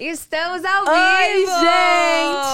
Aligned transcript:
Estamos 0.00 0.64
ao 0.64 0.84
Oi, 0.86 1.38
vivo! 1.38 1.50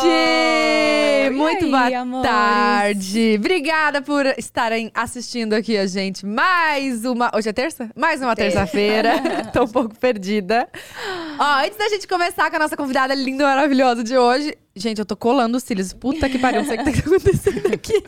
gente! 0.06 1.30
Muito 1.36 1.64
aí, 1.64 1.70
boa 1.70 1.98
amores? 2.00 2.30
tarde. 2.30 3.34
Obrigada 3.38 4.00
por 4.00 4.24
estarem 4.38 4.90
assistindo 4.94 5.52
aqui 5.52 5.76
a 5.76 5.86
gente. 5.86 6.24
Mais 6.24 7.04
uma. 7.04 7.30
Hoje 7.34 7.50
é 7.50 7.52
terça? 7.52 7.90
Mais 7.94 8.22
uma 8.22 8.34
terça-feira. 8.34 9.20
Tô 9.52 9.64
um 9.64 9.68
pouco 9.68 9.94
perdida. 9.94 10.66
Ó, 11.38 11.58
antes 11.64 11.76
da 11.76 11.88
gente 11.90 12.08
começar 12.08 12.48
com 12.48 12.56
a 12.56 12.60
nossa 12.60 12.76
convidada 12.78 13.14
linda 13.14 13.42
e 13.42 13.46
maravilhosa 13.46 14.02
de 14.02 14.16
hoje. 14.16 14.56
Gente, 14.74 14.98
eu 14.98 15.04
tô 15.04 15.14
colando 15.16 15.56
os 15.58 15.62
cílios. 15.64 15.92
Puta 15.92 16.28
que 16.30 16.38
pariu, 16.38 16.62
não 16.62 16.68
sei 16.68 16.78
o 16.78 16.84
que 16.84 16.92
tá 16.92 16.98
acontecendo 17.06 17.74
aqui. 17.74 18.02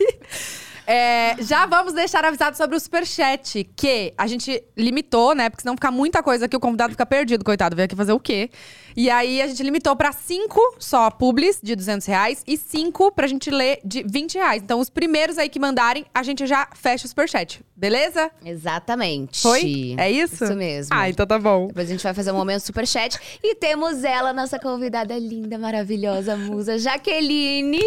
É, 0.89 1.35
já 1.43 1.65
vamos 1.65 1.91
deixar 1.91 2.23
avisado 2.23 2.55
sobre 2.55 2.77
o 2.77 2.79
superchat, 2.79 3.69
que 3.75 4.13
a 4.17 4.25
gente 4.25 4.63
limitou, 4.77 5.35
né? 5.35 5.49
Porque 5.49 5.61
senão 5.63 5.75
fica 5.75 5.91
muita 5.91 6.23
coisa 6.23 6.45
aqui, 6.45 6.55
o 6.55 6.61
convidado 6.61 6.91
fica 6.91 7.05
perdido, 7.05 7.43
coitado. 7.43 7.75
Veio 7.75 7.87
aqui 7.87 7.95
fazer 7.95 8.13
o 8.13 8.19
quê? 8.19 8.49
E 8.95 9.11
aí 9.11 9.41
a 9.41 9.47
gente 9.47 9.61
limitou 9.61 9.95
pra 9.95 10.11
cinco 10.11 10.59
só 10.79 11.11
publis 11.11 11.59
de 11.61 11.75
200 11.75 12.07
reais 12.07 12.41
e 12.47 12.57
cinco 12.57 13.11
pra 13.11 13.27
gente 13.27 13.51
ler 13.51 13.79
de 13.83 14.01
20 14.03 14.35
reais. 14.35 14.63
Então 14.63 14.79
os 14.79 14.89
primeiros 14.89 15.37
aí 15.37 15.49
que 15.49 15.59
mandarem, 15.59 16.05
a 16.13 16.23
gente 16.23 16.47
já 16.47 16.67
fecha 16.73 17.05
o 17.05 17.09
superchat. 17.09 17.61
Beleza? 17.75 18.31
Exatamente. 18.43 19.39
Foi? 19.39 19.93
É 19.99 20.09
isso? 20.09 20.45
Isso 20.45 20.55
mesmo. 20.55 20.89
Ah, 20.91 21.07
então 21.07 21.27
tá 21.27 21.37
bom. 21.37 21.67
Depois 21.67 21.87
a 21.87 21.91
gente 21.91 22.01
vai 22.01 22.13
fazer 22.15 22.31
um 22.31 22.35
momento 22.35 22.61
superchat. 22.61 23.19
E 23.43 23.53
temos 23.53 24.03
ela, 24.03 24.33
nossa 24.33 24.57
convidada 24.57 25.15
linda, 25.15 25.59
maravilhosa, 25.59 26.35
musa 26.35 26.79
Jaqueline. 26.79 27.79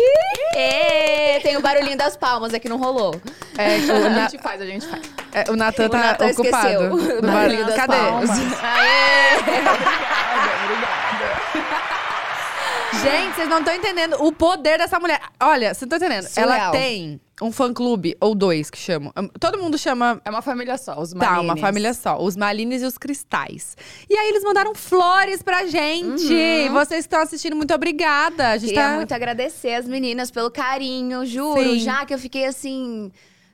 Ê, 0.55 1.41
tem 1.43 1.57
o 1.57 1.61
barulhinho 1.61 1.99
das 1.99 2.17
palmas 2.17 2.55
aqui, 2.55 2.69
não 2.69 2.79
rolou. 2.93 3.21
É, 3.59 3.77
o, 3.79 3.97
A 4.07 4.11
Na- 4.11 4.29
gente 4.29 4.43
faz, 4.43 4.61
a 4.61 4.67
gente 4.67 4.87
faz. 4.87 5.03
é, 5.33 5.51
o 5.51 5.57
Natan 5.57 5.89
tá 5.89 5.99
Natan 5.99 6.27
ocupado. 6.29 6.69
esqueceu 6.69 6.93
o 7.19 7.21
Do 7.23 7.27
barulhinho 7.33 7.67
das 7.67 7.77
Cadê? 7.77 7.97
palmas. 7.97 8.31
Gente, 13.03 13.35
vocês 13.35 13.49
não 13.49 13.61
estão 13.61 13.75
entendendo 13.75 14.17
o 14.23 14.33
poder 14.33 14.77
dessa 14.79 14.99
mulher. 15.01 15.21
Olha, 15.41 15.73
vocês 15.73 15.89
não 15.89 15.97
estão 15.97 16.09
entendendo. 16.09 16.31
Ela 16.37 16.53
Surreal. 16.55 16.73
tem 16.73 17.21
um 17.41 17.51
fã-clube, 17.51 18.17
ou 18.21 18.35
dois 18.35 18.71
que 18.71 18.79
chamam. 18.79 19.13
Todo 19.39 19.59
mundo 19.59 19.79
chama. 19.79 20.21
É 20.25 20.31
uma 20.31 20.43
família 20.43 20.77
só, 20.77 21.01
os 21.01 21.13
Tá, 21.13 21.41
uma 21.41 21.57
família 21.57 21.95
só. 21.95 22.21
Os 22.21 22.37
Malines 22.37 22.83
e 22.83 22.85
os 22.85 22.99
Cristais. 22.99 23.77
E 24.09 24.17
aí 24.17 24.29
eles 24.29 24.43
mandaram 24.45 24.75
flores 24.75 25.43
pra 25.43 25.67
gente. 25.67 26.69
Vocês 26.71 27.01
que 27.01 27.07
estão 27.07 27.21
assistindo, 27.21 27.57
muito 27.57 27.73
obrigada. 27.75 28.49
A 28.51 28.59
gente 28.59 28.71
Queria 28.71 28.89
tá. 28.91 28.95
muito 28.97 29.13
agradecer 29.13 29.75
as 29.75 29.87
meninas 29.87 30.31
pelo 30.31 30.51
carinho, 30.51 31.25
juro. 31.25 31.63
Sim. 31.63 31.79
Já 31.81 32.05
que 32.05 32.13
eu 32.13 32.19
fiquei 32.19 32.45
assim. 32.47 33.11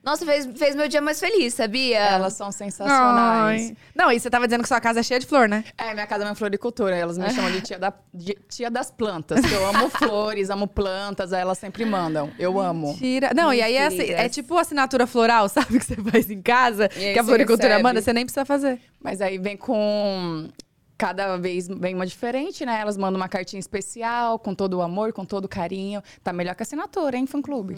Nossa, 0.06 0.24
fez, 0.24 0.48
fez 0.54 0.76
meu 0.76 0.86
dia 0.86 1.00
mais 1.00 1.18
feliz, 1.18 1.52
sabia? 1.54 1.98
Elas 1.98 2.34
são 2.34 2.52
sensacionais. 2.52 3.70
Ai. 3.70 3.76
Não, 3.92 4.12
e 4.12 4.20
você 4.20 4.30
tava 4.30 4.46
dizendo 4.46 4.62
que 4.62 4.68
sua 4.68 4.80
casa 4.80 5.00
é 5.00 5.02
cheia 5.02 5.18
de 5.18 5.26
flor, 5.26 5.48
né? 5.48 5.64
É, 5.76 5.92
minha 5.94 6.06
casa 6.06 6.22
é 6.22 6.28
uma 6.28 6.34
floricultura. 6.36 6.94
Elas 6.94 7.18
me 7.18 7.28
chamam 7.30 7.50
de 7.50 7.60
tia, 7.60 7.76
da, 7.76 7.92
de 8.14 8.38
tia 8.48 8.70
das 8.70 8.88
plantas. 8.88 9.40
Que 9.44 9.52
eu 9.52 9.66
amo 9.66 9.90
flores, 9.98 10.48
amo 10.48 10.68
plantas. 10.68 11.32
Aí 11.32 11.40
elas 11.40 11.58
sempre 11.58 11.84
mandam. 11.84 12.30
Eu 12.38 12.60
amo. 12.60 12.94
Tira. 12.96 13.32
Não, 13.34 13.52
e 13.52 13.60
aí 13.60 13.74
é, 13.74 13.86
assim, 13.86 14.10
é 14.10 14.28
tipo 14.28 14.56
assinatura 14.56 15.08
floral, 15.08 15.48
sabe? 15.50 15.76
Que 15.80 15.84
você 15.84 15.96
faz 15.96 16.30
em 16.30 16.40
casa, 16.40 16.88
E 16.94 17.12
que 17.12 17.18
a 17.18 17.24
floricultura 17.24 17.70
recebe. 17.70 17.82
manda, 17.82 18.00
você 18.00 18.12
nem 18.12 18.24
precisa 18.24 18.44
fazer. 18.44 18.80
Mas 19.02 19.20
aí 19.20 19.38
vem 19.38 19.56
com. 19.56 20.48
Cada 20.98 21.36
vez 21.36 21.68
vem 21.68 21.94
uma 21.94 22.06
diferente, 22.06 22.64
né? 22.64 22.80
Elas 22.80 22.96
mandam 22.96 23.20
uma 23.20 23.28
cartinha 23.28 23.60
especial, 23.60 24.38
com 24.38 24.54
todo 24.54 24.74
o 24.78 24.82
amor, 24.82 25.12
com 25.12 25.26
todo 25.26 25.44
o 25.44 25.48
carinho. 25.48 26.02
Tá 26.22 26.32
melhor 26.32 26.54
que 26.54 26.62
a 26.62 26.64
assinatura, 26.64 27.18
hein, 27.18 27.26
fã-clube? 27.26 27.76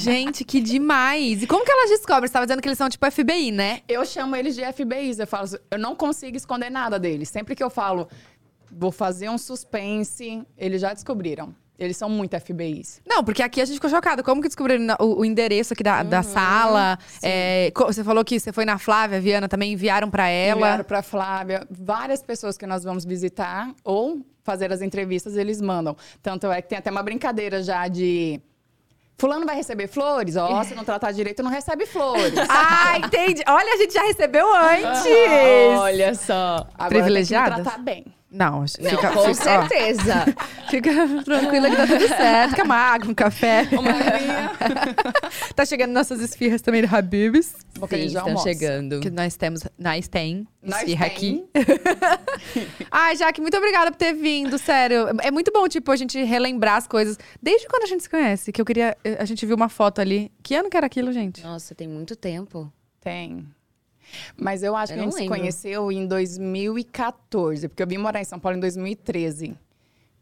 Gente, 0.00 0.42
que 0.42 0.58
demais! 0.60 1.42
E 1.42 1.46
como 1.46 1.64
que 1.64 1.70
elas 1.70 1.90
descobrem? 1.90 2.26
Você 2.26 2.32
tava 2.32 2.46
dizendo 2.46 2.62
que 2.62 2.68
eles 2.68 2.78
são 2.78 2.88
tipo 2.88 3.10
FBI, 3.10 3.52
né? 3.52 3.82
Eu 3.86 4.06
chamo 4.06 4.34
eles 4.34 4.54
de 4.54 4.62
FBIs. 4.72 5.18
Eu 5.18 5.26
falo, 5.26 5.46
eu 5.70 5.78
não 5.78 5.94
consigo 5.94 6.34
esconder 6.34 6.70
nada 6.70 6.98
deles. 6.98 7.28
Sempre 7.28 7.54
que 7.54 7.62
eu 7.62 7.68
falo, 7.68 8.08
vou 8.70 8.90
fazer 8.90 9.28
um 9.28 9.36
suspense, 9.36 10.42
eles 10.56 10.80
já 10.80 10.94
descobriram. 10.94 11.54
Eles 11.78 11.96
são 11.96 12.08
muito 12.08 12.38
FBIs. 12.40 13.02
Não, 13.06 13.22
porque 13.22 13.42
aqui 13.42 13.60
a 13.60 13.64
gente 13.64 13.74
ficou 13.74 13.90
chocado. 13.90 14.22
Como 14.24 14.40
que 14.40 14.48
descobriram 14.48 14.96
o, 14.98 15.20
o 15.20 15.24
endereço 15.24 15.74
aqui 15.74 15.82
da, 15.82 16.02
da 16.02 16.22
sala? 16.22 16.98
É, 17.22 17.70
você 17.74 18.02
falou 18.02 18.24
que 18.24 18.40
você 18.40 18.50
foi 18.50 18.64
na 18.64 18.78
Flávia, 18.78 19.20
Viana, 19.20 19.46
também 19.48 19.72
enviaram 19.72 20.10
pra 20.10 20.28
ela. 20.28 20.60
Enviaram 20.60 20.84
pra 20.84 21.02
Flávia. 21.02 21.66
Várias 21.70 22.22
pessoas 22.22 22.56
que 22.56 22.66
nós 22.66 22.82
vamos 22.82 23.04
visitar 23.04 23.70
ou 23.84 24.22
fazer 24.42 24.72
as 24.72 24.80
entrevistas, 24.80 25.36
eles 25.36 25.60
mandam. 25.60 25.94
Tanto 26.22 26.50
é 26.50 26.62
que 26.62 26.68
tem 26.68 26.78
até 26.78 26.90
uma 26.90 27.02
brincadeira 27.02 27.62
já 27.62 27.86
de. 27.88 28.40
Fulano 29.18 29.46
vai 29.46 29.56
receber 29.56 29.88
flores? 29.88 30.36
Ó, 30.36 30.62
se 30.62 30.74
não 30.74 30.84
tratar 30.84 31.10
direito, 31.10 31.42
não 31.42 31.50
recebe 31.50 31.86
flores. 31.86 32.34
Ah, 32.48 32.98
entendi. 32.98 33.42
Olha, 33.46 33.74
a 33.74 33.76
gente 33.76 33.92
já 33.92 34.02
recebeu 34.02 34.46
antes. 34.54 35.06
Olha 35.78 36.14
só. 36.14 36.66
Agora 36.74 36.88
Privilegiadas? 36.88 37.54
Tem 37.56 37.64
que 37.64 37.70
tratar 37.70 37.82
bem. 37.82 38.15
Não, 38.28 38.60
Não, 38.60 38.66
fica, 38.66 39.10
com 39.12 39.34
fica, 39.34 39.60
ó, 39.60 39.68
certeza. 39.68 40.24
fica 40.68 40.90
tranquila 41.24 41.70
que 41.70 41.76
tá 41.76 41.86
tudo 41.86 42.08
certo. 42.08 42.50
Fica 42.50 42.64
uma 42.64 42.74
água, 42.76 43.10
um 43.10 43.14
café. 43.14 43.68
Uma 43.72 43.90
aguinha. 43.90 44.52
tá 45.54 45.64
chegando 45.64 45.92
nossas 45.92 46.20
esfirras 46.20 46.60
também 46.60 46.82
do 46.82 46.94
Habibs. 46.94 47.54
Porque 47.78 47.94
a 47.94 47.98
Sim, 47.98 48.06
estão 48.06 48.36
chegando. 48.38 49.00
Que 49.00 49.10
nós 49.10 49.36
temos, 49.36 49.62
nós 49.78 50.08
tem 50.08 50.46
Nós 50.60 50.78
esfirra 50.80 51.06
tem. 51.08 51.14
aqui. 51.16 51.44
Ai, 52.90 53.16
Jaque, 53.16 53.40
muito 53.40 53.56
obrigada 53.56 53.90
por 53.92 53.96
ter 53.96 54.12
vindo, 54.12 54.58
sério. 54.58 55.06
É 55.22 55.30
muito 55.30 55.52
bom, 55.52 55.68
tipo, 55.68 55.90
a 55.92 55.96
gente 55.96 56.20
relembrar 56.22 56.76
as 56.76 56.86
coisas. 56.86 57.16
Desde 57.40 57.68
quando 57.68 57.84
a 57.84 57.86
gente 57.86 58.02
se 58.02 58.10
conhece, 58.10 58.50
que 58.52 58.60
eu 58.60 58.64
queria... 58.64 58.96
A 59.18 59.24
gente 59.24 59.46
viu 59.46 59.54
uma 59.56 59.68
foto 59.68 60.00
ali. 60.00 60.32
Que 60.42 60.54
ano 60.56 60.68
que 60.68 60.76
era 60.76 60.86
aquilo, 60.86 61.12
gente? 61.12 61.42
Nossa, 61.44 61.74
tem 61.74 61.86
muito 61.86 62.16
tempo. 62.16 62.70
Tem. 63.00 63.46
Mas 64.36 64.62
eu 64.62 64.74
acho 64.76 64.92
Eu 64.92 64.96
que 64.96 65.00
a 65.00 65.04
gente 65.04 65.14
se 65.14 65.20
lembro. 65.20 65.36
conheceu 65.38 65.92
em 65.92 66.06
2014, 66.06 67.68
porque 67.68 67.82
eu 67.82 67.86
vim 67.86 67.98
morar 67.98 68.20
em 68.20 68.24
São 68.24 68.38
Paulo 68.38 68.56
em 68.56 68.60
2013. 68.60 69.56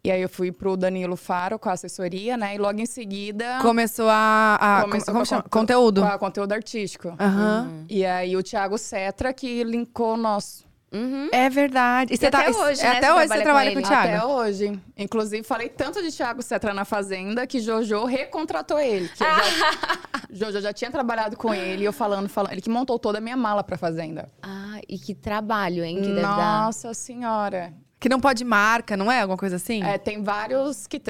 E 0.03 0.11
aí 0.11 0.21
eu 0.21 0.28
fui 0.28 0.53
pro 0.53 0.77
Danilo 0.77 1.17
Faro 1.17 1.59
com 1.59 1.71
a 1.71 1.72
assessoria, 1.72 2.37
né? 2.37 2.55
E 2.55 2.59
logo 2.59 2.78
em 2.78 2.84
seguida. 2.84 3.59
Começou 3.62 4.06
a... 4.11 4.56
a 4.61 4.83
começou 4.83 5.15
como 5.15 5.25
chama? 5.25 5.43
conte- 5.45 5.50
Conteúdo. 5.53 6.03
Com 6.03 6.06
a 6.09 6.19
conteúdo 6.19 6.53
artístico. 6.53 7.15
Aham. 7.19 7.87
E 7.89 8.05
aí 8.05 8.37
o 8.37 8.43
Thiago 8.43 8.77
Cetra 8.77 9.33
que 9.33 9.65
linkou 9.65 10.16
nós. 10.19 10.66
Uhum. 10.94 11.28
É 11.32 11.50
verdade. 11.50 12.15
E, 12.15 12.16
você 12.16 12.27
até 12.27 12.53
tá, 12.53 12.59
hoje, 12.59 12.81
é, 12.81 12.84
né, 12.84 12.91
Até 12.99 13.06
você 13.09 13.12
hoje 13.12 13.27
trabalha 13.27 13.27
você 13.27 13.37
com 13.38 13.43
trabalha 13.43 13.71
com, 13.72 13.78
ele. 13.78 13.84
o 13.84 13.88
Thiago. 13.88 14.16
Até 14.16 14.25
hoje. 14.27 14.81
Inclusive, 14.97 15.43
falei 15.43 15.69
tanto 15.69 16.00
de 16.03 16.12
Thiago 16.12 16.41
Cetra 16.43 16.72
na 16.72 16.84
Fazenda 16.84 17.47
que 17.47 17.59
Jojo 17.60 18.05
recontratou 18.05 18.78
ele. 18.78 19.10
Já- 19.16 19.38
Jojo 20.31 20.60
já 20.60 20.72
tinha 20.72 20.91
trabalhado 20.91 21.37
com 21.37 21.53
ele, 21.54 21.83
e 21.83 21.84
eu 21.84 21.93
falando, 21.93 22.28
falando. 22.28 22.53
Ele 22.53 22.60
que 22.60 22.71
montou 22.71 22.99
toda 22.99 23.19
a 23.19 23.21
minha 23.21 23.37
mala 23.37 23.62
pra 23.65 23.77
Fazenda. 23.77 24.28
Ah, 24.43 24.81
e 24.88 24.99
que 24.99 25.15
trabalho, 25.15 25.84
hein, 25.84 25.97
que 25.97 26.09
deve 26.09 26.21
dar. 26.22 26.65
Nossa 26.66 26.93
senhora. 26.94 27.72
Que 28.04 28.09
não 28.10 28.20
pode 28.20 28.44
marca, 28.44 28.98
não 28.98 29.10
é? 29.10 29.22
Alguma 29.22 29.38
coisa 29.38 29.56
assim? 29.56 29.82
É, 29.82 29.97
tem 29.97 30.22
vários 30.22 30.87
qui- 30.87 31.00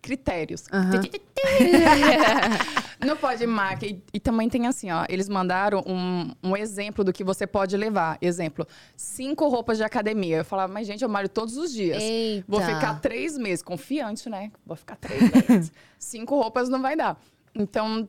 critérios. 0.00 0.62
Aham. 0.72 1.02
Não 3.04 3.16
pode 3.16 3.44
marca. 3.48 3.84
E, 3.84 4.00
e 4.14 4.20
também 4.20 4.48
tem 4.48 4.68
assim, 4.68 4.92
ó. 4.92 5.04
Eles 5.08 5.28
mandaram 5.28 5.82
um, 5.84 6.32
um 6.40 6.56
exemplo 6.56 7.02
do 7.02 7.12
que 7.12 7.24
você 7.24 7.48
pode 7.48 7.76
levar. 7.76 8.16
Exemplo, 8.22 8.64
cinco 8.96 9.48
roupas 9.48 9.76
de 9.76 9.82
academia. 9.82 10.36
Eu 10.36 10.44
falava, 10.44 10.72
mas 10.72 10.86
gente, 10.86 11.02
eu 11.02 11.08
malho 11.08 11.28
todos 11.28 11.56
os 11.56 11.72
dias. 11.72 12.00
Eita. 12.00 12.44
Vou 12.46 12.60
ficar 12.60 13.00
três 13.00 13.36
meses. 13.36 13.60
Confiante, 13.60 14.30
né? 14.30 14.52
Vou 14.64 14.76
ficar 14.76 14.94
três 14.94 15.20
meses. 15.48 15.72
cinco 15.98 16.36
roupas 16.40 16.68
não 16.68 16.80
vai 16.80 16.94
dar. 16.94 17.20
Então, 17.56 18.08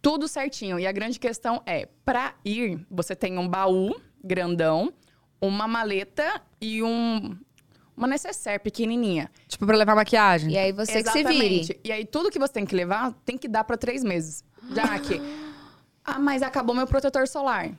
tudo 0.00 0.26
certinho. 0.26 0.78
E 0.78 0.86
a 0.86 0.92
grande 0.92 1.18
questão 1.20 1.62
é, 1.66 1.86
pra 2.02 2.32
ir, 2.42 2.80
você 2.90 3.14
tem 3.14 3.36
um 3.36 3.46
baú 3.46 3.94
grandão, 4.24 4.90
uma 5.38 5.68
maleta 5.68 6.40
e 6.62 6.82
um... 6.82 7.36
Uma 7.98 8.06
necessaire 8.06 8.62
pequenininha. 8.62 9.28
Tipo, 9.48 9.66
pra 9.66 9.76
levar 9.76 9.96
maquiagem. 9.96 10.52
E 10.52 10.56
aí 10.56 10.70
você 10.70 11.02
que 11.02 11.10
se 11.10 11.24
vire. 11.24 11.28
Exatamente. 11.60 11.80
E 11.82 11.90
aí, 11.90 12.04
tudo 12.06 12.30
que 12.30 12.38
você 12.38 12.52
tem 12.52 12.64
que 12.64 12.74
levar, 12.74 13.12
tem 13.24 13.36
que 13.36 13.48
dar 13.48 13.64
pra 13.64 13.76
três 13.76 14.04
meses. 14.04 14.44
Já 14.72 14.96
que. 15.00 15.20
ah, 16.04 16.18
mas 16.20 16.40
acabou 16.42 16.76
meu 16.76 16.86
protetor 16.86 17.26
solar. 17.26 17.72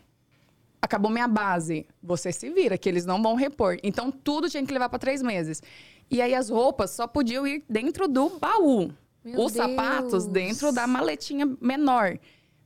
Acabou 0.82 1.10
minha 1.10 1.28
base. 1.28 1.88
Você 2.04 2.34
se 2.34 2.50
vira, 2.50 2.78
que 2.78 2.90
eles 2.90 3.06
não 3.06 3.24
vão 3.24 3.36
repor. 3.36 3.78
Então, 3.82 4.12
tudo 4.12 4.50
tinha 4.50 4.66
que 4.66 4.74
levar 4.74 4.90
pra 4.90 5.00
três 5.00 5.22
meses. 5.22 5.64
E 6.12 6.22
aí, 6.22 6.36
as 6.36 6.50
roupas 6.50 6.92
só 6.92 7.08
podiam 7.08 7.48
ir 7.48 7.64
dentro 7.70 8.06
do 8.08 8.30
baú. 8.38 8.92
Meu 9.24 9.42
Os 9.42 9.54
sapatos 9.54 10.26
Deus. 10.26 10.28
dentro 10.28 10.72
da 10.74 10.86
maletinha 10.86 11.46
menor, 11.62 12.18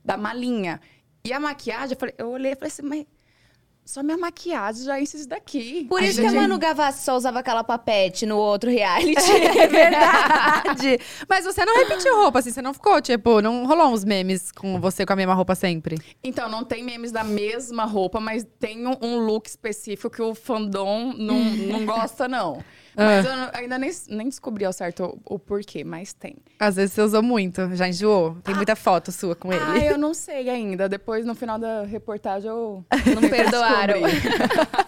da 0.04 0.16
malinha. 0.16 0.80
E 1.24 1.32
a 1.32 1.38
maquiagem, 1.38 1.92
eu, 1.94 1.98
falei- 1.98 2.14
eu 2.18 2.30
olhei 2.30 2.52
e 2.52 2.56
falei 2.56 2.68
assim, 2.68 2.82
mas 2.82 3.06
só 3.84 4.02
minha 4.02 4.16
maquiagem 4.16 4.84
já 4.84 4.98
enche 4.98 5.18
isso 5.18 5.28
daqui. 5.28 5.84
Por 5.88 6.02
isso 6.02 6.18
que 6.18 6.26
a 6.26 6.32
Manu 6.32 6.58
Gavassi 6.58 7.04
só 7.04 7.16
usava 7.16 7.40
aquela 7.40 7.62
papete 7.62 8.24
no 8.24 8.38
outro 8.38 8.70
reality. 8.70 9.14
É 9.30 9.66
verdade. 9.68 10.98
Mas 11.28 11.44
você 11.44 11.64
não 11.66 11.76
repetiu 11.76 12.16
roupa, 12.16 12.38
assim, 12.38 12.50
você 12.50 12.62
não 12.62 12.72
ficou, 12.72 13.00
tipo, 13.02 13.42
não 13.42 13.66
rolou 13.66 13.88
uns 13.88 14.02
memes 14.02 14.50
com 14.50 14.80
você 14.80 15.04
com 15.04 15.12
a 15.12 15.16
mesma 15.16 15.34
roupa 15.34 15.54
sempre. 15.54 15.98
Então, 16.22 16.48
não 16.48 16.64
tem 16.64 16.82
memes 16.82 17.12
da 17.12 17.22
mesma 17.22 17.84
roupa, 17.84 18.18
mas 18.18 18.46
tem 18.58 18.86
um, 18.86 18.96
um 19.02 19.18
look 19.18 19.46
específico 19.46 20.08
que 20.08 20.22
o 20.22 20.34
fandom 20.34 21.12
não, 21.12 21.38
não 21.38 21.84
gosta, 21.84 22.26
não. 22.26 22.64
Mas 22.96 23.24
eu 23.26 23.32
ainda 23.52 23.78
nem, 23.78 23.90
nem 24.08 24.28
descobri 24.28 24.64
ao 24.64 24.72
certo 24.72 25.20
o, 25.26 25.34
o 25.34 25.38
porquê, 25.38 25.82
mas 25.84 26.12
tem. 26.12 26.36
Às 26.58 26.76
vezes 26.76 26.92
você 26.94 27.02
usou 27.02 27.22
muito, 27.22 27.74
já 27.74 27.88
enjoou. 27.88 28.36
Tem 28.44 28.54
muita 28.54 28.76
foto 28.76 29.10
sua 29.10 29.34
com 29.34 29.52
ele. 29.52 29.62
Ah, 29.64 29.78
eu 29.84 29.98
não 29.98 30.14
sei 30.14 30.48
ainda. 30.48 30.88
Depois, 30.88 31.24
no 31.26 31.34
final 31.34 31.58
da 31.58 31.82
reportagem, 31.84 32.48
eu 32.48 32.84
Não 33.20 33.28
perdoaram. 33.28 33.96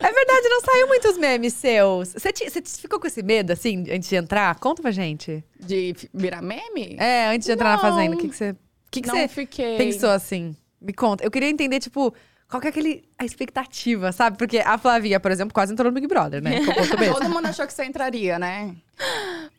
É 0.00 0.12
verdade, 0.12 0.48
não 0.48 0.60
saiu 0.60 0.86
muitos 0.86 1.18
memes 1.18 1.52
seus. 1.54 2.12
Você, 2.12 2.32
ti- 2.32 2.48
você 2.48 2.62
ficou 2.62 3.00
com 3.00 3.06
esse 3.08 3.22
medo, 3.22 3.52
assim, 3.52 3.84
antes 3.90 4.08
de 4.08 4.14
entrar? 4.16 4.54
Conta 4.60 4.80
pra 4.80 4.90
gente. 4.92 5.44
De 5.58 5.94
virar 6.14 6.40
meme? 6.40 6.96
É, 6.98 7.26
antes 7.28 7.46
de 7.46 7.52
entrar 7.52 7.70
na 7.70 7.74
Não. 7.74 7.80
Fazenda, 7.82 8.14
o 8.14 8.18
que, 8.18 8.28
que 8.28 8.36
você, 8.36 8.50
o 8.50 8.56
que, 8.90 9.00
que 9.02 9.08
não 9.08 9.16
você 9.16 9.26
fiquei. 9.28 9.76
pensou 9.76 10.10
assim? 10.10 10.56
Me 10.80 10.92
conta. 10.92 11.24
Eu 11.24 11.30
queria 11.30 11.50
entender, 11.50 11.80
tipo, 11.80 12.14
qual 12.48 12.60
que 12.60 12.66
é 12.66 12.70
aquele, 12.70 13.04
a 13.18 13.24
expectativa, 13.24 14.10
sabe? 14.10 14.38
Porque 14.38 14.58
a 14.58 14.78
Flavinha, 14.78 15.20
por 15.20 15.30
exemplo, 15.30 15.52
quase 15.52 15.72
entrou 15.72 15.90
no 15.90 15.94
Big 15.94 16.06
Brother, 16.06 16.42
né? 16.42 16.60
Todo 17.12 17.28
mundo 17.28 17.46
achou 17.46 17.66
que 17.66 17.72
você 17.72 17.84
entraria, 17.84 18.38
né? 18.38 18.74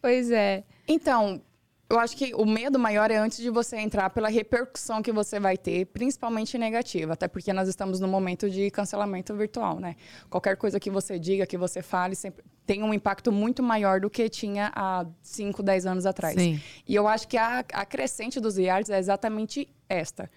Pois 0.01 0.31
é. 0.31 0.63
Então, 0.88 1.39
eu 1.88 2.00
acho 2.00 2.18
que 2.18 2.33
o 2.33 2.45
medo 2.45 2.80
maior 2.80 3.12
é 3.12 3.18
antes 3.18 3.38
de 3.38 3.50
você 3.51 3.77
entrar 3.77 4.09
pela 4.09 4.27
repercussão 4.27 5.03
que 5.03 5.12
você 5.12 5.39
vai 5.39 5.56
ter, 5.56 5.86
principalmente 5.86 6.57
negativa, 6.57 7.13
até 7.13 7.27
porque 7.27 7.53
nós 7.53 7.68
estamos 7.68 8.00
no 8.00 8.07
momento 8.07 8.50
de 8.50 8.71
cancelamento 8.71 9.35
virtual, 9.35 9.80
né? 9.80 9.95
Qualquer 10.27 10.57
coisa 10.57 10.80
que 10.80 10.89
você 10.89 11.19
diga, 11.19 11.45
que 11.45 11.57
você 11.57 11.83
fale, 11.83 12.15
sempre 12.15 12.44
tem 12.65 12.81
um 12.81 12.94
impacto 12.94 13.31
muito 13.31 13.62
maior 13.62 14.00
do 14.00 14.09
que 14.09 14.30
tinha 14.30 14.71
há 14.75 15.06
5, 15.21 15.62
10 15.62 15.85
anos 15.85 16.06
atrás. 16.07 16.35
Sim. 16.35 16.59
E 16.88 16.95
eu 16.95 17.07
acho 17.07 17.27
que 17.27 17.38
a, 17.38 17.65
a 17.74 17.85
crescente 17.85 18.39
dos 18.39 18.57
realities 18.57 18.92
é 18.92 18.97
exatamente 18.97 19.68
esta: 19.88 20.30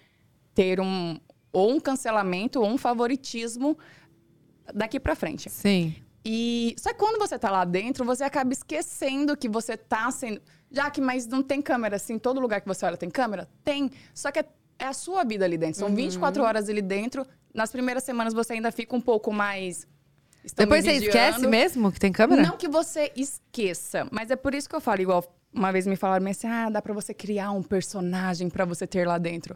ter 0.55 0.79
um 0.79 1.19
ou 1.53 1.71
um 1.71 1.79
cancelamento 1.79 2.59
ou 2.59 2.67
um 2.67 2.77
favoritismo 2.77 3.77
daqui 4.73 4.99
pra 4.99 5.15
frente. 5.15 5.49
Sim. 5.49 5.95
E 6.25 6.73
só 6.77 6.89
que 6.91 6.99
quando 6.99 7.19
você 7.19 7.37
tá 7.37 7.51
lá 7.51 7.63
dentro, 7.65 8.03
você 8.03 8.23
acaba 8.23 8.51
esquecendo 8.51 9.37
que 9.37 9.47
você 9.47 9.77
tá 9.77 10.09
sendo. 10.11 10.41
Já 10.71 10.89
que, 10.89 10.99
mas 10.99 11.27
não 11.27 11.43
tem 11.43 11.61
câmera, 11.61 11.97
assim, 11.97 12.17
todo 12.17 12.39
lugar 12.39 12.59
que 12.61 12.67
você 12.67 12.85
olha 12.85 12.97
tem 12.97 13.09
câmera? 13.09 13.47
Tem. 13.63 13.91
Só 14.13 14.31
que 14.31 14.39
é, 14.39 14.45
é 14.79 14.85
a 14.85 14.93
sua 14.93 15.23
vida 15.23 15.45
ali 15.45 15.57
dentro. 15.57 15.79
São 15.79 15.93
24 15.93 16.41
horas 16.41 16.67
ali 16.69 16.81
dentro. 16.81 17.25
Nas 17.53 17.71
primeiras 17.71 18.03
semanas 18.03 18.33
você 18.33 18.53
ainda 18.53 18.71
fica 18.71 18.95
um 18.95 19.01
pouco 19.01 19.31
mais. 19.31 19.85
"Estão 20.43 20.65
me 20.65 20.69
Depois 20.71 20.83
você 20.85 20.93
vigiando". 20.93 21.17
esquece 21.17 21.47
mesmo 21.47 21.91
que 21.91 21.99
tem 21.99 22.11
câmera? 22.11 22.41
Não 22.41 22.57
que 22.57 22.67
você 22.67 23.11
esqueça, 23.15 24.07
mas 24.11 24.31
é 24.31 24.35
por 24.35 24.55
isso 24.55 24.67
que 24.67 24.75
eu 24.75 24.81
falo, 24.81 25.01
igual 25.01 25.23
uma 25.53 25.71
vez 25.71 25.85
me 25.85 25.95
falaram 25.95 26.25
assim: 26.27 26.47
ah, 26.47 26.69
dá 26.69 26.81
pra 26.81 26.93
você 26.93 27.13
criar 27.13 27.51
um 27.51 27.61
personagem 27.61 28.49
pra 28.49 28.65
você 28.65 28.87
ter 28.87 29.05
lá 29.07 29.17
dentro. 29.17 29.55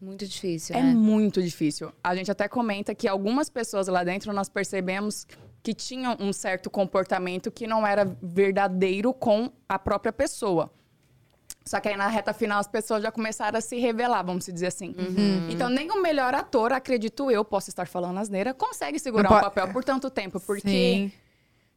Muito 0.00 0.26
difícil, 0.26 0.76
É 0.76 0.82
né? 0.82 0.92
muito 0.94 1.42
difícil. 1.42 1.90
A 2.04 2.14
gente 2.14 2.30
até 2.30 2.46
comenta 2.48 2.94
que 2.94 3.08
algumas 3.08 3.48
pessoas 3.48 3.88
lá 3.88 4.04
dentro 4.04 4.32
nós 4.32 4.48
percebemos 4.48 5.26
que 5.62 5.72
tinham 5.74 6.16
um 6.20 6.32
certo 6.32 6.68
comportamento 6.70 7.50
que 7.50 7.66
não 7.66 7.86
era 7.86 8.04
verdadeiro 8.22 9.12
com 9.14 9.50
a 9.68 9.78
própria 9.78 10.12
pessoa. 10.12 10.70
Só 11.64 11.80
que 11.80 11.88
aí 11.88 11.96
na 11.96 12.06
reta 12.06 12.32
final 12.32 12.60
as 12.60 12.68
pessoas 12.68 13.02
já 13.02 13.10
começaram 13.10 13.58
a 13.58 13.60
se 13.60 13.76
revelar, 13.80 14.22
vamos 14.22 14.46
dizer 14.46 14.66
assim. 14.68 14.94
Uhum. 14.96 15.48
Então 15.50 15.68
nem 15.68 15.90
o 15.90 16.00
melhor 16.00 16.32
ator, 16.34 16.72
acredito 16.72 17.28
eu, 17.28 17.44
posso 17.44 17.70
estar 17.70 17.88
falando 17.88 18.18
asneira, 18.18 18.54
consegue 18.54 19.00
segurar 19.00 19.28
Não 19.28 19.36
um 19.36 19.40
po- 19.40 19.46
papel 19.46 19.68
por 19.72 19.82
tanto 19.82 20.08
tempo. 20.08 20.38
Porque 20.38 20.68
Sim. 20.68 21.12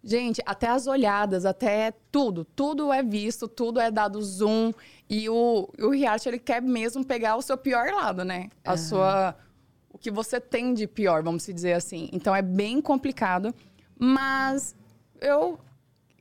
Gente, 0.01 0.41
até 0.45 0.67
as 0.67 0.87
olhadas, 0.87 1.45
até 1.45 1.91
tudo, 2.11 2.45
tudo 2.45 2.91
é 2.91 3.03
visto, 3.03 3.47
tudo 3.47 3.79
é 3.79 3.91
dado 3.91 4.21
zoom. 4.21 4.71
E 5.09 5.27
o, 5.27 5.69
o 5.77 5.89
reality, 5.89 6.29
ele 6.29 6.39
quer 6.39 6.61
mesmo 6.61 7.05
pegar 7.05 7.35
o 7.35 7.41
seu 7.41 7.57
pior 7.57 7.91
lado, 7.91 8.23
né? 8.23 8.49
A 8.63 8.77
sua... 8.77 9.35
O 9.91 9.97
que 9.97 10.09
você 10.09 10.39
tem 10.39 10.73
de 10.73 10.87
pior, 10.87 11.21
vamos 11.21 11.45
dizer 11.45 11.73
assim. 11.73 12.09
Então, 12.13 12.33
é 12.33 12.41
bem 12.41 12.81
complicado. 12.81 13.53
Mas 13.97 14.75
eu... 15.19 15.59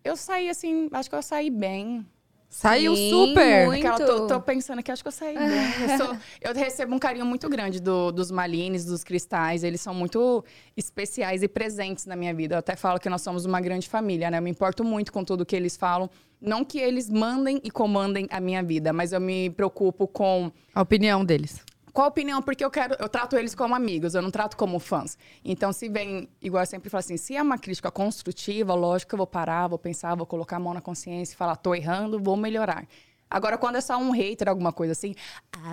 Eu 0.02 0.16
saí, 0.16 0.48
assim... 0.48 0.88
Acho 0.90 1.08
que 1.08 1.14
eu 1.14 1.22
saí 1.22 1.50
bem. 1.50 2.04
Saiu 2.48 2.96
Sim, 2.96 3.10
super. 3.10 3.66
muito. 3.66 3.86
Aquela, 3.86 4.06
tô, 4.06 4.26
tô 4.26 4.40
pensando 4.40 4.78
aqui, 4.78 4.90
acho 4.90 5.02
que 5.02 5.08
eu 5.08 5.12
saí 5.12 5.36
bem. 5.36 5.46
Eu, 5.46 5.96
sou- 5.98 6.16
eu 6.40 6.54
recebo 6.54 6.94
um 6.94 6.98
carinho 6.98 7.26
muito 7.26 7.48
grande 7.48 7.78
do- 7.80 8.10
dos 8.10 8.30
Malines, 8.30 8.84
dos 8.86 9.04
Cristais. 9.04 9.62
Eles 9.62 9.80
são 9.80 9.92
muito 9.92 10.42
especiais 10.76 11.42
e 11.42 11.48
presentes 11.48 12.06
na 12.06 12.16
minha 12.16 12.32
vida. 12.34 12.54
Eu 12.54 12.58
até 12.60 12.74
falo 12.74 12.98
que 12.98 13.08
nós 13.10 13.20
somos 13.22 13.44
uma 13.44 13.60
grande 13.60 13.88
família, 13.88 14.30
né? 14.30 14.38
Eu 14.38 14.42
me 14.42 14.50
importo 14.50 14.82
muito 14.82 15.12
com 15.12 15.22
tudo 15.22 15.44
que 15.44 15.54
eles 15.54 15.76
falam. 15.76 16.08
Não 16.40 16.64
que 16.64 16.78
eles 16.78 17.10
mandem 17.10 17.60
e 17.62 17.70
comandem 17.70 18.26
a 18.30 18.40
minha 18.40 18.62
vida, 18.62 18.92
mas 18.92 19.12
eu 19.12 19.20
me 19.20 19.50
preocupo 19.50 20.06
com 20.08 20.50
A 20.74 20.80
opinião 20.80 21.24
deles. 21.24 21.60
Qual 21.98 22.06
a 22.06 22.10
opinião? 22.10 22.40
Porque 22.40 22.64
eu 22.64 22.70
quero, 22.70 22.94
eu 23.00 23.08
trato 23.08 23.36
eles 23.36 23.56
como 23.56 23.74
amigos, 23.74 24.14
eu 24.14 24.22
não 24.22 24.30
trato 24.30 24.56
como 24.56 24.78
fãs. 24.78 25.18
Então, 25.44 25.72
se 25.72 25.88
vem, 25.88 26.28
igual 26.40 26.62
eu 26.62 26.66
sempre 26.66 26.88
falo 26.88 27.00
assim, 27.00 27.16
se 27.16 27.34
é 27.34 27.42
uma 27.42 27.58
crítica 27.58 27.90
construtiva, 27.90 28.72
lógico 28.72 29.08
que 29.08 29.14
eu 29.16 29.18
vou 29.18 29.26
parar, 29.26 29.66
vou 29.66 29.80
pensar, 29.80 30.14
vou 30.14 30.24
colocar 30.24 30.58
a 30.58 30.60
mão 30.60 30.72
na 30.72 30.80
consciência 30.80 31.34
e 31.34 31.36
falar, 31.36 31.56
tô 31.56 31.74
errando, 31.74 32.20
vou 32.20 32.36
melhorar. 32.36 32.86
Agora, 33.28 33.58
quando 33.58 33.78
é 33.78 33.80
só 33.80 33.98
um 33.98 34.12
hater, 34.12 34.48
alguma 34.48 34.72
coisa 34.72 34.92
assim, 34.92 35.12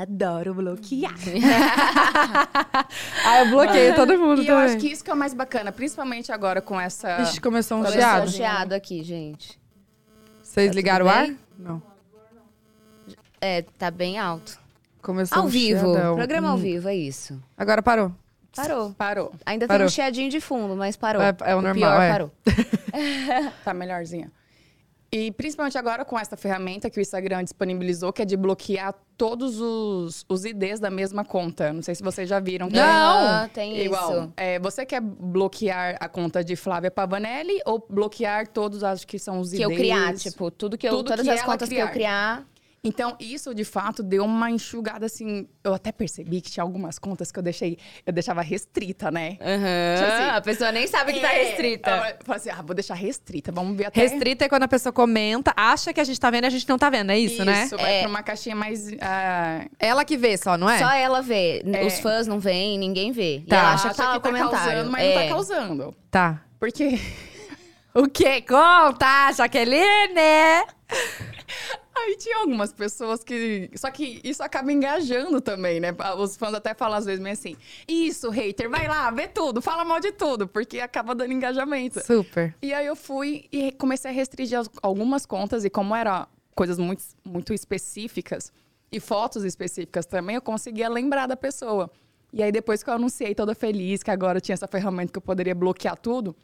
adoro 0.01 0.55
bloquear. 0.55 1.13
Ah, 3.23 3.41
eu 3.41 3.49
bloqueio 3.51 3.95
todo 3.95 4.17
mundo 4.17 4.41
e 4.41 4.47
eu 4.47 4.55
também. 4.55 4.65
acho 4.65 4.77
que 4.77 4.87
isso 4.87 5.03
que 5.03 5.11
é 5.11 5.13
o 5.13 5.17
mais 5.17 5.33
bacana, 5.33 5.71
principalmente 5.71 6.31
agora 6.31 6.59
com 6.59 6.79
essa. 6.79 7.21
Ixi, 7.21 7.39
começou 7.39 7.77
um. 7.79 7.83
Começou 7.83 8.27
chiado 8.27 8.73
aqui, 8.73 9.03
gente. 9.03 9.59
Vocês 10.41 10.69
Tá 10.69 10.75
ligaram 10.75 11.05
o 11.05 11.09
ar? 11.09 11.29
Não. 11.57 11.81
É, 13.39 13.61
tá 13.61 13.91
bem 13.91 14.17
alto. 14.17 14.64
Começou 15.05 15.37
Ao 15.37 15.45
um 15.45 15.47
vivo. 15.47 15.93
chiadão. 15.93 16.15
Programa 16.15 16.49
ao 16.49 16.55
Hum. 16.55 16.59
vivo, 16.61 16.89
é 16.89 16.95
isso. 16.95 17.39
Agora 17.55 17.83
parou. 17.83 18.11
Parou. 18.55 18.91
Parou. 18.97 19.31
Ainda 19.45 19.67
Parou. 19.67 19.79
tem 19.81 19.85
um 19.85 19.89
chiadinho 19.89 20.29
de 20.31 20.39
fundo, 20.39 20.75
mas 20.75 20.95
parou. 20.95 21.21
É- 21.21 21.35
é 21.45 21.55
o 21.55 21.61
normal, 21.61 21.91
pior 21.91 22.01
é. 22.01 22.11
parou. 22.11 22.31
Tá 23.63 23.73
melhorzinha. 23.73 24.31
E 25.11 25.31
principalmente 25.31 25.77
agora 25.77 26.03
com 26.03 26.17
essa 26.19 26.35
ferramenta 26.35 26.89
que 26.89 26.99
o 26.99 27.01
Instagram 27.01 27.43
disponibilizou, 27.43 28.11
que 28.11 28.21
é 28.21 28.25
de 28.25 28.35
bloquear 28.35 28.93
todos 29.15 29.61
os, 29.61 30.25
os 30.27 30.43
IDs 30.43 30.79
da 30.79 30.89
mesma 30.89 31.23
conta. 31.23 31.71
Não 31.71 31.81
sei 31.81 31.95
se 31.95 32.03
vocês 32.03 32.27
já 32.27 32.39
viram. 32.39 32.67
que- 32.69 32.77
Ah, 32.79 33.47
tem 33.53 33.77
Igual, 33.79 34.11
isso. 34.23 34.33
é, 34.35 34.59
você 34.59 34.85
quer 34.85 34.99
bloquear 35.01 35.95
a 35.99 36.09
conta 36.09 36.43
de 36.43 36.55
Flávia 36.55 36.89
Pavanelli 36.91 37.59
ou 37.65 37.85
bloquear 37.89 38.47
todos, 38.47 38.83
acho 38.83 39.05
que 39.07 39.17
são 39.19 39.39
os 39.39 39.51
Que 39.51 39.57
IDs? 39.57 39.69
eu 39.69 39.75
criar, 39.75 40.15
tipo, 40.15 40.49
tudo 40.51 40.77
que 40.77 40.87
eu. 40.87 40.91
Tudo 40.91 41.07
todas 41.11 41.25
que 41.25 41.31
as 41.31 41.43
contas 41.43 41.69
que 41.69 41.75
eu 41.75 41.87
criar. 41.89 42.43
Então, 42.85 43.15
isso 43.19 43.53
de 43.55 43.65
fato 43.65 44.03
deu 44.03 44.23
uma 44.23 44.49
enxugada 44.51 45.05
assim. 45.07 45.47
Eu 45.63 45.73
até 45.73 45.91
percebi 45.91 46.39
que 46.39 46.51
tinha 46.51 46.63
algumas 46.63 46.99
contas 46.99 47.31
que 47.31 47.39
eu 47.39 47.43
deixei, 47.43 47.77
eu 48.05 48.13
deixava 48.13 48.41
restrita, 48.41 49.09
né? 49.11 49.31
Tipo 49.31 49.43
assim, 49.43 50.29
a 50.29 50.41
pessoa 50.41 50.71
nem 50.71 50.85
sabe 50.87 51.13
que 51.13 51.19
tá 51.19 51.33
É, 51.33 51.43
restrita. 51.45 51.89
Eu 51.89 52.25
falei 52.25 52.41
assim, 52.41 52.49
ah, 52.51 52.61
vou 52.61 52.75
deixar 52.75 52.93
restrita, 52.93 53.51
vamos 53.51 53.75
ver 53.75 53.87
até. 53.87 53.99
Restrita 54.01 54.45
é 54.45 54.49
quando 54.49 54.63
a 54.63 54.67
pessoa 54.67 54.93
comenta, 54.93 55.51
acha 55.57 55.91
que 55.91 55.99
a 55.99 56.03
gente 56.03 56.19
tá 56.19 56.29
vendo 56.29 56.43
e 56.43 56.47
a 56.47 56.49
gente 56.51 56.69
não 56.69 56.77
tá 56.77 56.89
vendo, 56.89 57.11
é 57.11 57.17
isso, 57.17 57.43
né? 57.43 57.63
Isso, 57.65 57.75
vai 57.77 57.95
É. 57.95 57.99
pra 58.01 58.09
uma 58.09 58.21
caixinha 58.23 58.55
mais. 58.55 58.87
ah, 59.01 59.65
Ela 59.79 60.05
que 60.05 60.15
vê 60.15 60.37
só, 60.37 60.55
não 60.57 60.69
é? 60.69 60.77
Só 60.77 60.91
ela 60.91 61.21
vê. 61.21 61.63
É. 61.65 61.85
Os 61.85 61.99
fãs 61.99 62.27
não 62.27 62.39
veem, 62.39 62.77
ninguém 62.77 63.11
vê. 63.11 63.37
E 63.37 63.41
Tá. 63.47 63.55
ela 63.57 63.73
acha 63.73 63.87
acha 63.87 63.89
que 63.89 63.97
tá 63.97 64.09
lá 64.09 64.17
o 64.17 64.21
comentário. 64.21 64.51
causando, 64.57 64.91
mas 64.91 65.03
é. 65.03 65.15
não 65.15 65.21
tá 65.23 65.27
causando. 65.29 65.95
Tá. 66.11 66.41
Porque 66.59 66.99
O 67.95 68.07
quê? 68.09 68.41
Conta, 68.41 69.31
Jaqueline! 69.31 69.85
aí 72.05 72.15
tinha 72.17 72.37
algumas 72.37 72.71
pessoas 72.73 73.23
que. 73.23 73.69
Só 73.75 73.89
que 73.91 74.21
isso 74.23 74.41
acaba 74.43 74.71
engajando 74.71 75.41
também, 75.41 75.79
né? 75.79 75.89
Os 76.17 76.37
fãs 76.37 76.53
até 76.53 76.73
falam 76.73 76.97
às 76.97 77.05
vezes 77.05 77.19
meio 77.19 77.33
assim: 77.33 77.55
Isso, 77.87 78.29
hater, 78.29 78.69
vai 78.69 78.87
lá, 78.87 79.09
vê 79.11 79.27
tudo, 79.27 79.61
fala 79.61 79.83
mal 79.83 79.99
de 79.99 80.11
tudo, 80.11 80.47
porque 80.47 80.79
acaba 80.79 81.13
dando 81.13 81.33
engajamento. 81.33 81.99
Super. 82.05 82.55
E 82.61 82.73
aí 82.73 82.85
eu 82.85 82.95
fui 82.95 83.45
e 83.51 83.71
comecei 83.73 84.09
a 84.11 84.13
restringir 84.13 84.59
as- 84.59 84.69
algumas 84.81 85.25
contas, 85.25 85.65
e 85.65 85.69
como 85.69 85.95
eram 85.95 86.27
coisas 86.55 86.77
muito, 86.77 87.03
muito 87.23 87.53
específicas 87.53 88.51
e 88.91 88.99
fotos 88.99 89.43
específicas 89.43 90.05
também, 90.05 90.35
eu 90.35 90.41
conseguia 90.41 90.87
lembrar 90.87 91.27
da 91.27 91.35
pessoa. 91.35 91.89
E 92.31 92.41
aí, 92.43 92.51
depois 92.51 92.83
que 92.83 92.89
eu 92.89 92.93
anunciei 92.93 93.33
toda 93.33 93.55
feliz 93.55 94.03
que 94.03 94.11
agora 94.11 94.39
tinha 94.41 94.53
essa 94.53 94.67
ferramenta 94.67 95.11
que 95.11 95.17
eu 95.17 95.21
poderia 95.21 95.55
bloquear 95.55 95.97
tudo, 95.97 96.35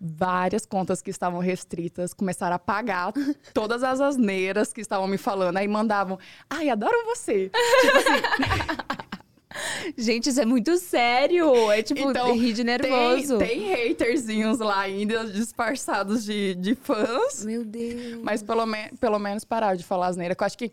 várias 0.00 0.66
contas 0.66 1.00
que 1.00 1.10
estavam 1.10 1.40
restritas 1.40 2.12
começaram 2.12 2.56
a 2.56 2.58
pagar 2.58 3.12
todas 3.54 3.82
as 3.82 4.00
asneiras 4.00 4.72
que 4.72 4.80
estavam 4.80 5.06
me 5.06 5.18
falando. 5.18 5.56
Aí 5.56 5.68
mandavam, 5.68 6.18
ai, 6.48 6.68
adoro 6.68 6.96
você. 7.06 7.50
tipo 7.50 7.96
assim, 7.98 9.04
Gente, 9.96 10.30
isso 10.30 10.40
é 10.40 10.44
muito 10.44 10.76
sério. 10.78 11.70
É 11.70 11.82
tipo, 11.82 12.00
Então, 12.10 12.34
rir 12.36 12.52
de 12.52 12.64
nervoso. 12.64 13.38
tem, 13.38 13.68
tem 13.68 13.90
haterzinhos 13.92 14.58
lá 14.58 14.80
ainda 14.80 15.24
disfarçados 15.26 16.24
de, 16.24 16.54
de 16.56 16.74
fãs. 16.74 17.44
Meu 17.44 17.64
Deus. 17.64 18.20
Mas 18.22 18.42
pelo, 18.42 18.66
me 18.66 18.88
pelo 19.00 19.18
menos 19.18 19.44
parar 19.44 19.76
de 19.76 19.84
falar 19.84 20.08
asneira. 20.08 20.34
Que 20.34 20.42
eu 20.42 20.46
acho 20.46 20.58
que, 20.58 20.72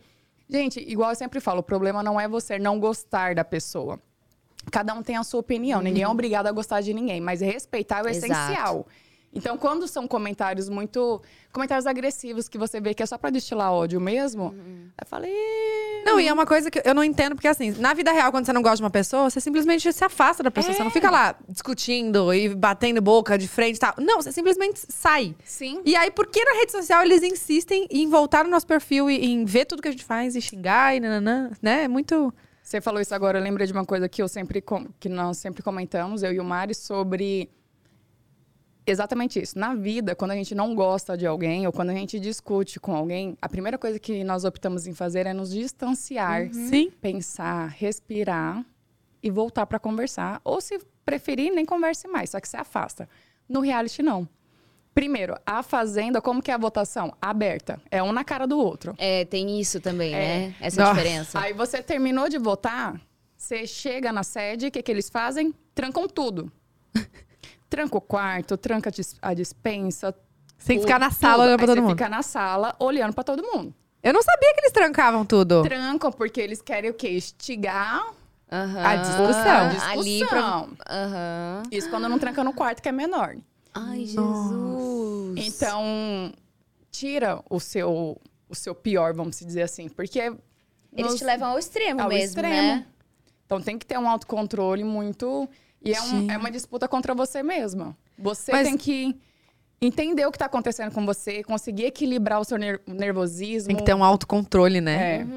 gente, 0.50 0.80
igual 0.80 1.12
eu 1.12 1.16
sempre 1.16 1.40
falo, 1.40 1.60
o 1.60 1.64
problema 1.64 2.02
não 2.02 2.20
é 2.20 2.28
você 2.28 2.58
não 2.58 2.80
gostar 2.80 3.36
da 3.36 3.44
pessoa. 3.44 4.00
Cada 4.72 4.94
um 4.94 5.02
tem 5.02 5.18
a 5.18 5.24
sua 5.24 5.40
opinião. 5.40 5.82
Ninguém 5.82 6.04
é 6.04 6.08
obrigado 6.08 6.48
a 6.48 6.52
gostar 6.52 6.82
de 6.82 6.94
ninguém, 6.94 7.20
mas 7.20 7.42
respeitar 7.42 8.00
é 8.00 8.04
o 8.04 8.08
Exato. 8.10 8.26
essencial. 8.34 8.88
Então, 9.34 9.58
quando 9.58 9.88
são 9.88 10.08
comentários 10.08 10.68
muito. 10.68 11.22
comentários 11.54 11.86
agressivos 11.86 12.48
que 12.50 12.58
você 12.58 12.80
vê 12.82 12.94
que 12.94 13.02
é 13.04 13.06
só 13.06 13.18
pra 13.18 13.30
destilar 13.30 13.72
ódio 13.72 14.00
mesmo, 14.02 14.54
eu 15.00 15.06
falei. 15.08 15.34
Não, 16.06 16.20
e 16.20 16.28
é 16.28 16.34
uma 16.34 16.46
coisa 16.46 16.70
que 16.72 16.82
eu 16.84 16.94
não 16.94 17.04
entendo, 17.04 17.36
porque 17.36 17.48
assim, 17.48 17.72
na 17.72 17.94
vida 17.94 18.12
real, 18.12 18.32
quando 18.32 18.46
você 18.46 18.54
não 18.54 18.62
gosta 18.62 18.78
de 18.78 18.84
uma 18.84 18.90
pessoa, 18.90 19.30
você 19.30 19.40
simplesmente 19.40 19.92
se 19.94 20.04
afasta 20.04 20.42
da 20.44 20.52
pessoa. 20.52 20.74
Você 20.74 20.84
não 20.84 20.92
fica 20.92 21.10
lá 21.10 21.36
discutindo 21.48 22.34
e 22.34 22.50
batendo 22.56 23.02
boca 23.02 23.38
de 23.38 23.48
frente 23.48 23.78
e 23.78 23.80
tal. 23.80 23.94
Não, 23.98 24.22
você 24.22 24.32
simplesmente 24.32 24.82
sai. 24.90 25.36
Sim. 25.46 25.82
E 25.86 25.96
aí, 25.96 26.12
por 26.12 26.28
que 26.28 26.44
na 26.44 26.54
rede 26.60 26.72
social 26.72 27.02
eles 27.04 27.24
insistem 27.24 27.88
em 27.90 28.10
voltar 28.10 28.44
no 28.44 28.50
nosso 28.50 28.68
perfil 28.68 29.10
e 29.10 29.26
em 29.26 29.46
ver 29.46 29.66
tudo 29.66 29.82
que 29.82 29.88
a 29.88 29.92
gente 29.92 30.04
faz 30.04 30.36
e 30.36 30.42
xingar 30.42 30.96
e 30.96 31.00
nananã, 31.00 31.52
né? 31.62 31.84
É 31.84 31.88
muito. 31.88 32.34
Você 32.64 32.80
falou 32.82 33.02
isso 33.02 33.14
agora, 33.16 33.40
eu 33.40 33.44
lembrei 33.44 33.66
de 33.68 33.74
uma 33.74 33.86
coisa 33.86 34.08
que 34.08 34.22
eu 34.22 34.28
sempre 34.28 34.62
com- 34.62 34.88
que 35.00 35.10
nós 35.10 35.38
sempre 35.38 35.62
comentamos, 35.64 36.22
eu 36.24 36.32
e 36.32 36.40
o 36.40 36.44
Mari, 36.44 36.74
sobre 36.76 37.50
Exatamente 38.92 39.42
isso. 39.42 39.58
Na 39.58 39.74
vida, 39.74 40.16
quando 40.16 40.32
a 40.32 40.36
gente 40.36 40.54
não 40.54 40.76
gosta 40.76 41.18
de 41.18 41.26
alguém 41.26 41.66
ou 41.66 41.72
quando 41.74 41.90
a 41.90 41.94
gente 41.94 42.20
discute 42.20 42.80
com 42.80 42.96
alguém, 42.96 43.38
a 43.42 43.48
primeira 43.50 43.78
coisa 43.78 43.98
que 44.00 44.24
nós 44.24 44.44
optamos 44.44 44.86
em 44.88 44.94
fazer 44.94 45.26
é 45.26 45.34
nos 45.34 45.52
distanciar, 45.52 46.50
Sim. 46.54 46.92
pensar, 47.02 47.68
respirar 47.70 48.66
e 49.24 49.30
voltar 49.32 49.66
para 49.66 49.80
conversar. 49.80 50.42
Ou 50.44 50.60
se 50.60 50.80
preferir, 51.06 51.52
nem 51.52 51.66
converse 51.66 52.08
mais, 52.08 52.30
só 52.32 52.40
que 52.40 52.48
se 52.50 52.58
afasta. 52.58 53.08
No 53.48 53.62
reality, 53.62 54.04
não. 54.04 54.28
Primeiro, 54.94 55.36
a 55.46 55.64
Fazenda, 55.64 56.20
como 56.22 56.42
que 56.42 56.52
é 56.52 56.54
a 56.54 56.58
votação? 56.58 57.14
Aberta. 57.22 57.82
É 57.90 58.04
um 58.04 58.12
na 58.12 58.26
cara 58.26 58.46
do 58.46 58.60
outro. 58.60 58.94
É, 58.98 59.24
tem 59.24 59.60
isso 59.60 59.80
também, 59.80 60.14
É. 60.14 60.18
né? 60.50 60.56
Essa 60.60 60.82
Nossa. 60.82 60.96
diferença. 60.96 61.40
Aí 61.40 61.54
você 61.54 61.82
terminou 61.82 62.28
de 62.28 62.38
votar, 62.38 63.00
você 63.38 63.66
chega 63.66 64.12
na 64.12 64.22
sede, 64.24 64.68
o 64.68 64.72
que, 64.72 64.84
que 64.84 64.92
eles 64.92 65.10
fazem? 65.10 65.54
Trancam 65.74 66.08
tudo. 66.10 66.52
Tranca 67.72 67.98
o 67.98 68.02
quarto, 68.02 68.56
tranca 68.58 68.90
a 68.90 68.92
dis- 68.92 69.16
a 69.22 69.34
dispensa. 69.34 70.14
Sem 70.60 70.80
ficar 70.80 71.00
na 71.00 71.10
sala 71.10 71.44
olhando 71.46 71.58
pra 71.58 71.66
todo 71.68 71.76
você 71.78 71.82
mundo. 71.82 71.92
fica 71.92 72.08
na 72.10 72.22
sala 72.22 72.76
olhando 72.80 73.14
pra 73.14 73.24
todo 73.24 73.42
mundo. 73.42 73.74
Eu 74.04 74.14
não 74.14 74.22
sabia 74.22 74.54
que 74.54 74.60
eles 74.62 74.72
trancavam 74.72 75.26
tudo. 75.26 75.64
Trancam 75.64 76.12
porque 76.12 76.40
eles 76.42 76.62
querem 76.62 76.90
o 76.92 76.94
quê? 76.94 77.08
Estigar 77.10 78.06
Aham. 78.52 78.84
A 78.86 78.96
discussão. 78.98 79.46
a 79.46 79.90
Ali 79.92 80.20
discussão. 80.20 80.70
pra... 80.76 80.96
Aham. 80.96 81.64
Isso 81.72 81.90
quando 81.90 82.08
não 82.10 82.20
tranca 82.20 82.44
no 82.44 82.54
quarto, 82.54 82.82
que 82.82 82.90
é 82.90 82.92
menor. 82.92 83.36
Ai, 83.74 84.06
Jesus. 84.06 85.36
Então, 85.48 86.34
tira 86.92 87.42
o 87.50 87.60
seu, 87.60 88.20
o 88.50 88.56
seu 88.56 88.76
pior, 88.76 89.14
vamos 89.14 89.40
dizer 89.40 89.62
assim. 89.64 89.88
Porque 89.90 90.20
Eles 90.20 91.12
nos- 91.12 91.16
te 91.16 91.24
levam 91.24 91.50
ao 91.52 91.58
extremo 91.60 92.02
ao 92.02 92.10
mesmo, 92.10 92.26
extremo. 92.26 92.54
né? 92.54 92.86
Então 93.46 93.62
tem 93.62 93.78
que 93.80 93.86
ter 93.86 93.98
um 93.98 94.08
autocontrole 94.10 94.84
muito. 94.84 95.48
E 95.84 95.94
é, 95.94 96.02
um- 96.02 96.32
é 96.32 96.38
uma 96.38 96.52
disputa 96.52 96.88
contra 96.88 97.14
você 97.16 97.42
mesma. 97.42 97.98
Você 98.18 98.52
Mas- 98.52 98.68
tem 98.68 98.78
que 98.78 99.16
entender 99.82 100.26
o 100.28 100.32
que 100.32 100.36
está 100.38 100.46
acontecendo 100.46 100.92
com 100.94 101.06
você, 101.06 101.44
conseguir 101.44 101.86
equilibrar 101.86 102.40
o 102.40 102.44
seu 102.44 102.58
ner- 102.58 102.82
nervosismo. 102.86 103.68
Tem 103.68 103.76
que 103.76 103.84
ter 103.84 103.96
um 103.96 104.04
autocontrole, 104.04 104.80
né? 104.80 105.22
É. 105.22 105.28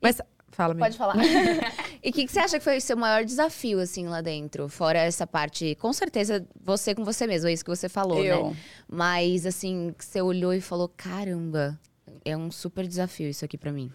Mas, 0.00 0.20
fala, 0.50 0.72
amiga. 0.72 0.86
Pode 0.86 0.96
falar. 0.96 1.14
e 2.02 2.08
o 2.08 2.12
que, 2.12 2.24
que 2.24 2.32
você 2.32 2.38
acha 2.38 2.58
que 2.58 2.64
foi 2.64 2.78
o 2.78 2.80
seu 2.80 2.96
maior 2.96 3.22
desafio, 3.22 3.78
assim, 3.78 4.06
lá 4.06 4.22
dentro? 4.22 4.66
Fora 4.68 4.98
essa 5.00 5.26
parte, 5.26 5.74
com 5.74 5.92
certeza, 5.92 6.46
você 6.64 6.94
com 6.94 7.04
você 7.04 7.26
mesmo, 7.26 7.48
é 7.48 7.52
isso 7.52 7.64
que 7.64 7.70
você 7.70 7.88
falou, 7.88 8.24
Eu. 8.24 8.50
né? 8.50 8.56
Mas, 8.88 9.44
assim, 9.44 9.94
que 9.98 10.04
você 10.04 10.22
olhou 10.22 10.54
e 10.54 10.60
falou, 10.62 10.88
caramba, 10.96 11.78
é 12.24 12.34
um 12.34 12.50
super 12.50 12.86
desafio 12.86 13.28
isso 13.28 13.44
aqui 13.44 13.58
pra 13.58 13.70
mim. 13.72 13.92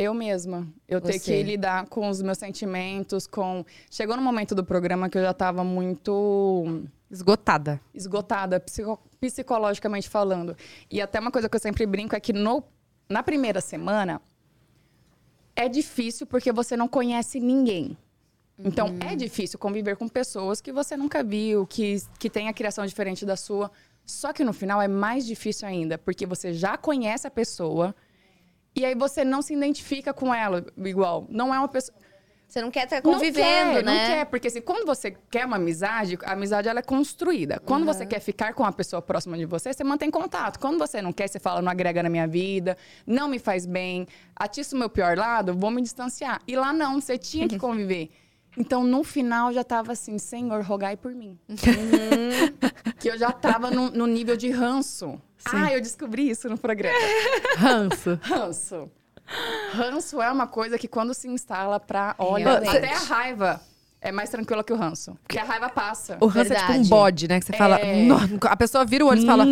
Eu 0.00 0.14
mesma. 0.14 0.64
Eu 0.86 1.00
ter 1.00 1.14
Você. 1.14 1.18
que 1.18 1.42
lidar 1.42 1.86
com 1.86 2.08
os 2.08 2.22
meus 2.22 2.38
sentimentos, 2.38 3.26
com. 3.26 3.64
Chegou 3.90 4.16
no 4.16 4.22
momento 4.22 4.54
do 4.54 4.64
programa 4.64 5.08
que 5.08 5.18
eu 5.18 5.22
já 5.22 5.32
estava 5.32 5.64
muito 5.64 6.84
Esgotada. 7.10 7.80
esgotada, 7.92 8.60
psico- 8.60 9.00
psicologicamente 9.20 10.08
falando. 10.08 10.56
E 10.88 11.00
até 11.02 11.18
uma 11.18 11.32
coisa 11.32 11.48
que 11.48 11.56
eu 11.56 11.60
sempre 11.60 11.84
brinco 11.84 12.14
é 12.14 12.20
que 12.20 12.32
no, 12.32 12.62
na 13.08 13.24
primeira 13.24 13.60
semana 13.60 14.20
é 15.56 15.68
difícil 15.68 16.28
porque 16.28 16.52
você 16.52 16.76
não 16.76 16.86
conhece 16.86 17.40
ninguém. 17.40 17.96
Então, 18.56 18.96
é 19.00 19.16
difícil 19.16 19.58
conviver 19.58 19.96
com 19.96 20.08
pessoas 20.08 20.60
que 20.60 20.72
você 20.72 20.96
nunca 20.96 21.22
viu, 21.24 21.66
que, 21.66 22.00
que 22.20 22.28
tem 22.30 22.48
a 22.48 22.52
criação 22.52 22.84
diferente 22.86 23.26
da 23.26 23.36
sua. 23.36 23.68
Só 24.04 24.32
que 24.32 24.44
no 24.44 24.52
final 24.52 24.80
é 24.80 24.86
mais 24.88 25.26
difícil 25.26 25.66
ainda, 25.66 25.98
porque 25.98 26.24
você 26.26 26.52
já 26.52 26.76
conhece 26.76 27.26
a 27.26 27.30
pessoa 27.30 27.94
e 28.74 28.84
aí 28.84 28.94
você 28.94 29.24
não 29.24 29.42
se 29.42 29.54
identifica 29.54 30.12
com 30.12 30.34
ela 30.34 30.64
igual. 30.76 31.26
Não 31.28 31.54
é 31.54 31.58
uma 31.58 31.68
pessoa. 31.68 31.96
Você 32.48 32.62
não 32.62 32.70
quer 32.70 32.84
estar 32.84 33.02
Não 33.04 33.12
convivendo, 33.12 33.74
quer, 33.74 33.84
né? 33.84 33.92
Não 33.92 34.06
quer, 34.06 34.24
porque 34.24 34.48
assim, 34.48 34.62
quando 34.62 34.86
você 34.86 35.14
quer 35.30 35.44
uma 35.44 35.56
amizade, 35.56 36.18
a 36.24 36.32
amizade 36.32 36.66
ela 36.66 36.78
é 36.78 36.82
construída. 36.82 37.60
Quando 37.62 37.84
você 37.84 38.06
quer 38.06 38.20
ficar 38.20 38.54
com 38.54 38.64
a 38.64 38.72
pessoa 38.72 39.02
próxima 39.02 39.36
de 39.36 39.44
você, 39.44 39.70
você 39.70 39.84
mantém 39.84 40.10
contato. 40.10 40.58
Quando 40.58 40.78
você 40.78 41.02
não 41.02 41.12
quer, 41.12 41.28
você 41.28 41.38
fala, 41.38 41.60
não 41.60 41.70
agrega 41.70 42.02
na 42.02 42.08
minha 42.08 42.26
vida, 42.26 42.74
não 43.06 43.28
me 43.28 43.38
faz 43.38 43.66
bem, 43.66 44.08
atiça 44.34 44.74
o 44.74 44.78
meu 44.78 44.88
pior 44.88 45.14
lado, 45.14 45.54
vou 45.54 45.70
me 45.70 45.82
distanciar. 45.82 46.40
E 46.48 46.56
lá 46.56 46.72
não, 46.72 46.98
você 46.98 47.18
tinha 47.18 47.46
que 47.46 47.58
conviver. 47.60 48.08
Então, 48.56 48.82
no 48.82 49.04
final, 49.04 49.52
já 49.52 49.62
tava 49.62 49.92
assim, 49.92 50.18
Senhor, 50.18 50.62
rogai 50.62 50.96
por 50.96 51.14
mim. 51.14 51.38
que 52.98 53.10
eu 53.10 53.18
já 53.18 53.30
tava 53.30 53.70
no, 53.70 53.90
no 53.90 54.06
nível 54.06 54.38
de 54.38 54.50
ranço. 54.50 55.20
Ah, 55.44 55.72
eu 55.72 55.80
descobri 55.80 56.28
isso 56.28 56.48
no 56.48 56.58
programa. 56.58 56.96
Ranço. 57.56 58.18
Ranço. 58.22 58.90
Ranço 59.72 60.22
é 60.22 60.30
uma 60.30 60.46
coisa 60.46 60.78
que 60.78 60.88
quando 60.88 61.12
se 61.14 61.28
instala 61.28 61.78
pra. 61.78 62.14
Olha, 62.18 62.60
Realmente. 62.60 62.76
até 62.76 62.92
a 62.94 62.98
raiva 62.98 63.60
é 64.00 64.10
mais 64.10 64.30
tranquila 64.30 64.64
que 64.64 64.72
o 64.72 64.76
ranço. 64.76 65.16
Porque 65.22 65.38
a 65.38 65.44
raiva 65.44 65.68
passa. 65.68 66.16
O 66.20 66.26
ranço 66.26 66.52
é 66.52 66.56
tipo 66.56 66.64
um 66.66 66.72
Verdade. 66.74 66.88
bode, 66.88 67.28
né? 67.28 67.40
Que 67.40 67.46
você 67.46 67.52
fala. 67.52 67.76
É. 67.78 68.04
"Nó", 68.04 68.18
A 68.46 68.56
pessoa 68.56 68.84
vira 68.84 69.04
o 69.04 69.08
olho 69.08 69.22
e 69.22 69.26
fala. 69.26 69.44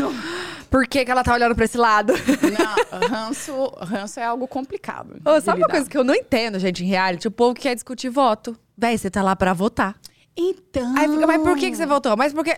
Por 0.71 0.87
que, 0.87 1.05
que 1.05 1.11
ela 1.11 1.23
tá 1.23 1.33
olhando 1.35 1.55
pra 1.55 1.65
esse 1.65 1.79
lado? 1.79 2.13
Não, 2.13 3.09
ranço, 3.09 3.67
ranço 3.81 4.19
é 4.19 4.25
algo 4.25 4.49
complicado. 4.49 5.21
Ô, 5.25 5.39
de 5.39 5.45
sabe 5.45 5.61
uma 5.61 5.67
lidar. 5.67 5.71
coisa 5.71 5.89
que 5.91 5.97
eu 5.97 6.03
não 6.05 6.15
entendo, 6.15 6.59
gente, 6.59 6.83
em 6.85 6.89
reality? 6.89 7.29
O 7.29 7.31
povo 7.31 7.55
que 7.55 7.63
quer 7.63 7.75
discutir 7.75 8.09
voto. 8.09 8.59
Véi, 8.77 8.99
você 8.99 9.09
tá 9.11 9.23
lá 9.23 9.37
pra 9.37 9.53
votar. 9.53 9.95
Então. 10.37 10.95
Aí 10.97 11.09
fica, 11.09 11.27
mas 11.27 11.41
por 11.43 11.57
que, 11.57 11.71
que 11.71 11.77
você 11.77 11.87
votou? 11.87 12.17
Mas 12.17 12.33
porque. 12.33 12.57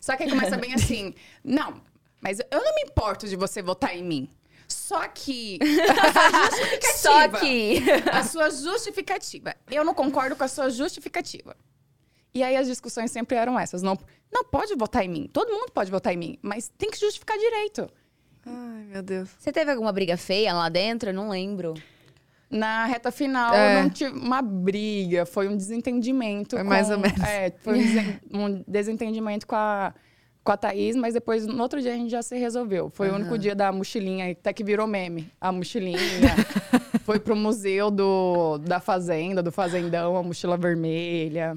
Só 0.00 0.16
que 0.16 0.24
aí 0.24 0.30
começa 0.30 0.56
bem 0.56 0.74
assim. 0.74 1.14
Não, 1.44 1.74
mas 2.20 2.38
eu 2.50 2.62
não 2.62 2.74
me 2.74 2.82
importo 2.82 3.26
de 3.28 3.36
você 3.36 3.62
votar 3.62 3.96
em 3.96 4.02
mim. 4.04 4.28
Só 4.68 5.06
que. 5.08 5.58
a 5.90 6.12
sua 6.12 6.50
justificativa. 6.50 6.92
Só 6.92 7.28
que... 7.40 7.82
A 8.12 8.24
sua 8.24 8.50
justificativa. 8.50 9.54
Eu 9.70 9.84
não 9.84 9.94
concordo 9.94 10.36
com 10.36 10.44
a 10.44 10.48
sua 10.48 10.70
justificativa. 10.70 11.56
E 12.32 12.42
aí 12.44 12.56
as 12.56 12.66
discussões 12.68 13.10
sempre 13.10 13.36
eram 13.36 13.58
essas. 13.58 13.82
Não, 13.82 13.98
não 14.32 14.44
pode 14.44 14.74
votar 14.76 15.04
em 15.04 15.08
mim. 15.08 15.30
Todo 15.32 15.50
mundo 15.52 15.72
pode 15.72 15.90
votar 15.90 16.12
em 16.14 16.16
mim, 16.16 16.38
mas 16.40 16.70
tem 16.78 16.90
que 16.90 16.98
justificar 17.00 17.36
direito. 17.36 17.90
Ai, 18.46 18.84
meu 18.84 19.02
Deus. 19.02 19.28
Você 19.38 19.50
teve 19.50 19.70
alguma 19.72 19.92
briga 19.92 20.16
feia 20.16 20.52
lá 20.54 20.68
dentro? 20.68 21.10
Eu 21.10 21.14
não 21.14 21.28
lembro. 21.30 21.74
Na 22.48 22.84
reta 22.86 23.10
final, 23.12 23.54
É. 23.54 23.78
eu 23.78 23.82
não 23.84 23.90
tive 23.90 24.10
uma 24.16 24.42
briga, 24.42 25.24
foi 25.26 25.46
um 25.48 25.56
desentendimento. 25.56 26.56
Foi 26.56 26.64
com- 26.64 26.68
mais 26.68 26.90
ou 26.90 26.98
menos. 26.98 27.20
É, 27.22 27.52
foi 27.62 27.74
um, 27.74 27.82
desen- 27.82 28.20
um 28.32 28.64
desentendimento 28.66 29.46
com 29.46 29.54
a, 29.56 29.92
com 30.42 30.52
a 30.52 30.56
Thaís, 30.56 30.96
mas 30.96 31.14
depois, 31.14 31.46
no 31.46 31.62
outro 31.62 31.80
dia, 31.80 31.92
a 31.92 31.96
gente 31.96 32.10
já 32.10 32.22
se 32.22 32.36
resolveu. 32.38 32.90
Foi 32.90 33.10
o 33.10 33.14
único 33.14 33.36
dia 33.38 33.54
da 33.54 33.70
mochilinha, 33.70 34.30
até 34.30 34.52
que 34.52 34.64
virou 34.64 34.86
meme. 34.86 35.30
A 35.40 35.52
mochilinha. 35.52 35.98
foi 37.04 37.18
pro 37.18 37.36
museu 37.36 37.90
do, 37.90 38.58
da 38.58 38.80
Fazenda, 38.80 39.42
do 39.42 39.52
Fazendão, 39.52 40.16
a 40.16 40.22
mochila 40.22 40.56
vermelha. 40.56 41.56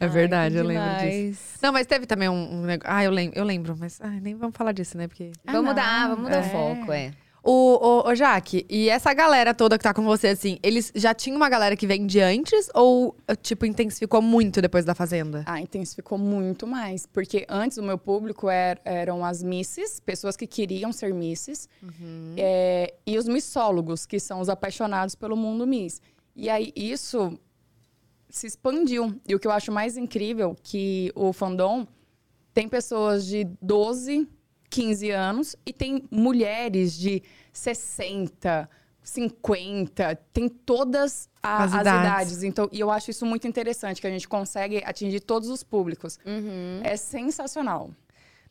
É 0.00 0.08
verdade, 0.08 0.56
Ai, 0.56 0.60
eu 0.60 0.66
lembro 0.66 0.98
disso. 1.00 1.58
Não, 1.62 1.72
mas 1.72 1.86
teve 1.86 2.04
também 2.06 2.28
um, 2.28 2.62
negócio. 2.62 2.92
Ah, 2.92 3.04
eu 3.04 3.10
lembro, 3.10 3.38
eu 3.38 3.44
lembro, 3.44 3.76
mas 3.78 4.00
ai, 4.00 4.20
nem 4.20 4.34
vamos 4.34 4.56
falar 4.56 4.72
disso, 4.72 4.98
né? 4.98 5.06
Porque. 5.06 5.30
Ah, 5.46 5.52
vamos 5.52 5.68
não. 5.68 5.74
dar, 5.74 6.08
vamos 6.08 6.30
dar 6.30 6.42
o 6.42 6.44
É. 6.44 6.48
foco, 6.48 6.92
é. 6.92 7.12
O, 7.46 8.06
o, 8.06 8.08
o 8.10 8.14
Jaque, 8.14 8.64
e 8.70 8.88
essa 8.88 9.12
galera 9.12 9.52
toda 9.52 9.76
que 9.76 9.84
tá 9.84 9.92
com 9.92 10.02
você, 10.02 10.28
assim, 10.28 10.58
eles 10.62 10.90
já 10.94 11.12
tinham 11.12 11.36
uma 11.36 11.48
galera 11.50 11.76
que 11.76 11.86
vem 11.86 12.06
de 12.06 12.18
antes 12.18 12.70
ou, 12.74 13.14
tipo, 13.42 13.66
intensificou 13.66 14.22
muito 14.22 14.62
depois 14.62 14.82
da 14.86 14.94
Fazenda? 14.94 15.42
Ah, 15.44 15.60
intensificou 15.60 16.16
muito 16.16 16.66
mais. 16.66 17.04
Porque 17.04 17.44
antes 17.46 17.76
o 17.76 17.82
meu 17.82 17.98
público 17.98 18.48
er- 18.48 18.80
eram 18.82 19.22
as 19.22 19.42
misses, 19.42 20.00
pessoas 20.00 20.38
que 20.38 20.46
queriam 20.46 20.90
ser 20.90 21.12
misses, 21.12 21.68
é, 22.38 22.94
e 23.06 23.18
os 23.18 23.28
missólogos, 23.28 24.06
que 24.06 24.18
são 24.18 24.40
os 24.40 24.48
apaixonados 24.48 25.14
pelo 25.14 25.36
mundo 25.36 25.66
miss. 25.66 26.00
E 26.34 26.48
aí 26.48 26.72
isso 26.74 27.38
se 28.30 28.46
expandiu. 28.46 29.20
E 29.28 29.34
o 29.34 29.38
que 29.38 29.46
eu 29.46 29.52
acho 29.52 29.70
mais 29.70 29.98
incrível 29.98 30.56
que 30.62 31.12
o 31.14 31.30
fandom 31.32 31.86
tem 32.54 32.68
pessoas 32.70 33.26
de 33.26 33.44
12, 33.60 34.26
15 34.74 35.10
anos 35.10 35.54
e 35.64 35.72
tem 35.72 36.02
mulheres 36.10 36.94
de 36.98 37.22
60, 37.52 38.68
50, 39.02 40.16
tem 40.32 40.48
todas 40.48 41.28
a- 41.42 41.62
As 41.64 41.74
as, 41.74 41.80
idades. 41.82 42.00
idades. 42.02 42.42
Então, 42.42 42.68
e 42.72 42.80
eu 42.80 42.90
acho 42.90 43.10
isso 43.10 43.24
muito 43.24 43.46
interessante, 43.46 44.00
que 44.00 44.06
a 44.06 44.10
gente 44.10 44.26
consegue 44.28 44.82
atingir 44.84 45.20
todos 45.20 45.48
os 45.48 45.62
públicos. 45.62 46.18
Uhum. 46.26 46.80
É 46.82 46.96
sensacional. 46.96 47.90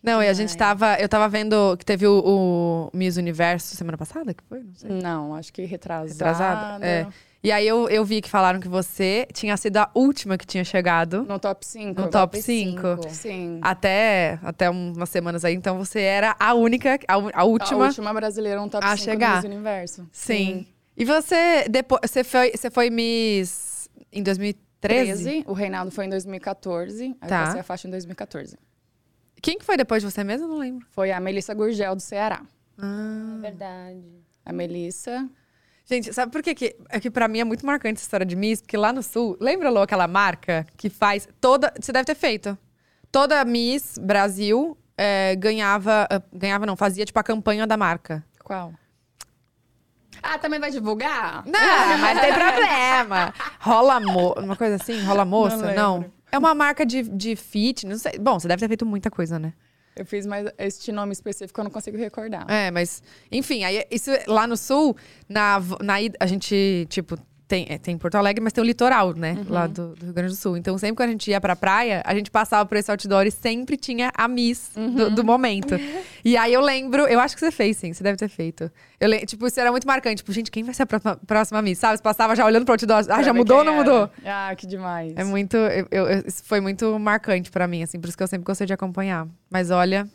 Não, 0.01 0.21
e 0.21 0.27
a 0.27 0.33
gente 0.33 0.55
tava. 0.57 0.95
Eu 0.99 1.07
tava 1.07 1.27
vendo 1.29 1.77
que 1.77 1.85
teve 1.85 2.05
o, 2.05 2.89
o 2.93 2.97
Miss 2.97 3.15
Universo 3.17 3.75
semana 3.75 3.97
passada, 3.97 4.33
que 4.33 4.43
foi? 4.43 4.61
Não 4.61 4.75
sei. 4.75 4.89
Não, 4.91 5.33
acho 5.35 5.51
que 5.53 5.63
retrasada. 5.63 6.09
Retrasada? 6.11 6.85
É. 6.85 7.07
E 7.43 7.51
aí 7.51 7.67
eu, 7.67 7.89
eu 7.89 8.05
vi 8.05 8.21
que 8.21 8.29
falaram 8.29 8.59
que 8.59 8.69
você 8.69 9.27
tinha 9.33 9.57
sido 9.57 9.75
a 9.77 9.91
última 9.93 10.37
que 10.37 10.45
tinha 10.47 10.63
chegado 10.63 11.23
No 11.25 11.37
top 11.37 11.65
5. 11.65 12.01
no 12.01 12.09
top 12.09 12.41
5. 12.41 12.81
Sim. 13.09 13.59
Até, 13.61 14.39
até 14.41 14.69
umas 14.69 15.09
semanas 15.09 15.43
aí, 15.43 15.53
então 15.53 15.77
você 15.77 15.99
era 15.99 16.35
a 16.39 16.53
única, 16.53 16.97
a, 17.05 17.13
a 17.41 17.43
última. 17.43 17.83
A 17.83 17.87
última 17.87 18.13
brasileira 18.13 18.61
no 18.61 18.69
top 18.69 18.85
a 18.85 18.95
5 18.95 19.03
chegar. 19.03 19.41
do 19.41 19.47
Miss 19.47 19.55
Universo. 19.55 20.07
Sim. 20.11 20.65
E 20.95 21.03
você, 21.03 21.65
depois, 21.69 21.99
você 22.09 22.23
foi, 22.23 22.51
você 22.55 22.69
foi 22.71 22.89
Miss 22.89 23.89
em 24.11 24.23
2013? 24.23 24.63
13. 24.79 25.43
O 25.47 25.53
Reinaldo 25.53 25.91
foi 25.91 26.05
em 26.05 26.09
2014. 26.09 27.15
Aí 27.19 27.27
Tá. 27.29 27.39
eu 27.41 27.45
passei 27.45 27.59
a 27.59 27.63
faixa 27.63 27.87
em 27.87 27.91
2014. 27.91 28.57
Quem 29.41 29.57
que 29.57 29.65
foi 29.65 29.75
depois 29.75 30.01
de 30.01 30.09
você 30.09 30.23
mesmo? 30.23 30.45
Eu 30.45 30.49
Não 30.49 30.57
lembro. 30.59 30.85
Foi 30.91 31.11
a 31.11 31.19
Melissa 31.19 31.53
Gurgel, 31.53 31.95
do 31.95 32.01
Ceará. 32.01 32.41
Ah. 32.77 33.37
Verdade. 33.41 34.01
A 34.45 34.53
Melissa. 34.53 35.29
Gente, 35.85 36.13
sabe 36.13 36.31
por 36.31 36.41
que 36.41 36.55
que, 36.55 36.75
é 36.89 36.99
que 36.99 37.11
pra 37.11 37.27
mim 37.27 37.39
é 37.39 37.43
muito 37.43 37.65
marcante 37.65 37.95
essa 37.97 38.05
história 38.05 38.25
de 38.25 38.35
Miss? 38.35 38.61
Porque 38.61 38.77
lá 38.77 38.93
no 38.93 39.03
Sul, 39.03 39.37
lembra, 39.39 39.69
Lô, 39.69 39.81
aquela 39.81 40.07
marca 40.07 40.65
que 40.77 40.89
faz 40.89 41.27
toda... 41.41 41.73
Você 41.79 41.91
deve 41.91 42.05
ter 42.05 42.15
feito. 42.15 42.57
toda 43.11 43.43
Miss 43.43 43.97
Brasil 43.97 44.77
é, 44.97 45.35
ganhava. 45.35 46.07
ah, 46.09 46.21
Ganhava, 46.31 46.65
não, 46.65 46.75
fazia 46.77 47.05
tipo 47.05 47.19
a 47.19 47.23
campanha 47.23 47.67
da 47.67 47.75
marca. 47.75 48.23
Qual? 48.43 48.73
Ah, 50.21 50.37
também 50.37 50.59
vai 50.59 50.71
divulgar? 50.71 51.43
Não, 51.45 51.59
mas 51.99 52.21
tem 52.21 52.33
problema. 52.33 53.33
Rola 53.59 53.99
mo 53.99 54.33
uma 54.37 54.55
coisa 54.55 54.75
assim, 54.75 55.03
rola 55.03 55.25
moça? 55.25 55.57
lembro. 55.57 55.75
Não. 55.75 56.05
É 56.31 56.37
uma 56.37 56.55
marca 56.55 56.85
de, 56.85 57.03
de 57.03 57.35
fit, 57.35 57.85
não 57.85 57.97
sei. 57.97 58.17
Bom, 58.19 58.39
você 58.39 58.47
deve 58.47 58.59
ter 58.61 58.67
feito 58.67 58.85
muita 58.85 59.11
coisa, 59.11 59.37
né? 59.37 59.53
Eu 59.95 60.05
fiz, 60.05 60.25
mas 60.25 60.51
este 60.57 60.91
nome 60.91 61.13
específico 61.13 61.59
eu 61.59 61.63
não 61.65 61.71
consigo 61.71 61.97
recordar. 61.97 62.49
É, 62.49 62.71
mas, 62.71 63.03
enfim, 63.31 63.63
aí 63.63 63.85
isso 63.91 64.11
lá 64.27 64.47
no 64.47 64.57
sul, 64.57 64.95
na, 65.29 65.59
na 65.81 65.95
a 66.19 66.25
gente, 66.25 66.87
tipo, 66.89 67.17
tem, 67.53 67.67
é, 67.69 67.77
tem 67.77 67.95
Porto 67.99 68.15
Alegre, 68.15 68.41
mas 68.43 68.51
tem 68.51 68.63
o 68.63 68.65
litoral, 68.65 69.13
né? 69.13 69.33
Uhum. 69.33 69.45
Lá 69.53 69.67
do, 69.67 69.93
do 69.95 70.05
Rio 70.05 70.13
Grande 70.13 70.33
do 70.33 70.35
Sul. 70.35 70.57
Então, 70.57 70.75
sempre 70.77 70.95
quando 70.95 71.09
a 71.09 71.11
gente 71.11 71.29
ia 71.29 71.39
pra 71.39 71.55
praia, 71.55 72.01
a 72.03 72.15
gente 72.15 72.31
passava 72.31 72.65
por 72.67 72.75
esse 72.77 72.89
outdoor 72.89 73.27
e 73.27 73.31
sempre 73.31 73.77
tinha 73.77 74.11
a 74.15 74.27
Miss 74.27 74.71
do, 74.75 74.81
Uhum. 74.81 75.13
do 75.15 75.23
momento. 75.23 75.75
E 76.25 76.37
aí 76.37 76.53
eu 76.53 76.61
lembro, 76.61 77.03
eu 77.05 77.19
acho 77.19 77.35
que 77.35 77.41
você 77.41 77.51
fez, 77.51 77.75
sim, 77.75 77.91
você 77.91 78.01
deve 78.01 78.17
ter 78.17 78.29
feito. 78.29 78.71
Eu, 78.97 79.09
tipo, 79.25 79.45
isso 79.45 79.59
era 79.59 79.69
muito 79.71 79.85
marcante. 79.85 80.17
Tipo, 80.23 80.31
gente, 80.31 80.49
quem 80.49 80.63
vai 80.63 80.73
ser 80.73 80.83
a 80.83 80.85
próxima, 80.85 81.17
próxima 81.27 81.61
Miss? 81.61 81.77
Sabe? 81.79 81.97
Você 81.97 82.01
passava 82.03 82.33
já 82.33 82.45
olhando 82.45 82.63
pro 82.63 82.73
outdoor. 82.75 83.03
Ah, 83.09 83.21
já 83.21 83.33
mudou 83.33 83.57
ou 83.57 83.63
não 83.65 83.75
mudou? 83.75 84.09
Ah, 84.25 84.55
que 84.55 84.65
demais. 84.65 85.11
É 85.17 85.23
muito. 85.25 85.57
eu- 85.57 85.85
eu- 85.91 86.23
isso 86.25 86.41
foi 86.45 86.61
muito 86.61 86.97
marcante 86.97 87.51
pra 87.51 87.67
mim, 87.67 87.83
assim, 87.83 87.99
por 87.99 88.07
isso 88.07 88.15
que 88.17 88.23
eu 88.23 88.27
sempre 88.27 88.45
gostei 88.45 88.65
de 88.65 88.71
acompanhar. 88.71 89.27
Mas 89.51 89.69
olha, 89.69 90.07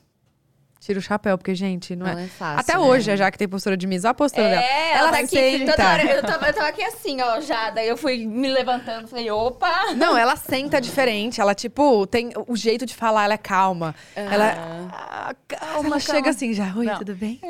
tira 0.81 0.99
o 0.99 1.03
chapéu, 1.03 1.37
porque, 1.37 1.55
gente, 1.55 1.95
não, 1.97 2.07
Não 2.07 2.19
é. 2.19 2.25
é 2.25 2.29
fácil, 2.29 2.61
Até 2.61 2.73
né? 2.75 2.79
hoje, 2.79 3.17
já 3.17 3.31
que 3.31 3.39
tem 3.39 3.49
postura 3.49 3.77
de 3.77 3.87
Miss, 3.87 4.05
olha 4.05 4.11
a 4.11 4.15
postura 4.15 4.49
dela. 4.49 4.63
É, 4.63 4.93
ela, 4.97 5.11
tá 5.11 5.19
aqui. 5.19 5.29
senta. 5.29 5.73
Toda 5.73 5.89
hora, 5.89 6.03
eu, 6.05 6.23
tava, 6.23 6.47
eu 6.47 6.55
tava 6.55 6.69
aqui 6.69 6.83
assim, 6.83 7.21
ó, 7.21 7.41
já. 7.41 7.71
Daí 7.71 7.89
eu 7.89 7.97
fui 7.97 8.27
me 8.27 8.49
levantando, 8.49 9.09
falei, 9.09 9.31
opa! 9.31 9.95
Não, 9.95 10.17
ela 10.17 10.37
senta 10.37 10.81
diferente. 10.81 11.41
Ela, 11.41 11.55
tipo, 11.55 12.07
tem 12.07 12.31
o 12.47 12.57
jeito 12.57 12.87
de 12.87 12.95
falar, 12.95 13.25
ela 13.25 13.35
é 13.35 13.39
calma. 13.39 13.95
Ela. 14.15 14.89
Ah, 14.93 15.35
calma, 15.47 15.99
chega 16.01 16.31
assim 16.31 16.53
já. 16.55 16.73
Oi, 16.77 16.87
Não. 16.87 16.99
tudo 16.99 17.15
bem? 17.15 17.41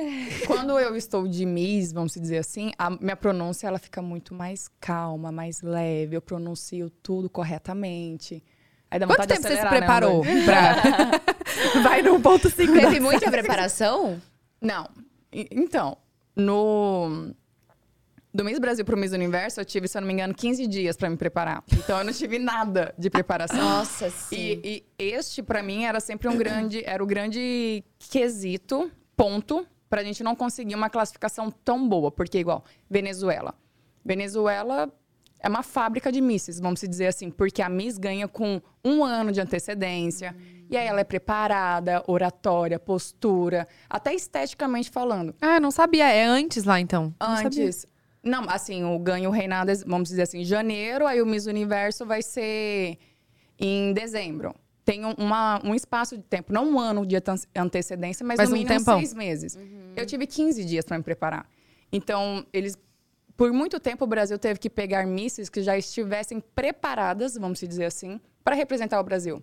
Quando 0.47 0.79
eu 0.79 0.97
estou 0.97 1.27
de 1.29 1.45
Miss, 1.45 1.93
vamos 1.93 2.13
dizer 2.15 2.39
assim, 2.39 2.73
a 2.79 2.91
minha 2.91 3.17
pronúncia 3.17 3.67
ela 3.67 3.79
fica 3.79 4.01
muito 4.03 4.35
mais 4.35 4.69
calma, 4.81 5.31
mais 5.31 5.63
leve. 5.63 6.17
Eu 6.17 6.23
pronuncio 6.23 6.91
tudo 7.03 7.29
corretamente. 7.29 8.43
Aí 8.91 8.99
dá 8.99 9.07
Quanto 9.07 9.27
tempo 9.27 9.43
de 9.43 9.49
você 9.49 9.55
se 9.55 9.61
acelerar, 9.61 9.73
né, 9.73 9.79
preparou 9.79 10.23
amor? 10.23 10.45
pra. 10.45 11.83
Vai 11.83 12.03
no 12.03 12.21
ponto 12.21 12.49
5 12.49 12.73
Teve 12.73 13.01
muita 13.01 13.31
preparação? 13.31 14.21
Não. 14.61 14.89
Então, 15.33 15.99
no. 16.35 17.35
Do 18.33 18.45
Miss 18.45 18.59
Brasil 18.59 18.85
pro 18.85 18.97
Miss 18.97 19.13
Universo, 19.13 19.61
eu 19.61 19.65
tive, 19.65 19.89
se 19.89 19.97
eu 19.97 20.03
não 20.03 20.07
me 20.07 20.13
engano, 20.13 20.35
15 20.35 20.67
dias 20.67 20.97
pra 20.97 21.09
me 21.11 21.17
preparar. 21.17 21.65
Então, 21.73 21.99
eu 21.99 22.05
não 22.05 22.13
tive 22.13 22.39
nada 22.39 22.95
de 22.97 23.11
preparação. 23.11 23.59
Nossa, 23.59 24.11
sim. 24.11 24.61
E, 24.63 24.85
e 24.99 25.05
este, 25.13 25.43
pra 25.43 25.63
mim, 25.63 25.85
era 25.85 25.99
sempre 25.99 26.29
um 26.29 26.37
grande. 26.37 26.83
Era 26.85 27.03
o 27.03 27.07
grande 27.07 27.83
quesito, 27.99 28.91
ponto, 29.17 29.67
pra 29.89 30.05
gente 30.05 30.23
não 30.23 30.37
conseguir 30.37 30.75
uma 30.75 30.89
classificação 30.89 31.51
tão 31.51 31.89
boa. 31.89 32.11
Porque, 32.11 32.39
igual, 32.39 32.65
Venezuela. 32.89 33.55
Venezuela 34.05 34.91
é 35.41 35.49
uma 35.49 35.63
fábrica 35.63 36.11
de 36.11 36.21
misses, 36.21 36.59
vamos 36.61 36.81
dizer 36.81 37.07
assim, 37.07 37.31
porque 37.31 37.63
a 37.63 37.69
Miss 37.69 37.97
ganha 37.99 38.27
com 38.29 38.61
um 38.85 39.05
ano 39.05 39.31
de 39.33 39.41
antecedência. 39.41 40.35
E 40.71 40.77
aí 40.77 40.87
ela 40.87 41.01
é 41.01 41.05
preparada, 41.05 42.03
oratória, 42.07 42.79
postura, 42.79 43.67
até 43.89 44.13
esteticamente 44.15 44.91
falando. 44.91 45.35
Ah, 45.41 45.59
não 45.59 45.71
sabia. 45.71 46.09
É 46.11 46.25
antes 46.25 46.65
lá, 46.65 46.79
então. 46.79 47.15
Não. 47.21 47.29
Antes. 47.37 47.87
Não, 48.23 48.45
assim, 48.51 48.85
o 48.85 48.99
ganho 48.99 49.31
reinado, 49.31 49.71
é, 49.71 49.75
vamos 49.87 50.09
dizer 50.11 50.23
assim, 50.23 50.41
em 50.41 50.45
janeiro, 50.45 51.07
aí 51.07 51.23
o 51.23 51.27
Miss 51.27 51.47
Universo 51.47 52.05
vai 52.05 52.21
ser 52.21 52.99
em 53.59 53.93
dezembro. 53.95 54.55
Tem 54.85 55.05
um, 55.05 55.13
uma- 55.13 55.61
um 55.65 55.75
espaço 55.75 56.17
de 56.17 56.23
tempo, 56.25 56.53
não 56.53 56.69
um 56.71 56.79
ano 56.81 57.07
de 57.07 57.17
antecedência, 57.57 58.25
mas, 58.27 58.39
Mas 58.39 58.49
no 58.51 58.55
um 58.55 58.59
mínimo 58.59 58.77
tempão. 58.79 58.99
seis 58.99 59.15
meses. 59.15 59.59
Eu 59.97 60.05
tive 60.05 60.27
15 60.27 60.65
dias 60.65 60.85
para 60.85 60.99
me 60.99 61.05
preparar. 61.05 61.47
Então, 61.93 62.45
eles. 62.53 62.77
Por 63.39 63.53
muito 63.53 63.79
tempo, 63.79 64.03
o 64.05 64.07
Brasil 64.09 64.37
teve 64.37 64.59
que 64.59 64.69
pegar 64.69 65.07
misses 65.07 65.49
que 65.49 65.63
já 65.63 65.79
estivessem 65.79 66.41
preparadas, 66.41 67.35
vamos 67.39 67.61
dizer 67.61 67.85
assim, 67.85 68.21
para 68.43 68.57
representar 68.57 68.99
o 69.01 69.05
Brasil. 69.05 69.41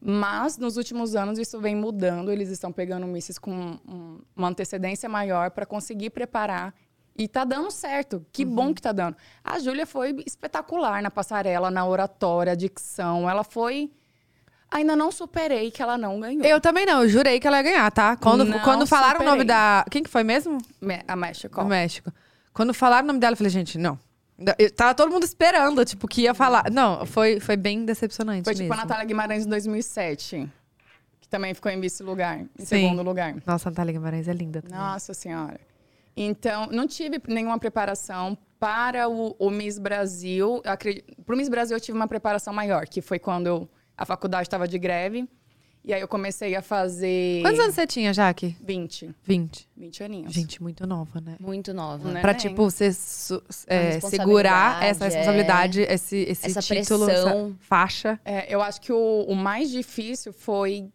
Mas, 0.00 0.56
nos 0.56 0.76
últimos 0.76 1.16
anos, 1.16 1.36
isso 1.36 1.60
vem 1.60 1.74
mudando. 1.74 2.30
Eles 2.30 2.48
estão 2.48 2.70
pegando 2.72 3.04
misses 3.06 3.38
com 3.38 3.50
um- 3.52 4.20
uma 4.36 4.48
antecedência 4.48 5.08
maior 5.08 5.50
para 5.50 5.66
conseguir 5.66 6.10
preparar. 6.10 6.72
E 7.18 7.26
tá 7.26 7.44
dando 7.44 7.72
certo. 7.72 8.24
Que 8.32 8.44
bom 8.44 8.72
que 8.72 8.80
tá 8.80 8.92
dando. 8.92 9.16
A 9.42 9.58
Júlia 9.58 9.84
foi 9.84 10.22
espetacular 10.24 11.02
na 11.02 11.10
passarela, 11.10 11.72
na 11.72 11.84
oratória, 11.84 12.56
dicção. 12.56 13.28
Ela 13.28 13.42
foi. 13.42 13.90
Ainda 14.70 14.94
não 14.94 15.10
superei 15.10 15.72
que 15.72 15.82
ela 15.82 15.98
não 15.98 16.20
ganhou. 16.20 16.44
Eu 16.44 16.60
também 16.60 16.86
não, 16.86 17.02
eu 17.02 17.08
jurei 17.08 17.38
que 17.40 17.46
ela 17.48 17.58
ia 17.58 17.62
ganhar, 17.64 17.90
tá? 17.90 18.16
Quando, 18.16 18.44
Não 18.44 18.60
quando 18.60 18.86
falaram 18.86 19.20
o 19.20 19.24
nome 19.24 19.40
superei. 19.40 19.46
da. 19.48 19.84
Quem 19.90 20.02
que 20.04 20.08
foi 20.08 20.22
mesmo? 20.22 20.56
Me- 20.80 21.02
A 21.06 21.16
México. 21.16 21.60
Do 21.60 21.66
México. 21.68 22.12
Quando 22.52 22.74
falaram 22.74 23.04
o 23.04 23.06
nome 23.08 23.18
dela, 23.18 23.32
eu 23.32 23.36
falei, 23.36 23.50
gente, 23.50 23.78
não. 23.78 23.98
Eu, 24.58 24.70
tava 24.72 24.94
todo 24.94 25.10
mundo 25.10 25.24
esperando, 25.24 25.84
tipo, 25.84 26.08
que 26.08 26.22
ia 26.22 26.34
falar. 26.34 26.70
Não, 26.70 27.06
foi, 27.06 27.38
foi 27.38 27.56
bem 27.56 27.84
decepcionante. 27.84 28.44
Foi 28.44 28.54
tipo 28.54 28.64
mesmo. 28.68 28.74
a 28.74 28.76
Natália 28.84 29.04
Guimarães 29.04 29.46
em 29.46 29.48
2007. 29.48 30.50
Que 31.20 31.28
também 31.28 31.54
ficou 31.54 31.70
em 31.70 31.80
vice-lugar. 31.80 32.40
Em 32.40 32.48
Sim. 32.58 32.64
segundo 32.66 33.02
lugar. 33.02 33.34
Nossa, 33.46 33.68
a 33.68 33.70
Natália 33.70 33.92
Guimarães 33.92 34.26
é 34.26 34.32
linda 34.32 34.60
também. 34.60 34.76
Nossa 34.78 35.14
Senhora. 35.14 35.60
Então, 36.16 36.66
não 36.72 36.86
tive 36.86 37.20
nenhuma 37.28 37.58
preparação 37.58 38.36
para 38.58 39.08
o, 39.08 39.34
o 39.38 39.48
Miss 39.50 39.78
Brasil. 39.78 40.60
Para 41.24 41.34
o 41.34 41.38
Miss 41.38 41.48
Brasil, 41.48 41.76
eu 41.76 41.80
tive 41.80 41.96
uma 41.96 42.08
preparação 42.08 42.52
maior, 42.52 42.86
que 42.86 43.00
foi 43.00 43.18
quando 43.18 43.46
eu- 43.46 43.68
a 43.96 44.04
faculdade 44.04 44.46
estava 44.46 44.66
de 44.66 44.78
greve. 44.78 45.28
E 45.84 45.92
aí 45.92 46.00
eu 46.00 46.06
comecei 46.06 46.54
a 46.54 46.62
fazer. 46.62 47.42
Quantos 47.42 47.58
anos 47.58 47.74
você 47.74 47.86
tinha, 47.86 48.12
Jaque? 48.12 48.56
20. 48.62 49.12
20. 49.24 49.68
20 49.76 50.04
aninhos. 50.04 50.32
Gente, 50.32 50.62
muito 50.62 50.86
nova, 50.86 51.20
né? 51.20 51.36
Muito 51.40 51.74
nova. 51.74 52.12
Né? 52.12 52.20
Pra, 52.20 52.34
tipo, 52.34 52.70
você 52.70 52.86
é, 53.66 53.98
segurar 53.98 54.84
essa 54.84 55.04
é. 55.04 55.08
responsabilidade, 55.08 55.80
esse, 55.80 56.18
esse 56.18 56.46
Essa 56.46 56.62
título, 56.62 57.06
pressão. 57.06 57.46
essa 57.46 57.56
faixa. 57.58 58.20
É, 58.24 58.54
eu 58.54 58.62
acho 58.62 58.80
que 58.80 58.92
o, 58.92 59.24
o 59.26 59.34
mais 59.34 59.70
difícil 59.70 60.32
foi 60.32 60.88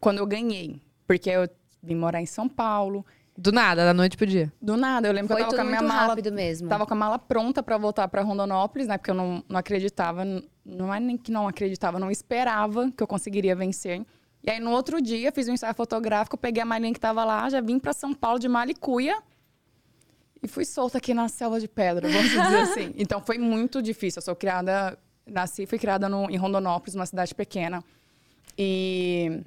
quando 0.00 0.18
eu 0.18 0.26
ganhei. 0.26 0.80
Porque 1.06 1.28
eu 1.28 1.46
vim 1.82 1.94
morar 1.94 2.22
em 2.22 2.26
São 2.26 2.48
Paulo. 2.48 3.04
Do 3.40 3.52
nada, 3.52 3.84
da 3.84 3.94
noite 3.94 4.16
pro 4.16 4.26
dia. 4.26 4.52
Do 4.60 4.76
nada, 4.76 5.06
eu 5.06 5.12
lembro 5.12 5.28
Foi 5.28 5.36
que 5.36 5.42
eu 5.42 5.46
tava 5.46 5.50
tudo 5.50 5.60
com 5.60 5.62
a 5.62 5.70
minha 5.70 5.80
muito 5.80 5.94
mala. 5.94 6.08
rápido 6.08 6.32
mesmo. 6.32 6.68
Tava 6.68 6.84
com 6.84 6.92
a 6.92 6.96
mala 6.96 7.20
pronta 7.20 7.62
pra 7.62 7.78
voltar 7.78 8.08
pra 8.08 8.20
Rondonópolis, 8.20 8.88
né? 8.88 8.98
Porque 8.98 9.12
eu 9.12 9.14
não, 9.14 9.44
não 9.48 9.56
acreditava, 9.56 10.24
não 10.66 10.92
é 10.92 10.98
nem 10.98 11.16
que 11.16 11.30
não 11.30 11.46
acreditava, 11.46 12.00
não 12.00 12.10
esperava 12.10 12.90
que 12.90 13.00
eu 13.00 13.06
conseguiria 13.06 13.54
vencer. 13.54 14.04
E 14.42 14.50
aí 14.50 14.58
no 14.58 14.72
outro 14.72 15.00
dia 15.00 15.30
fiz 15.30 15.46
um 15.46 15.52
ensaio 15.52 15.72
fotográfico, 15.72 16.36
peguei 16.36 16.60
a 16.60 16.66
malinha 16.66 16.92
que 16.92 16.98
tava 16.98 17.24
lá, 17.24 17.48
já 17.48 17.60
vim 17.60 17.78
pra 17.78 17.92
São 17.92 18.12
Paulo 18.12 18.40
de 18.40 18.48
malicuia 18.48 19.22
e 20.42 20.48
fui 20.48 20.64
solta 20.64 20.98
aqui 20.98 21.14
na 21.14 21.28
selva 21.28 21.60
de 21.60 21.68
pedra, 21.68 22.08
vamos 22.08 22.30
dizer 22.30 22.56
assim. 22.56 22.94
Então 22.98 23.20
foi 23.20 23.38
muito 23.38 23.80
difícil. 23.80 24.18
Eu 24.18 24.24
sou 24.24 24.34
criada, 24.34 24.98
nasci 25.24 25.62
e 25.62 25.66
fui 25.66 25.78
criada 25.78 26.08
no, 26.08 26.28
em 26.28 26.36
Rondonópolis, 26.36 26.96
uma 26.96 27.06
cidade 27.06 27.32
pequena. 27.36 27.84
E 28.58 29.42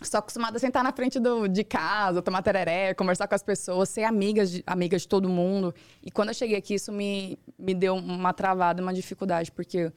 Estou 0.00 0.18
acostumada 0.18 0.56
a 0.56 0.60
sentar 0.60 0.84
na 0.84 0.92
frente 0.92 1.18
do, 1.18 1.48
de 1.48 1.64
casa, 1.64 2.22
tomar 2.22 2.40
tereré, 2.42 2.94
conversar 2.94 3.26
com 3.26 3.34
as 3.34 3.42
pessoas, 3.42 3.88
ser 3.88 4.04
amiga 4.04 4.46
de, 4.46 4.62
amiga 4.66 4.96
de 4.96 5.08
todo 5.08 5.28
mundo. 5.28 5.74
E 6.02 6.10
quando 6.10 6.28
eu 6.28 6.34
cheguei 6.34 6.56
aqui, 6.56 6.74
isso 6.74 6.92
me, 6.92 7.38
me 7.58 7.74
deu 7.74 7.96
uma 7.96 8.32
travada, 8.32 8.80
uma 8.80 8.94
dificuldade, 8.94 9.50
porque 9.50 9.92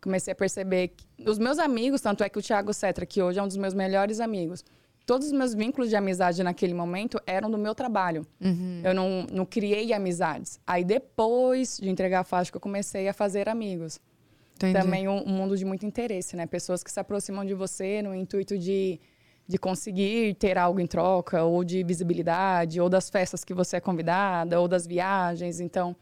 comecei 0.00 0.32
a 0.32 0.34
perceber 0.34 0.88
que 0.88 1.28
os 1.28 1.38
meus 1.38 1.58
amigos, 1.58 2.00
tanto 2.00 2.24
é 2.24 2.28
que 2.28 2.38
o 2.38 2.42
Thiago 2.42 2.72
Cetra, 2.72 3.04
que 3.04 3.22
hoje 3.22 3.38
é 3.38 3.42
um 3.42 3.48
dos 3.48 3.56
meus 3.56 3.74
melhores 3.74 4.18
amigos, 4.18 4.64
todos 5.06 5.26
os 5.26 5.32
meus 5.32 5.54
vínculos 5.54 5.90
de 5.90 5.96
amizade 5.96 6.42
naquele 6.42 6.74
momento 6.74 7.20
eram 7.26 7.50
do 7.50 7.58
meu 7.58 7.74
trabalho. 7.74 8.26
Eu 8.82 8.94
não, 8.94 9.26
não 9.30 9.46
criei 9.46 9.92
amizades. 9.92 10.58
Aí 10.66 10.84
depois 10.84 11.78
de 11.78 11.88
entregar 11.90 12.20
a 12.20 12.24
faixa 12.24 12.50
que 12.50 12.56
eu 12.56 12.60
comecei 12.60 13.08
a 13.08 13.12
fazer 13.12 13.48
amigos 13.48 14.00
Entendi. 14.56 14.78
também 14.78 15.08
um, 15.08 15.22
um 15.26 15.32
mundo 15.32 15.56
de 15.56 15.64
muito 15.64 15.84
interesse, 15.84 16.36
né? 16.36 16.46
Pessoas 16.46 16.82
que 16.82 16.90
se 16.90 17.00
aproximam 17.00 17.44
de 17.44 17.54
você 17.54 18.00
no 18.02 18.14
intuito 18.14 18.56
de, 18.56 19.00
de 19.46 19.58
conseguir 19.58 20.34
ter 20.34 20.56
algo 20.56 20.80
em 20.80 20.86
troca, 20.86 21.42
ou 21.44 21.62
de 21.64 21.82
visibilidade, 21.84 22.80
ou 22.80 22.88
das 22.88 23.10
festas 23.10 23.44
que 23.44 23.52
você 23.52 23.76
é 23.76 23.80
convidada, 23.80 24.58
ou 24.60 24.66
das 24.66 24.86
viagens. 24.86 25.60
Então, 25.60 25.94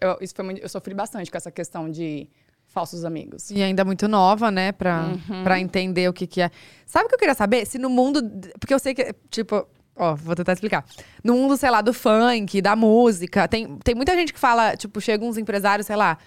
eu, 0.00 0.18
isso 0.20 0.34
foi 0.34 0.44
muito- 0.44 0.60
eu 0.60 0.68
sofri 0.68 0.92
bastante 0.94 1.30
com 1.30 1.36
essa 1.36 1.50
questão 1.50 1.90
de 1.90 2.28
falsos 2.66 3.04
amigos. 3.04 3.50
E 3.50 3.62
ainda 3.62 3.84
muito 3.84 4.06
nova, 4.08 4.50
né? 4.50 4.72
Pra, 4.72 5.12
Uhum. 5.30 5.44
pra 5.44 5.58
entender 5.60 6.08
o 6.08 6.12
que, 6.12 6.26
que 6.26 6.40
é. 6.42 6.50
Sabe 6.86 7.06
o 7.06 7.08
que 7.08 7.14
eu 7.14 7.18
queria 7.18 7.34
saber? 7.34 7.64
Se 7.66 7.78
no 7.78 7.88
mundo. 7.88 8.20
Porque 8.58 8.74
eu 8.74 8.78
sei 8.78 8.94
que, 8.94 9.14
tipo. 9.30 9.66
Ó, 9.96 10.12
vou 10.16 10.34
tentar 10.34 10.52
explicar. 10.54 10.84
No 11.22 11.34
mundo, 11.34 11.56
sei 11.56 11.70
lá, 11.70 11.80
do 11.80 11.94
funk, 11.94 12.60
da 12.60 12.74
música, 12.74 13.46
tem, 13.46 13.76
tem 13.78 13.94
muita 13.94 14.12
gente 14.16 14.32
que 14.32 14.40
fala, 14.40 14.76
tipo, 14.76 15.00
chegam 15.00 15.28
uns 15.28 15.38
empresários, 15.38 15.86
sei 15.86 15.94
lá, 15.94 16.18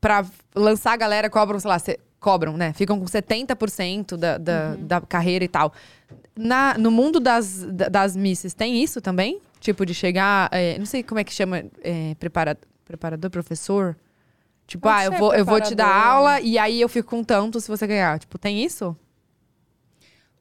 pra 0.00 0.24
lançar 0.54 0.92
a 0.92 0.96
galera, 0.96 1.28
cobram, 1.28 1.58
sei 1.58 1.68
lá, 1.70 1.78
cobram, 2.24 2.56
né? 2.56 2.72
Ficam 2.72 2.98
com 2.98 3.04
70% 3.04 4.16
da, 4.16 4.38
da, 4.38 4.76
da 4.76 5.00
carreira 5.02 5.44
e 5.44 5.48
tal. 5.48 5.72
Na, 6.34 6.74
no 6.78 6.90
mundo 6.90 7.20
das, 7.20 7.62
da- 7.64 7.88
das 7.90 8.16
misses, 8.16 8.54
tem 8.54 8.82
isso 8.82 9.00
também? 9.02 9.40
Tipo, 9.60 9.84
de 9.84 9.92
chegar. 9.92 10.48
é, 10.50 10.78
não 10.78 10.86
sei 10.86 11.02
como 11.02 11.18
é 11.20 11.24
que 11.24 11.32
chama. 11.32 11.62
É, 11.82 12.14
prepara, 12.18 12.56
preparador, 12.84 13.30
professor? 13.30 13.94
Tipo, 14.66 14.88
Pode 14.88 14.98
ah, 15.00 15.04
eu 15.04 15.12
vou, 15.12 15.34
eu 15.34 15.44
vou 15.44 15.60
te 15.60 15.74
dar 15.74 15.94
aula 15.94 16.40
e 16.40 16.58
aí 16.58 16.80
eu 16.80 16.88
fico 16.88 17.10
com 17.10 17.22
tanto 17.22 17.60
se 17.60 17.68
você 17.68 17.86
ganhar. 17.86 18.18
Tipo, 18.18 18.38
tem 18.38 18.64
isso? 18.64 18.96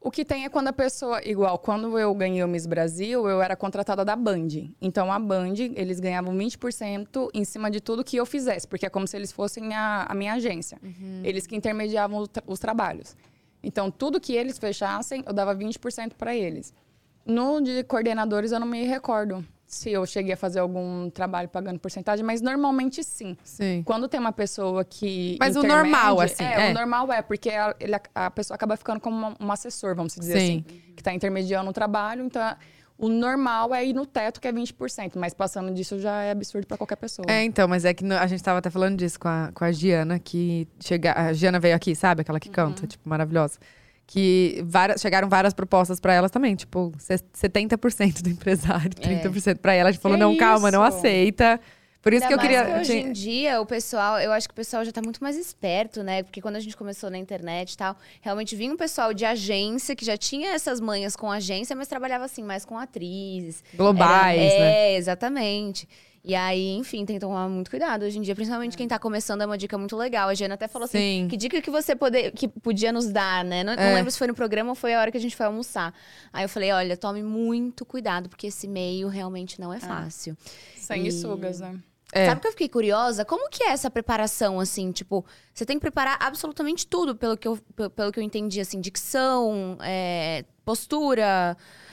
O 0.06 0.12
que 0.12 0.26
tem 0.26 0.44
é 0.44 0.50
quando 0.50 0.68
a 0.68 0.74
pessoa, 0.74 1.22
igual, 1.26 1.58
quando 1.58 1.98
eu 1.98 2.14
ganhei 2.14 2.44
o 2.44 2.48
Miss 2.48 2.66
Brasil, 2.66 3.26
eu 3.28 3.42
era 3.42 3.56
contratada 3.56 4.04
da 4.04 4.16
Band. 4.18 4.50
Então 4.82 5.10
a 5.12 5.18
Band, 5.18 5.54
eles 5.76 6.00
ganhavam 6.02 6.36
20% 6.38 7.30
em 7.34 7.46
cima 7.46 7.72
de 7.72 7.80
tudo 7.80 8.04
que 8.04 8.18
eu 8.18 8.26
fizesse, 8.26 8.68
porque 8.68 8.86
é 8.86 8.90
como 8.90 9.08
se 9.08 9.16
eles 9.16 9.32
fossem 9.32 9.74
a, 9.74 10.06
a 10.10 10.14
minha 10.14 10.34
agência. 10.34 10.78
Eles 11.24 11.48
que 11.48 11.56
intermediavam 11.56 12.28
tra- 12.28 12.44
os 12.46 12.60
trabalhos. 12.60 13.16
Então 13.64 13.90
tudo 13.90 14.20
que 14.20 14.34
eles 14.36 14.58
fechassem, 14.58 15.24
eu 15.26 15.32
dava 15.32 15.56
20% 15.56 16.14
para 16.18 16.36
eles. 16.36 16.74
No 17.26 17.62
de 17.62 17.82
coordenadores, 17.86 18.52
eu 18.52 18.60
não 18.60 18.68
me 18.68 18.84
recordo 18.84 19.46
se 19.74 19.92
eu 19.92 20.06
cheguei 20.06 20.34
a 20.34 20.38
fazer 20.38 20.60
algum 20.60 21.10
trabalho 21.10 21.50
pagando 21.50 21.80
porcentagem, 21.80 22.24
mas 22.26 22.42
normalmente 22.42 23.04
sim. 23.04 23.36
Sim. 23.44 23.84
Quando 23.84 24.08
tem 24.08 24.20
uma 24.20 24.32
pessoa 24.32 24.86
que. 24.86 25.38
Mas 25.40 25.56
o 25.56 25.64
normal, 25.64 26.20
assim, 26.22 26.44
É, 26.44 26.70
é. 26.70 26.72
o 26.72 26.74
normal 26.74 27.12
é, 27.12 27.22
porque 27.22 27.50
a, 27.50 27.76
ele- 27.80 28.00
a 28.16 28.32
pessoa 28.32 28.56
acaba 28.56 28.78
ficando 28.78 29.00
como 29.00 29.16
uma- 29.16 29.36
um 29.40 29.52
assessor, 29.52 29.96
vamos 29.96 30.16
dizer 30.16 30.40
Sim. 30.40 30.64
assim. 30.68 30.80
Que 30.96 31.02
está 31.02 31.14
intermediando 31.14 31.70
o 31.70 31.74
trabalho. 31.74 32.24
Então, 32.26 32.56
o 32.98 33.10
normal 33.10 33.74
é 33.74 33.84
ir 33.86 33.94
no 33.94 34.06
teto, 34.06 34.40
que 34.40 34.48
é 34.48 34.52
20%. 34.52 35.18
Mas 35.18 35.34
passando 35.34 35.74
disso 35.74 36.00
já 36.00 36.22
é 36.24 36.32
absurdo 36.32 36.68
para 36.68 36.78
qualquer 36.78 36.96
pessoa. 36.96 37.26
É, 37.28 37.44
então, 37.44 37.68
mas 37.68 37.84
é 37.86 37.94
que 37.94 38.06
a 38.06 38.28
gente 38.28 38.42
tava 38.44 38.60
até 38.60 38.70
falando 38.70 38.98
disso 38.98 39.20
com 39.20 39.28
a, 39.28 39.52
com 39.54 39.66
a 39.66 39.72
Giana, 39.72 40.20
que 40.20 40.68
chega, 40.80 41.12
a 41.14 41.34
Giana 41.34 41.60
veio 41.60 41.76
aqui, 41.76 41.96
sabe? 41.96 42.22
Aquela 42.22 42.40
que 42.40 42.50
canta, 42.50 42.86
tipo, 42.88 43.10
maravilhosa. 43.10 43.58
Que 44.14 44.62
várias, 44.68 45.02
chegaram 45.02 45.28
várias 45.28 45.56
propostas 45.56 46.00
pra 46.00 46.14
elas 46.14 46.30
também, 46.30 46.54
tipo, 46.56 46.92
se- 47.00 47.18
70% 47.34 48.22
do 48.22 48.30
empresário, 48.30 48.92
30% 48.92 49.58
pra 49.58 49.74
ela. 49.74 49.90
A 49.90 49.92
gente 49.92 50.02
falou, 50.02 50.16
Que 50.16 50.24
não, 50.24 50.38
calma, 50.38 50.70
não 50.70 50.88
isso? 50.88 50.98
aceita. 50.98 51.60
Por 52.00 52.14
isso 52.14 52.28
que 52.28 52.34
eu 52.34 52.40
Ainda 52.40 52.48
queria. 52.64 52.66
que 52.76 52.80
hoje 52.82 52.94
em 52.98 53.12
dia, 53.12 53.60
o 53.62 53.66
pessoal, 53.66 54.20
eu 54.20 54.32
acho 54.34 54.48
que 54.48 54.52
o 54.52 54.56
pessoal 54.56 54.84
já 54.86 54.92
tá 54.92 55.02
muito 55.02 55.24
mais 55.24 55.36
esperto, 55.36 56.04
né? 56.04 56.22
Porque 56.22 56.42
quando 56.42 56.58
a 56.58 56.60
gente 56.60 56.78
começou 56.78 57.10
na 57.10 57.18
internet 57.18 57.72
e 57.74 57.78
tal, 57.78 57.96
realmente 58.22 58.56
vinha 58.56 58.72
um 58.72 58.78
pessoal 58.78 59.14
de 59.16 59.26
agência 59.26 59.96
que 59.96 60.06
já 60.06 60.16
tinha 60.18 60.52
essas 60.54 60.80
manhas 60.80 61.16
com 61.16 61.32
agência, 61.32 61.76
mas 61.76 61.88
trabalhava 61.88 62.26
assim, 62.26 62.44
mais 62.44 62.66
com 62.66 62.78
atrizes. 62.78 63.64
globais, 63.74 64.40
Era- 64.40 64.60
né? 64.60 64.72
É, 64.92 64.96
exatamente. 64.98 65.88
E 66.26 66.36
aí, 66.36 66.70
enfim, 66.78 67.06
tem 67.06 67.18
que 67.18 67.20
tomar 67.20 67.50
muito 67.50 67.70
cuidado 67.70 68.04
hoje 68.06 68.18
em 68.18 68.22
dia. 68.22 68.34
Principalmente 68.34 68.78
quem 68.78 68.88
tá 68.88 68.98
começando 68.98 69.42
é 69.42 69.46
uma 69.46 69.58
dica 69.58 69.78
muito 69.78 69.98
legal. 69.98 70.30
A 70.30 70.34
Jana 70.34 70.54
até 70.54 70.70
falou 70.70 70.86
assim: 70.86 70.98
Sim. 71.24 71.28
que 71.30 71.36
dica 71.36 71.62
que 71.62 71.70
você 71.70 71.96
poder, 71.98 72.32
que 72.32 72.48
podia 72.48 72.94
nos 72.94 73.08
dar, 73.12 73.44
né? 73.44 73.62
Não, 73.62 73.76
não 73.76 73.84
É. 73.84 73.94
lembro 73.96 74.10
se 74.10 74.18
foi 74.18 74.28
no 74.28 74.34
programa 74.34 74.70
ou 74.70 74.76
foi 74.76 74.94
a 74.94 75.02
hora 75.02 75.12
que 75.12 75.18
a 75.18 75.20
gente 75.20 75.36
foi 75.36 75.46
almoçar. 75.46 75.94
Aí 76.32 76.46
eu 76.46 76.50
falei: 76.50 76.72
olha, 76.72 76.96
tome 76.96 77.22
muito 77.22 77.86
cuidado, 77.86 78.30
porque 78.30 78.48
esse 78.48 78.70
meio 78.70 79.10
realmente 79.10 79.60
não 79.60 79.74
é 79.74 79.82
fácil. 79.82 80.38
Sanguessugas, 80.78 81.60
né? 81.60 81.78
É. 82.16 82.28
Sabe 82.28 82.42
que 82.42 82.48
eu 82.48 82.52
fiquei 82.52 82.70
curiosa? 82.70 83.26
Como 83.26 83.50
que 83.50 83.64
é 83.64 83.70
essa 83.72 83.90
preparação, 83.90 84.60
assim? 84.60 84.92
Tipo, 84.92 85.26
você 85.54 85.66
tem 85.66 85.78
que 85.78 85.82
preparar 85.82 86.16
absolutamente 86.22 86.86
tudo, 86.86 87.16
pelo 87.16 87.36
que 87.36 87.48
eu, 87.48 87.58
pe- 87.76 87.90
pelo 87.90 88.12
que 88.12 88.20
eu 88.20 88.24
entendi, 88.24 88.62
assim. 88.62 88.80
Dicção, 88.80 89.78
é, 89.82 90.46
postura, 90.64 91.58
é, 91.58 91.93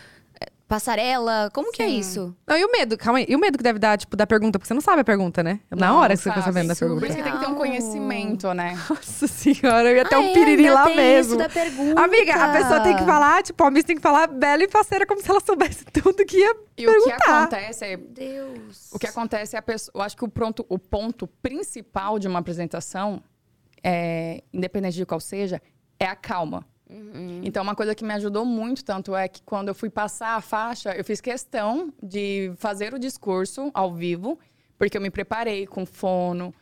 passarela. 0.70 1.50
Como 1.52 1.72
que 1.72 1.82
é 1.82 1.86
Sim. 1.88 1.98
isso? 1.98 2.36
Não, 2.46 2.56
e 2.56 2.64
o 2.64 2.70
medo? 2.70 2.96
Calma 2.96 3.18
aí. 3.18 3.26
E 3.28 3.34
o 3.34 3.38
medo 3.40 3.58
que 3.58 3.64
deve 3.64 3.80
dar, 3.80 3.98
tipo, 3.98 4.16
da 4.16 4.24
pergunta? 4.24 4.56
Porque 4.56 4.68
você 4.68 4.72
não 4.74 4.80
sabe 4.80 5.00
a 5.00 5.04
pergunta, 5.04 5.42
né? 5.42 5.58
Na 5.68 5.88
Não, 5.88 5.96
hora 5.96 6.14
que 6.14 6.22
você 6.22 6.30
fica 6.30 6.40
sabe. 6.40 6.54
sabendo 6.54 6.68
da 6.68 6.76
pergunta. 6.76 7.00
Por 7.00 7.08
isso 7.08 7.16
que 7.16 7.22
tem 7.24 7.32
que 7.32 7.38
ter 7.40 7.50
um 7.50 7.54
conhecimento, 7.56 8.54
né? 8.54 8.78
Nossa 8.88 9.26
senhora, 9.26 9.90
eu 9.90 9.96
ia 9.96 10.04
ter 10.04 10.14
Ah, 10.14 10.20
um 10.20 10.28
é, 10.28 10.32
piriri 10.32 10.70
lá 10.70 10.84
tem 10.84 10.96
mesmo. 10.96 11.32
Isso 11.34 11.38
da 11.38 11.48
pergunta. 11.48 12.00
Amiga, 12.00 12.34
a 12.34 12.52
pessoa 12.52 12.80
tem 12.80 12.96
que 12.96 13.04
falar, 13.04 13.42
tipo, 13.42 13.64
a 13.64 13.70
Miss 13.70 13.84
tem 13.84 13.96
que 13.96 14.02
falar 14.02 14.28
bela 14.28 14.62
e 14.62 14.68
faceira, 14.68 15.04
como 15.04 15.20
se 15.20 15.28
ela 15.28 15.40
soubesse 15.40 15.84
tudo 15.92 16.24
que 16.24 16.36
ia 16.38 16.54
E 16.78 16.86
o 16.88 16.92
que 16.92 17.00
perguntar. 17.00 17.42
acontece 17.42 17.84
é 17.84 17.96
Deus. 17.96 18.88
O 18.92 18.98
que 18.98 19.06
acontece 19.08 19.56
é 19.56 19.58
a 19.58 19.62
pessoa. 19.62 19.92
Eu 19.96 20.02
acho 20.02 20.16
que 20.16 20.24
o, 20.24 20.28
pronto, 20.28 20.64
o 20.68 20.78
ponto 20.78 21.26
principal 21.42 22.18
de 22.18 22.28
uma 22.28 22.38
apresentação, 22.38 23.20
é, 23.82 24.42
independente 24.52 24.96
de 24.96 25.04
qual 25.04 25.18
seja, 25.20 25.60
é 25.98 26.06
a 26.06 26.14
calma. 26.14 26.64
Então, 27.42 27.62
uma 27.62 27.74
coisa 27.74 27.94
que 27.94 28.04
me 28.04 28.12
ajudou 28.14 28.44
muito, 28.44 28.84
tanto 28.84 29.14
é 29.14 29.28
que 29.28 29.42
quando 29.42 29.68
eu 29.68 29.74
fui 29.74 29.88
passar 29.88 30.36
a 30.36 30.40
faixa, 30.40 30.92
eu 30.94 31.04
fiz 31.04 31.20
questão 31.20 31.92
de 32.02 32.52
fazer 32.56 32.92
o 32.94 32.98
discurso 32.98 33.70
ao 33.72 33.94
vivo, 33.94 34.38
porque 34.78 34.96
eu 34.96 35.00
me 35.00 35.10
preparei 35.10 35.66
com 35.66 35.86
fono, 35.86 36.54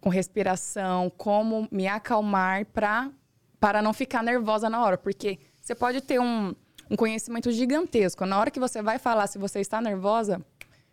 com 0.00 0.10
respiração, 0.10 1.10
como 1.16 1.68
me 1.70 1.86
acalmar 1.86 2.66
pra, 2.66 3.10
para 3.58 3.80
não 3.80 3.92
ficar 3.92 4.22
nervosa 4.22 4.68
na 4.68 4.82
hora. 4.84 4.98
Porque 4.98 5.38
você 5.60 5.74
pode 5.74 6.00
ter 6.00 6.20
um, 6.20 6.54
um 6.90 6.96
conhecimento 6.96 7.50
gigantesco. 7.50 8.26
Na 8.26 8.38
hora 8.38 8.50
que 8.50 8.60
você 8.60 8.82
vai 8.82 8.98
falar, 8.98 9.26
se 9.26 9.38
você 9.38 9.60
está 9.60 9.80
nervosa, 9.80 10.44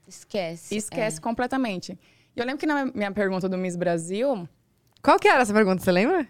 Esquece. 0.09 0.75
Esquece 0.75 1.21
completamente. 1.21 1.97
E 2.35 2.39
eu 2.39 2.45
lembro 2.45 2.59
que 2.59 2.65
na 2.65 2.85
minha 2.85 3.11
pergunta 3.11 3.47
do 3.47 3.57
Miss 3.57 3.75
Brasil, 3.75 4.49
Qual 5.03 5.19
que 5.19 5.27
era 5.27 5.41
essa 5.41 5.53
pergunta, 5.53 5.83
você 5.83 5.91
lembra? 5.91 6.27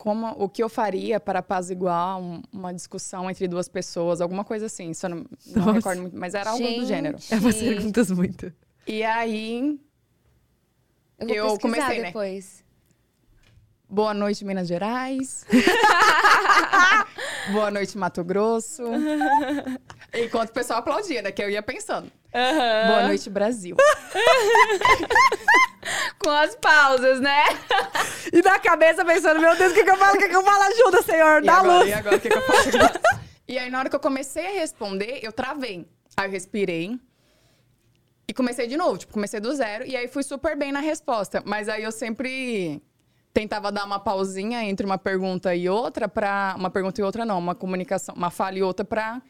Como 0.00 0.28
o 0.42 0.48
que 0.48 0.62
eu 0.62 0.68
faria 0.70 1.20
para 1.20 1.40
apaziguar 1.40 2.18
um- 2.18 2.40
uma 2.50 2.72
discussão 2.72 3.28
entre 3.30 3.46
duas 3.46 3.68
pessoas, 3.68 4.22
alguma 4.22 4.42
coisa 4.44 4.64
assim. 4.64 4.94
Só 4.94 5.10
não, 5.10 5.26
não 5.54 5.72
recordo 5.72 6.00
muito, 6.00 6.16
mas 6.16 6.34
era 6.34 6.48
algo 6.50 6.66
do 6.66 6.86
gênero. 6.86 7.18
Gente, 7.18 7.34
É 7.34 7.36
umas 7.36 7.56
perguntas 7.56 8.10
muito. 8.10 8.50
E 8.86 9.02
aí, 9.02 9.78
Eu 11.18 11.26
vou 11.26 11.36
Eu 11.36 11.58
comecei, 11.58 11.98
né? 11.98 12.04
depois. 12.06 12.64
boa 13.86 14.14
noite, 14.14 14.42
Minas 14.42 14.68
Gerais. 14.68 15.44
boa 17.52 17.70
noite, 17.70 17.98
Mato 17.98 18.24
Grosso. 18.24 18.82
Enquanto 20.12 20.50
o 20.50 20.52
pessoal 20.52 20.80
aplaudia, 20.80 21.22
né? 21.22 21.30
Que 21.32 21.42
eu 21.42 21.50
ia 21.50 21.62
pensando. 21.62 22.10
Boa 22.32 23.06
noite, 23.06 23.30
Brasil. 23.30 23.76
Com 26.18 26.30
as 26.30 26.54
pausas, 26.56 27.20
né? 27.20 27.44
E 28.32 28.42
na 28.42 28.58
cabeça 28.58 29.04
pensando, 29.04 29.40
meu 29.40 29.56
Deus, 29.56 29.72
o 29.72 29.74
que, 29.74 29.84
que 29.84 29.90
eu 29.90 29.96
falo? 29.96 30.16
O 30.16 30.18
que, 30.18 30.28
que 30.28 30.36
eu 30.36 30.42
falo? 30.44 30.62
Ajuda, 30.64 31.02
Senhor, 31.02 31.42
E 31.42 31.46
dá 31.46 31.54
agora, 31.58 31.78
luz. 31.78 31.88
e 31.88 31.92
agora, 31.92 32.16
o 32.16 32.20
que, 32.20 32.28
que 32.28 32.36
eu 32.36 32.42
faço? 32.42 32.68
e 33.48 33.58
aí, 33.58 33.70
na 33.70 33.78
hora 33.78 33.88
que 33.88 33.96
eu 33.96 34.00
comecei 34.00 34.46
a 34.46 34.60
responder, 34.60 35.20
eu 35.22 35.32
travei. 35.32 35.86
Aí 36.16 36.26
eu 36.28 36.32
respirei. 36.32 36.98
E 38.28 38.34
comecei 38.34 38.66
de 38.66 38.76
novo, 38.76 38.98
tipo, 38.98 39.12
comecei 39.12 39.40
do 39.40 39.52
zero. 39.54 39.84
E 39.86 39.96
aí 39.96 40.06
fui 40.06 40.22
super 40.22 40.56
bem 40.56 40.70
na 40.70 40.80
resposta. 40.80 41.42
Mas 41.44 41.68
aí 41.68 41.82
eu 41.82 41.90
sempre 41.92 42.80
tentava 43.32 43.72
dar 43.72 43.84
uma 43.84 43.98
pausinha 43.98 44.62
entre 44.64 44.84
uma 44.86 44.98
pergunta 44.98 45.54
e 45.54 45.68
outra 45.68 46.08
pra... 46.08 46.54
Uma 46.58 46.70
pergunta 46.70 47.00
e 47.00 47.04
outra 47.04 47.24
não, 47.24 47.38
uma 47.38 47.54
comunicação, 47.54 48.14
uma 48.14 48.30
fala 48.30 48.58
e 48.58 48.62
outra 48.62 48.84
pra 48.84 49.20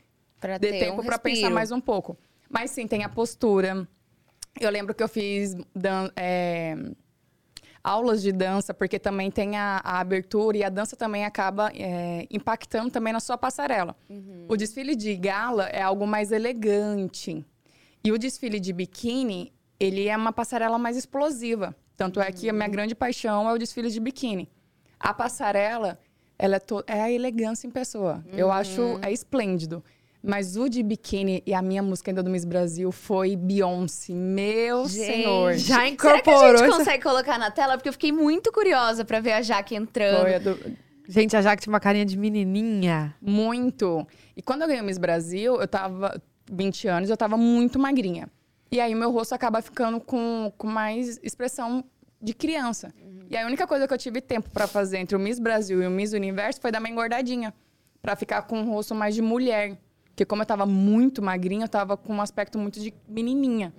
Pra 0.41 0.59
ter 0.59 0.79
tempo 0.79 1.03
um 1.03 1.05
pra 1.05 1.19
pensar 1.19 1.51
mais 1.51 1.71
um 1.71 1.81
pouco. 1.81 2.17
Mas 2.49 2.71
sim, 2.71 2.87
tem 2.87 3.05
a 3.05 3.09
postura. 3.09 3.87
Eu 4.59 4.71
lembro 4.71 4.95
que 4.95 5.03
eu 5.03 5.09
fiz 5.09 5.55
dan- 5.75 6.11
é, 6.17 6.75
aulas 7.83 8.21
de 8.23 8.33
dança, 8.33 8.75
porque 8.75 8.99
também 8.99 9.31
tem 9.31 9.57
a, 9.57 9.81
a 9.85 10.01
abertura 10.01 10.57
e 10.57 10.65
a 10.65 10.69
dança 10.69 10.97
também 10.97 11.25
acaba 11.25 11.71
é, 11.75 12.27
impactando 12.31 12.91
também 12.91 13.13
na 13.13 13.21
sua 13.21 13.39
passarela. 13.39 13.95
Uhum. 14.09 14.47
O 14.49 14.57
desfile 14.57 14.97
de 14.97 15.15
gala 15.15 15.67
é 15.69 15.83
algo 15.83 16.07
mais 16.07 16.33
elegante. 16.33 17.45
E 18.03 18.11
o 18.11 18.19
desfile 18.19 18.59
de 18.59 18.73
biquíni, 18.73 19.53
ele 19.79 20.09
é 20.09 20.17
uma 20.17 20.33
passarela 20.33 20.79
mais 20.79 20.97
explosiva. 20.97 21.77
Tanto 21.97 22.21
é 22.21 22.33
que 22.33 22.49
a 22.49 22.53
Uhum. 22.53 22.57
minha 22.59 22.69
grande 22.69 22.95
paixão 22.95 23.49
é 23.49 23.53
o 23.53 23.59
desfile 23.59 23.91
de 23.91 24.01
biquíni. 24.01 24.49
A 24.99 25.13
passarela, 25.15 25.99
ela 26.39 26.57
é, 26.57 26.61
é 26.87 27.01
a 27.03 27.11
elegância 27.11 27.67
em 27.67 27.71
pessoa. 27.71 28.25
Eu 28.33 28.47
Uhum. 28.47 28.53
acho 28.53 28.99
é 29.03 29.13
esplêndido. 29.13 29.85
Mas 30.23 30.55
o 30.57 30.69
de 30.69 30.83
biquíni 30.83 31.43
e 31.47 31.55
a 31.55 31.63
minha 31.63 31.83
música 31.83 32.11
ainda 32.11 32.23
do 32.23 32.29
Miss 32.29 32.45
Brasil 32.45 32.93
foi 32.93 33.37
Beyoncé. 33.37 34.13
Meu 34.13 34.87
Gente. 34.87 35.07
senhor. 35.07 35.53
Já 35.55 35.75
Será 35.77 35.79
que 35.79 35.87
a 35.87 35.89
incorporou. 35.89 36.59
gente 36.59 36.69
essa- 36.69 36.79
consegue 36.79 37.03
colocar 37.03 37.39
na 37.39 37.51
tela? 37.51 37.77
Porque 37.79 37.89
eu 37.89 37.93
fiquei 37.93 38.13
muito 38.13 38.53
curiosa 38.53 39.05
pra 39.05 39.19
ver 39.21 39.33
a 39.33 39.41
Jaque 39.43 39.75
entrando. 39.75 40.21
Foi 40.23 40.35
a 40.35 40.39
do- 40.39 40.59
Gente, 41.09 41.37
a 41.37 41.41
Jaque 41.43 41.63
tinha 41.63 41.73
uma 41.73 41.81
carinha 41.81 42.05
de 42.05 42.17
menininha. 42.19 43.15
Muito. 43.21 44.07
E 44.37 44.43
quando 44.43 44.63
eu 44.63 44.69
ganhei 44.69 44.83
o 44.83 44.85
Miss 44.85 44.99
Brasil, 44.99 45.61
eu 45.61 45.67
tava 45.67 46.23
20 46.53 46.87
anos, 46.87 47.09
eu 47.11 47.17
tava 47.17 47.37
muito 47.37 47.79
magrinha. 47.79 48.29
E 48.71 48.79
aí 48.81 48.95
meu 48.95 49.11
rosto 49.11 49.35
acaba 49.35 49.61
ficando 49.63 49.99
com, 50.01 50.53
com 50.57 50.67
mais 50.67 51.19
expressão 51.23 51.83
de 52.23 52.35
criança. 52.35 52.93
E 53.31 53.37
aí 53.37 53.43
a 53.43 53.47
única 53.47 53.67
coisa 53.67 53.89
que 53.89 53.95
eu 53.95 53.99
tive 53.99 54.21
tempo 54.21 54.51
pra 54.51 54.67
fazer 54.67 54.99
entre 54.99 55.17
o 55.17 55.19
Miss 55.19 55.39
Brasil 55.41 55.83
e 55.83 55.87
o 55.87 55.91
Miss 55.91 56.13
Universo 56.13 56.61
foi 56.61 56.71
dar 56.71 56.79
uma 56.79 56.89
engordadinha. 56.91 57.55
Pra 58.03 58.15
ficar 58.17 58.43
com 58.43 58.59
um 58.61 58.71
rosto 58.71 58.95
mais 58.95 59.15
de 59.15 59.21
mulher. 59.23 59.77
Porque 60.21 60.29
como 60.29 60.43
eu 60.43 60.47
tava 60.47 60.67
muito 60.67 61.23
magrinha, 61.23 61.65
eu 61.65 61.69
tava 61.69 61.97
com 61.97 62.17
um 62.17 62.21
aspecto 62.21 62.59
muito 62.59 62.79
de 62.79 62.93
menininha. 63.09 63.73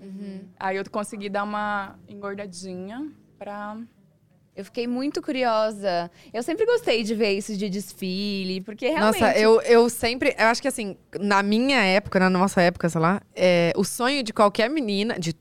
Aí 0.60 0.75
eu 0.75 0.84
consegui 0.89 1.30
dar 1.30 1.43
uma 1.43 1.99
engordadinha 2.10 3.12
pra... 3.38 3.77
Eu 4.56 4.65
fiquei 4.65 4.88
muito 4.88 5.21
curiosa. 5.21 6.10
Eu 6.34 6.41
sempre 6.41 6.65
gostei 6.65 7.04
de 7.04 7.13
ver 7.13 7.34
isso 7.34 7.56
de 7.56 7.69
desfile, 7.69 8.60
porque 8.62 8.89
realmente. 8.89 9.21
Nossa, 9.21 9.38
eu, 9.38 9.62
eu 9.62 9.88
sempre. 9.88 10.36
Eu 10.38 10.47
acho 10.47 10.62
que 10.62 10.67
assim, 10.67 10.97
na 11.19 11.43
minha 11.43 11.80
época, 11.84 12.19
na 12.19 12.30
nossa 12.30 12.60
época, 12.60 12.89
sei 12.89 12.99
lá, 12.99 13.21
é, 13.36 13.71
o 13.75 13.84
sonho 13.84 14.23
de 14.23 14.34
qualquer 14.34 14.67
menina. 14.67 15.19
De 15.19 15.36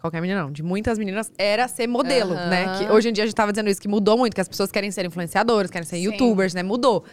qualquer 0.00 0.22
menina, 0.22 0.42
não, 0.42 0.50
de 0.50 0.62
muitas 0.62 0.98
meninas, 0.98 1.30
era 1.36 1.68
ser 1.68 1.86
modelo, 1.86 2.32
Aham. 2.32 2.48
né? 2.48 2.78
Que 2.78 2.90
hoje 2.90 3.10
em 3.10 3.12
dia 3.12 3.24
a 3.24 3.26
gente 3.26 3.36
tava 3.36 3.52
dizendo 3.52 3.68
isso, 3.68 3.80
que 3.80 3.88
mudou 3.88 4.16
muito, 4.16 4.34
que 4.34 4.40
as 4.40 4.48
pessoas 4.48 4.72
querem 4.72 4.90
ser 4.90 5.04
influenciadoras, 5.04 5.70
querem 5.70 5.86
ser 5.86 5.96
Sim. 5.96 6.04
youtubers, 6.04 6.54
né? 6.54 6.62
Mudou. 6.62 7.04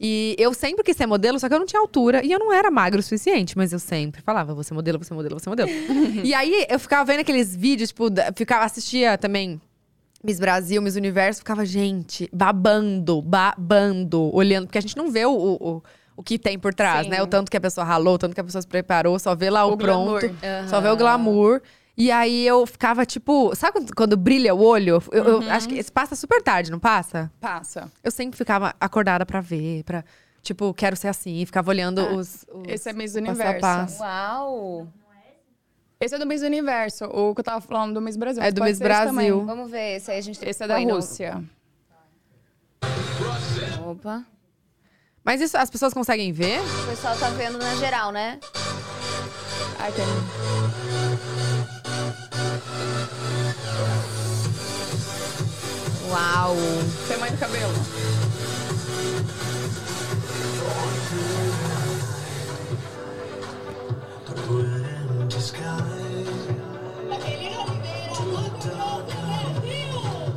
E 0.00 0.34
eu 0.38 0.54
sempre 0.54 0.82
quis 0.82 0.96
ser 0.96 1.04
modelo, 1.06 1.38
só 1.38 1.46
que 1.46 1.54
eu 1.54 1.58
não 1.58 1.66
tinha 1.66 1.78
altura 1.78 2.24
e 2.24 2.32
eu 2.32 2.38
não 2.38 2.50
era 2.50 2.70
magro 2.70 2.98
o 2.98 3.02
suficiente, 3.02 3.54
mas 3.56 3.70
eu 3.70 3.78
sempre 3.78 4.22
falava, 4.22 4.54
vou 4.54 4.64
ser 4.64 4.72
modelo, 4.72 4.98
vou 4.98 5.04
ser 5.04 5.12
modelo, 5.12 5.34
vou 5.34 5.40
ser 5.40 5.50
modelo. 5.50 5.68
e 6.24 6.32
aí 6.32 6.66
eu 6.70 6.78
ficava 6.78 7.04
vendo 7.04 7.20
aqueles 7.20 7.54
vídeos, 7.54 7.90
tipo, 7.90 8.06
ficava, 8.34 8.64
assistia 8.64 9.18
também 9.18 9.60
Miss 10.24 10.40
Brasil, 10.40 10.80
Miss 10.80 10.96
Universo, 10.96 11.40
ficava, 11.40 11.66
gente, 11.66 12.30
babando, 12.32 13.20
babando, 13.20 14.34
olhando, 14.34 14.66
porque 14.66 14.78
a 14.78 14.82
gente 14.82 14.96
não 14.96 15.10
vê 15.10 15.26
o, 15.26 15.32
o, 15.32 15.82
o 16.16 16.22
que 16.22 16.38
tem 16.38 16.58
por 16.58 16.72
trás, 16.72 17.04
Sim. 17.04 17.10
né? 17.10 17.22
O 17.22 17.26
tanto 17.26 17.50
que 17.50 17.56
a 17.56 17.60
pessoa 17.60 17.84
ralou, 17.84 18.14
o 18.14 18.18
tanto 18.18 18.34
que 18.34 18.40
a 18.40 18.44
pessoa 18.44 18.62
se 18.62 18.68
preparou, 18.68 19.18
só 19.18 19.34
vê 19.34 19.50
lá 19.50 19.66
o, 19.66 19.72
O 19.72 19.76
pronto, 19.76 20.20
glamour. 20.20 20.68
só 20.68 20.80
vê 20.80 20.88
o 20.88 20.96
glamour. 20.96 21.62
E 22.00 22.10
aí 22.10 22.46
eu 22.46 22.64
ficava, 22.66 23.04
tipo, 23.04 23.54
sabe 23.54 23.72
quando, 23.72 23.94
quando 23.94 24.16
brilha 24.16 24.54
o 24.54 24.62
olho? 24.62 25.02
Eu, 25.12 25.24
eu 25.24 25.38
Uhum. 25.40 25.50
acho 25.50 25.68
que 25.68 25.74
esse 25.76 25.92
passa 25.92 26.16
super 26.16 26.40
tarde, 26.42 26.70
não 26.70 26.78
passa? 26.78 27.30
Passa. 27.38 27.92
Eu 28.02 28.10
sempre 28.10 28.38
ficava 28.38 28.74
acordada 28.80 29.26
pra 29.26 29.42
ver, 29.42 29.84
pra, 29.84 30.02
tipo, 30.42 30.72
quero 30.72 30.96
ser 30.96 31.08
assim, 31.08 31.44
ficava 31.44 31.68
olhando 31.70 32.00
Ah, 32.00 32.14
os, 32.14 32.46
os. 32.52 32.64
Esse 32.66 32.88
é 32.88 32.92
Miss 32.94 33.12
passo 33.12 33.18
Universo. 33.18 33.60
passo. 33.60 34.02
Uau! 34.02 34.88
Esse 36.00 36.14
é 36.14 36.18
do 36.18 36.24
Miss 36.26 36.40
Universo. 36.40 37.04
O 37.04 37.34
que 37.34 37.40
eu 37.40 37.44
tava 37.44 37.60
falando 37.60 37.92
do 37.92 38.00
Miss 38.00 38.16
Brasil. 38.16 38.42
É 38.42 38.50
do 38.50 38.64
Miss 38.64 38.78
Brasil. 38.78 39.44
Vamos 39.44 39.70
ver, 39.70 39.96
esse 39.96 40.10
aí 40.10 40.16
a 40.16 40.22
gente 40.22 40.42
Esse 40.42 40.64
é 40.64 40.66
da 40.66 40.76
põe 40.76 40.86
no- 40.86 40.94
Rússia. 40.94 41.44
Opa. 43.86 44.24
Mas 45.22 45.42
isso 45.42 45.58
as 45.58 45.68
pessoas 45.68 45.92
conseguem 45.92 46.32
ver? 46.32 46.60
O 46.84 46.88
pessoal 46.88 47.14
tá 47.18 47.28
vendo 47.28 47.58
na 47.58 47.74
geral, 47.76 48.10
né? 48.10 48.40
Ai, 49.78 49.92
tem. 49.92 50.89
Uau! 56.10 56.56
Tamanho 57.08 57.32
do 57.32 57.38
cabelo. 57.38 57.72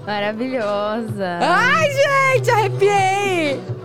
Maravilhosa! 0.06 1.40
Ai, 1.42 1.90
gente, 1.92 2.52
arrepiei! 2.52 3.83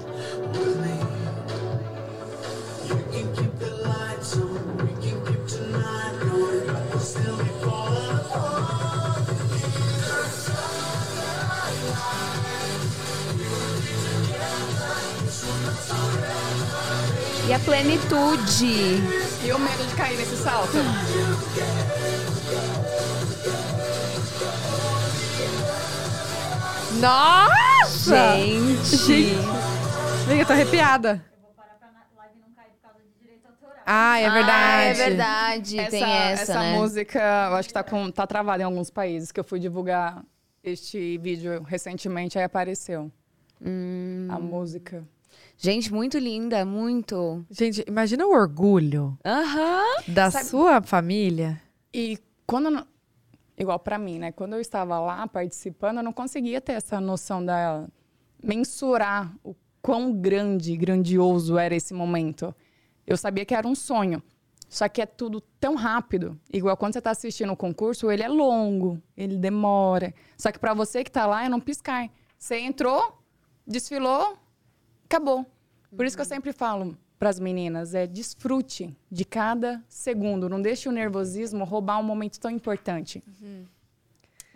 E 17.49 17.53
a 17.55 17.59
plenitude! 17.61 19.01
E 19.43 19.53
o 19.53 19.59
medo 19.59 19.87
de 19.87 19.95
cair 19.97 20.19
nesse 20.19 20.37
salto? 20.37 20.77
Nossa! 27.01 28.37
Gente! 28.37 29.35
Amiga, 30.27 30.43
eu 30.43 30.47
tô 30.47 30.53
arrepiada. 30.53 31.25
Ah, 33.87 34.21
é 34.21 34.31
verdade. 34.31 34.53
Ah, 34.53 34.83
é 34.83 34.93
verdade. 34.93 35.79
Essa, 35.79 35.91
Tem 35.91 36.05
essa, 36.05 36.61
né? 36.61 36.77
música, 36.77 37.19
eu 37.49 37.57
acho 37.57 37.69
que 37.69 37.75
tá, 37.75 37.83
com, 37.83 38.11
tá 38.11 38.27
travada 38.27 38.63
em 38.63 38.67
alguns 38.67 38.91
países, 38.91 39.33
que 39.33 39.41
eu 39.41 39.45
fui 39.45 39.59
divulgar 39.59 40.23
este 40.63 41.17
vídeo 41.17 41.63
recentemente, 41.63 42.37
aí 42.37 42.45
apareceu. 42.45 43.11
Hum. 43.65 44.29
A 44.31 44.39
música. 44.39 45.03
Gente, 45.61 45.93
muito 45.93 46.17
linda, 46.19 46.65
muito. 46.65 47.45
Gente, 47.51 47.85
imagina 47.89 48.25
o 48.25 48.31
orgulho 48.31 49.19
Aham. 49.25 49.83
da 50.07 50.31
Sabe- 50.31 50.45
sua 50.45 50.81
família. 50.81 51.61
E 51.93 52.17
quando. 52.47 52.87
Igual 53.59 53.81
pra 53.81 53.99
mim, 53.99 54.21
né? 54.21 54.31
Quando 54.31 54.53
eu 54.53 54.61
estava 54.61 55.01
lá 55.01 55.27
participando, 55.27 55.97
eu 55.97 56.03
não 56.05 56.13
conseguia 56.13 56.61
ter 56.61 56.73
essa 56.75 57.01
noção 57.01 57.45
da. 57.45 57.87
mensurar 58.43 59.35
o 59.43 59.55
quão 59.83 60.13
grande, 60.13 60.77
grandioso 60.77 61.59
era 61.59 61.75
esse 61.75 61.93
momento. 61.93 62.55
Eu 63.05 63.17
sabia 63.17 63.45
que 63.45 63.55
era 63.55 63.67
um 63.67 63.75
sonho. 63.75 64.23
Só 64.69 64.87
que 64.89 65.01
é 65.01 65.07
tudo 65.07 65.41
tão 65.59 65.75
rápido. 65.75 66.39
Igual 66.53 66.77
quando 66.77 66.93
você 66.93 66.99
está 66.99 67.11
assistindo 67.11 67.53
o 67.53 67.57
concurso, 67.57 68.11
ele 68.13 68.23
é 68.23 68.29
longo, 68.29 69.03
ele 69.17 69.37
demora. 69.37 70.15
Só 70.37 70.53
que 70.53 70.59
para 70.59 70.75
você 70.75 71.03
que 71.03 71.11
está 71.11 71.27
lá, 71.27 71.45
é 71.45 71.49
não 71.49 71.59
piscar. 71.59 72.09
Você 72.39 72.59
entrou, 72.61 73.19
desfilou, 73.67 74.37
acabou. 75.09 75.45
Por 75.97 76.05
isso 76.05 76.17
que 76.17 76.21
eu 76.21 76.27
sempre 76.27 76.53
falo 76.53 76.97
para 77.19 77.31
as 77.31 77.41
meninas, 77.41 77.95
é 77.95 78.07
desfrute 78.07 78.97
de 79.11 79.25
cada 79.25 79.83
segundo. 79.89 80.49
Não 80.49 80.61
deixe 80.63 80.89
o 80.89 80.93
nervosismo 80.93 81.65
roubar 81.65 81.99
um 81.99 82.03
momento 82.05 82.39
tão 82.39 82.51
importante. 82.51 83.23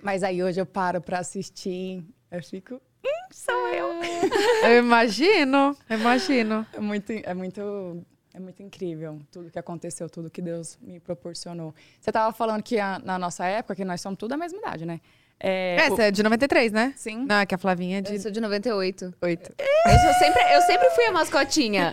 Mas 0.02 0.22
aí 0.22 0.42
hoje 0.42 0.60
eu 0.60 0.66
paro 0.66 1.00
para 1.00 1.18
assistir, 1.20 2.04
eu 2.30 2.42
fico, 2.42 2.74
hum, 2.74 3.28
sou 3.32 3.68
eu. 3.68 3.88
Eu 4.64 4.78
imagino, 4.78 5.76
eu 5.90 5.98
imagino. 5.98 6.64
É 6.72 6.78
muito, 6.80 7.10
é 7.12 7.34
muito, 7.34 8.04
é 8.32 8.38
muito 8.40 8.62
incrível 8.62 9.20
tudo 9.32 9.50
que 9.50 9.58
aconteceu, 9.58 10.08
tudo 10.08 10.30
que 10.30 10.40
Deus 10.42 10.78
me 10.80 11.00
proporcionou. 11.00 11.74
Você 12.00 12.10
estava 12.10 12.32
falando 12.32 12.62
que 12.62 12.78
a- 12.78 13.00
na 13.04 13.18
nossa 13.18 13.44
época, 13.44 13.74
que 13.74 13.84
nós 13.84 14.00
somos 14.00 14.18
tudo 14.18 14.30
da 14.30 14.36
mesma 14.36 14.58
idade, 14.58 14.86
né? 14.86 15.00
É, 15.44 15.76
o- 15.90 15.92
Essa 15.94 16.02
é 16.05 16.11
de 16.12 16.22
93, 16.22 16.70
né? 16.70 16.94
Sim. 16.96 17.24
Não, 17.28 17.37
é 17.37 17.44
que 17.46 17.55
a 17.55 17.59
Flavinha 17.59 17.96
é 17.98 18.00
Eu 18.00 18.02
de 18.05 18.20
sou 18.20 18.31
de 18.31 18.40
98. 18.40 19.12
8. 19.20 19.52
Eu, 19.59 19.98
sou 19.98 20.12
sempre, 20.14 20.40
eu 20.55 20.62
sempre 20.62 20.88
fui 20.90 21.05
a 21.07 21.12
mascotinha. 21.12 21.92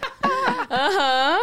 Aham. 0.69 1.39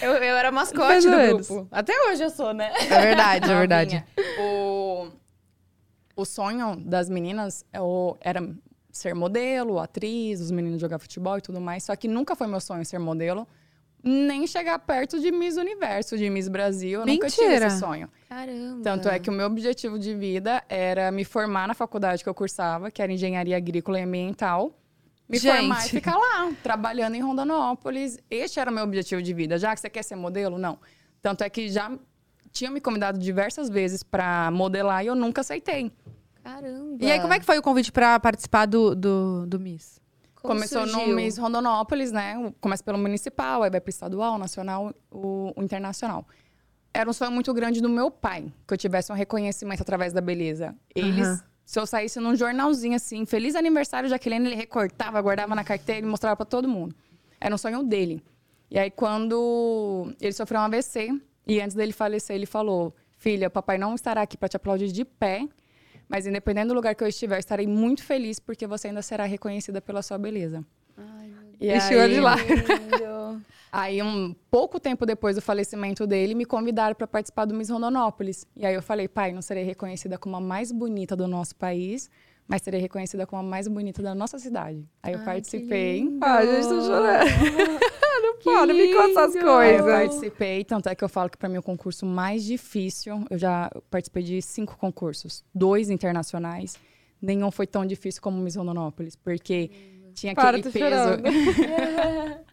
Eu, 0.00 0.12
eu 0.14 0.36
era 0.36 0.50
mascote 0.50 0.78
Mais 0.88 1.04
do 1.04 1.10
menos. 1.10 1.46
grupo. 1.48 1.68
Até 1.70 1.92
hoje 2.08 2.24
eu 2.24 2.30
sou, 2.30 2.52
né? 2.54 2.72
É 2.90 3.00
verdade, 3.00 3.50
é 3.50 3.54
verdade. 3.54 4.04
o, 4.40 5.08
o 6.16 6.24
sonho 6.24 6.74
das 6.76 7.08
meninas 7.08 7.64
é 7.72 7.80
o- 7.80 8.16
era 8.20 8.40
ser 8.90 9.14
modelo, 9.14 9.78
atriz, 9.78 10.40
os 10.40 10.50
meninos 10.50 10.80
jogar 10.80 10.98
futebol 10.98 11.36
e 11.38 11.40
tudo 11.42 11.60
mais. 11.60 11.84
Só 11.84 11.94
que 11.94 12.08
nunca 12.08 12.34
foi 12.34 12.46
meu 12.46 12.60
sonho 12.60 12.84
ser 12.84 12.98
modelo, 12.98 13.46
nem 14.04 14.46
chegar 14.46 14.78
perto 14.78 15.18
de 15.18 15.32
Miss 15.32 15.56
Universo, 15.56 16.18
de 16.18 16.28
Miss 16.28 16.46
Brasil. 16.46 17.00
Eu 17.00 17.06
nunca 17.06 17.28
tive 17.28 17.46
Mentira. 17.46 17.66
esse 17.68 17.78
sonho. 17.78 18.08
Caramba. 18.28 18.82
Tanto 18.82 19.08
é 19.08 19.18
que 19.18 19.30
o 19.30 19.32
meu 19.32 19.46
objetivo 19.46 19.98
de 19.98 20.14
vida 20.14 20.62
era 20.68 21.10
me 21.10 21.24
formar 21.24 21.66
na 21.66 21.74
faculdade 21.74 22.22
que 22.22 22.28
eu 22.28 22.34
cursava, 22.34 22.90
que 22.90 23.00
era 23.00 23.10
Engenharia 23.10 23.56
Agrícola 23.56 23.98
e 23.98 24.02
Ambiental. 24.02 24.78
Me 25.26 25.38
Gente. 25.38 25.56
formar 25.56 25.86
e 25.86 25.88
ficar 25.88 26.16
lá, 26.16 26.52
trabalhando 26.62 27.14
em 27.14 27.20
Rondonópolis. 27.20 28.18
Este 28.30 28.60
era 28.60 28.70
o 28.70 28.74
meu 28.74 28.84
objetivo 28.84 29.22
de 29.22 29.32
vida. 29.32 29.56
Já 29.56 29.74
que 29.74 29.80
você 29.80 29.88
quer 29.88 30.02
ser 30.04 30.16
modelo? 30.16 30.58
Não. 30.58 30.78
Tanto 31.22 31.42
é 31.42 31.48
que 31.48 31.70
já 31.70 31.90
tinha 32.52 32.70
me 32.70 32.80
convidado 32.80 33.18
diversas 33.18 33.70
vezes 33.70 34.02
para 34.02 34.50
modelar 34.50 35.02
e 35.02 35.06
eu 35.06 35.14
nunca 35.14 35.40
aceitei. 35.40 35.90
Caramba. 36.42 36.98
E 37.02 37.10
aí, 37.10 37.20
como 37.20 37.32
é 37.32 37.40
que 37.40 37.46
foi 37.46 37.58
o 37.58 37.62
convite 37.62 37.90
pra 37.90 38.20
participar 38.20 38.66
do, 38.66 38.94
do, 38.94 39.46
do 39.46 39.58
Miss? 39.58 39.98
Como 40.44 40.56
Começou 40.56 40.86
surgiu? 40.86 41.08
no 41.08 41.14
Miss 41.14 41.38
Rondonópolis, 41.38 42.12
né? 42.12 42.52
Começa 42.60 42.84
pelo 42.84 42.98
municipal, 42.98 43.62
aí 43.62 43.70
vai 43.70 43.80
para 43.80 43.88
estadual, 43.88 44.36
nacional, 44.36 44.92
o, 45.10 45.54
o 45.56 45.62
internacional. 45.62 46.28
Era 46.92 47.08
um 47.08 47.14
sonho 47.14 47.32
muito 47.32 47.52
grande 47.54 47.80
do 47.80 47.88
meu 47.88 48.10
pai, 48.10 48.52
que 48.68 48.74
eu 48.74 48.76
tivesse 48.76 49.10
um 49.10 49.14
reconhecimento 49.14 49.80
através 49.80 50.12
da 50.12 50.20
beleza. 50.20 50.76
Eles, 50.94 51.26
Aham. 51.26 51.42
se 51.64 51.80
eu 51.80 51.86
saísse 51.86 52.20
num 52.20 52.36
jornalzinho 52.36 52.94
assim, 52.94 53.24
feliz 53.24 53.54
aniversário, 53.54 54.06
Jaqueline, 54.06 54.48
ele 54.48 54.54
recortava, 54.54 55.18
guardava 55.22 55.54
na 55.54 55.64
carteira 55.64 56.06
e 56.06 56.10
mostrava 56.10 56.36
para 56.36 56.44
todo 56.44 56.68
mundo. 56.68 56.94
Era 57.40 57.54
um 57.54 57.58
sonho 57.58 57.82
dele. 57.82 58.22
E 58.70 58.78
aí, 58.78 58.90
quando 58.90 60.12
ele 60.20 60.34
sofreu 60.34 60.60
um 60.60 60.64
AVC, 60.64 61.08
e 61.46 61.58
antes 61.58 61.74
dele 61.74 61.92
falecer, 61.94 62.36
ele 62.36 62.44
falou: 62.44 62.94
Filha, 63.16 63.48
papai 63.48 63.78
não 63.78 63.94
estará 63.94 64.20
aqui 64.20 64.36
para 64.36 64.50
te 64.50 64.56
aplaudir 64.58 64.88
de 64.88 65.06
pé, 65.06 65.48
mas 66.08 66.26
independente 66.26 66.68
do 66.68 66.74
lugar 66.74 66.94
que 66.94 67.02
eu 67.02 67.08
estiver, 67.08 67.38
estarei 67.38 67.66
muito 67.66 68.02
feliz 68.04 68.38
porque 68.38 68.66
você 68.66 68.88
ainda 68.88 69.02
será 69.02 69.24
reconhecida 69.24 69.80
pela 69.80 70.02
sua 70.02 70.18
beleza. 70.18 70.64
Ai, 70.96 71.28
meu 71.28 71.54
E 71.60 71.72
Encheu 71.72 72.00
aí, 72.00 72.14
de 72.14 72.20
lá. 72.20 72.36
Deus. 72.36 73.42
aí, 73.72 74.02
um 74.02 74.34
pouco 74.50 74.78
tempo 74.78 75.04
depois 75.04 75.36
do 75.36 75.42
falecimento 75.42 76.06
dele, 76.06 76.34
me 76.34 76.44
convidaram 76.44 76.94
para 76.94 77.06
participar 77.06 77.44
do 77.44 77.54
Miss 77.54 77.70
Rondonópolis. 77.70 78.46
E 78.56 78.64
aí 78.64 78.74
eu 78.74 78.82
falei, 78.82 79.08
pai, 79.08 79.32
não 79.32 79.42
serei 79.42 79.64
reconhecida 79.64 80.18
como 80.18 80.36
a 80.36 80.40
mais 80.40 80.70
bonita 80.70 81.16
do 81.16 81.26
nosso 81.26 81.56
país, 81.56 82.10
mas 82.46 82.62
serei 82.62 82.80
reconhecida 82.80 83.26
como 83.26 83.40
a 83.40 83.44
mais 83.44 83.66
bonita 83.68 84.02
da 84.02 84.14
nossa 84.14 84.38
cidade. 84.38 84.86
Aí 85.02 85.12
eu 85.14 85.18
Ai, 85.20 85.24
participei. 85.24 86.00
lindo. 86.00 86.18
Ai, 86.24 86.46
gente, 86.46 86.68
tô 86.68 86.80
chorando. 86.82 87.30
não 88.22 88.38
pode, 88.38 88.72
me 88.72 88.94
conta 88.94 89.20
essas. 89.20 89.36
Aí 89.36 89.42
eu 89.42 89.46
coisas. 89.46 89.86
participei, 89.86 90.64
tanto 90.64 90.88
é 90.88 90.94
que 90.94 91.02
eu 91.04 91.08
falo 91.08 91.30
que 91.30 91.38
para 91.38 91.48
mim 91.48 91.58
o 91.58 91.62
concurso 91.62 92.04
mais 92.04 92.44
difícil, 92.44 93.24
eu 93.30 93.38
já 93.38 93.70
participei 93.90 94.22
de 94.22 94.42
cinco 94.42 94.76
concursos, 94.76 95.44
dois 95.54 95.90
internacionais. 95.90 96.76
Nenhum 97.20 97.50
foi 97.50 97.66
tão 97.66 97.86
difícil 97.86 98.20
como 98.20 98.38
o 98.38 98.42
Miss 98.42 98.56
Rondonópolis, 98.56 99.16
porque 99.16 99.70
tinha 100.14 100.34
Para, 100.34 100.58
aquele 100.58 100.70
peso. 100.70 100.84
chorando. 100.84 101.22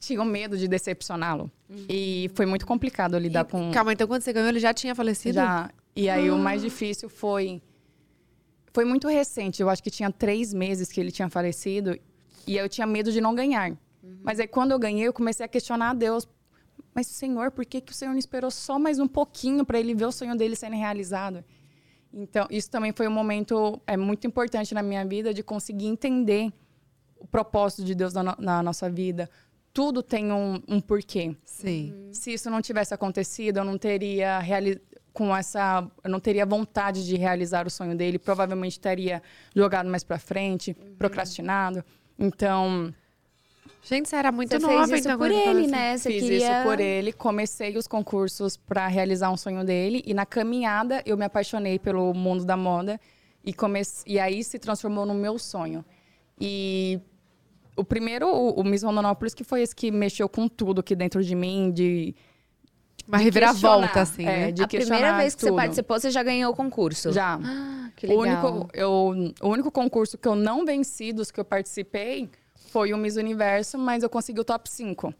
tinha 0.00 0.22
o 0.22 0.24
medo 0.24 0.56
de 0.56 0.68
decepcioná-lo. 0.68 1.50
E 1.88 2.30
foi 2.34 2.46
muito 2.46 2.66
complicado 2.66 3.18
lidar 3.18 3.44
com. 3.44 3.70
Calma, 3.72 3.92
então 3.92 4.06
quando 4.06 4.22
você 4.22 4.32
ganhou, 4.32 4.48
ele 4.48 4.60
já 4.60 4.72
tinha 4.72 4.94
falecido? 4.94 5.34
Já. 5.34 5.70
E 5.94 6.08
aí 6.08 6.30
o 6.30 6.38
mais 6.38 6.62
difícil 6.62 7.08
foi. 7.08 7.60
Foi 8.76 8.84
muito 8.84 9.08
recente. 9.08 9.62
Eu 9.62 9.70
acho 9.70 9.82
que 9.82 9.90
tinha 9.90 10.10
três 10.12 10.52
meses 10.52 10.92
que 10.92 11.00
ele 11.00 11.10
tinha 11.10 11.30
falecido. 11.30 11.98
E 12.46 12.58
eu 12.58 12.68
tinha 12.68 12.86
medo 12.86 13.10
de 13.10 13.22
não 13.22 13.34
ganhar. 13.34 13.74
Mas 14.22 14.38
aí 14.38 14.46
quando 14.46 14.72
eu 14.72 14.78
ganhei, 14.78 15.06
eu 15.08 15.14
comecei 15.14 15.46
a 15.46 15.48
questionar 15.48 15.90
a 15.90 15.94
Deus. 15.94 16.28
Mas, 16.94 17.06
Senhor, 17.06 17.50
por 17.50 17.64
que, 17.64 17.80
que 17.80 17.90
o 17.92 17.94
Senhor 17.94 18.10
não 18.12 18.18
esperou 18.18 18.50
só 18.50 18.78
mais 18.78 18.98
um 18.98 19.08
pouquinho 19.08 19.64
para 19.64 19.80
ele 19.80 19.94
ver 19.94 20.04
o 20.04 20.12
sonho 20.12 20.36
dele 20.36 20.54
sendo 20.54 20.76
realizado? 20.76 21.42
Então, 22.12 22.46
isso 22.50 22.70
também 22.70 22.92
foi 22.92 23.08
um 23.08 23.10
momento 23.10 23.80
é 23.86 23.96
muito 23.96 24.26
importante 24.26 24.74
na 24.74 24.82
minha 24.82 25.04
vida 25.06 25.32
de 25.32 25.42
conseguir 25.42 25.86
entender 25.86 26.52
o 27.18 27.26
propósito 27.26 27.82
de 27.82 27.94
Deus 27.94 28.12
na, 28.12 28.22
no- 28.22 28.36
na 28.38 28.62
nossa 28.62 28.90
vida. 28.90 29.28
Tudo 29.72 30.02
tem 30.02 30.30
um, 30.32 30.60
um 30.68 30.80
porquê. 30.82 31.34
Sim. 31.46 32.10
Se 32.12 32.30
isso 32.30 32.50
não 32.50 32.60
tivesse 32.60 32.92
acontecido, 32.92 33.56
eu 33.58 33.64
não 33.64 33.78
teria 33.78 34.38
reali 34.38 34.78
com 35.16 35.34
essa, 35.34 35.90
eu 36.04 36.10
não 36.10 36.20
teria 36.20 36.44
vontade 36.44 37.06
de 37.06 37.16
realizar 37.16 37.66
o 37.66 37.70
sonho 37.70 37.96
dele. 37.96 38.18
Provavelmente 38.18 38.78
teria 38.78 39.22
jogado 39.54 39.88
mais 39.88 40.04
pra 40.04 40.18
frente, 40.18 40.74
procrastinado. 40.98 41.82
Então, 42.18 42.92
Gente, 43.82 44.10
você 44.10 44.16
era 44.16 44.30
muito 44.30 44.50
Você 44.50 44.58
nova, 44.58 44.88
fez 44.88 45.00
isso 45.00 45.08
então. 45.08 45.18
por 45.18 45.30
ele, 45.30 45.60
assim. 45.60 45.70
né? 45.70 45.96
Você 45.96 46.10
fiz 46.10 46.22
queria... 46.22 46.38
isso 46.38 46.68
por 46.68 46.80
ele, 46.80 47.12
comecei 47.12 47.76
os 47.78 47.86
concursos 47.86 48.58
para 48.58 48.86
realizar 48.88 49.30
um 49.30 49.36
sonho 49.38 49.64
dele 49.64 50.02
e 50.04 50.12
na 50.12 50.26
caminhada 50.26 51.02
eu 51.06 51.16
me 51.16 51.24
apaixonei 51.24 51.78
pelo 51.78 52.12
mundo 52.12 52.44
da 52.44 52.56
moda 52.56 53.00
e 53.44 53.54
comece... 53.54 54.02
e 54.06 54.18
aí 54.18 54.44
se 54.44 54.58
transformou 54.58 55.06
no 55.06 55.14
meu 55.14 55.38
sonho. 55.38 55.82
E 56.38 57.00
o 57.74 57.84
primeiro, 57.84 58.26
o, 58.26 58.60
o 58.60 58.64
Miss 58.64 58.82
Rondonópolis, 58.82 59.32
que 59.32 59.44
foi 59.44 59.62
esse 59.62 59.74
que 59.74 59.90
mexeu 59.90 60.28
com 60.28 60.46
tudo 60.46 60.80
aqui 60.80 60.94
dentro 60.94 61.24
de 61.24 61.34
mim, 61.34 61.70
de 61.72 62.14
Uma 63.06 63.18
reviravolta, 63.18 64.00
assim, 64.00 64.24
é, 64.26 64.46
né? 64.46 64.52
de 64.52 64.62
A 64.64 64.68
primeira 64.68 65.16
vez 65.16 65.34
que 65.34 65.40
você 65.40 65.46
tudo. 65.48 65.56
participou, 65.56 66.00
você 66.00 66.10
já 66.10 66.22
ganhou 66.22 66.52
o 66.52 66.56
concurso. 66.56 67.12
Já. 67.12 67.38
Ah, 67.42 67.90
que 67.96 68.06
O 68.06 68.20
legal. 68.20 68.52
único, 68.52 68.68
eu, 68.74 69.32
o 69.42 69.48
único 69.48 69.70
concurso 69.70 70.18
que 70.18 70.26
eu 70.26 70.34
não 70.34 70.64
venci 70.64 71.12
dos 71.12 71.30
que 71.30 71.38
eu 71.38 71.44
participei 71.44 72.28
foi 72.72 72.92
o 72.92 72.98
Miss 72.98 73.16
Universo, 73.16 73.78
mas 73.78 74.02
eu 74.02 74.10
consegui 74.10 74.40
o 74.40 74.44
top 74.44 74.68
5. 74.68 75.14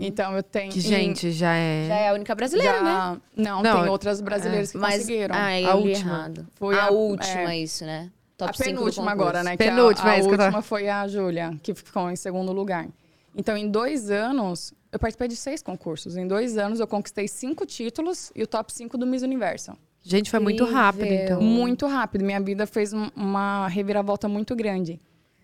Então 0.00 0.34
eu 0.34 0.42
tenho. 0.42 0.72
Que, 0.72 0.78
em- 0.78 0.82
gente, 0.82 1.30
já 1.30 1.54
é. 1.54 1.84
Já 1.88 1.94
é 1.94 2.08
a 2.08 2.14
única 2.14 2.34
brasileira, 2.34 2.80
né? 2.82 2.90
já- 2.90 3.16
Não, 3.36 3.62
Não, 3.62 3.80
tem 3.82 3.90
outras 3.90 4.20
brasileiras 4.20 4.72
que 4.72 4.78
Mas, 4.78 5.00
conseguiram. 5.02 5.34
ah, 5.36 5.60
eu 5.60 5.70
A 5.70 5.74
última. 5.74 6.10
errado. 6.10 6.46
Foi 6.54 6.74
a, 6.78 6.84
a- 6.86 6.90
última, 6.90 7.52
é. 7.52 7.58
isso, 7.58 7.84
né? 7.84 8.10
Top 8.36 8.50
a 8.50 8.54
5 8.54 8.70
do 8.70 8.76
penúltima 8.78 9.10
agora, 9.12 9.42
né? 9.42 9.56
que 9.58 9.62
a- 9.62 9.66
Penúltima, 9.66 10.10
a, 10.10 10.14
é 10.14 10.18
isso 10.20 10.28
que 10.28 10.34
eu 10.34 10.38
tava- 10.38 10.48
última 10.48 10.62
foi 10.62 10.88
a 10.88 11.06
Júlia, 11.06 11.54
que 11.62 11.74
ficou 11.74 12.10
em 12.10 12.16
segundo 12.16 12.50
lugar. 12.52 12.86
Então, 13.36 13.56
em 13.56 13.68
dois 13.70 14.10
anos, 14.10 14.72
eu 14.92 14.98
participei 14.98 15.28
de 15.28 15.36
seis 15.36 15.62
concursos. 15.62 16.16
Em 16.16 16.26
dois 16.26 16.56
anos, 16.58 16.80
eu 16.80 16.86
conquistei 16.86 17.28
cinco 17.28 17.64
títulos 17.66 18.32
e 18.34 18.42
o 18.42 18.46
top 18.46 18.72
5 18.72 18.96
do 18.98 19.06
Miss 19.06 19.22
Universo. 19.22 19.72
Gente, 20.02 20.30
foi 20.30 20.40
muito 20.40 20.64
rápido, 20.64 21.04
então. 21.24 21.42
Muito 21.42 21.86
rápido. 21.86 22.24
Minha 22.24 22.40
vida 22.40 22.66
fez 22.66 22.92
um- 22.92 23.10
uma 23.14 23.68
reviravolta 23.68 24.28
muito 24.28 24.56
grande. 24.56 25.00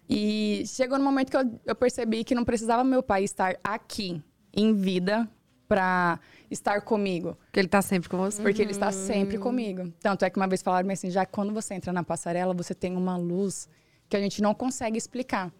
E 0.08 0.62
chegou 0.66 0.98
no 0.98 1.04
momento 1.04 1.30
que 1.30 1.36
eu, 1.36 1.60
eu 1.66 1.74
percebi 1.74 2.24
que 2.24 2.34
não 2.34 2.44
precisava 2.44 2.82
meu 2.84 3.02
pai 3.02 3.24
estar 3.24 3.56
aqui, 3.62 4.22
em 4.54 4.72
vida, 4.72 5.28
para 5.68 6.18
estar 6.50 6.80
comigo. 6.82 7.36
Porque 7.46 7.58
ele 7.60 7.68
tá 7.68 7.82
sempre 7.82 8.08
com 8.08 8.16
você. 8.16 8.40
Porque 8.40 8.62
ele 8.62 8.70
está 8.70 8.90
sempre 8.92 9.36
comigo. 9.36 9.92
Tanto 10.00 10.24
é 10.24 10.30
que 10.30 10.36
uma 10.38 10.46
vez 10.46 10.62
falaram 10.62 10.88
assim, 10.90 11.10
já 11.10 11.26
que 11.26 11.32
quando 11.32 11.52
você 11.52 11.74
entra 11.74 11.92
na 11.92 12.02
passarela, 12.04 12.54
você 12.54 12.72
tem 12.74 12.96
uma 12.96 13.16
luz 13.16 13.68
que 14.08 14.16
a 14.16 14.20
gente 14.20 14.40
não 14.40 14.54
consegue 14.54 14.96
explicar. 14.96 15.52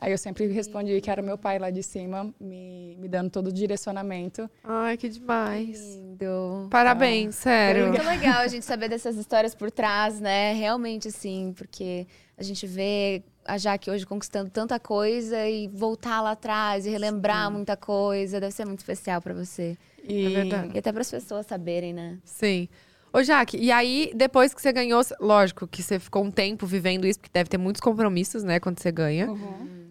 Aí 0.00 0.12
eu 0.12 0.18
sempre 0.18 0.46
respondi 0.46 0.98
que 1.00 1.10
era 1.10 1.20
meu 1.20 1.36
pai 1.36 1.58
lá 1.58 1.70
de 1.70 1.82
cima, 1.82 2.32
me, 2.40 2.96
me 2.98 3.06
dando 3.06 3.28
todo 3.28 3.48
o 3.48 3.52
direcionamento. 3.52 4.48
Ai, 4.64 4.96
que 4.96 5.08
demais. 5.10 5.78
Lindo. 5.96 6.68
Parabéns, 6.70 7.34
sério. 7.34 7.84
É 7.84 7.88
muito 7.88 8.04
legal 8.04 8.40
a 8.40 8.48
gente 8.48 8.64
saber 8.64 8.88
dessas 8.88 9.16
histórias 9.16 9.54
por 9.54 9.70
trás, 9.70 10.18
né? 10.18 10.54
Realmente, 10.54 11.08
assim, 11.08 11.52
porque 11.54 12.06
a 12.38 12.42
gente 12.42 12.66
vê 12.66 13.22
a 13.44 13.58
Jaque 13.58 13.90
hoje 13.90 14.06
conquistando 14.06 14.48
tanta 14.48 14.80
coisa 14.80 15.46
e 15.46 15.68
voltar 15.68 16.22
lá 16.22 16.30
atrás 16.30 16.86
e 16.86 16.90
relembrar 16.90 17.50
muita 17.50 17.76
coisa. 17.76 18.40
Deve 18.40 18.54
ser 18.54 18.64
muito 18.64 18.78
especial 18.78 19.20
pra 19.20 19.34
você. 19.34 19.76
E 20.02 20.24
É 20.24 20.30
verdade. 20.30 20.70
E 20.74 20.78
até 20.78 20.90
para 20.92 21.02
as 21.02 21.10
pessoas 21.10 21.46
saberem, 21.46 21.92
né? 21.92 22.18
Sim. 22.24 22.68
Ô, 23.12 23.22
Jaque, 23.22 23.56
e 23.56 23.72
aí, 23.72 24.12
depois 24.14 24.54
que 24.54 24.62
você 24.62 24.72
ganhou, 24.72 25.00
lógico 25.20 25.66
que 25.66 25.82
você 25.82 25.98
ficou 25.98 26.22
um 26.24 26.30
tempo 26.30 26.64
vivendo 26.66 27.06
isso, 27.06 27.18
porque 27.18 27.30
deve 27.32 27.50
ter 27.50 27.58
muitos 27.58 27.80
compromissos, 27.80 28.44
né, 28.44 28.60
quando 28.60 28.78
você 28.78 28.92
ganha. 28.92 29.28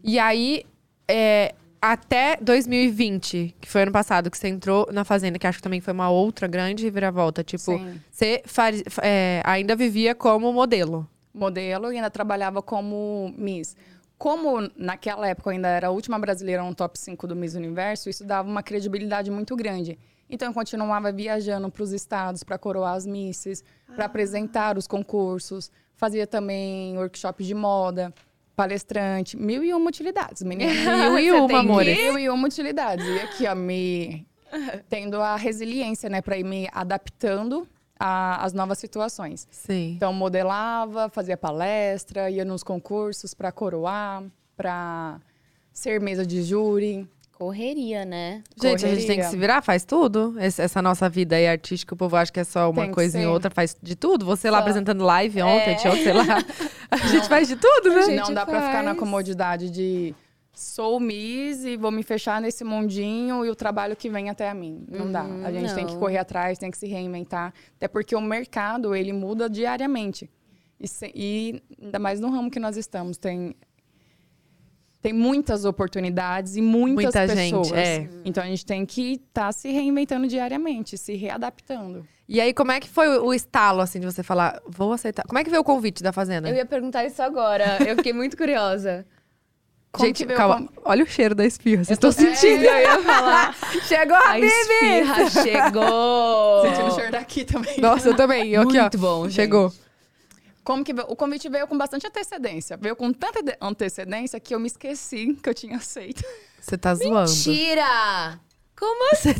E 0.04 0.18
aí, 0.18 0.64
é, 1.08 1.54
até 1.82 2.38
2020, 2.42 3.56
que 3.60 3.70
foi 3.70 3.82
ano 3.84 3.92
passado, 3.92 4.32
que 4.32 4.38
você 4.38 4.48
entrou 4.48 4.88
na 4.92 5.04
Fazenda, 5.04 5.38
que 5.38 5.46
acho 5.46 5.58
que 5.58 5.64
também 5.64 5.82
foi 5.82 5.94
uma 5.94 6.10
outra 6.10 6.48
grande 6.48 6.84
reviravolta. 6.84 7.44
Tipo, 7.44 7.64
Sim. 7.78 8.00
você 8.10 8.42
faz- 8.46 8.84
é, 9.02 9.42
ainda 9.46 9.76
vivia 9.76 10.16
como 10.16 10.52
modelo. 10.54 11.08
modelo 11.34 11.92
e 11.92 11.96
ainda 11.96 12.10
trabalhava 12.10 12.62
como 12.62 13.34
Miss. 13.38 13.76
Como 14.18 14.70
naquela 14.76 15.28
época 15.28 15.50
eu 15.50 15.54
ainda 15.54 15.68
era 15.70 15.88
a 15.88 15.92
última 15.92 16.20
brasileira 16.20 16.62
no 16.64 16.74
top 16.76 17.00
5 17.00 17.26
do 17.28 17.36
Miss 17.36 17.54
Universo, 17.54 18.10
isso 18.10 18.26
dava 18.26 18.50
uma 18.50 18.62
credibilidade 18.64 19.32
muito 19.32 19.56
grande. 19.56 19.98
Então 20.30 20.48
eu 20.50 20.54
continuava 20.54 21.12
viajando 21.12 21.70
para 21.72 21.82
os 21.84 21.92
estados 21.92 22.44
para 22.44 22.58
coroar 22.58 22.94
as 22.96 23.06
misses, 23.06 23.64
para 23.96 24.06
apresentar 24.06 24.78
os 24.78 24.86
concursos, 24.88 25.72
fazia 25.96 26.28
também 26.28 26.98
workshops 26.98 27.46
de 27.48 27.56
moda, 27.56 28.14
palestrante, 28.56 29.38
mil 29.38 29.64
e 29.64 29.74
uma 29.74 29.90
utilidades, 29.90 30.44
menina. 30.44 30.72
Mil 31.10 31.18
e 31.20 31.32
uma, 31.32 31.60
amores. 31.60 31.98
Mil 31.98 32.20
e 32.20 32.30
uma 32.30 32.46
utilidades. 32.48 33.06
E 33.06 33.20
aqui, 33.22 33.48
ó, 33.48 33.56
me 33.56 34.28
tendo 34.90 35.22
a 35.22 35.36
resiliência, 35.36 36.10
né, 36.10 36.22
para 36.22 36.38
ir 36.38 36.44
me 36.44 36.68
adaptando 36.74 37.68
a- 37.98 38.44
às 38.44 38.52
novas 38.54 38.78
situações. 38.78 39.48
Sim. 39.50 39.94
Então, 39.96 40.12
modelava, 40.12 41.10
fazia 41.10 41.38
palestra, 41.38 42.30
ia 42.30 42.44
nos 42.46 42.62
concursos 42.64 43.34
para 43.34 43.52
coroar, 43.52 44.24
para 44.58 45.20
ser 45.72 46.00
mesa 46.02 46.26
de 46.26 46.44
júri. 46.44 47.08
Correria, 47.40 48.04
né? 48.04 48.44
Gente, 48.62 48.86
a 48.86 48.90
gente 48.90 48.98
tem 49.08 49.16
que 49.16 49.24
correria. 49.24 49.30
se 49.30 49.38
virar, 49.38 49.62
faz 49.62 49.86
tudo. 49.86 50.36
Esse- 50.40 50.62
essa 50.62 50.82
nossa 50.82 51.08
vida 51.08 51.38
aí 51.38 51.48
artística, 51.48 51.94
o 51.94 51.98
povo 51.98 52.18
acha 52.18 52.30
que 52.32 52.40
é 52.42 52.44
só 52.44 52.70
uma 52.70 52.82
Tem 52.84 52.92
coisa 52.92 53.18
em 53.18 53.22
ser. 53.22 53.28
outra, 53.28 53.50
faz 53.50 53.78
de 53.82 53.96
tudo. 53.96 54.26
Você 54.26 54.50
lá 54.52 54.58
Só. 54.58 54.62
apresentando 54.64 55.06
live 55.06 55.42
ontem, 55.42 55.74
ontem, 55.78 56.04
sei 56.04 56.12
lá. 56.14 56.26
A 56.92 56.98
gente 56.98 57.30
faz 57.30 57.48
de 57.48 57.56
tudo, 57.56 57.92
né? 57.94 58.08
não 58.18 58.34
dá 58.34 58.46
para 58.46 58.60
ficar 58.62 58.84
na 58.84 58.90
faz. 58.90 59.00
comodidade 59.00 59.70
de 59.70 60.14
sou 60.52 61.00
Miss 61.00 61.64
e 61.64 61.78
vou 61.78 61.92
me 61.92 62.04
fechar 62.04 62.42
nesse 62.42 62.66
mundinho 62.66 63.46
e 63.46 63.50
o 63.50 63.56
trabalho 63.56 63.96
que 63.96 64.10
vem 64.10 64.30
até 64.30 64.50
a 64.50 64.54
mim. 64.54 64.84
Não 64.92 65.10
dá. 65.10 65.22
A 65.46 65.52
gente 65.54 65.74
tem 65.74 65.86
que 65.86 65.94
não. 65.94 66.00
correr 66.00 66.18
atrás, 66.18 66.58
tem 66.58 66.70
que 66.70 66.78
se 66.78 66.88
reinventar. 66.88 67.54
Até 67.78 67.88
porque 67.88 68.14
o 68.14 68.20
mercado, 68.22 68.94
ele 68.94 69.14
muda 69.14 69.50
diariamente. 69.50 70.30
E, 70.78 70.88
se- 70.90 71.12
e 71.16 71.62
ainda 71.82 72.00
mais 72.00 72.20
no 72.20 72.30
ramo 72.30 72.52
que 72.52 72.60
nós 72.60 72.76
estamos, 72.76 73.18
tem... 73.18 73.56
Tem 75.02 75.14
muitas 75.14 75.64
oportunidades 75.64 76.56
e 76.58 76.62
muitas 76.62 77.04
Muita 77.04 77.28
gente, 77.28 77.58
pessoas. 77.58 77.72
é. 77.72 78.10
Então 78.26 78.44
a 78.44 78.48
gente 78.48 78.66
tem 78.66 78.86
que 78.86 79.14
estar 79.14 79.52
se 79.54 79.72
reinventando 79.72 80.28
diariamente, 80.28 80.98
se 80.98 81.16
readaptando. 81.16 82.06
E 82.28 82.40
aí, 82.42 82.54
como 82.54 82.72
é 82.72 82.80
que 82.80 82.88
foi 82.90 83.08
o 83.18 83.34
estalo, 83.34 83.80
assim, 83.82 84.00
de 84.00 84.06
você 84.06 84.22
falar, 84.22 84.62
vou 84.68 84.92
aceitar? 84.94 85.24
Como 85.26 85.40
é 85.40 85.44
que 85.44 85.50
veio 85.50 85.62
o 85.62 85.66
convite 85.66 86.04
da 86.04 86.12
Fazenda? 86.12 86.50
Eu 86.50 86.56
ia 86.56 86.66
perguntar 86.66 87.06
isso 87.06 87.22
agora. 87.24 87.78
Eu 87.88 87.96
fiquei 87.96 88.14
muito 88.14 88.36
curiosa. 88.38 89.06
Como 89.92 90.06
gente, 90.06 90.24
calma. 90.28 90.68
com- 90.68 90.82
Olha 90.86 91.04
o 91.04 91.08
cheiro 91.08 91.34
da 91.34 91.44
espirra, 91.46 91.84
vocês 91.84 91.98
tô 91.98 92.10
estão 92.10 92.26
sentindo? 92.36 92.64
É, 92.66 92.86
eu 92.86 92.90
ia 92.92 93.00
falar. 93.02 93.56
Chegou 93.88 94.16
a, 94.16 94.30
A 94.30 94.34
Bibi! 94.36 94.46
esfirra 94.46 95.30
chegou. 95.32 96.62
Sentindo 96.70 96.88
o 96.88 96.92
cheiro 96.96 97.12
daqui 97.12 97.44
também. 97.46 97.80
Nossa, 97.80 98.10
eu 98.10 98.16
também. 98.16 98.50
Eu 98.52 98.62
aqui, 98.62 98.78
ó. 98.78 98.82
Muito 98.82 98.98
bom, 99.00 99.28
gente. 99.28 99.36
Como 100.70 100.84
que 100.84 100.94
veio? 100.94 101.08
O 101.10 101.16
convite 101.16 101.50
veio 101.50 101.66
com 101.68 101.76
bastante 101.76 102.06
antecedência. 102.06 102.78
Veio 102.78 102.96
com 102.96 103.12
tanta 103.12 103.40
antecedência 103.60 104.40
que 104.40 104.54
eu 104.54 104.60
me 104.60 104.68
esqueci 104.68 105.34
que 105.42 105.50
eu 105.50 105.54
tinha 105.56 105.78
aceito. 105.78 106.24
Você 106.62 106.78
tá 106.78 106.94
zoando. 106.94 107.34
Tira! 107.34 108.40
Como 108.78 109.12
assim? 109.12 109.34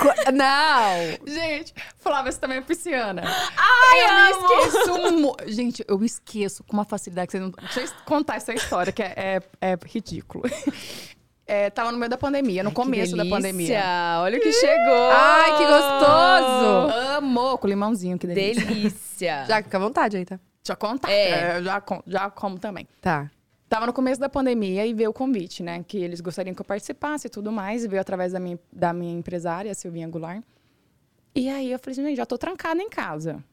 Co- 0.00 0.32
Não! 0.32 1.26
Gente, 1.30 1.74
Flávia, 1.98 2.32
você 2.32 2.38
também 2.40 2.56
é 2.56 2.60
pisciana. 2.62 3.22
Ai, 3.54 4.00
eu 4.00 4.08
amo! 4.34 4.48
me 4.48 4.54
esqueço. 4.66 5.12
mu- 5.12 5.36
Gente, 5.46 5.84
eu 5.86 6.02
esqueço 6.02 6.64
com 6.64 6.72
uma 6.72 6.86
facilidade 6.86 7.26
que 7.26 7.32
vocês 7.38 7.42
não. 7.42 7.50
Deixa 7.50 7.80
eu 7.82 7.88
contar 8.06 8.36
essa 8.36 8.54
história, 8.54 8.90
que 8.94 9.02
é, 9.02 9.12
é, 9.60 9.72
é 9.72 9.78
ridículo. 9.84 10.44
É, 11.46 11.70
tava 11.70 11.92
no 11.92 11.98
meio 11.98 12.10
da 12.10 12.18
pandemia, 12.18 12.64
no 12.64 12.72
começo 12.72 13.16
da 13.16 13.24
pandemia. 13.24 13.80
Olha 14.20 14.36
o 14.36 14.40
que 14.40 14.52
chegou. 14.52 15.10
Ai, 15.12 15.56
que 15.56 15.64
gostoso! 15.64 17.16
Amor, 17.18 17.58
com 17.58 17.68
limãozinho, 17.68 18.18
que 18.18 18.26
delícia. 18.26 18.66
Delícia. 18.66 19.44
Já 19.48 19.62
fica 19.62 19.76
à 19.76 19.80
vontade 19.80 20.16
aí, 20.16 20.24
tá? 20.24 20.40
Deixa 20.66 20.72
eu 20.72 20.76
contar. 20.76 21.08
É. 21.10 21.58
É, 21.58 21.62
já, 21.62 21.80
já 22.04 22.28
como 22.28 22.58
também. 22.58 22.88
Tá. 23.00 23.30
Tava 23.68 23.86
no 23.86 23.92
começo 23.92 24.20
da 24.20 24.28
pandemia 24.28 24.84
e 24.84 24.92
veio 24.92 25.10
o 25.10 25.12
convite, 25.12 25.62
né? 25.62 25.84
Que 25.86 25.98
eles 25.98 26.20
gostariam 26.20 26.54
que 26.54 26.60
eu 26.60 26.64
participasse 26.64 27.28
e 27.28 27.30
tudo 27.30 27.52
mais. 27.52 27.84
E 27.84 27.88
veio 27.88 28.00
através 28.00 28.32
da 28.32 28.40
minha, 28.40 28.58
da 28.72 28.92
minha 28.92 29.16
empresária, 29.16 29.72
Silvinha 29.74 30.08
Goulart. 30.08 30.42
E 31.36 31.48
aí 31.48 31.70
eu 31.70 31.78
falei 31.78 31.92
assim, 31.92 32.02
gente, 32.02 32.16
já 32.16 32.26
tô 32.26 32.36
trancada 32.36 32.82
em 32.82 32.88
casa. 32.88 33.44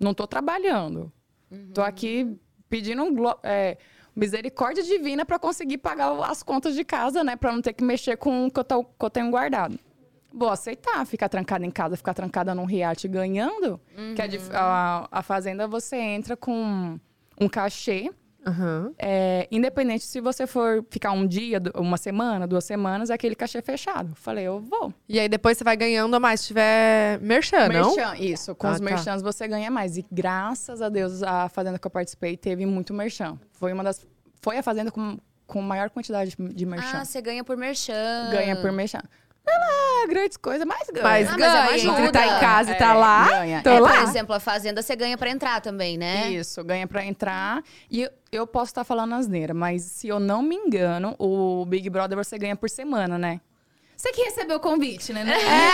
Não 0.00 0.12
tô 0.12 0.26
trabalhando. 0.26 1.12
Tô 1.72 1.82
aqui 1.82 2.36
pedindo 2.68 3.04
um 3.04 3.14
é, 3.44 3.78
misericórdia 4.16 4.82
divina 4.82 5.24
para 5.26 5.38
conseguir 5.38 5.78
pagar 5.78 6.10
as 6.30 6.42
contas 6.42 6.74
de 6.74 6.82
casa, 6.84 7.22
né? 7.22 7.36
Para 7.36 7.52
não 7.52 7.60
ter 7.60 7.74
que 7.74 7.84
mexer 7.84 8.16
com 8.16 8.46
o 8.46 8.50
que 8.50 8.58
eu, 8.58 8.64
tô- 8.64 8.82
que 8.84 9.04
eu 9.04 9.10
tenho 9.10 9.30
guardado. 9.30 9.78
Vou 10.32 10.48
aceitar, 10.48 11.04
ficar 11.06 11.28
trancada 11.28 11.64
em 11.64 11.70
casa, 11.70 11.96
ficar 11.96 12.14
trancada 12.14 12.54
num 12.54 12.64
riate 12.64 13.06
ganhando. 13.08 13.78
Que 14.14 14.22
a, 14.22 14.28
a, 14.52 15.08
a 15.10 15.22
fazenda 15.22 15.68
você 15.68 15.96
entra 15.96 16.36
com 16.36 16.98
um 17.40 17.48
cachê 17.48 18.10
Aham. 18.46 18.92
É, 18.98 19.48
independente 19.50 20.04
se 20.04 20.20
você 20.20 20.46
for 20.46 20.84
ficar 20.88 21.10
um 21.12 21.26
dia, 21.26 21.60
uma 21.74 21.96
semana, 21.96 22.46
duas 22.46 22.64
semanas, 22.64 23.10
é 23.10 23.14
aquele 23.14 23.34
cachê 23.34 23.60
fechado. 23.60 24.14
Falei, 24.14 24.44
eu 24.44 24.60
vou. 24.60 24.94
E 25.08 25.18
aí 25.18 25.28
depois 25.28 25.58
você 25.58 25.64
vai 25.64 25.76
ganhando 25.76 26.14
a 26.14 26.20
mais 26.20 26.40
se 26.40 26.48
tiver 26.48 27.18
merchan, 27.20 27.68
não? 27.68 27.96
Merchan, 27.96 28.16
isso. 28.18 28.54
Com 28.54 28.68
Ah, 28.68 28.72
os 28.72 28.78
tá. 28.78 28.84
merchans 28.84 29.22
você 29.22 29.48
ganha 29.48 29.70
mais. 29.70 29.96
E 29.96 30.06
graças 30.12 30.80
a 30.80 30.88
Deus, 30.88 31.22
a 31.22 31.48
fazenda 31.48 31.78
que 31.78 31.86
eu 31.86 31.90
participei 31.90 32.36
teve 32.36 32.64
muito 32.66 32.94
merchan. 32.94 33.38
Foi 33.52 33.72
uma 33.72 33.82
das. 33.82 34.06
Foi 34.40 34.56
a 34.58 34.62
fazenda 34.62 34.92
com, 34.92 35.18
com 35.46 35.60
maior 35.60 35.90
quantidade 35.90 36.36
de 36.38 36.66
merchan. 36.66 36.98
Ah, 37.00 37.04
você 37.04 37.20
ganha 37.20 37.42
por 37.42 37.56
merchan. 37.56 38.30
ganha 38.30 38.54
por 38.56 38.70
merchan. 38.70 39.02
Não 39.46 40.02
é 40.02 40.06
grandes 40.08 40.36
coisas, 40.36 40.66
mas 40.66 40.88
ganha. 40.90 41.02
Mas 41.04 41.28
Ah, 41.28 41.30
mas 41.32 41.38
ganha. 41.38 41.52
é 41.56 41.88
uma 41.90 42.00
Entre 42.00 42.12
tá 42.12 42.26
em 42.26 42.40
casa 42.40 42.72
e 42.72 42.74
tá 42.74 42.90
É, 42.90 42.94
lá, 42.94 43.28
ganha. 43.28 43.62
tô 43.62 43.70
É, 43.70 43.80
lá. 43.80 43.90
por 43.92 44.02
exemplo, 44.02 44.34
a 44.34 44.40
fazenda 44.40 44.82
você 44.82 44.96
ganha 44.96 45.16
pra 45.16 45.30
entrar 45.30 45.60
também, 45.60 45.96
né? 45.96 46.30
Isso, 46.30 46.62
ganha 46.64 46.86
pra 46.86 47.04
entrar. 47.04 47.62
E 47.90 48.02
eu, 48.02 48.10
eu 48.32 48.46
posso 48.46 48.70
estar 48.70 48.84
falando 48.84 49.14
asneira, 49.14 49.54
mas 49.54 49.82
se 49.82 50.08
eu 50.08 50.18
não 50.18 50.42
me 50.42 50.56
engano, 50.56 51.14
o 51.18 51.64
Big 51.66 51.88
Brother 51.88 52.16
você 52.18 52.36
ganha 52.38 52.56
por 52.56 52.68
semana, 52.68 53.16
né? 53.18 53.40
Você 53.96 54.12
que 54.12 54.22
recebeu 54.22 54.58
o 54.58 54.60
convite, 54.60 55.10
né? 55.12 55.24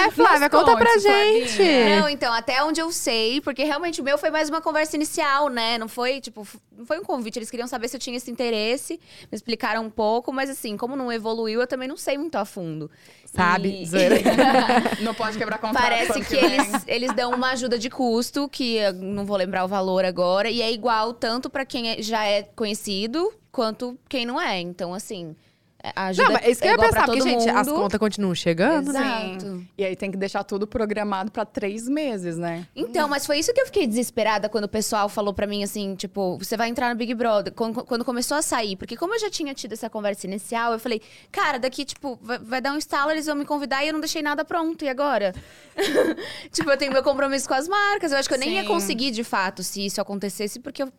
É, 0.07 0.11
Flávia, 0.13 0.49
Nos 0.49 0.61
conta 0.61 0.77
pra 0.77 0.87
conte, 0.93 1.01
gente. 1.01 1.55
Flavinha. 1.57 2.01
Não, 2.01 2.09
então, 2.09 2.33
até 2.33 2.63
onde 2.63 2.81
eu 2.81 2.93
sei, 2.93 3.41
porque 3.41 3.65
realmente 3.65 4.01
o 4.01 4.05
meu 4.05 4.17
foi 4.17 4.31
mais 4.31 4.49
uma 4.49 4.61
conversa 4.63 4.95
inicial, 4.95 5.49
né? 5.49 5.77
Não 5.77 5.89
foi, 5.89 6.21
tipo, 6.21 6.47
não 6.77 6.87
foi 6.87 7.01
um 7.01 7.05
convite. 7.05 7.39
Eles 7.41 7.51
queriam 7.51 7.67
saber 7.67 7.89
se 7.89 7.97
eu 7.97 8.01
tinha 8.01 8.17
esse 8.17 8.31
interesse, 8.31 8.95
me 9.31 9.35
explicaram 9.37 9.83
um 9.85 9.91
pouco, 9.91 10.33
mas 10.33 10.49
assim, 10.49 10.77
como 10.77 10.95
não 10.95 11.11
evoluiu, 11.11 11.61
eu 11.61 11.67
também 11.67 11.89
não 11.89 11.97
sei 11.97 12.17
muito 12.17 12.37
a 12.37 12.45
fundo. 12.45 12.89
Sabe? 13.25 13.83
E-. 13.83 13.87
Não 15.03 15.15
pode 15.15 15.39
quebrar 15.39 15.59
contrato. 15.59 15.83
Parece 15.83 16.21
que 16.21 16.37
eles, 16.37 16.67
eles 16.87 17.13
dão 17.15 17.33
uma 17.33 17.53
ajuda 17.53 17.79
de 17.79 17.89
custo, 17.91 18.49
que 18.49 18.77
eu 18.77 18.93
não 18.93 19.25
vou 19.25 19.37
lembrar 19.39 19.65
o 19.65 19.69
valor 19.69 20.05
agora, 20.05 20.51
e 20.51 20.61
é 20.61 20.71
igual 20.71 21.15
tanto 21.15 21.49
pra 21.49 21.65
quem 21.65 21.91
é- 21.93 22.03
já 22.03 22.25
é 22.27 22.43
conhecido, 22.43 23.33
quanto 23.51 23.99
quem 24.09 24.27
não 24.27 24.39
é. 24.41 24.61
Então, 24.61 24.93
assim, 24.93 25.35
ajuda 25.97 26.25
Não, 26.25 26.33
mas 26.35 26.45
é 26.45 26.51
isso 26.51 26.61
que 26.61 26.69
é 26.69 26.71
eu 26.71 26.73
ia 26.73 26.75
igual 26.75 26.89
pensar, 26.89 27.07
porque, 27.07 27.19
todo 27.19 27.29
gente, 27.29 27.49
as 27.49 27.67
mundo. 27.67 27.81
contas 27.81 27.99
continuam 27.99 28.35
chegando, 28.35 28.93
né? 28.93 29.01
Exato. 29.31 29.45
Sim. 29.47 29.69
E 29.77 29.85
aí 29.85 29.97
tem 29.97 30.11
que 30.11 30.17
deixar 30.17 30.45
tudo 30.45 30.67
programado 30.67 31.31
pra 31.31 31.45
três 31.45 31.89
meses, 31.89 32.39
né? 32.39 32.67
Então, 32.75 33.09
mas 33.09 33.27
foi 33.27 33.39
isso 33.39 33.53
que 33.53 33.61
eu 33.61 33.67
fiquei 33.67 33.87
desesperada 33.87 34.49
quando 34.49 34.65
o 34.65 34.69
pessoal 34.69 35.09
falou 35.09 35.35
pra 35.35 35.47
mim 35.47 35.65
assim, 35.65 35.95
tipo, 35.95 36.39
você 36.39 36.57
vai 36.57 36.69
entrar 36.69 36.89
no 36.91 36.97
Big 36.97 37.15
Brother. 37.15 37.53
Quando, 37.53 37.85
quando 37.85 38.05
começou 38.05 38.37
a 38.37 38.43
sair. 38.43 38.77
Porque 38.77 38.97
como 38.97 39.15
eu 39.15 39.19
já 39.19 39.31
tinha 39.31 39.53
tido 39.55 39.73
essa 39.73 39.91
conversa 39.91 40.27
inicial, 40.27 40.73
eu 40.73 40.79
falei, 40.79 41.01
cara, 41.31 41.59
daqui, 41.59 41.85
tipo, 41.85 42.19
vai, 42.23 42.39
vai 42.39 42.61
dar 42.61 42.73
um 42.73 42.79
estalo, 42.79 43.11
eles 43.11 43.27
vão 43.27 43.35
me 43.37 43.45
convidar 43.45 43.85
e 43.85 43.89
eu 43.89 43.93
não 43.93 44.01
deixei 44.01 44.23
nada 44.23 44.45
pronto. 44.45 44.85
E 44.85 44.89
agora? 44.89 45.35
tipo, 46.53 46.71
eu 46.71 46.77
tenho 46.77 46.93
meu 46.93 47.03
compromisso 47.03 47.49
com 47.49 47.55
as 47.55 47.67
marcas. 47.67 48.13
Eu 48.13 48.19
acho 48.19 48.29
que 48.29 48.35
eu 48.35 48.39
nem 48.39 48.55
ia 48.55 48.65
conseguir, 48.65 49.11
de 49.11 49.25
fato, 49.25 49.63
se 49.63 49.85
isso 49.85 50.01
acontecesse, 50.01 50.61
porque 50.61 50.83
eu, 50.83 50.93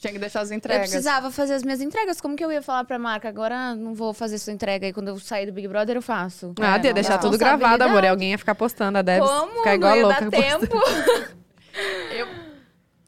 Tinha 0.00 0.12
que 0.14 0.18
deixar 0.18 0.40
as 0.40 0.50
eu 0.50 0.56
entregas. 0.56 0.88
precisava 0.88 1.30
fazer 1.30 1.52
as 1.54 1.62
minhas 1.62 1.80
entregas. 1.80 2.20
Como 2.20 2.34
que 2.34 2.42
eu 2.44 2.50
ia 2.50 2.62
falar 2.62 2.84
pra 2.84 2.98
marca? 2.98 3.28
Agora 3.28 3.74
não 3.76 3.92
vou 3.94 4.14
fazer 4.14 4.38
sua 4.38 4.52
entrega 4.52 4.86
e 4.88 4.92
quando 4.94 5.08
eu 5.08 5.18
sair 5.20 5.44
do 5.46 5.52
Big 5.52 5.68
Brother 5.68 5.94
eu 5.96 6.02
faço. 6.02 6.54
Ah, 6.58 6.78
É, 6.82 6.86
ia 6.86 6.94
deixar 6.94 7.18
tudo 7.18 7.36
gravado, 7.36 7.84
amor. 7.84 8.02
E 8.02 8.08
alguém 8.08 8.30
ia 8.30 8.38
ficar 8.38 8.54
postando, 8.54 8.96
a 8.96 9.02
Debs 9.02 9.28
Como? 9.28 9.52
ficar 9.58 9.74
igual 9.74 9.90
não 9.92 9.98
ia 9.98 10.06
louca. 10.06 10.24
dar 10.24 10.30
tempo. 10.30 10.76
Eu, 12.16 12.26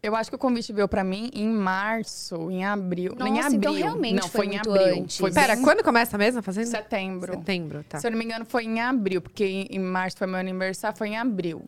eu 0.03 0.17
acho 0.17 0.31
que 0.31 0.37
o 0.37 0.39
convite 0.39 0.73
veio 0.73 0.87
pra 0.89 1.03
mim 1.03 1.31
em 1.35 1.49
março, 1.49 2.51
em 2.51 2.65
abril. 2.65 3.13
em 3.21 3.33
Nossa, 3.35 3.47
abril. 3.49 3.59
então 3.59 3.73
realmente 3.75 4.21
não, 4.23 4.29
foi 4.29 4.47
em 4.47 4.51
muito 4.51 4.71
abril. 4.71 5.03
antes. 5.03 5.19
Foi 5.19 5.33
Pera, 5.33 5.57
quando 5.57 5.83
começa 5.83 6.17
mesmo 6.17 6.39
a 6.41 6.43
fazenda? 6.43 6.67
setembro. 6.69 7.33
Setembro, 7.35 7.85
tá. 7.89 7.99
Se 7.99 8.07
eu 8.07 8.11
não 8.13 8.19
me 8.19 8.25
engano, 8.25 8.45
foi 8.45 8.65
em 8.65 8.81
abril, 8.81 9.21
porque 9.21 9.45
em, 9.45 9.67
em 9.71 9.79
março 9.79 10.17
foi 10.19 10.27
meu 10.27 10.37
aniversário, 10.39 10.97
foi 10.97 11.09
em 11.09 11.17
abril. 11.19 11.63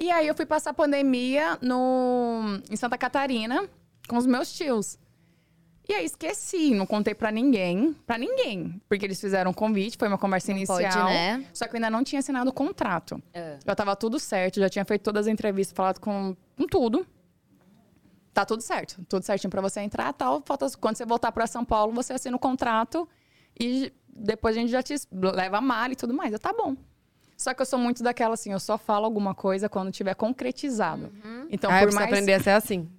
E 0.00 0.10
aí 0.10 0.26
eu 0.28 0.34
fui 0.34 0.44
passar 0.46 0.70
a 0.70 0.74
pandemia 0.74 1.56
no, 1.62 2.60
em 2.70 2.76
Santa 2.76 2.98
Catarina 2.98 3.64
com 4.08 4.16
os 4.16 4.26
meus 4.26 4.52
tios. 4.52 4.98
E 5.88 5.94
aí 5.94 6.04
esqueci, 6.04 6.74
não 6.74 6.84
contei 6.84 7.14
pra 7.14 7.30
ninguém, 7.32 7.94
pra 8.06 8.18
ninguém, 8.18 8.78
porque 8.88 9.06
eles 9.06 9.18
fizeram 9.18 9.52
um 9.52 9.54
convite, 9.54 9.96
foi 9.96 10.06
uma 10.06 10.18
conversa 10.18 10.50
Não 10.50 10.58
inicial. 10.58 10.80
pode, 10.80 10.94
né? 10.96 11.46
Só 11.54 11.66
que 11.66 11.72
eu 11.72 11.76
ainda 11.76 11.88
não 11.88 12.04
tinha 12.04 12.18
assinado 12.18 12.50
o 12.50 12.52
contrato. 12.52 13.22
É. 13.32 13.58
Já 13.66 13.74
tava 13.74 13.96
tudo 13.96 14.18
certo, 14.18 14.60
já 14.60 14.68
tinha 14.68 14.84
feito 14.84 15.00
todas 15.02 15.26
as 15.26 15.32
entrevistas, 15.32 15.74
falado 15.74 15.98
com, 15.98 16.36
com 16.56 16.66
tudo. 16.66 17.06
Tá 18.34 18.44
tudo 18.44 18.60
certo, 18.60 19.02
tudo 19.08 19.22
certinho 19.24 19.50
pra 19.50 19.62
você 19.62 19.80
entrar, 19.80 20.12
tal. 20.12 20.42
Falta, 20.44 20.70
quando 20.78 20.96
você 20.96 21.06
voltar 21.06 21.32
pra 21.32 21.46
São 21.46 21.64
Paulo, 21.64 21.92
você 21.94 22.12
assina 22.12 22.36
o 22.36 22.38
contrato 22.38 23.08
e 23.58 23.90
depois 24.08 24.56
a 24.56 24.60
gente 24.60 24.70
já 24.70 24.82
te 24.82 24.94
leva 25.10 25.56
a 25.56 25.60
mala 25.62 25.94
e 25.94 25.96
tudo 25.96 26.12
mais. 26.12 26.34
Eu, 26.34 26.38
tá 26.38 26.52
bom. 26.52 26.76
Só 27.34 27.54
que 27.54 27.62
eu 27.62 27.66
sou 27.66 27.78
muito 27.78 28.02
daquela 28.02 28.34
assim, 28.34 28.52
eu 28.52 28.60
só 28.60 28.76
falo 28.76 29.06
alguma 29.06 29.34
coisa 29.34 29.68
quando 29.70 29.90
tiver 29.90 30.14
concretizado. 30.14 31.10
Então, 31.50 31.70
ah, 31.70 31.80
eu 31.80 31.88
por 31.88 31.94
mais, 31.94 32.08
aprender 32.08 32.34
a 32.34 32.40
ser 32.40 32.50
assim. 32.50 32.90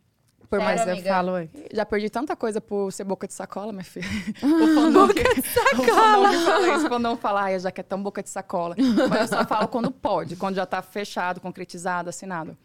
Por 0.50 0.60
Sério, 0.60 0.66
mais 0.66 0.80
Mas 0.80 0.88
eu 0.88 0.94
amiga? 0.94 1.10
falo, 1.10 1.50
já 1.72 1.86
perdi 1.86 2.10
tanta 2.10 2.36
coisa 2.36 2.60
por 2.60 2.92
ser 2.92 3.04
boca 3.04 3.28
de 3.28 3.34
sacola, 3.34 3.72
minha 3.72 3.84
filha. 3.84 4.06
O 4.42 4.68
fandom 4.74 5.08
que, 5.10 5.22
o 5.22 5.44
fandom 5.44 5.84
que 5.84 5.92
fala 5.92 6.34
isso, 6.76 6.86
o 6.86 6.90
fandom 6.90 7.16
fala, 7.18 7.42
ai, 7.44 7.60
já 7.60 7.72
que 7.72 7.82
é 7.82 7.84
tão 7.84 8.02
boca 8.02 8.24
de 8.24 8.30
sacola. 8.30 8.76
Mas 9.10 9.32
eu 9.32 9.38
só 9.38 9.46
falo 9.46 9.68
quando 9.68 9.92
pode, 9.92 10.36
quando 10.36 10.56
já 10.56 10.66
tá 10.66 10.82
fechado, 10.82 11.40
concretizado, 11.40 12.10
assinado. 12.10 12.58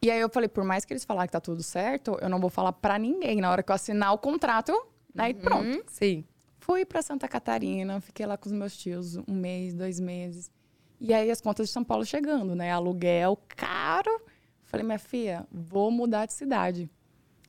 E 0.00 0.10
aí 0.10 0.20
eu 0.20 0.28
falei, 0.30 0.48
por 0.48 0.64
mais 0.64 0.84
que 0.84 0.92
eles 0.92 1.04
falarem 1.04 1.28
que 1.28 1.32
tá 1.32 1.40
tudo 1.40 1.62
certo, 1.62 2.16
eu 2.20 2.28
não 2.28 2.40
vou 2.40 2.50
falar 2.50 2.72
pra 2.72 2.98
ninguém. 2.98 3.40
Na 3.40 3.50
hora 3.50 3.62
que 3.62 3.70
eu 3.70 3.74
assinar 3.74 4.12
o 4.12 4.18
contrato, 4.18 4.72
aí 5.16 5.34
pronto. 5.34 5.84
Sim. 5.88 6.24
Fui 6.58 6.84
pra 6.86 7.02
Santa 7.02 7.28
Catarina, 7.28 8.00
fiquei 8.00 8.24
lá 8.24 8.38
com 8.38 8.46
os 8.46 8.52
meus 8.52 8.74
tios 8.76 9.16
um 9.16 9.34
mês, 9.34 9.74
dois 9.74 10.00
meses. 10.00 10.50
E 11.00 11.12
aí 11.12 11.30
as 11.30 11.40
contas 11.40 11.66
de 11.66 11.72
São 11.72 11.84
Paulo 11.84 12.04
chegando, 12.06 12.54
né? 12.54 12.72
Aluguel 12.72 13.38
caro. 13.48 14.22
Falei, 14.74 14.84
minha 14.86 14.98
filha, 14.98 15.46
vou 15.50 15.90
mudar 15.90 16.26
de 16.26 16.32
cidade. 16.34 16.90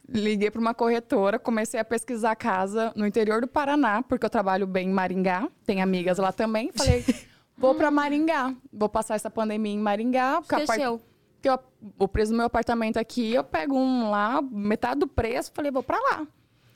Liguei 0.08 0.52
para 0.52 0.62
uma 0.62 0.74
corretora, 0.74 1.40
comecei 1.40 1.80
a 1.80 1.84
pesquisar 1.86 2.36
casa 2.36 2.94
no 2.96 3.08
interior 3.08 3.42
do 3.42 3.48
Paraná, 3.48 4.04
porque 4.04 4.26
eu 4.26 4.30
trabalho 4.30 4.68
bem 4.68 4.90
em 4.90 4.94
Maringá, 4.94 5.50
tem 5.66 5.82
amigas 5.82 6.18
lá 6.20 6.32
também. 6.32 6.72
Falei, 6.74 7.04
vou 7.58 7.74
para 7.74 7.90
Maringá, 7.90 8.54
vou 8.72 8.88
passar 8.88 9.16
essa 9.16 9.30
pandemia 9.32 9.74
em 9.74 9.80
Maringá. 9.80 10.42
porque 10.42 10.62
Esqueceu. 10.62 11.02
eu- 11.44 11.60
o 12.00 12.08
preço 12.08 12.32
do 12.32 12.38
meu 12.38 12.48
apartamento 12.48 12.98
aqui, 12.98 13.32
eu 13.34 13.44
pego 13.44 13.76
um 13.78 14.10
lá, 14.10 14.42
metade 14.42 15.00
do 15.00 15.08
preço, 15.08 15.52
falei, 15.54 15.70
vou 15.72 15.84
pra 15.84 15.98
lá. 16.00 16.28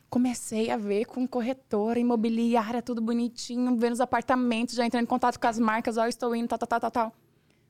Comecei 0.09 0.69
a 0.71 0.77
ver 0.77 1.05
com 1.05 1.27
corretora, 1.27 1.99
imobiliária, 1.99 2.81
tudo 2.81 2.99
bonitinho, 3.01 3.75
vendo 3.77 3.93
os 3.93 4.01
apartamentos, 4.01 4.73
já 4.75 4.85
entrando 4.85 5.03
em 5.03 5.07
contato 5.07 5.39
com 5.39 5.47
as 5.47 5.59
marcas, 5.59 5.97
ó, 5.97 6.07
estou 6.07 6.35
indo, 6.35 6.47
tal, 6.47 6.57
tal, 6.59 6.67
tal, 6.67 6.79
tal, 6.79 6.91
tal. 6.91 7.13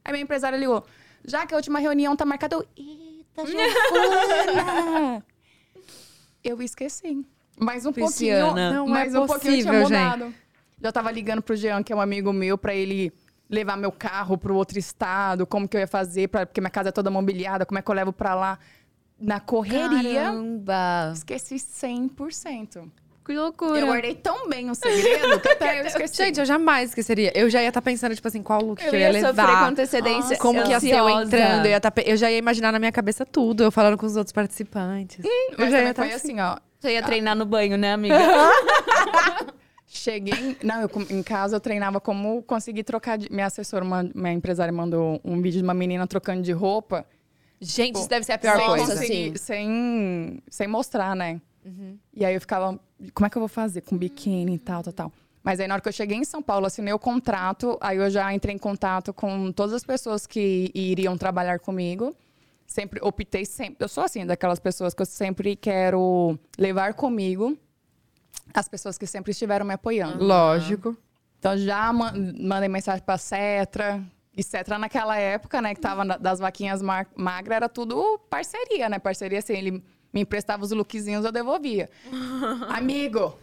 Aí 0.05 0.11
minha 0.13 0.23
empresária 0.23 0.57
ligou, 0.57 0.85
já 1.25 1.45
que 1.45 1.53
a 1.53 1.57
última 1.57 1.79
reunião 1.79 2.15
tá 2.15 2.25
marcada, 2.25 2.55
eu, 2.55 2.65
eita, 2.75 3.45
Giovana! 3.45 5.25
eu 6.43 6.61
esqueci. 6.61 7.25
Mais 7.59 7.85
um 7.85 7.91
Pisciana. 7.91 8.45
pouquinho, 8.47 8.73
Não 8.73 8.87
mais 8.87 9.13
é 9.13 9.19
um 9.19 9.27
pouquinho 9.27 9.55
eu 9.55 9.61
tinha 9.61 9.73
possível, 9.73 9.87
gente. 9.89 10.17
mudado. 10.19 10.33
Já 10.81 10.91
tava 10.91 11.11
ligando 11.11 11.41
pro 11.41 11.55
Jean, 11.55 11.83
que 11.83 11.91
é 11.91 11.95
um 11.95 11.99
amigo 12.01 12.31
meu, 12.31 12.57
pra 12.57 12.73
ele 12.73 13.11
levar 13.49 13.75
meu 13.75 13.91
carro 13.91 14.37
pro 14.37 14.55
outro 14.55 14.79
estado, 14.79 15.45
como 15.45 15.67
que 15.67 15.75
eu 15.75 15.81
ia 15.81 15.87
fazer, 15.87 16.29
pra, 16.29 16.45
porque 16.45 16.61
minha 16.61 16.69
casa 16.69 16.89
é 16.89 16.91
toda 16.91 17.11
mobiliada, 17.11 17.65
como 17.65 17.77
é 17.77 17.81
que 17.81 17.89
eu 17.91 17.95
levo 17.95 18.13
pra 18.13 18.33
lá. 18.35 18.57
Na 19.19 19.41
correria, 19.41 20.23
Caramba. 20.25 21.11
esqueci 21.13 21.55
100%. 21.55 22.89
Que 23.29 23.37
loucura. 23.37 23.79
Eu 23.79 23.85
guardei 23.87 24.15
tão 24.15 24.49
bem 24.49 24.69
o 24.71 24.75
segredo 24.75 25.39
que 25.39 25.49
até 25.49 25.81
eu 25.81 25.85
esqueci. 25.87 26.15
Gente, 26.17 26.39
eu 26.39 26.45
jamais 26.45 26.89
esqueceria. 26.89 27.31
Eu 27.37 27.47
já 27.49 27.61
ia 27.61 27.67
estar 27.67 27.81
pensando, 27.81 28.15
tipo 28.15 28.27
assim, 28.27 28.41
qual 28.41 28.59
look 28.61 28.81
eu 28.83 28.89
que 28.89 28.95
eu 28.95 28.99
ia, 28.99 29.11
ia 29.11 29.21
sofrer 29.21 29.35
com 29.45 29.51
levar. 29.51 29.67
antecedência. 29.69 30.37
Como 30.37 30.63
que 30.63 30.69
ia 30.71 30.79
ser 30.79 30.95
eu 30.95 31.07
ansiosa. 31.07 31.37
entrando? 31.37 31.65
Eu, 31.65 31.71
ia 31.71 31.79
tá 31.79 31.93
eu 32.05 32.17
já 32.17 32.31
ia 32.31 32.37
imaginar 32.39 32.71
na 32.71 32.79
minha 32.79 32.91
cabeça 32.91 33.25
tudo, 33.25 33.63
eu 33.63 33.71
falando 33.71 33.97
com 33.97 34.05
os 34.07 34.15
outros 34.15 34.31
participantes. 34.33 35.23
eu 35.23 35.31
Mas 35.57 35.71
já 35.71 35.81
ia 35.81 35.93
também 35.93 35.93
tá 35.93 36.03
foi 36.05 36.13
assim, 36.13 36.39
ó. 36.39 36.57
Você 36.79 36.93
ia 36.93 37.03
treinar 37.03 37.35
no 37.35 37.45
banho, 37.45 37.77
né, 37.77 37.93
amiga? 37.93 38.15
Cheguei. 39.85 40.33
em- 40.33 40.57
Não, 40.63 40.81
eu, 40.81 40.89
em 41.09 41.23
casa 41.23 41.55
eu 41.55 41.59
treinava 41.59 41.99
como 41.99 42.41
conseguir 42.43 42.83
trocar 42.83 43.17
de. 43.17 43.31
Minha 43.31 43.47
assessora, 43.47 43.83
uma- 43.83 44.09
minha 44.13 44.33
empresária, 44.33 44.71
mandou 44.71 45.19
um 45.25 45.41
vídeo 45.41 45.57
de 45.59 45.63
uma 45.63 45.73
menina 45.73 46.05
trocando 46.07 46.41
de 46.41 46.51
roupa. 46.51 47.05
Gente, 47.59 47.93
Pô, 47.93 47.99
isso 47.99 48.09
deve 48.09 48.25
ser 48.25 48.33
a 48.33 48.37
pior 48.37 48.57
sem 48.57 48.65
coisa. 48.67 48.93
assim. 48.93 49.35
Sem, 49.35 50.39
sem 50.49 50.67
mostrar, 50.67 51.15
né? 51.15 51.41
E 52.13 52.25
aí 52.25 52.33
eu 52.33 52.41
ficava, 52.41 52.79
como 53.13 53.27
é 53.27 53.29
que 53.29 53.37
eu 53.37 53.41
vou 53.41 53.49
fazer? 53.49 53.81
Com 53.81 53.97
biquíni 53.97 54.55
e 54.55 54.59
tal, 54.59 54.81
tal, 54.83 54.93
tal. 54.93 55.13
Mas 55.43 55.59
aí 55.59 55.67
na 55.67 55.75
hora 55.75 55.81
que 55.81 55.87
eu 55.87 55.93
cheguei 55.93 56.17
em 56.17 56.23
São 56.23 56.41
Paulo, 56.41 56.65
assinei 56.65 56.93
o 56.93 56.99
contrato, 56.99 57.77
aí 57.79 57.97
eu 57.97 58.09
já 58.09 58.33
entrei 58.33 58.53
em 58.55 58.57
contato 58.57 59.13
com 59.13 59.51
todas 59.51 59.73
as 59.73 59.83
pessoas 59.83 60.27
que 60.27 60.69
iriam 60.73 61.17
trabalhar 61.17 61.59
comigo. 61.59 62.15
Sempre 62.67 62.99
optei 63.01 63.45
sempre. 63.45 63.77
Eu 63.83 63.87
sou 63.89 64.03
assim, 64.03 64.25
daquelas 64.25 64.59
pessoas 64.59 64.93
que 64.93 65.01
eu 65.01 65.05
sempre 65.05 65.55
quero 65.55 66.37
levar 66.57 66.93
comigo 66.93 67.57
as 68.53 68.67
pessoas 68.67 68.97
que 68.97 69.07
sempre 69.07 69.31
estiveram 69.31 69.65
me 69.65 69.73
apoiando. 69.73 70.23
Lógico. 70.23 70.95
Então 71.39 71.57
já 71.57 71.91
ma- 71.93 72.13
mandei 72.39 72.67
mensagem 72.69 73.03
pra 73.03 73.17
Cetra. 73.17 74.03
E 74.35 74.43
Cetra 74.43 74.77
naquela 74.77 75.17
época, 75.17 75.61
né, 75.61 75.73
que 75.73 75.81
tava 75.81 76.05
das 76.17 76.39
vaquinhas 76.39 76.81
magras, 76.81 77.55
era 77.55 77.67
tudo 77.69 78.19
parceria, 78.29 78.87
né? 78.87 78.97
Parceria 78.99 79.39
assim, 79.39 79.53
ele 79.53 79.83
me 80.13 80.21
emprestava 80.21 80.63
os 80.63 80.71
lookzinhos, 80.71 81.23
eu 81.25 81.31
devolvia. 81.31 81.89
Amigo, 82.69 83.37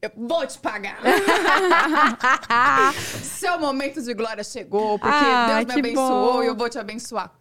eu 0.00 0.10
vou 0.16 0.46
te 0.46 0.58
pagar. 0.58 0.98
Seu 3.22 3.58
momento 3.58 4.02
de 4.02 4.14
glória 4.14 4.44
chegou, 4.44 4.98
porque 4.98 5.14
Ah, 5.16 5.62
Deus 5.62 5.74
me 5.74 5.80
abençoou 5.80 6.32
bom. 6.34 6.42
e 6.42 6.46
eu 6.46 6.56
vou 6.56 6.68
te 6.68 6.78
abençoar. 6.78 7.32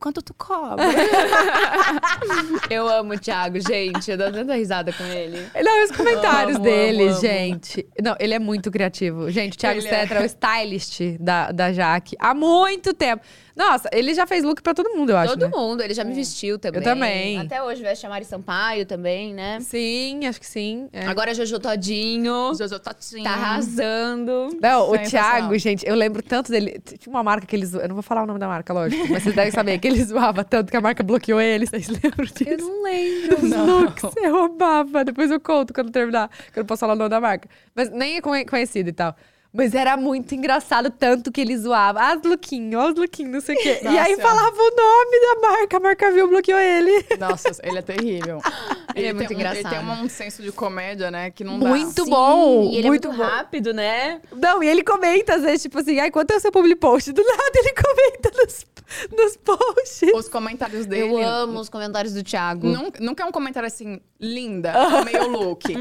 Quanto 0.00 0.22
tu 0.22 0.34
cobra? 0.34 0.82
Eu 2.70 2.88
amo 2.88 3.14
o 3.14 3.18
Thiago, 3.18 3.60
gente. 3.60 4.10
Eu 4.10 4.16
dou 4.16 4.32
tanta 4.32 4.54
risada 4.54 4.92
com 4.92 5.04
ele. 5.04 5.46
Não, 5.62 5.84
os 5.84 5.90
comentários 5.92 6.56
Amo, 6.56 6.64
dele, 6.64 7.02
amo, 7.02 7.12
amo. 7.12 7.20
gente. 7.20 7.86
Não, 8.02 8.16
ele 8.18 8.34
é 8.34 8.38
muito 8.38 8.70
criativo. 8.70 9.30
Gente, 9.30 9.54
o 9.54 9.58
Thiago 9.58 9.78
Ele 9.80 9.88
é. 9.88 10.08
É 10.10 10.22
o 10.22 10.24
stylist 10.24 11.00
da, 11.20 11.52
da 11.52 11.72
Jaque 11.72 12.16
há 12.18 12.34
muito 12.34 12.94
tempo. 12.94 13.22
Nossa, 13.60 13.90
ele 13.92 14.14
já 14.14 14.26
fez 14.26 14.42
look 14.42 14.62
pra 14.62 14.72
todo 14.72 14.88
mundo, 14.96 15.10
eu 15.10 15.18
acho. 15.18 15.34
Todo 15.36 15.50
né? 15.50 15.52
mundo, 15.54 15.82
ele 15.82 15.92
já 15.92 16.02
me 16.02 16.14
vestiu 16.14 16.58
também. 16.58 16.82
também. 16.82 17.38
Até 17.38 17.62
hoje 17.62 17.82
veste 17.82 18.06
a 18.06 18.08
Mari 18.08 18.24
Sampaio 18.24 18.86
também, 18.86 19.34
né? 19.34 19.58
Sim, 19.60 20.26
acho 20.26 20.40
que 20.40 20.46
sim. 20.46 20.88
é. 20.92 21.04
Agora 21.06 21.34
Jojo 21.34 21.58
Todinho. 21.58 22.54
Jojo 22.54 22.78
Totinho. 22.78 23.24
Tá 23.24 23.32
arrasando. 23.32 24.56
Não, 24.62 24.90
o. 24.90 24.98
Thiago, 24.98 25.58
gente, 25.58 25.86
eu 25.86 25.94
lembro 25.94 26.22
tanto 26.22 26.50
dele. 26.50 26.80
Tinha 26.98 27.12
uma 27.12 27.22
marca 27.22 27.46
que 27.46 27.54
ele 27.54 27.66
zoava. 27.66 27.84
Eu 27.84 27.88
não 27.88 27.96
vou 27.96 28.02
falar 28.02 28.22
o 28.22 28.26
nome 28.26 28.38
da 28.38 28.46
marca, 28.46 28.72
lógico. 28.72 29.06
Mas 29.10 29.22
vocês 29.24 29.34
devem 29.34 29.50
saber 29.50 29.78
que 29.78 29.88
ele 29.90 30.04
zoava 30.04 30.44
tanto 30.44 30.70
que 30.70 30.76
a 30.76 30.80
marca 30.80 31.02
bloqueou 31.02 31.40
ele. 31.40 31.66
Vocês 31.66 31.88
lembram 32.02 32.24
disso? 32.26 32.44
Eu 32.48 32.58
não 32.58 32.82
lembro. 32.82 33.36
Os 33.36 33.50
looks, 33.50 34.10
eu 34.22 34.32
roubava. 34.32 35.04
Depois 35.04 35.30
eu 35.30 35.40
conto 35.40 35.72
quando 35.74 35.90
terminar, 35.90 36.28
que 36.52 36.58
eu 36.58 36.62
não 36.62 36.66
posso 36.66 36.80
falar 36.80 36.92
o 36.94 36.96
nome 36.96 37.10
da 37.10 37.20
marca. 37.20 37.48
Mas 37.74 37.90
nem 37.90 38.16
é 38.16 38.20
conhe- 38.20 38.44
conhecido 38.44 38.88
e 38.88 38.92
tal. 38.92 39.14
Mas 39.52 39.74
era 39.74 39.96
muito 39.96 40.32
engraçado, 40.32 40.90
tanto 40.90 41.32
que 41.32 41.40
ele 41.40 41.58
zoava. 41.58 41.98
Ah, 42.00 42.16
os 42.16 42.22
lookinhos, 42.22 42.80
ó, 42.80 42.88
os 42.90 42.94
lookinhos, 42.96 43.32
não 43.32 43.40
sei 43.40 43.56
o 43.56 43.58
quê. 43.60 43.80
E 43.82 43.88
aí 43.98 44.12
Nossa. 44.14 44.22
falava 44.22 44.54
o 44.56 44.76
nome 44.76 45.20
da 45.20 45.48
marca, 45.48 45.76
a 45.76 45.80
marca 45.80 46.12
viu, 46.12 46.28
bloqueou 46.28 46.60
ele. 46.60 47.04
Nossa, 47.18 47.48
ele 47.64 47.78
é 47.78 47.82
terrível. 47.82 48.40
Ele 48.92 49.06
é 49.06 49.12
muito 49.12 49.28
tem 49.28 49.36
um- 49.36 49.40
engraçado. 49.40 49.72
Ele 49.72 49.84
tem 49.94 50.04
um 50.04 50.08
senso 50.08 50.42
de 50.42 50.50
comédia, 50.50 51.12
né? 51.12 51.30
Que 51.30 51.44
não 51.44 51.60
dá. 51.60 51.68
Muito 51.68 52.04
bom, 52.06 52.64
E 52.72 52.76
ele 52.78 52.88
muito 52.88 53.06
é 53.06 53.08
muito 53.12 53.22
bom. 53.22 53.22
rápido, 53.22 53.72
né? 53.72 54.20
Não, 54.32 54.60
e 54.64 54.68
ele 54.68 54.82
comenta, 54.82 55.36
às 55.36 55.42
vezes, 55.42 55.62
tipo 55.62 55.78
assim, 55.78 56.00
ai, 56.00 56.10
quanto 56.10 56.32
é 56.32 56.36
o 56.36 56.40
seu 56.40 56.50
public 56.50 56.74
post? 56.74 57.12
Do 57.12 57.22
nada 57.22 57.52
ele 57.54 57.72
comenta 57.80 58.30
nos, 58.36 58.66
nos 59.16 59.36
posts. 59.36 60.10
Os 60.14 60.28
comentários 60.28 60.86
dele. 60.86 61.12
Eu 61.12 61.22
amo 61.26 61.60
os 61.60 61.68
comentários 61.68 62.14
do 62.14 62.22
Thiago. 62.22 62.66
Nunca, 62.66 63.02
nunca 63.02 63.22
é 63.22 63.26
um 63.26 63.32
comentário 63.32 63.66
assim, 63.66 64.00
linda, 64.20 64.72
meio 65.04 65.28
look. 65.28 65.64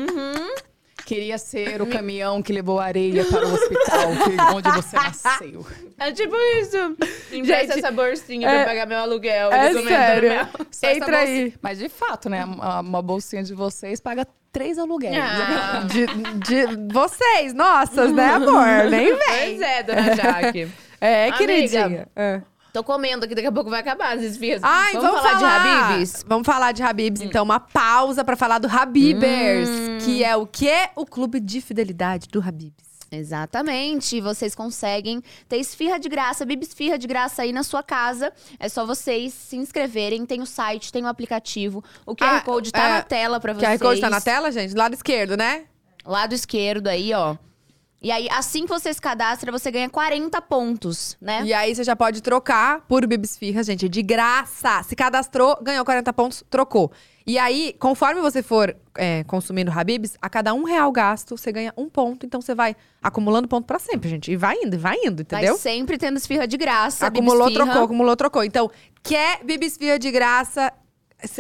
Queria 1.06 1.40
ser 1.40 1.82
o 1.82 1.88
caminhão 1.88 2.40
que 2.40 2.54
levou 2.54 2.80
areia 2.80 3.26
para 3.26 3.48
o 3.48 3.52
hospital, 3.54 4.12
que- 4.12 4.42
onde 4.54 4.70
você 4.72 4.96
nasceu. 4.96 5.66
É 5.98 6.12
tipo 6.12 6.36
isso. 6.62 6.96
Empresta 7.32 7.80
essa 7.80 7.90
bolsinha 7.90 8.48
é- 8.48 8.58
pra 8.58 8.66
pagar 8.66 8.86
meu 8.86 9.00
aluguel. 9.00 9.52
É 9.52 9.70
Eles 9.72 9.78
comentam 9.78 9.98
sério. 10.06 10.30
meu. 10.30 10.96
Entra 10.96 11.18
aí. 11.18 11.54
Mas 11.64 11.80
de 11.80 11.90
fato, 11.90 12.30
né? 12.30 12.46
Uma, 12.46 12.82
uma 12.82 13.02
bolsinha 13.02 13.42
de 13.42 13.56
vocês 13.56 14.00
paga 14.00 14.28
três 14.52 14.78
aluguéis. 14.78 15.16
Ah, 15.20 15.80
De, 15.88 16.06
de 16.46 16.94
vocês, 16.94 17.54
nossas, 17.56 18.12
né, 18.14 18.26
amor? 18.26 18.68
Nem 18.92 19.08
vem. 19.08 19.18
pois 19.18 19.62
é, 19.62 19.82
dona 19.84 20.16
Jaque. 20.16 20.68
É, 21.02 21.24
Amiga. 21.30 21.38
queridinha. 21.38 22.08
É. 22.16 22.42
Tô 22.74 22.84
comendo 22.84 23.26
aqui, 23.26 23.34
daqui 23.34 23.48
a 23.48 23.52
pouco 23.52 23.70
vai 23.70 23.80
acabar 23.80 24.16
as 24.16 24.24
esfias. 24.24 24.62
Ai, 24.64 24.94
vamos, 24.94 25.22
falar, 25.22 25.34
de 25.38 25.44
Habibs? 25.46 26.26
Vamos 26.28 26.46
falar 26.46 26.72
de 26.72 26.84
Habibs, 26.84 27.22
então. 27.22 27.44
Uma 27.44 27.60
pausa 27.60 28.24
pra 28.24 28.36
falar 28.36 28.60
do 28.60 28.68
Habibers. 28.68 29.70
Que 30.06 30.24
é 30.24 30.36
o 30.36 30.46
quê? 30.46 30.90
O 30.96 31.06
clube 31.06 31.40
de 31.40 31.62
fidelidade 31.62 32.28
do 32.28 32.40
Habibs. 32.40 32.90
Exatamente. 33.12 34.22
Vocês 34.22 34.54
conseguem 34.54 35.24
ter 35.48 35.58
esfirra 35.58 36.00
de 36.00 36.08
graça, 36.08 36.46
bibisfirra 36.46 36.96
de 36.98 37.08
graça 37.08 37.42
aí 37.42 37.52
na 37.52 37.64
sua 37.64 37.82
casa. 37.82 38.32
É 38.60 38.70
só 38.70 38.86
vocês 38.86 39.34
se 39.34 39.56
inscreverem. 39.56 40.26
Tem 40.28 40.42
o 40.42 40.46
site, 40.46 40.92
tem 40.92 41.04
o 41.04 41.08
aplicativo. 41.08 41.84
O 42.06 42.16
QR 42.16 42.38
Ah, 42.38 42.42
Code 42.42 42.72
tá 42.72 42.88
é, 42.88 42.90
na 42.94 43.02
tela 43.02 43.40
pra 43.40 43.54
Que 43.56 43.62
vocês. 43.62 43.82
a 43.82 43.84
Code 43.84 44.00
tá 44.02 44.10
na 44.12 44.22
tela, 44.22 44.52
gente? 44.52 44.76
Lado 44.76 44.94
esquerdo, 44.94 45.36
né? 45.36 45.64
Lado 46.06 46.34
esquerdo 46.36 46.88
aí, 46.88 47.12
ó. 47.14 47.36
E 48.02 48.12
aí, 48.12 48.30
assim 48.32 48.64
que 48.64 48.70
você 48.70 48.94
se 48.94 49.02
cadastra, 49.02 49.52
você 49.52 49.70
ganha 49.70 49.90
40 49.90 50.42
pontos, 50.44 51.18
né? 51.20 51.44
E 51.44 51.54
aí 51.54 51.76
você 51.76 51.84
já 51.84 51.96
pode 51.96 52.22
trocar 52.22 52.82
por 52.88 53.06
Bibisfirra, 53.06 53.62
gente, 53.62 53.90
de 53.90 54.02
graça. 54.02 54.82
Se 54.84 54.96
cadastrou, 54.96 55.58
ganhou 55.62 55.84
40 55.84 56.14
pontos, 56.14 56.44
trocou. 56.50 56.92
E 57.28 57.38
aí, 57.38 57.76
conforme 57.78 58.22
você 58.22 58.42
for 58.42 58.76
é, 58.98 59.24
consumindo 59.26 59.70
Habibs, 59.70 60.18
a 60.22 60.30
cada 60.30 60.54
um 60.54 60.64
real 60.64 60.92
gasto, 60.92 61.38
você 61.38 61.52
ganha 61.52 61.74
um 61.78 61.90
ponto. 61.90 62.26
Então 62.26 62.42
você 62.42 62.56
vai 62.56 62.76
acumulando 63.04 63.48
ponto 63.48 63.66
pra 63.66 63.78
sempre, 63.78 64.10
gente. 64.10 64.32
E 64.32 64.36
vai 64.38 64.56
indo, 64.56 64.80
vai 64.80 64.96
indo, 65.04 65.22
entendeu? 65.22 65.54
Vai 65.54 65.62
sempre 65.62 65.98
tendo 65.98 66.18
esfirra 66.18 66.48
de 66.48 66.58
graça. 66.58 67.06
Acumulou, 67.06 67.48
bibisfirra. 67.48 67.66
trocou, 67.66 67.86
acumulou, 67.86 68.16
trocou. 68.16 68.44
Então, 68.44 68.72
quer 69.04 69.44
Bibisfirra 69.44 70.00
de 70.00 70.10
graça? 70.10 70.74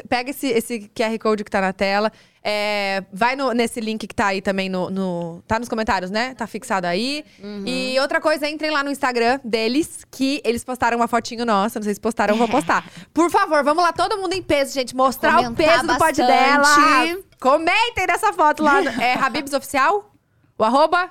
Pega 0.09 0.29
esse, 0.29 0.47
esse 0.47 0.91
QR 0.93 1.17
Code 1.17 1.43
que 1.43 1.49
tá 1.49 1.61
na 1.61 1.71
tela. 1.71 2.11
É, 2.43 3.03
vai 3.11 3.35
no- 3.35 3.51
nesse 3.51 3.79
link 3.79 4.07
que 4.07 4.15
tá 4.15 4.27
aí 4.27 4.41
também 4.41 4.69
no, 4.69 4.89
no- 4.89 5.43
Tá 5.47 5.59
nos 5.59 5.67
comentários, 5.69 6.09
né? 6.11 6.33
Tá 6.35 6.47
fixado 6.47 6.87
aí. 6.87 7.23
Uhum. 7.43 7.63
E 7.65 7.99
outra 7.99 8.21
coisa, 8.21 8.47
entrem 8.47 8.71
lá 8.71 8.83
no 8.83 8.89
Instagram 8.91 9.39
deles, 9.43 10.05
que 10.09 10.41
eles 10.45 10.63
postaram 10.63 10.97
uma 10.97 11.07
fotinho 11.07 11.45
nossa. 11.45 11.79
Não 11.79 11.83
sei 11.83 11.93
se 11.93 11.99
postaram, 11.99 12.35
vou 12.37 12.47
postar. 12.47 12.85
Por 13.13 13.29
favor, 13.29 13.63
vamos 13.63 13.83
lá, 13.83 13.91
todo 13.93 14.17
mundo 14.17 14.33
em 14.33 14.41
peso, 14.41 14.73
gente. 14.73 14.95
Mostrar 14.95 15.39
o 15.39 15.43
Comentar 15.43 15.67
peso 15.67 15.87
do 15.87 15.97
pod 15.97 16.21
bastante. 16.21 16.27
dela. 16.27 17.17
Comentem 17.39 18.07
nessa 18.07 18.33
foto 18.33 18.63
lá. 18.63 18.81
É 19.01 19.13
Habibs 19.13 19.53
Oficial? 19.53 20.11
O 20.57 20.63
arroba? 20.63 21.09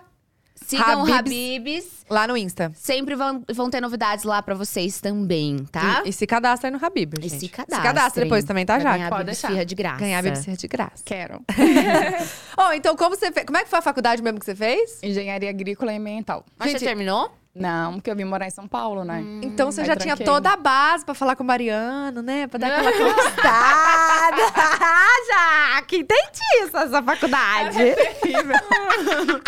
Sigam 0.69 1.03
o 1.03 1.12
Habibs. 1.12 1.16
Habibs. 1.16 1.85
Lá 2.11 2.27
no 2.27 2.37
Insta. 2.37 2.71
Sempre 2.75 3.14
vão, 3.14 3.43
vão 3.53 3.71
ter 3.71 3.81
novidades 3.81 4.25
lá 4.25 4.43
pra 4.43 4.55
vocês 4.55 5.01
também, 5.01 5.64
tá? 5.71 6.03
E, 6.05 6.11
e 6.11 6.12
se 6.12 6.27
cadastra 6.27 6.71
no 6.71 6.79
Habibs, 6.85 7.19
E 7.25 7.29
gente. 7.29 7.41
se 7.41 7.49
cadastrem. 7.49 7.81
Se 7.81 7.87
cadastra 7.87 8.25
depois 8.25 8.45
também, 8.45 8.64
tá, 8.66 8.79
já? 8.79 8.93
ganhar 8.93 9.09
Pode 9.11 9.25
deixar. 9.25 9.64
de 9.64 9.75
graça. 9.75 9.99
Ganhar 9.99 10.23
Bibisfirra 10.23 10.57
de 10.57 10.69
graça. 10.69 11.03
Quero. 11.05 11.43
Oh, 12.61 12.73
então 12.73 12.97
como 12.97 13.14
você 13.16 13.31
fez? 13.31 13.47
Como 13.47 13.57
é 13.57 13.62
que 13.62 13.71
foi 13.71 13.79
a 13.79 13.83
faculdade 13.83 14.21
mesmo 14.21 14.39
que 14.41 14.45
você 14.45 14.55
fez? 14.55 14.99
Engenharia 15.03 15.49
agrícola 15.49 15.93
e 15.93 15.97
ambiental. 15.97 16.45
Mas 16.59 16.71
Gente, 16.71 16.81
você 16.81 16.87
terminou? 16.87 17.31
Não, 17.59 17.95
porque 17.95 18.11
eu 18.11 18.17
vim 18.17 18.25
morar 18.25 18.47
em 18.47 18.51
São 18.51 18.69
Paulo, 18.69 19.05
né? 19.05 19.23
Então 19.43 19.71
você 19.71 19.85
já 19.85 19.97
tinha 19.97 20.17
tranquei. 20.17 20.27
toda 20.27 20.51
a 20.51 20.57
base 20.57 21.05
pra 21.05 21.15
falar 21.15 21.35
com 21.37 21.43
o 21.43 21.47
Mariano, 21.47 22.23
né? 22.23 22.47
Pra 22.47 22.59
dar 22.59 22.79
aquela 22.79 22.93
conquistada. 23.15 24.37
já! 25.29 25.83
Que 25.83 25.97
entendi 25.99 26.41
isso, 26.63 26.77
essa 26.77 27.03
faculdade. 27.03 27.79
Terrível. 27.79 28.57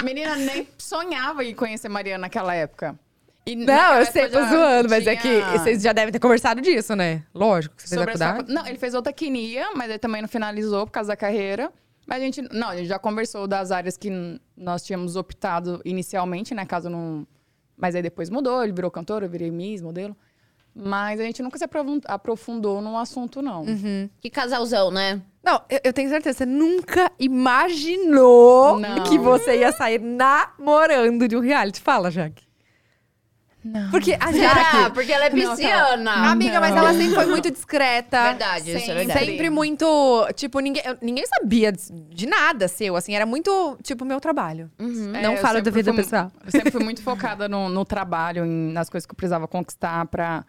Menina, 0.03 0.37
nem 0.37 0.69
sonhava 0.79 1.45
em 1.45 1.55
conhecer 1.55 1.89
Mariana 1.89 2.23
naquela 2.23 2.55
época. 2.55 2.99
E 3.47 3.57
Não, 3.57 3.95
eu 3.95 4.07
sei, 4.07 4.29
tô 4.29 4.39
zoando, 4.45 4.89
mas 4.89 5.07
é 5.07 5.17
que 5.17 5.23
tinha 5.23 5.53
vocês 5.53 5.83
já 5.83 5.93
devem 5.93 6.13
ter 6.13 6.19
conversado 6.19 6.61
disso, 6.61 6.95
né? 6.95 7.23
Lógico 7.35 7.75
que 7.75 7.89
você 7.89 7.97
fez 8.05 8.21
a 8.21 8.29
faculdade. 8.29 8.53
Não, 8.53 8.67
ele 8.67 8.79
fez 8.79 8.95
outra 8.95 9.13
quinia, 9.13 9.71
mas 9.75 9.89
ele 9.89 9.99
também 9.99 10.21
não 10.21 10.29
finalizou 10.29 10.87
por 10.87 10.93
causa 10.93 11.09
da 11.09 11.17
carreira. 11.17 11.73
Mas 12.07 12.19
a 12.19 12.25
gente. 12.25 12.43
Não, 12.53 12.69
a 12.69 12.77
gente 12.77 12.89
já 12.89 12.99
conversou 12.99 13.47
das 13.47 13.71
áreas 13.71 13.97
que 13.97 14.11
nós 14.57 14.83
tínhamos 14.83 15.17
optado 15.17 15.81
inicialmente, 15.85 16.55
né? 16.55 16.67
Caso 16.67 16.91
não. 16.91 17.27
Mas 17.81 17.95
aí 17.95 18.03
depois 18.03 18.29
mudou, 18.31 18.63
ele 18.63 18.73
virou 18.73 18.91
cantor, 18.91 19.23
eu 19.23 19.29
virei 19.29 19.51
Miss, 19.51 19.81
modelo. 19.83 20.17
Mas 20.75 21.19
a 21.19 21.25
gente 21.25 21.43
nunca 21.43 21.59
se 21.59 21.65
aprofun- 21.65 22.01
aprofundou 22.05 22.81
num 22.81 22.97
assunto, 22.97 23.43
não. 23.43 23.63
Uhum. 23.65 24.09
Que 24.21 24.31
casalzão, 24.31 24.91
né? 24.91 25.21
Não, 25.43 25.61
eu, 25.69 25.81
eu 25.85 25.93
tenho 25.93 26.09
certeza, 26.09 26.39
você 26.39 26.47
nunca 26.47 27.11
imaginou 27.19 28.79
Não. 28.79 29.03
que 29.05 29.19
você 29.19 29.59
ia 29.59 29.73
sair 29.73 30.01
namorando 30.01 31.27
de 31.27 31.37
um 31.37 31.41
reality. 31.41 31.81
Fala, 31.81 32.11
Jaque. 32.11 32.45
Não. 33.63 33.91
Porque 33.91 34.17
a 34.19 34.33
Será? 34.33 34.55
Jaque... 34.55 34.95
Porque 34.95 35.13
ela 35.13 35.27
é 35.27 35.31
Não, 35.31 35.51
tá. 35.51 35.57
pisciana. 35.57 36.13
Amiga, 36.31 36.61
mas 36.61 36.71
Não. 36.71 36.79
ela 36.79 36.93
sempre 36.95 37.15
foi 37.15 37.27
muito 37.27 37.51
discreta. 37.51 38.23
Verdade, 38.31 38.69
isso 38.71 38.77
é 38.77 38.81
Sempre. 38.81 38.95
verdade. 38.95 39.27
Sempre 39.27 39.51
muito, 39.51 40.27
tipo, 40.35 40.61
ninguém, 40.61 40.83
eu- 40.87 40.97
ninguém 41.03 41.27
sabia 41.27 41.71
de 41.73 42.27
nada 42.27 42.69
seu, 42.69 42.97
assim, 42.97 43.15
era 43.15 43.27
muito, 43.27 43.79
tipo, 43.83 44.05
meu 44.05 44.19
trabalho. 44.19 44.71
Uhum. 44.79 45.15
É, 45.15 45.23
Não 45.23 45.33
eu 45.35 45.39
fala 45.39 45.61
da 45.61 45.65
sempre 45.67 45.73
vida 45.83 45.93
fui- 45.93 46.03
pessoal. 46.03 46.33
Eu 46.45 46.51
sempre 46.51 46.71
fui 46.71 46.83
muito 46.83 47.03
focada 47.03 47.49
no, 47.49 47.69
no 47.69 47.85
trabalho, 47.85 48.47
em- 48.47 48.73
nas 48.73 48.89
coisas 48.89 49.05
que 49.07 49.13
eu 49.13 49.17
precisava 49.17 49.47
conquistar 49.47 50.07
pra. 50.07 50.45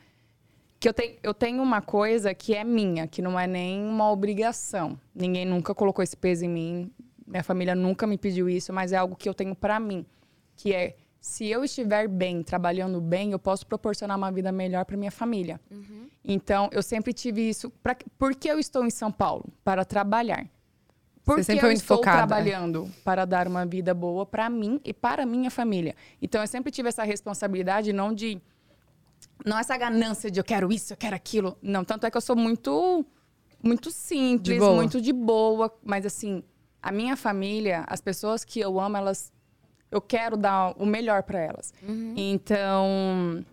Que 0.80 0.88
eu, 0.90 0.94
tenho, 0.94 1.16
eu 1.22 1.34
tenho 1.34 1.62
uma 1.62 1.80
coisa 1.82 2.34
que 2.34 2.56
é 2.56 2.64
minha, 2.64 3.06
que 3.08 3.22
não 3.22 3.40
é 3.40 3.46
nem 3.46 3.84
uma 3.84 4.10
obrigação. 4.10 4.98
Ninguém 5.14 5.46
nunca 5.46 5.76
colocou 5.76 6.02
esse 6.02 6.16
peso 6.18 6.46
em 6.46 6.50
mim. 6.50 6.92
Minha 7.28 7.44
família 7.44 7.76
nunca 7.76 8.08
me 8.08 8.18
pediu 8.18 8.50
isso, 8.50 8.74
mas 8.74 8.92
é 8.92 8.98
algo 8.98 9.16
que 9.16 9.30
eu 9.30 9.34
tenho 9.34 9.54
pra 9.54 9.80
mim. 9.80 10.06
Que 10.56 10.74
é, 10.74 10.96
se 11.22 11.48
eu 11.48 11.64
estiver 11.64 12.08
bem, 12.08 12.42
trabalhando 12.42 13.00
bem, 13.00 13.32
eu 13.32 13.38
posso 13.38 13.66
proporcionar 13.68 14.18
uma 14.18 14.32
vida 14.32 14.52
melhor 14.52 14.84
pra 14.86 14.98
minha 14.98 15.12
família. 15.12 15.62
Então, 16.26 16.68
eu 16.72 16.82
sempre 16.82 17.14
tive 17.14 17.48
isso. 17.48 17.70
Pra, 17.70 17.96
por 18.18 18.34
que 18.34 18.48
eu 18.48 18.58
estou 18.58 18.84
em 18.84 18.90
São 18.90 19.12
Paulo? 19.12 19.46
Para 19.64 19.86
trabalhar. 19.86 20.48
Porque 21.24 21.44
sempre 21.44 21.68
eu 21.68 21.72
estou 21.72 21.98
focada, 21.98 22.18
é. 22.18 22.26
trabalhando 22.26 22.92
para 23.04 23.24
dar 23.26 23.48
uma 23.48 23.68
vida 23.68 23.94
boa 23.94 24.26
para 24.26 24.50
mim 24.50 24.82
e 24.84 24.92
para 24.92 25.22
a 25.22 25.26
minha 25.26 25.52
família. 25.52 25.96
Então, 26.20 26.42
eu 26.42 26.48
sempre 26.48 26.72
tive 26.72 26.90
essa 26.90 27.04
responsabilidade, 27.04 27.94
não 27.94 28.12
de... 28.12 28.42
Não 29.46 29.60
essa 29.60 29.78
ganância 29.78 30.32
de 30.32 30.40
eu 30.40 30.44
quero 30.44 30.74
isso, 30.74 30.94
eu 30.94 30.98
quero 30.98 31.16
aquilo. 31.16 31.56
Não, 31.62 31.86
tanto 31.86 32.08
é 32.08 32.10
que 32.10 32.18
eu 32.18 32.22
sou 32.22 32.36
muito... 32.36 33.06
Muito 33.62 33.92
simples, 33.92 34.60
De 34.60 34.70
muito 34.72 35.00
de 35.00 35.14
boa. 35.14 35.72
Mas, 35.84 36.04
assim, 36.04 36.44
a 36.82 36.92
minha 36.92 37.16
família, 37.16 37.86
as 37.88 38.02
pessoas 38.02 38.44
que 38.44 38.60
eu 38.60 38.80
amo, 38.80 38.98
elas... 38.98 39.32
Eu 39.92 40.02
quero 40.02 40.38
dar 40.38 40.74
o 40.78 40.86
melhor 40.86 41.24
para 41.24 41.40
elas. 41.40 41.74
Então... 42.16 43.44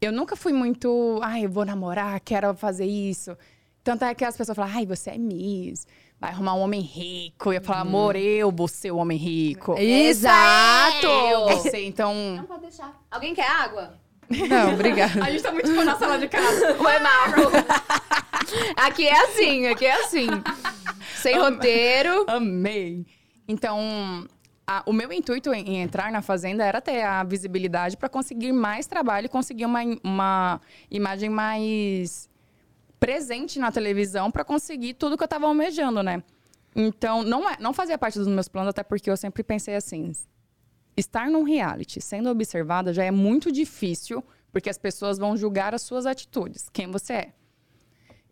Eu 0.00 0.12
nunca 0.12 0.36
fui 0.36 0.52
muito... 0.52 1.18
Ai, 1.22 1.44
eu 1.44 1.50
vou 1.50 1.64
namorar, 1.64 2.20
quero 2.20 2.54
fazer 2.54 2.86
isso. 2.86 3.36
Tanto 3.82 4.04
é 4.04 4.14
que 4.14 4.24
as 4.24 4.36
pessoas 4.36 4.54
falam, 4.54 4.72
ai, 4.72 4.86
você 4.86 5.10
é 5.10 5.18
Miss, 5.18 5.86
vai 6.20 6.30
arrumar 6.30 6.54
um 6.54 6.60
homem 6.60 6.80
rico. 6.80 7.52
E 7.52 7.56
eu 7.56 7.62
falo, 7.62 7.80
amor, 7.80 8.16
eu 8.16 8.52
vou 8.52 8.68
ser 8.68 8.90
o 8.90 8.96
homem 8.98 9.18
rico. 9.18 9.72
Isso 9.72 10.20
Exato! 10.20 11.06
Eu 11.06 11.48
vou 11.48 11.58
ser, 11.58 11.84
então. 11.84 12.14
Não 12.36 12.44
pode 12.44 12.62
deixar. 12.62 13.00
Alguém 13.10 13.34
quer 13.34 13.50
água? 13.50 13.98
Não, 14.28 14.74
obrigada. 14.74 15.24
A 15.24 15.30
gente 15.30 15.42
tá 15.42 15.52
muito 15.52 15.72
na 15.72 15.98
sala 15.98 16.18
de 16.18 16.28
casa. 16.28 16.74
Foi 16.74 16.98
mal. 16.98 17.24
aqui 18.76 19.06
é 19.06 19.24
assim, 19.24 19.66
aqui 19.66 19.86
é 19.86 20.04
assim. 20.04 20.26
Sem 21.16 21.38
roteiro. 21.38 22.24
Amei. 22.28 23.06
Então, 23.48 24.28
a- 24.70 24.82
o 24.84 24.92
meu 24.92 25.10
intuito 25.10 25.50
em, 25.54 25.78
entrar 25.80 26.12
na 26.12 26.20
Fazenda 26.20 26.62
era 26.62 26.78
ter 26.80 27.02
a 27.02 27.24
visibilidade 27.24 27.96
para 27.96 28.08
conseguir 28.08 28.52
mais 28.52 28.86
trabalho 28.86 29.24
e 29.24 29.28
conseguir 29.28 29.64
uma, 29.64 29.80
uma 30.04 30.60
imagem 30.90 31.30
mais 31.30 32.28
presente 33.00 33.58
na 33.58 33.72
televisão 33.72 34.30
para 34.30 34.44
conseguir 34.44 34.92
tudo 34.94 35.16
que 35.16 35.22
eu 35.22 35.26
estava 35.26 35.46
almejando, 35.46 36.02
né? 36.02 36.22
Então, 36.76 37.22
não, 37.22 37.48
é, 37.48 37.56
não 37.58 37.72
fazia 37.72 37.96
parte 37.96 38.18
dos 38.18 38.28
meus 38.28 38.46
planos, 38.46 38.68
até 38.68 38.82
porque 38.82 39.10
eu 39.10 39.16
sempre 39.16 39.42
pensei 39.42 39.74
assim: 39.74 40.12
estar 40.96 41.30
num 41.30 41.44
reality 41.44 41.98
sendo 42.00 42.28
observada 42.28 42.92
já 42.92 43.04
é 43.04 43.10
muito 43.10 43.50
difícil, 43.50 44.22
porque 44.52 44.68
as 44.68 44.76
pessoas 44.76 45.16
vão 45.16 45.34
julgar 45.36 45.74
as 45.74 45.80
suas 45.82 46.04
atitudes, 46.04 46.68
quem 46.70 46.90
você 46.90 47.12
é. 47.14 47.32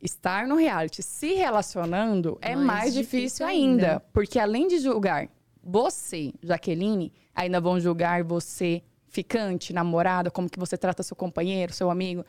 Estar 0.03 0.47
no 0.47 0.57
reality 0.57 1.03
se 1.03 1.33
relacionando 1.33 2.39
é 2.43 2.55
Mais 2.55 2.67
mais, 2.67 2.95
difícil 2.95 3.21
difícil, 3.21 3.47
ainda. 3.47 3.87
ainda. 3.93 4.01
Porque 4.13 4.39
além 4.39 4.69
de 4.69 4.79
julgar 4.79 5.29
você, 5.69 6.33
Jaqueline, 6.41 7.13
ainda 7.35 7.61
vão 7.61 7.81
julgar 7.81 8.23
você, 8.23 8.85
ficante, 9.09 9.73
namorada, 9.73 10.31
como 10.31 10.49
que 10.49 10.59
você 10.59 10.77
trata 10.77 11.03
seu 11.03 11.17
companheiro, 11.17 11.73
seu 11.73 11.91
amigo. 11.91 12.25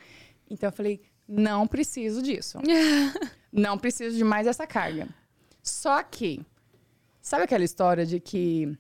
Então 0.50 0.70
eu 0.70 0.74
falei, 0.74 1.00
não 1.28 1.68
preciso 1.68 2.22
disso. 2.22 2.58
não 3.54 3.78
preciso 3.78 4.18
de 4.18 4.24
mais 4.24 4.48
essa 4.48 4.66
carga. 4.66 5.08
Só 5.62 6.02
que, 6.02 6.42
sabe 7.22 7.44
aquela 7.44 7.64
história 7.64 8.08
de 8.08 8.20
que 8.20 8.76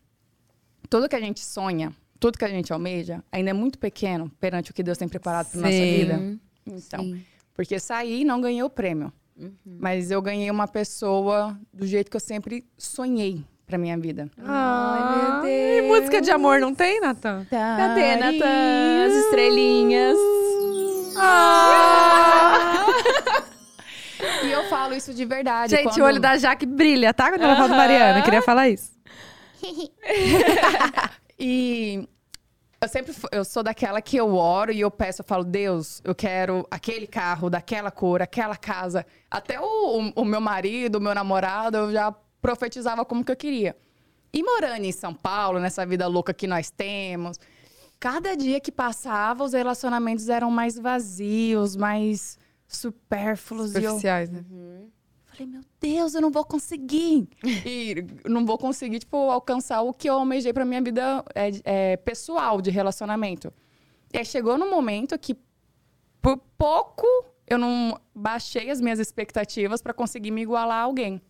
tudo 0.90 1.08
que 1.08 1.16
a 1.16 1.22
gente 1.22 1.46
sonha, 1.46 1.94
tudo 2.20 2.40
que 2.40 2.46
a 2.46 2.50
gente 2.50 2.74
almeja, 2.74 3.24
ainda 3.32 3.52
é 3.52 3.54
muito 3.54 3.78
pequeno 3.78 4.32
perante 4.40 4.72
o 4.72 4.74
que 4.74 4.82
Deus 4.82 4.98
tem 4.98 5.08
preparado 5.08 5.52
para 5.52 5.62
nossa 5.62 5.70
vida? 5.72 6.40
Então, 6.66 7.04
Sim. 7.04 7.24
porque 7.54 7.80
saí 7.80 8.22
e 8.22 8.26
não 8.26 8.42
ganhei 8.42 8.64
o 8.64 8.70
prêmio. 8.72 9.14
Mas 9.64 10.10
eu 10.10 10.20
ganhei 10.20 10.50
uma 10.50 10.68
pessoa 10.68 11.56
do 11.72 11.86
jeito 11.86 12.10
que 12.10 12.18
eu 12.18 12.22
sempre 12.22 12.68
sonhei 12.76 13.46
pra 13.68 13.78
minha 13.78 13.98
vida. 13.98 14.30
Ai, 14.46 15.42
meu 15.44 15.52
E 15.52 15.82
Deus. 15.82 15.88
música 16.00 16.22
de 16.22 16.32
amor 16.32 16.62
não 16.62 16.74
tem, 16.74 17.02
Natan? 17.02 17.46
Cadê, 17.50 18.16
Natan? 18.16 19.06
As 19.08 19.14
estrelinhas. 19.26 20.18
E 24.44 24.52
eu 24.52 24.64
falo 24.70 24.96
isso 24.96 25.14
de 25.14 25.26
verdade. 25.26 25.76
Gente, 25.76 25.84
quando- 25.90 26.02
o 26.02 26.06
olho 26.06 26.20
da 26.20 26.38
Jaque 26.38 26.66
brilha, 26.66 27.14
tá? 27.14 27.30
Quando 27.30 27.42
ela 27.44 27.56
fala 27.56 27.68
do 27.70 27.76
Mariana. 27.76 28.20
Eu 28.20 28.24
queria 28.24 28.42
falar 28.42 28.70
isso. 28.70 28.92
E 31.40 32.10
eu 32.82 32.88
sempre 32.88 33.14
eu 33.32 33.46
sou 33.46 33.62
daquela 33.62 34.02
que 34.02 34.18
eu 34.18 34.34
oro 34.36 34.72
e 34.72 34.80
eu 34.80 34.90
peço, 34.90 35.22
eu 35.22 35.26
falo, 35.26 35.44
Deus, 35.44 36.02
eu 36.04 36.16
quero 36.16 36.66
aquele 36.72 37.06
carro, 37.06 37.48
daquela 37.48 37.92
cor, 37.92 38.24
aquela 38.24 38.56
casa. 38.56 39.06
Até 39.30 39.60
o, 39.60 39.64
o, 39.64 40.12
o 40.22 40.26
meu 40.26 40.42
marido, 40.42 40.96
o 40.96 41.02
meu 41.02 41.14
namorado, 41.14 41.78
eu 41.78 41.92
já 41.92 42.12
profetizava 42.48 43.04
como 43.04 43.26
que 43.26 43.32
eu 43.32 43.36
queria. 43.36 43.76
E 44.32 44.42
morando 44.42 44.86
em 44.86 44.92
São 44.94 45.14
Paulo, 45.14 45.60
nessa 45.60 45.86
vida 45.86 46.08
louca 46.08 46.34
que 46.34 46.48
nós 46.48 46.72
temos, 46.72 47.38
cada 48.00 48.38
dia 48.38 48.62
que 48.62 48.72
passava, 48.72 49.44
os 49.44 49.52
relacionamentos 49.52 50.30
eram 50.30 50.50
mais 50.50 50.80
vazios, 50.80 51.76
mais 51.76 52.40
supérfluos. 52.66 53.74
E 53.74 53.80
eu, 53.80 53.82
Superficiais, 53.82 54.30
né? 54.30 54.46
Falei, 55.26 55.46
meu 55.46 55.62
Deus, 55.82 56.16
eu 56.16 56.22
não 56.22 56.32
vou 56.32 56.46
conseguir. 56.46 57.28
e 57.66 57.96
não 58.26 58.46
vou 58.46 58.58
conseguir, 58.58 59.00
tipo, 59.00 59.30
alcançar 59.30 59.82
o 59.82 59.94
que 59.94 60.10
eu 60.10 60.14
almejei 60.14 60.54
pra 60.54 60.64
minha 60.64 60.82
vida 60.82 61.26
é, 61.36 61.50
é, 61.66 61.98
pessoal, 61.98 62.62
de 62.62 62.72
relacionamento. 62.72 63.54
E 64.14 64.20
aí 64.20 64.26
chegou 64.26 64.58
num 64.58 64.70
momento 64.70 65.20
que, 65.20 65.36
por 66.22 66.38
pouco, 66.58 67.06
eu 67.46 67.58
não 67.58 68.00
baixei 68.16 68.70
as 68.70 68.80
minhas 68.80 69.00
expectativas 69.00 69.82
pra 69.82 69.94
conseguir 69.94 70.32
me 70.32 70.42
igualar 70.42 70.78
a 70.78 70.84
alguém. 70.84 71.22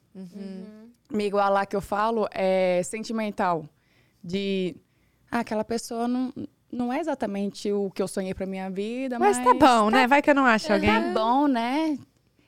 Me 1.12 1.26
igualar, 1.26 1.68
que 1.68 1.76
eu 1.76 1.82
falo, 1.82 2.28
é 2.32 2.82
sentimental. 2.84 3.66
De, 4.24 4.76
ah, 5.32 5.40
aquela 5.40 5.64
pessoa 5.64 6.08
não, 6.08 6.34
não 6.72 6.92
é 6.92 7.00
exatamente 7.00 7.72
o 7.72 7.90
que 7.92 8.02
eu 8.02 8.08
sonhei 8.08 8.34
pra 8.34 8.46
minha 8.46 8.70
vida, 8.70 9.18
Mas 9.18 9.38
mas... 9.38 9.46
tá 9.46 9.54
bom, 9.54 9.90
né? 9.90 10.06
Vai 10.08 10.22
que 10.22 10.30
eu 10.30 10.36
não 10.36 10.46
acho 10.46 10.72
alguém. 10.74 10.90
Tá 10.90 11.14
bom, 11.14 11.48
né? 11.48 11.98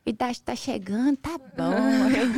Idade 0.06 0.42
tá 0.42 0.56
chegando, 0.56 1.18
tá 1.18 1.38
bom. 1.38 1.72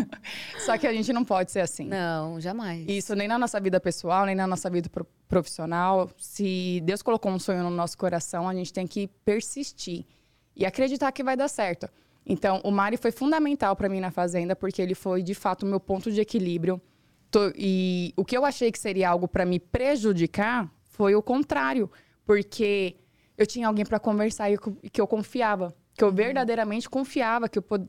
Só 0.66 0.78
que 0.78 0.86
a 0.86 0.94
gente 0.94 1.14
não 1.14 1.24
pode 1.24 1.52
ser 1.52 1.62
assim. 1.62 1.86
Não, 1.86 2.40
jamais. 2.40 2.86
Isso 2.88 3.16
nem 3.16 3.28
na 3.28 3.40
nossa 3.40 3.60
vida 3.60 3.80
pessoal, 3.80 4.26
nem 4.26 4.36
na 4.36 4.46
nossa 4.46 4.70
vida 4.70 4.90
pro- 4.90 5.08
profissional. 5.28 6.10
Se 6.18 6.82
Deus 6.84 7.02
colocou 7.02 7.32
um 7.32 7.40
sonho 7.40 7.64
no 7.64 7.70
nosso 7.70 7.98
coração, 7.98 8.48
a 8.50 8.54
gente 8.54 8.74
tem 8.74 8.86
que 8.86 9.08
persistir 9.24 10.06
e 10.56 10.66
acreditar 10.66 11.12
que 11.14 11.24
vai 11.24 11.38
dar 11.38 11.48
certo. 11.48 11.88
Então, 12.26 12.62
o 12.64 12.72
Mari 12.72 12.98
foi 12.98 13.12
fundamental 13.12 13.76
para 13.76 13.90
mim 13.90 14.00
na 14.00 14.12
Fazenda, 14.12 14.56
porque 14.56 14.82
ele 14.82 14.94
foi, 14.96 15.24
de 15.24 15.34
fato, 15.34 15.64
o 15.64 15.66
meu 15.66 15.80
ponto 15.80 16.12
de 16.12 16.22
equilíbrio. 16.22 16.80
Tô- 17.30 17.52
e 17.56 18.14
o 18.16 18.24
que 18.26 18.38
eu 18.38 18.46
achei 18.46 18.72
que 18.72 18.80
seria 18.80 19.10
algo 19.10 19.28
para 19.28 19.46
me 19.46 19.60
prejudicar 19.60 20.72
foi 20.84 21.16
o 21.16 21.22
contrário, 21.22 21.90
porque 22.26 22.96
eu 23.38 23.48
tinha 23.48 23.68
alguém 23.68 23.86
para 23.86 24.00
conversar 24.00 24.52
e 24.52 24.58
que 24.92 25.02
eu 25.02 25.08
confiava, 25.08 25.74
que 25.96 26.04
eu 26.04 26.12
verdadeiramente 26.12 26.90
confiava, 26.90 27.50
que 27.50 27.58
eu 27.58 27.64
pod... 27.64 27.88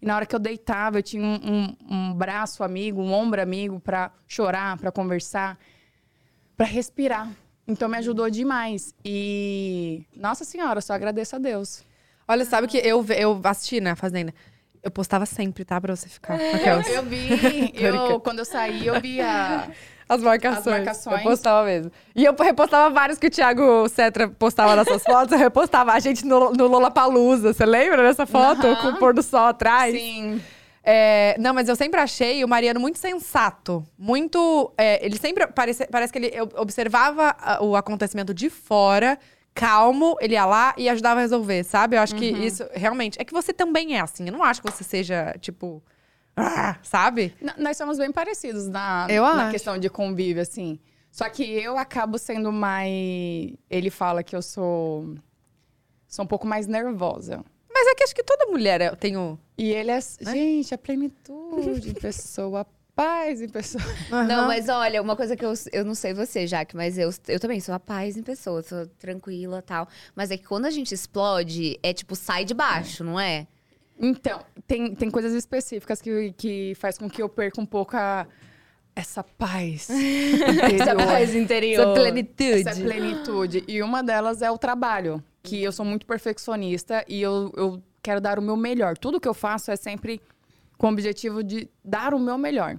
E 0.00 0.06
na 0.06 0.14
hora 0.16 0.26
que 0.26 0.34
eu 0.34 0.38
deitava, 0.38 0.98
eu 0.98 1.02
tinha 1.02 1.22
um, 1.24 1.34
um- 1.34 1.76
um 1.94 2.14
braço 2.14 2.62
amigo, 2.62 3.00
um 3.02 3.12
ombro 3.12 3.40
amigo 3.42 3.80
para 3.80 4.12
chorar, 4.26 4.76
para 4.78 4.92
conversar, 4.92 5.58
para 6.56 6.66
respirar. 6.66 7.32
Então 7.66 7.88
me 7.88 7.96
ajudou 7.98 8.30
demais. 8.30 8.94
E 9.04 10.04
nossa 10.16 10.44
senhora, 10.44 10.78
eu 10.78 10.82
só 10.82 10.94
agradeço 10.94 11.36
a 11.36 11.38
Deus. 11.38 11.84
Olha, 12.28 12.44
sabe 12.44 12.66
que 12.68 12.76
eu, 12.78 13.04
eu 13.16 13.40
assisti 13.44 13.80
na 13.80 13.96
Fazenda. 13.96 14.34
Eu 14.82 14.90
postava 14.90 15.26
sempre, 15.26 15.64
tá? 15.64 15.80
Pra 15.80 15.96
você 15.96 16.08
ficar. 16.08 16.40
Eu, 16.40 16.54
Aquelas. 16.56 16.88
eu 16.88 17.02
vi, 17.02 17.72
eu, 17.74 18.20
quando 18.20 18.40
eu 18.40 18.44
saí, 18.44 18.86
eu 18.86 19.00
vi 19.00 19.20
a, 19.20 19.68
As 20.08 20.22
marcações. 20.22 20.66
As 20.66 20.66
marcações. 20.66 21.18
Eu 21.18 21.22
postava 21.30 21.66
mesmo. 21.66 21.92
E 22.14 22.24
eu 22.24 22.34
repostava 22.34 22.92
vários 22.92 23.18
que 23.18 23.26
o 23.26 23.30
Thiago 23.30 23.88
Cetra 23.88 24.28
postava 24.28 24.76
nessas 24.76 25.02
fotos. 25.02 25.32
Eu 25.32 25.38
repostava 25.38 25.92
a 25.92 25.98
gente 25.98 26.24
no, 26.24 26.52
no 26.52 26.66
Lollapalooza. 26.66 27.52
Você 27.52 27.66
lembra 27.66 28.02
dessa 28.02 28.24
foto? 28.24 28.66
Aham. 28.66 28.76
Com 28.82 28.88
o 28.88 28.98
pôr 28.98 29.12
do 29.12 29.22
sol 29.22 29.46
atrás? 29.46 29.94
Sim. 29.94 30.40
É, 30.82 31.36
não, 31.38 31.52
mas 31.52 31.68
eu 31.68 31.76
sempre 31.76 32.00
achei 32.00 32.42
o 32.42 32.48
Mariano 32.48 32.80
muito 32.80 32.98
sensato. 32.98 33.84
Muito. 33.98 34.72
é, 34.78 35.04
ele 35.04 35.18
sempre. 35.18 35.46
Parece, 35.48 35.86
parece 35.88 36.10
que 36.12 36.18
ele 36.18 36.32
observava 36.56 37.36
o 37.60 37.76
acontecimento 37.76 38.32
de 38.32 38.48
fora, 38.48 39.18
calmo, 39.58 40.16
ele 40.20 40.34
ia 40.34 40.44
lá 40.46 40.74
e 40.76 40.88
ajudava 40.88 41.20
a 41.20 41.22
resolver, 41.22 41.64
sabe? 41.64 41.96
Eu 41.96 42.00
acho 42.00 42.14
que 42.14 42.30
Uhum. 42.32 42.42
isso 42.42 42.64
realmente. 42.72 43.20
É 43.20 43.24
que 43.24 43.32
você 43.32 43.52
também 43.52 43.96
é 43.96 44.00
assim. 44.00 44.26
Eu 44.26 44.32
não 44.32 44.42
acho 44.42 44.62
que 44.62 44.70
você 44.70 44.84
seja, 44.84 45.34
tipo. 45.40 45.82
ah, 46.36 46.76
sabe? 46.82 47.34
N- 47.42 47.54
Nós 47.58 47.76
somos 47.76 47.98
bem 47.98 48.12
parecidos 48.12 48.68
na, 48.68 49.06
Eu 49.10 49.22
na 49.24 49.42
acho. 49.44 49.50
questão 49.52 49.76
de 49.78 49.90
convívio, 49.90 50.40
assim. 50.42 50.78
Só 51.10 51.28
que 51.28 51.42
eu 51.42 51.76
acabo 51.76 52.16
sendo 52.18 52.52
mais. 52.52 52.92
Ele 53.68 53.90
fala 53.90 54.22
que 54.22 54.36
eu 54.36 54.42
sou. 54.42 55.14
Sou 56.06 56.24
um 56.24 56.28
pouco 56.28 56.46
mais 56.46 56.66
nervosa. 56.66 57.44
Mas 57.70 57.86
é 57.88 57.94
que 57.94 58.02
acho 58.04 58.14
que 58.14 58.22
toda 58.22 58.46
mulher 58.46 58.80
é- 58.80 58.94
tem 58.94 59.16
o. 59.16 59.38
E 59.56 59.70
ele 59.72 59.90
é. 59.90 59.98
Gente, 60.00 60.74
a 60.74 60.78
plenitude 60.78 61.94
pessoa, 61.94 62.66
paz 62.98 63.40
em 63.40 63.48
pessoa. 63.48 63.84
Não, 64.26 64.48
mas 64.48 64.68
olha, 64.68 65.00
uma 65.00 65.14
coisa 65.14 65.36
que 65.36 65.44
eu, 65.44 65.52
eu 65.72 65.84
não 65.84 65.94
sei 65.94 66.12
você, 66.12 66.48
Jaque, 66.48 66.74
mas 66.74 66.98
eu, 66.98 67.08
eu 67.28 67.38
também 67.38 67.60
sou 67.60 67.72
a 67.72 67.78
paz 67.78 68.16
em 68.16 68.24
pessoa, 68.24 68.60
sou 68.60 68.88
tranquila 68.98 69.60
e 69.60 69.62
tal. 69.62 69.88
Mas 70.16 70.32
é 70.32 70.36
que 70.36 70.44
quando 70.44 70.64
a 70.66 70.70
gente 70.70 70.92
explode, 70.92 71.78
é 71.80 71.92
tipo, 71.92 72.16
sai 72.16 72.44
de 72.44 72.54
baixo, 72.54 73.04
não 73.04 73.20
é? 73.20 73.46
Então, 74.00 74.44
tem, 74.66 74.96
tem 74.96 75.10
coisas 75.12 75.32
específicas 75.32 76.02
que, 76.02 76.32
que 76.36 76.74
faz 76.74 76.98
com 76.98 77.08
que 77.08 77.22
eu 77.22 77.28
perca 77.28 77.60
um 77.60 77.66
pouco 77.66 77.96
a, 77.96 78.26
essa 78.96 79.22
paz. 79.22 79.88
Essa 80.74 80.96
paz 80.96 81.36
interior. 81.36 81.82
Essa 81.82 82.00
plenitude. 82.00 82.68
Essa 82.68 82.80
plenitude. 82.80 83.64
E 83.68 83.80
uma 83.80 84.02
delas 84.02 84.42
é 84.42 84.50
o 84.50 84.58
trabalho, 84.58 85.22
que 85.40 85.62
eu 85.62 85.70
sou 85.70 85.84
muito 85.86 86.04
perfeccionista 86.04 87.04
e 87.06 87.22
eu, 87.22 87.52
eu 87.56 87.82
quero 88.02 88.20
dar 88.20 88.40
o 88.40 88.42
meu 88.42 88.56
melhor. 88.56 88.98
Tudo 88.98 89.20
que 89.20 89.28
eu 89.28 89.34
faço 89.34 89.70
é 89.70 89.76
sempre 89.76 90.20
com 90.78 90.86
o 90.86 90.92
objetivo 90.92 91.42
de 91.42 91.68
dar 91.84 92.14
o 92.14 92.18
meu 92.18 92.38
melhor. 92.38 92.78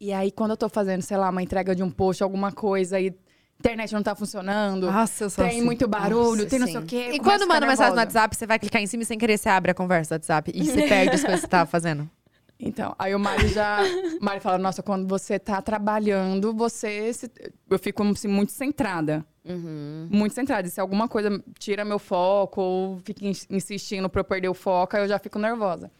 E 0.00 0.12
aí, 0.12 0.30
quando 0.30 0.52
eu 0.52 0.56
tô 0.56 0.68
fazendo, 0.68 1.02
sei 1.02 1.16
lá, 1.16 1.30
uma 1.30 1.42
entrega 1.42 1.74
de 1.74 1.82
um 1.82 1.90
post, 1.90 2.22
alguma 2.22 2.50
coisa, 2.52 2.98
e 3.00 3.08
a 3.08 3.12
internet 3.58 3.92
não 3.92 4.02
tá 4.02 4.14
funcionando, 4.14 4.90
Nossa, 4.90 5.24
eu 5.24 5.30
sou 5.30 5.44
tem 5.44 5.56
assim. 5.58 5.64
muito 5.64 5.86
barulho, 5.88 6.36
Nossa, 6.42 6.46
tem 6.46 6.58
não 6.58 6.66
sim. 6.66 6.72
sei 6.72 6.80
o 6.82 6.86
quê. 6.86 7.10
E 7.14 7.18
quando 7.20 7.46
manda 7.46 7.66
mensagem 7.66 7.94
no. 7.94 8.00
WhatsApp, 8.00 8.36
você 8.36 8.46
vai 8.46 8.58
clicar 8.58 8.82
em 8.82 8.86
cima 8.86 9.02
e 9.02 9.06
sem 9.06 9.18
querer 9.18 9.38
você 9.38 9.48
abre 9.48 9.70
a 9.70 9.74
conversa 9.74 10.10
do 10.18 10.20
WhatsApp. 10.20 10.50
E 10.54 10.64
você 10.64 10.82
perde 10.82 11.14
as 11.14 11.20
coisas 11.22 11.40
que 11.40 11.46
você 11.46 11.50
tava 11.50 11.66
fazendo. 11.70 12.08
Então, 12.56 12.94
aí 12.96 13.12
o 13.12 13.18
Mário 13.18 13.48
já. 13.48 13.80
O 14.20 14.24
Mário 14.24 14.40
fala: 14.40 14.56
Nossa, 14.58 14.80
quando 14.80 15.08
você 15.08 15.40
tá 15.40 15.60
trabalhando, 15.60 16.54
você. 16.54 17.12
se- 17.12 17.28
Eu 17.68 17.78
fico 17.80 18.02
assim, 18.04 18.28
muito 18.28 18.52
centrada. 18.52 19.26
Uhum. 19.44 20.08
Muito 20.10 20.34
centrada. 20.34 20.66
E 20.66 20.70
se 20.70 20.80
alguma 20.80 21.06
coisa 21.06 21.42
tira 21.58 21.84
meu 21.84 21.98
foco 21.98 22.60
ou 22.62 22.98
fica 23.04 23.26
ins- 23.26 23.46
insistindo 23.50 24.08
pra 24.08 24.20
eu 24.20 24.24
perder 24.24 24.48
o 24.48 24.54
foco, 24.54 24.96
aí 24.96 25.02
eu 25.02 25.08
já 25.08 25.18
fico 25.18 25.38
nervosa. 25.38 25.90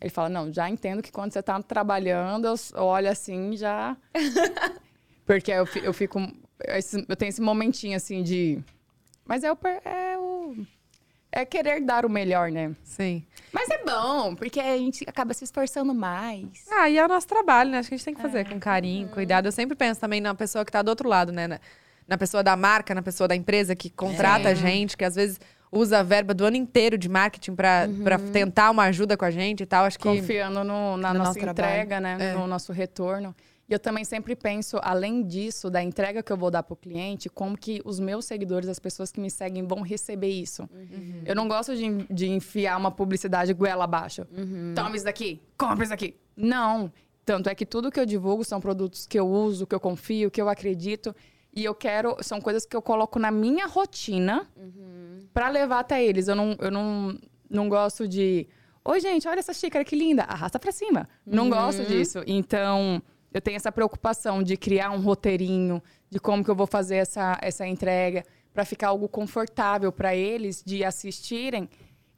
Ele 0.00 0.10
fala: 0.10 0.28
Não, 0.28 0.52
já 0.52 0.68
entendo 0.68 1.02
que 1.02 1.10
quando 1.10 1.32
você 1.32 1.42
tá 1.42 1.60
trabalhando, 1.62 2.46
eu 2.46 2.82
olho 2.84 3.08
assim 3.10 3.56
já. 3.56 3.96
Porque 5.24 5.50
eu, 5.50 5.66
eu 5.82 5.92
fico. 5.92 6.20
esse- 6.66 7.04
Eu 7.08 7.16
tenho 7.16 7.28
esse 7.30 7.40
momentinho 7.40 7.96
assim 7.96 8.22
de. 8.22 8.62
Mas 9.24 9.44
é 9.44 9.52
o, 9.52 9.58
é 9.84 10.18
o. 10.18 10.56
É 11.32 11.44
querer 11.44 11.80
dar 11.80 12.04
o 12.04 12.08
melhor, 12.10 12.50
né? 12.50 12.74
Sim. 12.82 13.24
Mas 13.52 13.70
é 13.70 13.84
bom, 13.84 14.34
porque 14.34 14.58
a 14.58 14.76
gente 14.76 15.04
acaba 15.08 15.32
se 15.32 15.44
esforçando 15.44 15.94
mais. 15.94 16.66
Ah, 16.72 16.90
e 16.90 16.98
é 16.98 17.04
o 17.04 17.08
nosso 17.08 17.28
trabalho, 17.28 17.70
né? 17.70 17.78
Acho 17.78 17.88
que 17.88 17.94
a 17.94 17.98
gente 17.98 18.04
tem 18.04 18.14
que 18.14 18.20
fazer 18.20 18.48
com 18.48 18.58
carinho, 18.58 19.08
cuidado. 19.10 19.46
Eu 19.46 19.52
sempre 19.52 19.76
penso 19.76 20.00
também 20.00 20.20
na 20.20 20.34
pessoa 20.34 20.64
que 20.64 20.72
tá 20.72 20.82
do 20.82 20.88
outro 20.88 21.08
lado, 21.08 21.30
né? 21.30 21.60
Na, 22.10 22.18
pessoa 22.18 22.42
da 22.42 22.56
marca, 22.56 22.92
na 22.92 23.02
pessoa 23.02 23.28
da 23.28 23.36
empresa 23.36 23.76
que 23.76 23.88
contrata 23.88 24.48
a 24.48 24.54
gente, 24.54 24.96
que 24.96 25.04
às 25.04 25.14
vezes 25.14 25.38
usa 25.70 26.00
a 26.00 26.02
verba 26.02 26.34
do 26.34 26.44
ano 26.44 26.56
inteiro 26.56 26.98
de 26.98 27.08
marketing 27.08 27.54
pra, 27.54 27.88
pra 28.02 28.18
tentar 28.18 28.70
uma 28.72 28.82
ajuda 28.84 29.16
com 29.16 29.24
a 29.24 29.30
gente 29.30 29.62
e 29.62 29.66
tal. 29.66 29.84
Acho 29.84 29.96
que. 29.96 30.08
Confiando 30.08 30.64
no- 30.64 30.96
na 30.96 31.12
no 31.12 31.18
nossa 31.20 31.28
nosso 31.30 31.38
trabalho. 31.38 31.68
entrega, 31.72 32.00
né? 32.00 32.16
É. 32.18 32.34
No 32.34 32.48
nosso 32.48 32.72
retorno. 32.72 33.32
E 33.68 33.72
eu 33.72 33.78
também 33.78 34.04
sempre 34.04 34.34
penso, 34.34 34.80
além 34.82 35.22
disso, 35.24 35.70
da 35.70 35.80
entrega 35.80 36.24
que 36.24 36.32
eu 36.32 36.36
vou 36.36 36.50
dar 36.50 36.64
pro 36.64 36.74
cliente, 36.74 37.28
como 37.28 37.56
que 37.56 37.80
os 37.84 38.00
meus 38.00 38.24
seguidores, 38.24 38.68
as 38.68 38.80
pessoas 38.80 39.12
que 39.12 39.20
me 39.20 39.30
seguem, 39.30 39.64
vão 39.64 39.80
receber 39.80 40.26
isso. 40.30 40.68
Eu 41.24 41.36
não 41.36 41.46
gosto 41.46 41.76
de, 41.76 41.88
de 42.10 42.28
enfiar 42.28 42.76
uma 42.76 42.90
publicidade 42.90 43.54
goela 43.54 43.84
abaixo. 43.84 44.26
Toma 44.74 44.96
isso 44.96 45.04
daqui, 45.04 45.40
compra 45.56 45.84
isso 45.84 45.90
daqui. 45.90 46.16
Não. 46.36 46.92
Tanto 47.24 47.48
é 47.48 47.54
que 47.54 47.64
tudo 47.64 47.92
que 47.92 48.00
eu 48.00 48.04
divulgo 48.06 48.42
são 48.44 48.60
produtos 48.60 49.06
que 49.06 49.16
eu 49.16 49.28
uso, 49.28 49.64
que 49.64 49.74
eu 49.76 49.78
confio, 49.78 50.32
que 50.32 50.42
eu 50.42 50.48
acredito. 50.48 51.14
E 51.54 51.64
eu 51.64 51.74
quero. 51.74 52.16
São 52.20 52.40
coisas 52.40 52.64
que 52.64 52.76
eu 52.76 52.82
coloco 52.82 53.18
na 53.18 53.30
minha 53.30 53.66
rotina 53.66 54.46
pra 55.32 55.48
levar 55.48 55.80
até 55.80 56.04
eles. 56.04 56.28
Eu 56.28 56.36
não, 56.36 56.56
eu 56.58 56.70
não, 56.70 57.18
não 57.48 57.68
gosto 57.68 58.06
de. 58.06 58.46
Oi, 58.84 59.00
gente, 59.00 59.28
olha 59.28 59.40
essa 59.40 59.52
xícara 59.52 59.84
que 59.84 59.96
linda. 59.96 60.22
Arrasta 60.22 60.58
pra 60.58 60.72
cima. 60.72 61.08
Não 61.26 61.50
gosto 61.50 61.84
disso. 61.84 62.22
Então, 62.26 63.02
eu 63.32 63.40
tenho 63.40 63.56
essa 63.56 63.70
preocupação 63.70 64.42
de 64.42 64.56
criar 64.56 64.90
um 64.90 65.00
roteirinho 65.00 65.82
de 66.08 66.18
como 66.18 66.42
que 66.44 66.50
eu 66.50 66.54
vou 66.54 66.66
fazer 66.66 66.96
essa, 66.96 67.38
essa 67.42 67.66
entrega 67.66 68.24
pra 68.52 68.64
ficar 68.64 68.88
algo 68.88 69.08
confortável 69.08 69.92
pra 69.92 70.14
eles 70.14 70.62
de 70.64 70.84
assistirem 70.84 71.68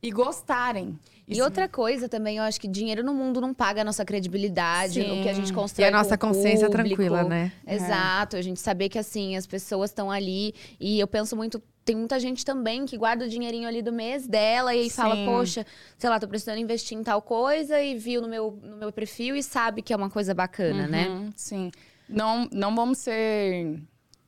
e 0.03 0.11
gostarem. 0.11 0.99
E 1.27 1.41
outra 1.41 1.69
coisa 1.69 2.09
também, 2.09 2.37
eu 2.39 2.43
acho 2.43 2.61
que 2.61 2.69
dinheiro 2.69 3.03
no 3.03 3.15
mundo 3.15 3.41
não 3.41 3.55
paga 3.55 3.81
a 3.83 3.85
nossa 3.85 4.05
credibilidade, 4.05 5.01
Sim. 5.03 5.21
o 5.21 5.23
que 5.23 5.29
a 5.29 5.33
gente 5.33 5.51
E 5.51 5.53
constrói 5.55 5.89
a 5.89 5.91
nossa 5.91 6.19
consciência 6.19 6.69
público. 6.69 6.97
tranquila, 6.97 7.25
né? 7.25 7.53
Exato, 7.67 8.37
a 8.37 8.43
gente 8.43 8.61
saber 8.61 8.89
que 8.89 8.99
assim, 8.99 9.37
as 9.37 9.47
pessoas 9.47 9.91
estão 9.91 10.11
ali 10.11 10.55
e 10.81 10.99
eu 10.99 11.07
penso 11.07 11.37
muito, 11.37 11.63
tem 11.85 11.97
muita 11.97 12.19
gente 12.21 12.45
também 12.45 12.85
que 12.85 12.99
guarda 12.99 13.25
o 13.25 13.29
dinheirinho 13.29 13.67
ali 13.69 13.83
do 13.83 13.93
mês 13.93 14.27
dela 14.27 14.75
e 14.75 14.91
fala, 14.91 15.17
poxa, 15.25 15.65
sei 15.97 16.11
lá, 16.11 16.19
tô 16.21 16.29
precisando 16.29 16.59
investir 16.59 16.99
em 16.99 17.03
tal 17.03 17.23
coisa 17.23 17.81
e 17.81 17.97
viu 17.97 18.21
no 18.21 18.29
meu, 18.29 18.59
no 18.63 18.77
meu 18.77 18.93
perfil 18.93 19.35
e 19.37 19.43
sabe 19.43 19.81
que 19.81 19.93
é 19.93 19.97
uma 19.97 20.11
coisa 20.11 20.35
bacana, 20.35 20.87
né? 20.87 21.09
Uhum, 21.09 21.31
Sim. 21.37 21.71
Não, 22.09 22.49
não 22.53 22.75
vamos 22.75 22.99
ser 22.99 23.81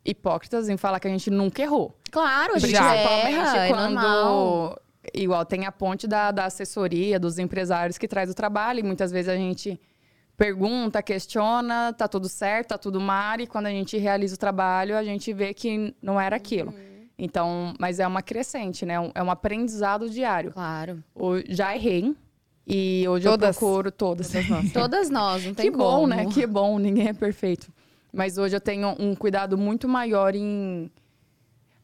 hipócritas 0.05 0.68
em 0.68 0.76
falar 0.76 1.01
que 1.01 1.09
a 1.09 1.11
gente 1.11 1.30
nunca 1.30 1.62
errou. 1.62 1.95
Claro, 2.11 2.55
a 2.55 2.59
gente 2.59 2.70
Já. 2.70 2.95
erra, 2.95 3.66
é 3.66 3.70
normal. 3.70 4.78
Igual 5.14 5.44
tem 5.44 5.64
a 5.64 5.72
ponte 5.72 6.06
da, 6.06 6.30
da 6.30 6.46
assessoria, 6.46 7.20
dos 7.20 7.38
empresários 7.38 7.96
que 7.96 8.08
traz 8.08 8.28
o 8.28 8.34
trabalho, 8.34 8.80
e 8.80 8.82
muitas 8.82 9.12
vezes 9.12 9.28
a 9.28 9.36
gente 9.36 9.80
pergunta, 10.36 11.02
questiona, 11.02 11.92
tá 11.92 12.08
tudo 12.08 12.28
certo, 12.28 12.70
tá 12.70 12.78
tudo 12.78 13.00
mar, 13.00 13.40
e 13.40 13.46
quando 13.46 13.66
a 13.66 13.70
gente 13.70 13.96
realiza 13.96 14.34
o 14.34 14.38
trabalho, 14.38 14.96
a 14.96 15.04
gente 15.04 15.32
vê 15.32 15.54
que 15.54 15.94
não 16.02 16.20
era 16.20 16.34
aquilo. 16.34 16.70
Uhum. 16.70 17.06
Então, 17.16 17.72
mas 17.78 18.00
é 18.00 18.06
uma 18.06 18.22
crescente, 18.22 18.84
né? 18.84 18.94
É 19.14 19.22
um 19.22 19.30
aprendizado 19.30 20.10
diário. 20.10 20.50
Claro. 20.50 21.02
Eu 21.14 21.44
já 21.48 21.74
errei, 21.74 22.16
e 22.66 23.04
hoje 23.08 23.26
Todas. 23.26 23.54
eu 23.54 23.60
procuro 23.60 23.92
todas. 23.92 24.32
Todas 24.72 25.10
nós, 25.10 25.44
não 25.46 25.54
tem 25.54 25.70
Que 25.70 25.76
bom, 25.76 26.00
como. 26.00 26.06
né? 26.08 26.26
Que 26.26 26.46
bom, 26.46 26.78
ninguém 26.78 27.08
é 27.08 27.12
perfeito. 27.12 27.70
Mas 28.12 28.38
hoje 28.38 28.56
eu 28.56 28.60
tenho 28.60 28.94
um 28.98 29.14
cuidado 29.14 29.58
muito 29.58 29.88
maior 29.88 30.34
em. 30.34 30.90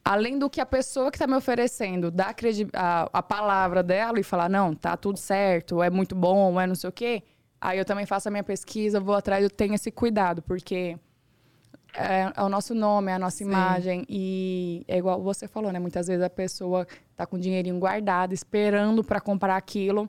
Além 0.05 0.39
do 0.39 0.49
que 0.49 0.61
a 0.61 0.67
pessoa 0.67 1.11
que 1.11 1.17
está 1.17 1.27
me 1.27 1.35
oferecendo, 1.35 2.11
dar 2.11 2.35
credi- 2.35 2.69
a, 2.73 3.09
a 3.13 3.23
palavra 3.23 3.83
dela 3.83 4.19
e 4.19 4.23
falar, 4.23 4.49
não, 4.49 4.75
tá 4.75 4.97
tudo 4.97 5.19
certo, 5.19 5.83
é 5.83 5.91
muito 5.91 6.15
bom, 6.15 6.61
é 6.61 6.67
não 6.67 6.75
sei 6.75 6.89
o 6.89 6.93
quê. 6.93 7.23
Aí 7.61 7.79
eu 7.79 7.85
também 7.85 8.07
faço 8.07 8.27
a 8.29 8.31
minha 8.31 8.43
pesquisa, 8.43 8.99
vou 8.99 9.15
atrás, 9.15 9.45
eu 9.45 9.51
tenho 9.51 9.75
esse 9.75 9.91
cuidado, 9.91 10.41
porque 10.41 10.97
é, 11.95 12.33
é 12.35 12.43
o 12.43 12.49
nosso 12.49 12.75
nome, 12.75 13.11
é 13.13 13.15
a 13.15 13.19
nossa 13.19 13.43
imagem. 13.43 14.07
E 14.09 14.85
é 14.89 14.97
igual 14.97 15.21
você 15.23 15.47
falou, 15.47 15.71
né? 15.71 15.79
Muitas 15.79 16.07
vezes 16.07 16.23
a 16.23 16.31
pessoa 16.31 16.87
tá 17.15 17.27
com 17.27 17.37
o 17.37 17.39
dinheirinho 17.39 17.79
guardado, 17.79 18.33
esperando 18.33 19.05
para 19.05 19.21
comprar 19.21 19.57
aquilo 19.57 20.09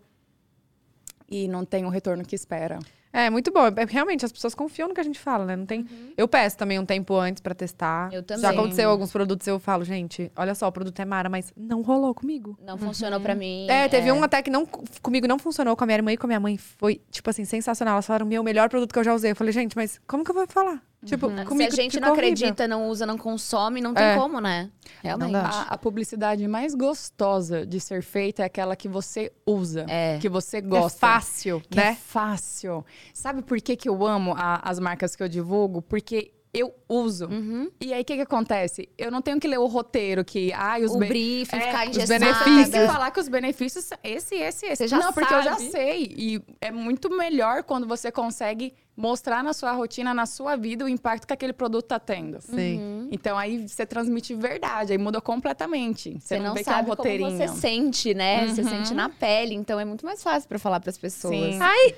e 1.29 1.47
não 1.49 1.65
tem 1.65 1.85
o 1.85 1.89
retorno 1.89 2.23
que 2.23 2.35
espera. 2.35 2.79
É, 3.13 3.29
muito 3.29 3.51
bom. 3.51 3.67
É, 3.67 3.85
Realmente, 3.87 4.25
as 4.25 4.31
pessoas 4.31 4.55
confiam 4.55 4.87
no 4.87 4.93
que 4.93 5.01
a 5.01 5.03
gente 5.03 5.19
fala, 5.19 5.45
né? 5.45 5.55
Não 5.55 5.65
tem... 5.65 5.85
Eu 6.15 6.27
peço 6.27 6.57
também 6.57 6.79
um 6.79 6.85
tempo 6.85 7.15
antes 7.15 7.41
pra 7.41 7.53
testar. 7.53 8.11
Eu 8.13 8.23
também. 8.23 8.41
Já 8.41 8.51
aconteceu 8.51 8.89
alguns 8.89 9.11
produtos, 9.11 9.45
eu 9.47 9.59
falo, 9.59 9.83
gente, 9.83 10.31
olha 10.35 10.55
só, 10.55 10.67
o 10.67 10.71
produto 10.71 10.99
é 10.99 11.05
mara, 11.05 11.29
mas 11.29 11.51
não 11.55 11.81
rolou 11.81 12.13
comigo. 12.13 12.57
Não 12.63 12.77
funcionou 12.77 13.19
pra 13.19 13.35
mim. 13.35 13.67
É, 13.69 13.87
teve 13.87 14.11
um 14.11 14.23
até 14.23 14.41
que 14.41 14.49
não, 14.49 14.65
comigo 15.01 15.27
não 15.27 15.37
funcionou, 15.37 15.75
com 15.75 15.83
a 15.83 15.87
minha 15.87 15.97
irmã 15.97 16.11
e 16.13 16.17
com 16.17 16.25
a 16.25 16.29
minha 16.29 16.39
mãe. 16.39 16.57
Foi, 16.57 17.01
tipo 17.09 17.29
assim, 17.29 17.45
sensacional. 17.45 17.93
Elas 17.95 18.05
falaram, 18.05 18.25
meu 18.25 18.43
melhor 18.43 18.69
produto 18.69 18.93
que 18.93 18.99
eu 18.99 19.03
já 19.03 19.13
usei. 19.13 19.31
Eu 19.31 19.35
falei, 19.35 19.51
gente, 19.53 19.75
mas 19.75 19.99
como 20.07 20.23
que 20.23 20.31
eu 20.31 20.35
vou 20.35 20.47
falar? 20.47 20.81
Tipo, 21.03 21.29
Se 21.35 21.45
comigo 21.45 21.71
a 21.73 21.75
gente 21.75 21.99
não 21.99 22.09
horrível. 22.11 22.29
acredita, 22.31 22.67
não 22.67 22.87
usa, 22.87 23.07
não 23.07 23.17
consome, 23.17 23.81
não 23.81 23.91
tem 23.93 24.03
É. 24.05 24.15
como, 24.15 24.39
né? 24.39 24.69
Realmente. 25.01 25.35
A, 25.35 25.61
a 25.69 25.77
publicidade 25.77 26.47
mais 26.47 26.75
gostosa 26.75 27.65
de 27.65 27.79
ser 27.79 28.03
feita 28.03 28.43
é 28.43 28.45
aquela 28.45 28.75
que 28.75 28.87
você 28.87 29.31
usa, 29.45 29.85
É. 29.89 30.19
que 30.19 30.29
você 30.29 30.57
É 30.57 30.61
gosta. 30.61 30.99
fácil, 30.99 31.61
que 31.69 31.79
é 31.79 31.83
né? 31.85 31.97
fácil. 31.99 32.85
Sabe 33.13 33.41
por 33.41 33.59
que, 33.59 33.75
que 33.75 33.89
eu 33.89 34.05
amo 34.05 34.33
a- 34.37 34.61
as 34.63 34.77
marcas 34.79 35.15
que 35.15 35.23
eu 35.23 35.27
divulgo? 35.27 35.81
Porque 35.81 36.31
eu 36.53 36.71
uso. 36.89 37.27
Uhum. 37.27 37.71
E 37.79 37.93
aí, 37.93 38.01
o 38.01 38.05
que, 38.05 38.15
que 38.17 38.21
acontece? 38.21 38.89
Eu 38.97 39.09
não 39.09 39.21
tenho 39.21 39.39
que 39.39 39.47
ler 39.47 39.57
o 39.57 39.65
roteiro 39.67 40.23
que... 40.25 40.51
Ai, 40.53 40.83
os 40.83 40.91
O 40.91 40.97
be- 40.99 41.07
briefing, 41.07 41.55
É, 41.55 41.61
ficar 41.61 41.89
os 41.89 41.97
benefícios. 42.09 42.69
Tem 42.69 42.81
que 42.81 42.87
falar 42.91 43.09
que 43.09 43.19
os 43.21 43.29
benefícios 43.29 43.85
são 43.85 43.97
esse, 44.03 44.35
esse, 44.35 44.65
esse. 44.65 44.75
Você 44.75 44.87
já 44.89 44.97
não, 44.99 45.13
porque 45.13 45.33
eu 45.33 45.41
já 45.43 45.53
sabe. 45.57 45.71
sei. 45.71 46.13
E 46.15 46.43
é 46.59 46.69
muito 46.69 47.09
melhor 47.09 47.63
quando 47.63 47.87
você 47.87 48.11
consegue 48.11 48.73
mostrar 48.95 49.43
na 49.43 49.53
sua 49.53 49.71
rotina, 49.71 50.13
na 50.13 50.25
sua 50.25 50.55
vida, 50.55 50.85
o 50.85 50.89
impacto 50.89 51.25
que 51.25 51.33
aquele 51.33 51.53
produto 51.53 51.85
tá 51.87 51.99
tendo. 51.99 52.41
Sim. 52.41 53.07
Então 53.11 53.37
aí 53.37 53.67
você 53.67 53.85
transmite 53.85 54.33
verdade, 54.35 54.91
aí 54.91 54.97
muda 54.97 55.19
completamente. 55.21 56.13
Você, 56.13 56.19
Você 56.19 56.37
não, 56.39 56.45
não 56.47 56.53
vê 56.53 56.63
que 56.63 56.69
é 56.69 56.73
um 56.73 56.75
sabe 56.75 56.89
como 56.89 56.97
roteirinho. 56.97 57.37
você 57.37 57.47
sente, 57.47 58.13
né? 58.13 58.47
Você 58.47 58.63
sente 58.63 58.93
na 58.93 59.09
pele. 59.09 59.55
Então 59.55 59.79
é 59.79 59.85
muito 59.85 60.05
mais 60.05 60.21
fácil 60.21 60.47
pra 60.47 60.59
falar 60.59 60.79
pras 60.79 60.97
pessoas. 60.97 61.55
Sim. 61.55 61.59
Ai! 61.61 61.95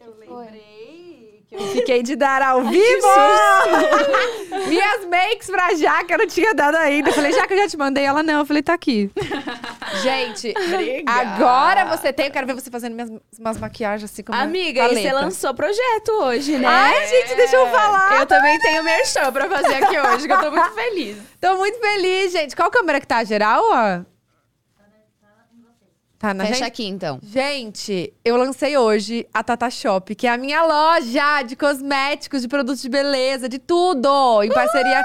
Eu 0.00 0.14
lembrei 0.18 0.77
eu 1.50 1.68
fiquei 1.68 2.02
de 2.02 2.14
dar 2.14 2.42
ao 2.42 2.62
vivo! 2.62 3.08
Minhas 4.68 5.06
makes 5.06 5.48
pra 5.48 5.74
Jaque, 5.74 6.12
eu 6.12 6.18
não 6.18 6.26
tinha 6.26 6.54
dado 6.54 6.76
ainda. 6.76 7.10
Eu 7.10 7.14
falei, 7.14 7.32
Jaque, 7.32 7.54
eu 7.54 7.58
já 7.58 7.68
te 7.68 7.76
mandei. 7.76 8.04
Ela, 8.04 8.22
não. 8.22 8.40
Eu 8.40 8.46
falei, 8.46 8.62
tá 8.62 8.74
aqui. 8.74 9.10
Gente, 10.02 10.54
Obrigada. 10.56 11.20
agora 11.30 11.84
você 11.96 12.12
tem... 12.12 12.26
Eu 12.26 12.32
quero 12.32 12.46
ver 12.46 12.54
você 12.54 12.70
fazendo 12.70 12.94
minhas, 12.94 13.10
umas 13.38 13.58
maquiagens 13.58 14.10
assim 14.10 14.22
como 14.22 14.38
Amiga, 14.38 14.92
e 14.92 14.94
você 14.94 15.12
lançou 15.12 15.54
projeto 15.54 16.10
hoje, 16.20 16.58
né? 16.58 16.68
Ai, 16.68 17.06
gente, 17.06 17.34
deixa 17.34 17.56
eu 17.56 17.66
falar. 17.68 18.20
Eu 18.20 18.26
também 18.26 18.58
tenho 18.58 18.84
merchan 18.84 19.32
pra 19.32 19.48
fazer 19.48 19.82
aqui 19.82 19.98
hoje, 19.98 20.26
que 20.26 20.32
eu 20.32 20.40
tô 20.40 20.50
muito 20.50 20.70
feliz. 20.72 21.16
Tô 21.40 21.56
muito 21.56 21.78
feliz, 21.80 22.32
gente. 22.32 22.54
Qual 22.54 22.70
câmera 22.70 23.00
que 23.00 23.06
tá? 23.06 23.24
Geral, 23.24 23.62
ó? 23.72 24.17
Tá 26.18 26.34
na 26.34 26.44
Fecha 26.44 26.56
gente? 26.56 26.66
aqui, 26.66 26.84
então. 26.86 27.20
Gente, 27.22 28.12
eu 28.24 28.36
lancei 28.36 28.76
hoje 28.76 29.24
a 29.32 29.42
Tata 29.44 29.70
Shop, 29.70 30.14
que 30.16 30.26
é 30.26 30.30
a 30.30 30.36
minha 30.36 30.64
loja 30.64 31.42
de 31.42 31.54
cosméticos, 31.54 32.42
de 32.42 32.48
produtos 32.48 32.82
de 32.82 32.88
beleza, 32.88 33.48
de 33.48 33.58
tudo! 33.60 34.42
Em 34.42 34.48
parceria, 34.48 35.00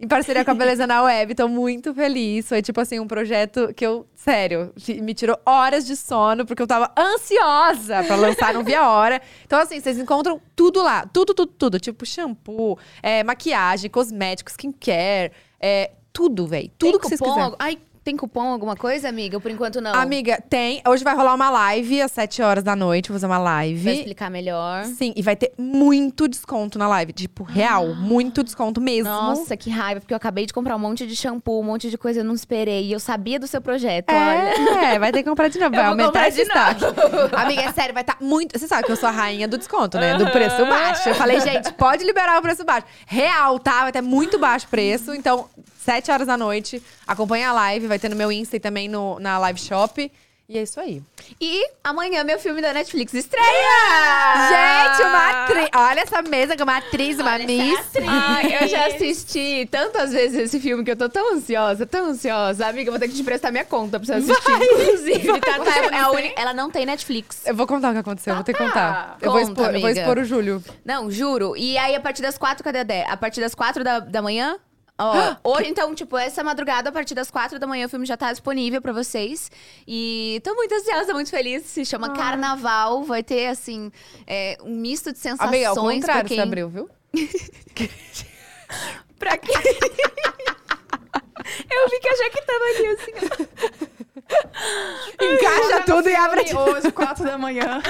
em 0.00 0.08
parceria 0.08 0.46
com 0.46 0.50
a 0.52 0.54
Beleza 0.54 0.86
na 0.86 1.02
Web. 1.02 1.34
Tô 1.34 1.46
muito 1.46 1.92
feliz. 1.92 2.48
Foi 2.48 2.62
tipo 2.62 2.80
assim, 2.80 2.98
um 2.98 3.06
projeto 3.06 3.72
que 3.74 3.84
eu, 3.86 4.06
sério, 4.14 4.72
me 5.02 5.12
tirou 5.12 5.38
horas 5.44 5.86
de 5.86 5.94
sono, 5.94 6.46
porque 6.46 6.62
eu 6.62 6.66
tava 6.66 6.90
ansiosa 6.98 8.02
pra 8.04 8.16
lançar, 8.16 8.54
não 8.54 8.64
via 8.64 8.88
hora. 8.88 9.20
Então, 9.44 9.58
assim, 9.58 9.78
vocês 9.78 9.98
encontram 9.98 10.40
tudo 10.54 10.82
lá. 10.82 11.06
Tudo, 11.12 11.34
tudo, 11.34 11.52
tudo. 11.52 11.78
Tipo, 11.78 12.06
shampoo, 12.06 12.78
é, 13.02 13.22
maquiagem, 13.22 13.90
cosméticos, 13.90 14.52
skincare, 14.54 15.32
é, 15.60 15.90
tudo, 16.12 16.46
velho. 16.46 16.70
Tudo 16.78 16.92
Tem 16.92 17.00
que 17.00 17.08
vocês 17.08 17.20
cupom? 17.20 17.34
quiserem. 17.34 17.56
Ai, 17.58 17.78
tem 18.06 18.16
cupom 18.16 18.52
alguma 18.52 18.76
coisa, 18.76 19.08
amiga? 19.08 19.40
Por 19.40 19.50
enquanto 19.50 19.80
não. 19.80 19.92
Amiga, 19.92 20.40
tem. 20.48 20.80
Hoje 20.86 21.02
vai 21.02 21.16
rolar 21.16 21.34
uma 21.34 21.50
live 21.50 22.00
às 22.00 22.12
7 22.12 22.40
horas 22.40 22.62
da 22.62 22.76
noite. 22.76 23.08
Vou 23.08 23.16
fazer 23.16 23.26
uma 23.26 23.36
live. 23.36 23.82
Vai 23.82 23.94
explicar 23.94 24.30
melhor. 24.30 24.84
Sim, 24.84 25.12
e 25.16 25.22
vai 25.22 25.34
ter 25.34 25.52
muito 25.58 26.28
desconto 26.28 26.78
na 26.78 26.86
live. 26.86 27.12
Tipo, 27.12 27.42
real. 27.42 27.96
Muito 27.96 28.44
desconto 28.44 28.80
mesmo. 28.80 29.10
Nossa, 29.10 29.56
que 29.56 29.70
raiva, 29.70 30.00
porque 30.00 30.14
eu 30.14 30.16
acabei 30.16 30.46
de 30.46 30.52
comprar 30.52 30.76
um 30.76 30.78
monte 30.78 31.04
de 31.04 31.16
shampoo, 31.16 31.60
um 31.60 31.64
monte 31.64 31.90
de 31.90 31.98
coisa, 31.98 32.20
eu 32.20 32.24
não 32.24 32.36
esperei. 32.36 32.84
E 32.86 32.92
eu 32.92 33.00
sabia 33.00 33.40
do 33.40 33.48
seu 33.48 33.60
projeto, 33.60 34.12
olha. 34.12 34.86
É, 34.86 34.98
vai 35.00 35.10
ter 35.10 35.24
que 35.24 35.28
comprar 35.28 35.48
de 35.48 35.58
novo. 35.58 35.74
Vai 35.74 35.86
aumentar 35.86 36.28
esse 36.28 36.36
de 36.36 36.44
destaque. 36.44 36.84
Amiga, 37.34 37.62
é 37.62 37.72
sério, 37.72 37.92
vai 37.92 38.04
estar 38.04 38.18
muito. 38.20 38.56
Você 38.56 38.68
sabe 38.68 38.84
que 38.84 38.92
eu 38.92 38.96
sou 38.96 39.08
a 39.08 39.12
rainha 39.12 39.48
do 39.48 39.58
desconto, 39.58 39.98
né? 39.98 40.16
Do 40.16 40.30
preço 40.30 40.64
baixo. 40.64 41.08
Eu 41.08 41.14
falei, 41.16 41.40
gente, 41.40 41.72
pode 41.72 42.04
liberar 42.04 42.38
o 42.38 42.42
preço 42.42 42.64
baixo. 42.64 42.86
Real, 43.04 43.58
tá? 43.58 43.82
Vai 43.82 43.90
ter 43.90 44.00
muito 44.00 44.38
baixo 44.38 44.68
preço. 44.68 45.12
Então, 45.12 45.48
7 45.86 46.10
horas 46.10 46.26
da 46.26 46.36
noite, 46.36 46.82
acompanha 47.06 47.50
a 47.50 47.52
live, 47.52 47.86
vai 47.86 47.98
ter 47.98 48.08
no 48.08 48.16
meu 48.16 48.30
Insta 48.32 48.56
e 48.56 48.60
também 48.60 48.88
no, 48.88 49.18
na 49.20 49.38
live 49.38 49.58
shop. 49.60 50.10
E 50.48 50.56
é 50.58 50.62
isso 50.62 50.78
aí. 50.78 51.02
E 51.40 51.68
amanhã 51.82 52.22
meu 52.22 52.38
filme 52.38 52.62
da 52.62 52.72
Netflix 52.72 53.12
estreia! 53.14 53.46
Gente, 54.48 55.02
uma 55.02 55.42
atriz. 55.44 55.68
Olha 55.74 56.00
essa 56.00 56.22
mesa 56.22 56.56
com 56.56 56.62
uma 56.62 56.76
atriz, 56.76 57.18
uma 57.18 57.36
miss. 57.38 57.80
Ai, 58.06 58.62
eu 58.62 58.68
já 58.68 58.86
assisti 58.86 59.66
tantas 59.68 60.12
vezes 60.12 60.38
esse 60.38 60.60
filme 60.60 60.84
que 60.84 60.90
eu 60.92 60.96
tô 60.96 61.08
tão 61.08 61.34
ansiosa, 61.34 61.84
tão 61.84 62.06
ansiosa. 62.10 62.66
Amiga, 62.68 62.88
eu 62.88 62.92
vou 62.92 63.00
ter 63.00 63.08
que 63.08 63.14
te 63.14 63.24
prestar 63.24 63.50
minha 63.50 63.64
conta 63.64 63.98
pra 63.98 64.06
você 64.06 64.12
assistir. 64.14 64.52
Inclusive, 64.52 65.40
tá, 65.40 65.58
tá, 65.58 65.76
é 65.92 65.98
a 65.98 66.10
uni- 66.12 66.32
ela 66.36 66.54
não 66.54 66.70
tem 66.70 66.86
Netflix. 66.86 67.44
Eu 67.44 67.54
vou 67.56 67.66
contar 67.66 67.90
o 67.90 67.92
que 67.92 67.98
aconteceu, 67.98 68.34
vou 68.36 68.44
ter 68.44 68.52
que 68.52 68.62
contar. 68.62 69.16
Eu 69.20 69.32
vou 69.32 69.40
expor, 69.40 69.74
eu 69.74 69.80
vou 69.80 69.90
expor 69.90 70.18
o 70.18 70.24
Júlio. 70.24 70.62
Não, 70.84 71.10
juro. 71.10 71.56
E 71.56 71.76
aí, 71.76 71.94
a 71.96 72.00
partir 72.00 72.22
das 72.22 72.38
quatro, 72.38 72.62
cadê 72.62 72.78
a 72.78 72.82
Dé? 72.84 73.04
A 73.08 73.16
partir 73.16 73.40
das 73.40 73.54
quatro 73.54 73.82
da, 73.82 73.98
da 73.98 74.22
manhã? 74.22 74.56
Ó, 74.98 75.36
hoje, 75.44 75.68
então, 75.68 75.94
tipo, 75.94 76.16
essa 76.16 76.42
madrugada, 76.42 76.88
a 76.88 76.92
partir 76.92 77.14
das 77.14 77.30
quatro 77.30 77.58
da 77.58 77.66
manhã, 77.66 77.86
o 77.86 77.88
filme 77.88 78.06
já 78.06 78.16
tá 78.16 78.32
disponível 78.32 78.80
pra 78.80 78.92
vocês. 78.92 79.50
E 79.86 80.40
tô 80.42 80.54
muito 80.54 80.74
ansiosa, 80.74 81.12
muito 81.12 81.30
feliz. 81.30 81.66
Se 81.66 81.84
chama 81.84 82.10
Carnaval. 82.10 83.04
Vai 83.04 83.22
ter, 83.22 83.48
assim, 83.48 83.92
é, 84.26 84.56
um 84.62 84.74
misto 84.74 85.12
de 85.12 85.18
sensações. 85.18 85.48
Amiga, 85.48 85.68
ao 85.68 85.74
pra 85.74 85.82
contrário, 85.82 86.28
quem... 86.28 86.36
você 86.36 86.42
abriu, 86.42 86.68
viu? 86.68 86.90
Pra 89.18 89.38
quem... 89.38 89.54
Eu 91.70 91.88
vi 91.88 92.00
que 92.00 92.08
a 92.08 92.16
Jaque 92.16 92.44
tava 92.44 92.64
ali, 92.64 92.86
assim. 92.88 93.12
ó. 93.22 93.26
Encaixa 95.24 95.80
tudo 95.84 96.08
e 96.08 96.14
abre. 96.14 96.56
Hoje, 96.56 96.90
quatro 96.92 97.24
da 97.24 97.38
manhã. 97.38 97.80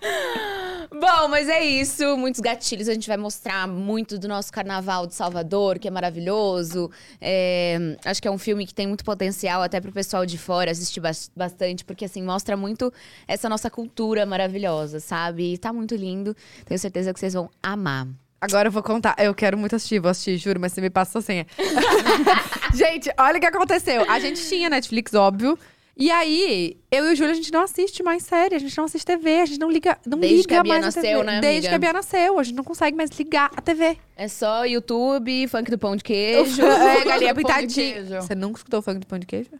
Bom, 0.90 1.28
mas 1.28 1.48
é 1.48 1.62
isso. 1.64 2.16
Muitos 2.16 2.40
gatilhos. 2.40 2.88
A 2.88 2.94
gente 2.94 3.06
vai 3.06 3.16
mostrar 3.16 3.66
muito 3.68 4.18
do 4.18 4.26
nosso 4.26 4.52
carnaval 4.52 5.06
de 5.06 5.14
Salvador, 5.14 5.78
que 5.78 5.86
é 5.86 5.90
maravilhoso. 5.90 6.90
É, 7.20 7.96
acho 8.04 8.20
que 8.22 8.26
é 8.26 8.30
um 8.30 8.38
filme 8.38 8.66
que 8.66 8.74
tem 8.74 8.86
muito 8.86 9.04
potencial 9.04 9.62
até 9.62 9.80
pro 9.80 9.92
pessoal 9.92 10.24
de 10.24 10.38
fora 10.38 10.70
assistir 10.70 11.00
bas- 11.00 11.30
bastante, 11.36 11.84
porque 11.84 12.04
assim, 12.06 12.22
mostra 12.22 12.56
muito 12.56 12.92
essa 13.26 13.48
nossa 13.48 13.70
cultura 13.70 14.24
maravilhosa, 14.26 14.98
sabe? 14.98 15.54
E 15.54 15.58
tá 15.58 15.72
muito 15.72 15.94
lindo. 15.94 16.34
Tenho 16.64 16.78
certeza 16.78 17.12
que 17.12 17.20
vocês 17.20 17.34
vão 17.34 17.50
amar. 17.62 18.08
Agora 18.40 18.68
eu 18.68 18.72
vou 18.72 18.82
contar. 18.82 19.14
Eu 19.18 19.34
quero 19.34 19.58
muito 19.58 19.74
assistir, 19.76 19.98
vou 19.98 20.10
assistir, 20.10 20.36
juro, 20.38 20.60
mas 20.60 20.72
você 20.72 20.80
me 20.80 20.90
passa 20.90 21.18
a 21.18 21.22
senha. 21.22 21.46
gente, 22.74 23.10
olha 23.18 23.36
o 23.36 23.40
que 23.40 23.46
aconteceu. 23.46 24.08
A 24.10 24.18
gente 24.20 24.46
tinha 24.48 24.70
Netflix, 24.70 25.12
óbvio. 25.14 25.58
E 26.00 26.12
aí, 26.12 26.76
eu 26.92 27.06
e 27.06 27.12
o 27.12 27.16
Júlio, 27.16 27.32
a 27.32 27.34
gente 27.34 27.52
não 27.52 27.62
assiste 27.62 28.04
mais 28.04 28.22
série, 28.22 28.54
a 28.54 28.58
gente 28.58 28.76
não 28.78 28.84
assiste 28.84 29.04
TV, 29.04 29.40
a 29.40 29.46
gente 29.46 29.58
não 29.58 29.68
liga, 29.68 29.98
não 30.06 30.16
Desde 30.16 30.36
liga 30.36 30.48
que 30.48 30.54
a 30.54 30.62
Bia 30.62 30.72
mais 30.74 30.84
a 30.84 30.86
nasceu, 30.86 31.02
TV. 31.02 31.22
né, 31.24 31.40
Desde 31.40 31.66
amiga? 31.66 31.68
que 31.68 31.74
a 31.74 31.78
Bia 31.78 31.92
nasceu, 31.92 32.38
a 32.38 32.42
gente 32.44 32.54
não 32.54 32.62
consegue 32.62 32.96
mais 32.96 33.10
ligar 33.10 33.50
a 33.56 33.60
TV. 33.60 33.98
É 34.16 34.28
só 34.28 34.64
YouTube, 34.64 35.48
funk 35.48 35.68
do 35.72 35.76
pão 35.76 35.96
de 35.96 36.04
queijo. 36.04 36.62
É, 36.62 37.04
galinha 37.04 37.34
pintadinha. 37.34 38.22
Você 38.22 38.36
nunca 38.36 38.58
escutou 38.58 38.80
funk 38.80 39.00
do 39.00 39.06
pão 39.08 39.18
de 39.18 39.26
queijo? 39.26 39.50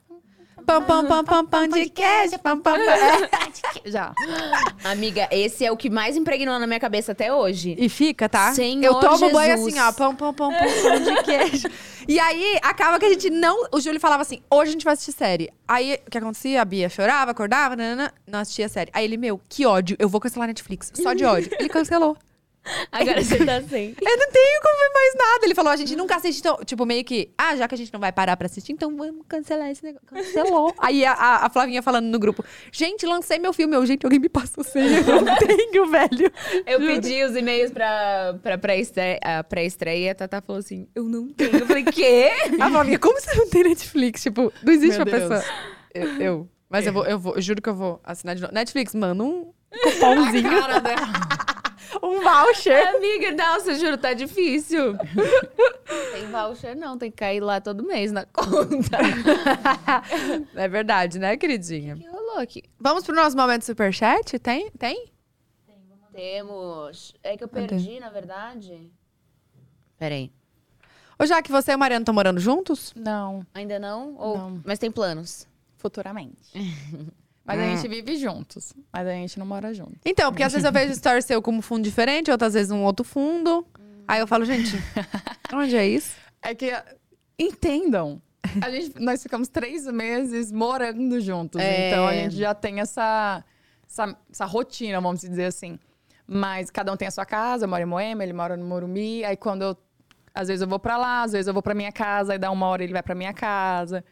Pam, 0.68 0.82
pam, 0.82 1.06
pam, 1.06 1.24
pam, 1.24 1.46
pam 1.46 1.68
de 1.68 1.88
queijo, 1.88 2.38
pam, 2.40 2.60
pam, 2.60 2.74
pam. 2.74 2.82
Já. 3.90 4.12
Amiga, 4.84 5.26
esse 5.30 5.64
é 5.64 5.72
o 5.72 5.76
que 5.78 5.88
mais 5.88 6.14
impregnou 6.14 6.58
na 6.58 6.66
minha 6.66 6.78
cabeça 6.78 7.12
até 7.12 7.32
hoje. 7.32 7.74
E 7.78 7.88
fica, 7.88 8.28
tá? 8.28 8.52
Senhor 8.52 8.84
eu 8.84 8.94
tomo 8.96 9.32
banho 9.32 9.56
Jesus. 9.56 9.74
assim, 9.74 9.80
ó, 9.80 9.92
pão, 9.92 10.14
pão, 10.14 10.34
pão, 10.34 10.52
pão, 10.52 10.60
pão 10.60 11.00
de 11.00 11.22
queijo. 11.22 11.68
E 12.06 12.20
aí, 12.20 12.58
acaba 12.62 12.98
que 12.98 13.06
a 13.06 13.08
gente 13.08 13.30
não... 13.30 13.66
O 13.72 13.80
Júlio 13.80 13.98
falava 13.98 14.20
assim, 14.20 14.42
hoje 14.50 14.68
a 14.68 14.72
gente 14.72 14.84
vai 14.84 14.92
assistir 14.92 15.12
série. 15.12 15.50
Aí, 15.66 15.98
o 16.06 16.10
que 16.10 16.18
acontecia? 16.18 16.60
A 16.60 16.66
Bia 16.66 16.90
chorava, 16.90 17.30
acordava, 17.30 17.74
nanana, 17.74 18.12
não 18.26 18.40
assistia 18.40 18.66
a 18.66 18.68
série. 18.68 18.90
Aí 18.92 19.06
ele, 19.06 19.16
meu, 19.16 19.40
que 19.48 19.64
ódio, 19.64 19.96
eu 19.98 20.06
vou 20.06 20.20
cancelar 20.20 20.44
a 20.44 20.48
Netflix. 20.48 20.92
Só 20.94 21.14
de 21.14 21.24
ódio. 21.24 21.50
Ele 21.58 21.70
cancelou. 21.70 22.14
Agora 22.92 23.22
você 23.22 23.44
tá 23.44 23.62
sem. 23.62 23.94
Eu 24.00 24.16
não 24.18 24.30
tenho 24.30 24.60
como 24.62 24.78
ver 24.78 24.92
mais 24.94 25.14
nada. 25.14 25.46
Ele 25.46 25.54
falou, 25.54 25.72
a 25.72 25.76
gente 25.76 25.96
nunca 25.96 26.16
assiste, 26.16 26.40
então, 26.40 26.58
tipo, 26.64 26.84
meio 26.84 27.04
que, 27.04 27.30
ah, 27.38 27.56
já 27.56 27.66
que 27.66 27.74
a 27.74 27.78
gente 27.78 27.92
não 27.92 28.00
vai 28.00 28.12
parar 28.12 28.36
pra 28.36 28.46
assistir, 28.46 28.72
então 28.72 28.94
vamos 28.96 29.24
cancelar 29.26 29.70
esse 29.70 29.82
negócio. 29.82 30.06
Cancelou. 30.06 30.74
Aí 30.78 31.04
a, 31.04 31.12
a, 31.12 31.46
a 31.46 31.50
Flavinha 31.50 31.82
falando 31.82 32.06
no 32.06 32.18
grupo, 32.18 32.44
gente, 32.70 33.06
lancei 33.06 33.38
meu 33.38 33.52
filme. 33.52 33.74
Eu, 33.74 33.86
gente, 33.86 34.04
alguém 34.04 34.18
me 34.18 34.28
passou 34.28 34.62
senha. 34.62 35.00
Eu 35.00 35.22
não 35.22 35.34
tenho, 35.38 35.86
velho. 35.86 36.32
Eu 36.66 36.80
pedi 36.80 37.24
os 37.24 37.34
e-mails 37.36 37.70
pra, 37.70 38.38
pra 38.42 38.58
pré-estreia. 38.58 39.18
A 39.22 39.42
pré-estreia, 39.44 40.12
a 40.12 40.14
Tata 40.14 40.42
falou 40.42 40.60
assim: 40.60 40.86
Eu 40.94 41.04
não 41.04 41.28
tenho. 41.28 41.56
Eu 41.56 41.66
falei, 41.66 41.84
quê? 41.84 42.30
A 42.60 42.70
Flavinha, 42.70 42.98
como 42.98 43.18
você 43.18 43.34
não 43.34 43.48
tem 43.48 43.64
Netflix? 43.64 44.22
Tipo, 44.22 44.52
não 44.62 44.72
existe 44.72 44.98
Meu 44.98 45.06
uma 45.06 45.18
Deus. 45.18 45.28
pessoa. 45.28 45.54
Eu, 45.94 46.08
eu. 46.20 46.48
Mas 46.68 46.86
eu 46.86 46.92
vou, 46.92 47.06
eu 47.06 47.18
vou, 47.18 47.34
eu 47.34 47.40
juro 47.40 47.62
que 47.62 47.68
eu 47.68 47.74
vou 47.74 47.98
assinar 48.04 48.34
de 48.36 48.42
novo. 48.42 48.52
Netflix, 48.52 48.94
manda 48.94 49.22
um 49.24 49.52
cupomzinho, 49.82 50.50
Cara 50.60 50.80
dela. 50.80 51.08
Um 52.02 52.20
voucher. 52.20 52.88
Amiga, 52.96 53.32
nossa, 53.32 53.74
juro, 53.74 53.96
tá 53.98 54.12
difícil. 54.14 54.96
tem 56.12 56.26
voucher, 56.30 56.76
não, 56.76 56.96
tem 56.98 57.10
que 57.10 57.16
cair 57.16 57.40
lá 57.40 57.60
todo 57.60 57.84
mês 57.84 58.10
na 58.12 58.24
conta. 58.32 58.98
É 60.54 60.68
verdade, 60.68 61.18
né, 61.18 61.36
queridinha? 61.36 61.96
que 61.96 62.06
rolou 62.08 62.38
aqui? 62.38 62.62
Vamos 62.78 63.04
pro 63.04 63.14
nosso 63.14 63.36
momento 63.36 63.64
superchat? 63.64 64.38
Tem? 64.38 64.70
Tem? 64.72 65.10
Temos. 66.12 67.14
É 67.22 67.36
que 67.36 67.44
eu 67.44 67.48
perdi, 67.48 68.00
na 68.00 68.10
verdade. 68.10 68.90
Peraí. 69.98 70.32
Ô, 71.18 71.26
já 71.26 71.42
que 71.42 71.50
você 71.50 71.72
e 71.72 71.74
o 71.74 71.78
Mariano 71.78 72.02
estão 72.02 72.14
morando 72.14 72.40
juntos? 72.40 72.92
Não, 72.96 73.44
Ainda 73.54 73.78
não? 73.78 74.14
Ou... 74.16 74.38
Não. 74.38 74.62
Mas 74.64 74.78
tem 74.78 74.90
planos. 74.90 75.46
futuramente. 75.76 76.52
Mas 77.48 77.60
a 77.60 77.64
gente 77.64 77.88
vive 77.88 78.16
juntos. 78.16 78.74
Mas 78.92 79.06
a 79.06 79.12
gente 79.12 79.38
não 79.38 79.46
mora 79.46 79.72
junto. 79.72 79.98
Então, 80.04 80.30
porque 80.30 80.42
às 80.42 80.52
vezes 80.52 80.66
eu 80.66 80.72
vejo 80.72 80.92
story 80.92 81.22
seu 81.22 81.40
como 81.40 81.62
fundo 81.62 81.82
diferente, 81.82 82.30
outras 82.30 82.52
vezes 82.52 82.70
um 82.70 82.82
outro 82.82 83.04
fundo. 83.04 83.66
Aí 84.06 84.20
eu 84.20 84.26
falo, 84.26 84.44
gente, 84.44 84.76
onde 85.52 85.74
é 85.74 85.88
isso? 85.88 86.14
É 86.42 86.54
que 86.54 86.70
entendam. 87.38 88.20
A 88.60 88.70
gente, 88.70 89.00
nós 89.00 89.22
ficamos 89.22 89.48
três 89.48 89.86
meses 89.86 90.52
morando 90.52 91.18
juntos. 91.20 91.60
É. 91.60 91.88
Então 91.90 92.06
a 92.06 92.12
gente 92.12 92.36
já 92.36 92.54
tem 92.54 92.80
essa, 92.80 93.42
essa, 93.88 94.16
essa 94.30 94.44
rotina, 94.44 95.00
vamos 95.00 95.20
dizer 95.20 95.46
assim. 95.46 95.78
Mas 96.26 96.70
cada 96.70 96.92
um 96.92 96.96
tem 96.96 97.08
a 97.08 97.10
sua 97.10 97.24
casa, 97.24 97.64
eu 97.64 97.68
moro 97.68 97.82
em 97.82 97.86
Moema, 97.86 98.22
ele 98.22 98.34
mora 98.34 98.56
no 98.56 98.64
Morumbi. 98.64 99.24
Aí 99.24 99.36
quando 99.36 99.62
eu. 99.62 99.76
Às 100.34 100.48
vezes 100.48 100.60
eu 100.60 100.68
vou 100.68 100.78
pra 100.78 100.96
lá, 100.96 101.22
às 101.22 101.32
vezes 101.32 101.48
eu 101.48 101.54
vou 101.54 101.62
pra 101.62 101.74
minha 101.74 101.90
casa, 101.90 102.34
aí 102.34 102.38
dá 102.38 102.50
uma 102.50 102.66
hora 102.66 102.84
ele 102.84 102.92
vai 102.92 103.02
pra 103.02 103.14
minha 103.14 103.32
casa. 103.32 104.04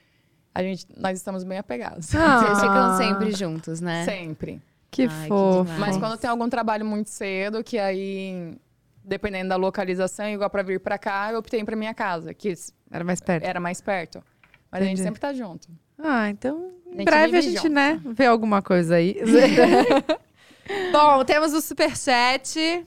A 0.56 0.62
gente, 0.62 0.86
nós 0.96 1.18
estamos 1.18 1.44
bem 1.44 1.58
apegados. 1.58 2.14
Ah. 2.14 2.40
Vocês 2.40 2.60
ficam 2.60 2.96
sempre 2.96 3.32
juntos, 3.32 3.78
né? 3.80 4.06
Sempre. 4.06 4.62
Que 4.90 5.02
Ai, 5.02 5.08
que 5.08 5.28
fofo. 5.28 5.70
demais. 5.70 5.78
Mas 5.78 5.96
quando 5.98 6.18
tem 6.18 6.30
algum 6.30 6.48
trabalho 6.48 6.82
muito 6.82 7.10
cedo, 7.10 7.62
que 7.62 7.78
aí, 7.78 8.56
dependendo 9.04 9.50
da 9.50 9.56
localização, 9.56 10.26
igual 10.30 10.48
pra 10.48 10.62
vir 10.62 10.80
pra 10.80 10.96
cá, 10.96 11.30
eu 11.30 11.38
optei 11.40 11.62
pra 11.62 11.76
minha 11.76 11.92
casa, 11.92 12.32
que 12.32 12.54
Era 12.90 13.04
mais 13.04 13.20
perto. 13.20 13.44
era 13.44 13.60
mais 13.60 13.80
perto. 13.82 14.24
Mas 14.72 14.80
a 14.80 14.84
Entendi. 14.86 14.96
gente 14.96 15.04
sempre 15.04 15.20
tá 15.20 15.34
junto. 15.34 15.68
Ah, 15.98 16.30
então 16.30 16.70
A 16.86 16.94
em 16.94 16.96
gente 16.98 17.04
breve 17.04 17.36
a 17.36 17.40
gente, 17.42 17.56
junto. 17.56 17.68
né, 17.68 18.00
vê 18.14 18.24
alguma 18.24 18.62
coisa 18.62 18.94
aí. 18.94 19.16
Bom, 20.90 21.22
temos 21.26 21.52
o 21.52 21.60
superchat. 21.60 22.86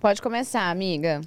Pode 0.00 0.20
começar, 0.20 0.68
amiga. 0.68 1.20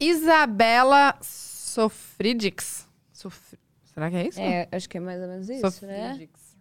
Isabela 0.00 1.14
Sofridix. 1.20 2.88
Sof... 3.12 3.54
Será 4.00 4.10
que 4.10 4.16
é 4.16 4.28
isso? 4.28 4.40
É, 4.40 4.66
acho 4.72 4.88
que 4.88 4.96
é 4.96 5.00
mais 5.00 5.20
ou 5.20 5.28
menos 5.28 5.50
isso, 5.50 5.86
né? 5.86 6.08
Sofridix. 6.12 6.56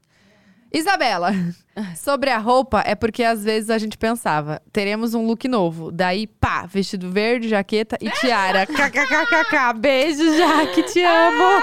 Isabela, 0.73 1.31
sobre 1.95 2.30
a 2.30 2.38
roupa 2.38 2.82
é 2.86 2.95
porque 2.95 3.24
às 3.24 3.43
vezes 3.43 3.70
a 3.70 3.78
gente 3.78 3.97
pensava, 3.97 4.61
teremos 4.72 5.13
um 5.13 5.26
look 5.26 5.47
novo. 5.47 5.91
Daí, 5.91 6.28
pá, 6.28 6.65
vestido 6.65 7.09
verde, 7.11 7.47
jaqueta 7.49 7.97
e 8.01 8.09
tiara. 8.09 8.65
KKKKK, 8.67 9.74
beijo, 9.80 10.38
Jaque, 10.38 10.84
te 10.84 11.03
amo. 11.03 11.61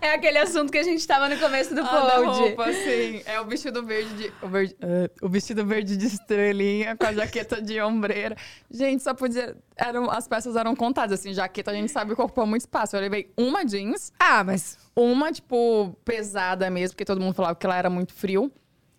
É 0.00 0.10
aquele 0.14 0.38
assunto 0.38 0.70
que 0.72 0.78
a 0.78 0.82
gente 0.82 1.06
tava 1.06 1.28
no 1.28 1.38
começo 1.38 1.74
do 1.74 1.80
Ah, 1.82 1.84
da 2.06 2.14
pod. 2.22 2.38
roupa, 2.40 2.72
sim. 2.72 3.22
É 3.26 3.40
o 3.40 3.44
vestido 3.46 3.84
verde 3.84 4.14
de. 4.14 4.32
O, 4.42 4.48
verde- 4.48 4.76
ah, 4.82 5.10
o 5.22 5.28
vestido 5.28 5.64
verde 5.66 5.96
de 5.96 6.06
estrelinha 6.06 6.96
com 6.96 7.06
a 7.06 7.12
jaqueta 7.12 7.60
de 7.60 7.80
ombreira. 7.80 8.36
Gente, 8.70 9.02
só 9.02 9.14
podia. 9.14 9.56
Eram, 9.76 10.10
as 10.10 10.26
peças 10.28 10.56
eram 10.56 10.74
contadas, 10.76 11.18
assim. 11.20 11.34
Jaqueta 11.34 11.70
a 11.70 11.74
gente 11.74 11.90
sabe 11.90 12.14
que 12.14 12.20
ocupa 12.22 12.46
muito 12.46 12.62
espaço. 12.62 12.96
Eu 12.96 13.00
levei 13.00 13.30
uma 13.36 13.64
jeans, 13.64 14.12
Ah, 14.18 14.42
mas 14.44 14.78
uma, 14.94 15.32
tipo, 15.32 15.96
pesada 16.04 16.70
mesmo, 16.70 16.94
porque 16.94 17.04
todo 17.04 17.20
mundo 17.20 17.34
falava 17.34 17.54
que 17.56 17.66
ela 17.66 17.76
era 17.76 17.90
muito 17.90 18.12
frio. 18.14 18.50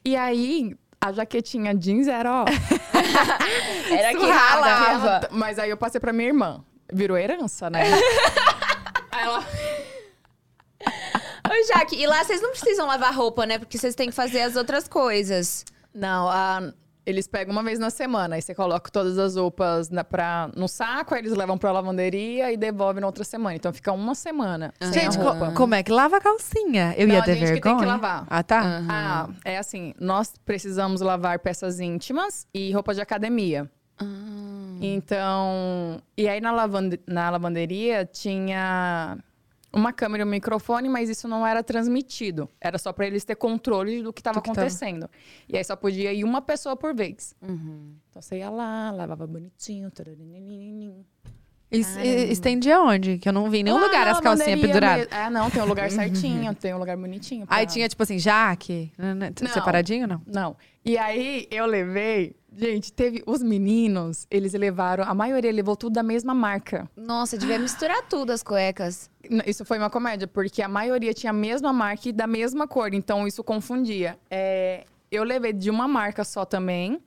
E 0.05 0.15
aí. 0.15 0.75
A 1.01 1.11
jaquetinha 1.11 1.73
jeans 1.75 2.07
era, 2.07 2.31
ó. 2.43 2.45
Era 3.93 4.17
que 4.17 4.25
ralava. 4.25 5.27
Mas 5.31 5.59
aí 5.59 5.69
eu 5.69 5.77
passei 5.77 5.99
pra 6.01 6.11
minha 6.11 6.29
irmã. 6.29 6.63
Virou 6.91 7.15
herança, 7.17 7.69
né? 7.69 7.81
aí 9.11 9.23
ela. 9.23 9.45
Ô, 11.47 11.67
Jaque, 11.67 11.95
e 11.95 12.07
lá 12.07 12.23
vocês 12.23 12.41
não 12.41 12.49
precisam 12.51 12.87
lavar 12.87 13.13
roupa, 13.13 13.45
né? 13.45 13.59
Porque 13.59 13.77
vocês 13.77 13.93
têm 13.93 14.09
que 14.09 14.15
fazer 14.15 14.41
as 14.41 14.55
outras 14.55 14.87
coisas. 14.87 15.63
Não, 15.93 16.27
a- 16.27 16.73
eles 17.05 17.27
pegam 17.27 17.51
uma 17.51 17.61
vez 17.63 17.77
na 17.79 17.89
semana. 17.89 18.35
Aí 18.35 18.41
você 18.41 18.55
coloca 18.55 18.89
todas 18.91 19.17
as 19.17 19.35
roupas 19.35 19.89
na, 19.89 20.03
pra, 20.03 20.49
no 20.55 20.67
saco, 20.67 21.13
aí 21.13 21.21
eles 21.21 21.33
levam 21.33 21.57
pra 21.57 21.71
lavanderia 21.71 22.51
e 22.51 22.57
devolvem 22.57 23.01
na 23.01 23.07
outra 23.07 23.23
semana. 23.23 23.55
Então 23.55 23.71
fica 23.73 23.91
uma 23.91 24.15
semana 24.15 24.73
sem 24.81 24.93
gente, 25.03 25.17
co- 25.17 25.51
como 25.55 25.75
é 25.75 25.83
que 25.83 25.91
lava 25.91 26.17
a 26.17 26.21
calcinha? 26.21 26.93
Eu 26.97 27.07
Não, 27.07 27.15
ia 27.15 27.23
ter 27.23 27.35
gente 27.35 27.53
que 27.53 27.61
tem 27.61 27.61
vergonha. 27.61 27.79
que 27.79 27.85
lavar. 27.85 28.25
Ah, 28.29 28.43
tá. 28.43 28.81
Ah, 28.89 29.29
é 29.43 29.57
assim, 29.57 29.93
nós 29.99 30.33
precisamos 30.45 31.01
lavar 31.01 31.39
peças 31.39 31.79
íntimas 31.79 32.47
e 32.53 32.71
roupa 32.71 32.93
de 32.93 33.01
academia. 33.01 33.69
Então, 34.81 36.01
e 36.17 36.27
aí 36.27 36.41
na, 36.41 36.51
lavande- 36.51 36.99
na 37.07 37.29
lavanderia 37.29 38.05
tinha 38.05 39.17
uma 39.76 39.91
câmera 39.93 40.23
e 40.23 40.26
um 40.26 40.30
microfone, 40.30 40.88
mas 40.89 41.09
isso 41.09 41.28
não 41.28 41.45
era 41.45 41.61
transmitido. 41.61 42.49
Era 42.59 42.78
só 42.78 42.91
pra 42.93 43.05
eles 43.05 43.23
ter 43.26 43.36
controle 43.36 44.01
do 44.01 44.11
que 44.13 44.21
estava 44.21 44.41
tava. 44.41 44.53
acontecendo. 44.53 45.09
E 45.47 45.57
aí 45.57 45.63
só 45.63 45.76
podia 45.76 46.13
ir 46.13 46.23
uma 46.23 46.41
pessoa 46.41 46.76
por 46.76 46.95
vez. 46.95 47.36
Uhum. 47.41 47.95
Então 48.09 48.21
você 48.21 48.38
ia 48.38 48.49
lá, 48.49 48.89
lavava 48.91 49.28
bonitinho. 49.28 49.91
Isso, 51.71 51.99
estendia 51.99 52.80
onde? 52.80 53.17
Que 53.17 53.28
eu 53.28 53.34
não 53.34 53.49
vi 53.49 53.57
em 53.59 53.63
nenhum 53.63 53.78
Lá 53.78 53.86
lugar 53.88 54.07
as 54.07 54.19
calcinhas 54.21 54.61
penduradas. 54.61 55.07
É, 55.11 55.30
não, 55.30 55.49
tem 55.49 55.61
um 55.61 55.65
lugar 55.65 55.89
certinho, 55.91 56.53
tem 56.55 56.73
um 56.73 56.78
lugar 56.78 56.95
bonitinho. 56.95 57.45
pra- 57.45 57.57
Aí 57.57 57.65
tinha, 57.65 57.89
tipo 57.89 58.01
assim, 58.01 58.17
jaque, 58.19 58.93
né, 58.97 59.13
né, 59.13 59.32
Não. 59.41 59.51
separadinho, 59.51 60.07
não? 60.07 60.21
Não. 60.26 60.55
E 60.86 60.97
aí 60.97 61.47
eu 61.51 61.65
levei. 61.65 62.36
Gente, 62.55 62.93
teve 62.93 63.21
os 63.26 63.43
meninos, 63.43 64.26
eles 64.32 64.53
levaram. 64.53 65.03
A 65.03 65.13
maioria 65.13 65.51
levou 65.51 65.76
tudo 65.76 65.93
da 65.93 66.03
mesma 66.03 66.34
marca. 66.34 66.89
Nossa, 66.95 67.38
devia 67.38 67.59
misturar 67.59 68.03
tudo 68.07 68.32
as 68.32 68.41
cuecas. 68.41 69.09
Isso 69.45 69.65
foi 69.65 69.78
uma 69.78 69.89
comédia, 69.89 70.28
porque 70.28 70.61
a 70.61 70.67
maioria 70.67 71.13
tinha 71.13 71.32
a 71.32 71.34
mesma 71.34 71.71
marca 71.73 72.09
e 72.09 72.11
da 72.11 72.28
mesma 72.28 72.67
cor, 72.67 72.93
então 72.93 73.28
isso 73.28 73.43
confundia. 73.43 74.17
É, 74.30 74.86
eu 75.11 75.23
levei 75.23 75.53
de 75.53 75.69
uma 75.69 75.88
marca 75.88 76.23
só 76.23 76.45
também 76.45 77.01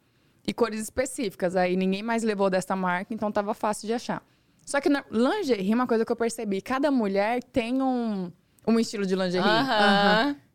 e 0.47 0.53
cores 0.53 0.81
específicas. 0.81 1.57
Aí 1.57 1.77
ninguém 1.77 2.03
mais 2.03 2.23
levou 2.23 2.49
dessa 2.49 2.75
marca, 2.75 3.13
então 3.13 3.31
tava 3.31 3.55
fácil 3.55 3.87
de 3.87 3.93
achar. 3.93 4.23
Só 4.65 4.81
que 4.81 4.89
na 4.89 5.05
lingerie, 5.11 5.75
uma 5.75 5.87
coisa 5.87 6.05
que 6.05 6.13
eu 6.13 6.17
percebi, 6.17 6.61
cada 6.61 6.91
mulher 6.91 7.43
tem 7.43 7.81
um, 7.83 8.31
um 8.67 8.79
estilo 8.79 9.07
de 9.07 9.15
lingerie. 9.15 9.47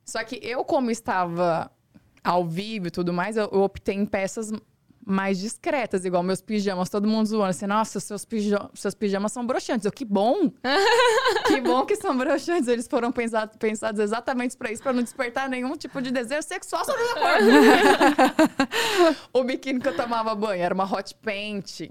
Só 0.05 0.24
que 0.24 0.39
eu, 0.43 0.64
como 0.64 0.91
estava 0.91 1.72
ao 2.24 2.45
vivo 2.45 2.88
e 2.88 2.91
tudo 2.91 3.11
mais, 3.14 3.38
eu, 3.38 3.49
eu 3.51 3.61
optei 3.61 3.95
em 3.95 4.05
peças 4.05 4.51
mais 5.06 5.39
discretas, 5.39 6.06
igual 6.06 6.24
meus 6.24 6.41
pijamas, 6.41 6.89
todo 6.89 7.08
mundo 7.08 7.26
zoando 7.28 7.49
assim, 7.49 7.68
nossa, 7.68 7.99
seus, 7.99 8.26
pija 8.26 8.70
seus 8.74 8.93
pijamas 8.93 9.32
são 9.32 9.45
broxantes. 9.45 9.86
Eu, 9.86 9.91
que 9.91 10.06
bom! 10.06 10.51
que 11.47 11.62
bom 11.62 11.86
que 11.86 11.95
são 11.95 12.18
broxantes. 12.18 12.68
Eles 12.68 12.88
foram 12.88 13.12
pensados, 13.12 13.56
pensados 13.58 13.99
exatamente 13.99 14.56
pra 14.58 14.72
isso, 14.72 14.82
pra 14.82 14.93
não 14.93 15.04
despertar 15.04 15.49
nenhum 15.49 15.76
tipo 15.76 16.01
de 16.01 16.12
desejo 16.12 16.43
sexual 16.43 16.86
sobre 16.86 17.04
o 17.04 17.14
corpo. 17.14 17.45
o 19.34 19.43
biquíni 19.43 19.80
que 19.80 19.88
eu 19.88 19.95
tomava 19.95 20.34
banho 20.36 20.62
era 20.64 20.74
uma 20.74 20.86
hot 20.86 21.16
paint. 21.16 21.89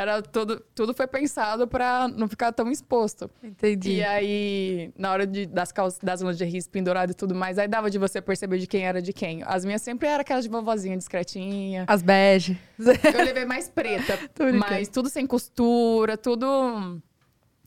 Era 0.00 0.22
tudo, 0.22 0.62
tudo 0.74 0.94
foi 0.94 1.06
pensado 1.06 1.68
pra 1.68 2.08
não 2.08 2.26
ficar 2.26 2.52
tão 2.52 2.70
exposto. 2.70 3.30
Entendi. 3.42 3.96
E 3.96 4.02
aí, 4.02 4.90
na 4.96 5.12
hora 5.12 5.26
de, 5.26 5.44
das, 5.44 5.70
calças, 5.70 6.00
das 6.02 6.22
lingeries 6.22 6.66
penduradas 6.66 7.12
e 7.12 7.16
tudo 7.16 7.34
mais, 7.34 7.58
aí 7.58 7.68
dava 7.68 7.90
de 7.90 7.98
você 7.98 8.20
perceber 8.22 8.58
de 8.58 8.66
quem 8.66 8.86
era 8.86 9.02
de 9.02 9.12
quem. 9.12 9.42
As 9.44 9.62
minhas 9.62 9.82
sempre 9.82 10.08
eram 10.08 10.22
aquelas 10.22 10.44
de 10.44 10.50
vovozinha, 10.50 10.96
discretinha. 10.96 11.84
As 11.86 12.00
bege. 12.00 12.58
Eu 12.78 13.24
levei 13.24 13.44
mais 13.44 13.68
preta, 13.68 14.18
mas 14.58 14.88
tudo 14.88 15.10
sem 15.10 15.26
costura, 15.26 16.16
tudo... 16.16 16.98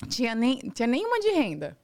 Tinha, 0.09 0.33
nem, 0.33 0.57
tinha 0.73 0.87
nenhuma 0.87 1.19
de 1.19 1.29
renda. 1.29 1.77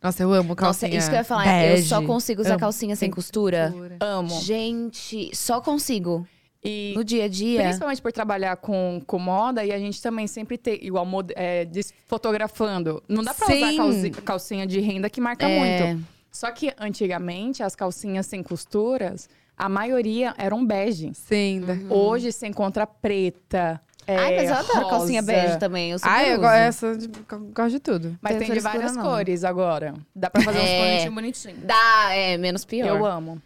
Nossa, 0.00 0.22
eu 0.22 0.32
amo 0.32 0.50
Nossa, 0.50 0.54
calcinha 0.54 0.98
isso 0.98 1.08
que 1.08 1.14
eu 1.14 1.18
ia 1.18 1.24
falar. 1.24 1.44
bege. 1.44 1.82
Eu 1.82 1.86
só 1.88 2.00
consigo 2.00 2.40
usar 2.40 2.52
Amo. 2.52 2.60
calcinha 2.60 2.94
sem 2.94 3.10
costura. 3.10 3.74
Amo. 3.98 4.40
Gente, 4.40 5.34
só 5.34 5.60
consigo. 5.60 6.26
E 6.66 6.94
No 6.96 7.04
dia 7.04 7.24
a 7.24 7.28
dia. 7.28 7.62
principalmente 7.62 8.02
por 8.02 8.12
trabalhar 8.12 8.56
com, 8.56 9.00
com 9.06 9.18
moda, 9.18 9.64
e 9.64 9.72
a 9.72 9.78
gente 9.78 10.00
também 10.02 10.26
sempre 10.26 10.58
ter, 10.58 10.82
igual, 10.84 11.06
é, 11.34 11.66
fotografando. 12.06 13.02
Não 13.08 13.22
dá 13.22 13.32
pra 13.34 13.46
usar 13.46 13.54
Sim. 13.70 13.76
calci- 13.76 14.10
calcinha 14.22 14.66
de 14.66 14.80
renda 14.80 15.08
que 15.10 15.20
marca 15.20 15.48
É. 15.48 15.58
muito. 15.88 16.04
Só 16.32 16.50
que 16.50 16.72
antigamente, 16.78 17.62
as 17.62 17.74
calcinhas 17.74 18.26
sem 18.26 18.42
costuras, 18.42 19.28
a 19.56 19.68
maioria 19.68 20.34
eram 20.36 20.64
bege. 20.66 21.12
Sim. 21.14 21.60
da- 21.66 21.94
Hoje 21.94 22.32
você 22.32 22.46
encontra 22.46 22.86
preta. 22.86 23.80
é, 24.08 24.16
Ai, 24.16 24.36
mas 24.36 24.50
eu 24.50 24.54
adoro 24.56 24.78
rosa. 24.84 24.90
calcinha 24.90 25.22
bege 25.22 25.58
também. 25.58 25.90
Eu 25.90 25.98
Ai, 26.02 26.28
eu 26.28 26.32
uso. 26.34 26.40
go- 26.42 26.46
essa, 26.48 26.96
de- 26.96 27.06
eu 27.32 27.38
gosto 27.54 27.70
de 27.70 27.80
tudo. 27.80 28.16
Mas 28.22 28.36
Tem 28.36 28.46
tem, 28.46 28.54
de 28.56 28.60
várias 28.60 28.94
não. 28.94 29.02
cores 29.02 29.42
agora. 29.44 29.94
Dá 30.14 30.30
pra 30.30 30.42
fazer 30.42 30.58
uns 30.60 30.64
É. 30.68 30.78
correntinhos 30.78 31.14
bonitinhos. 31.14 31.58
Dá, 31.64 32.08
é, 32.14 32.36
menos 32.36 32.64
pior. 32.64 32.86
Eu 32.86 33.04
amo. 33.04 33.40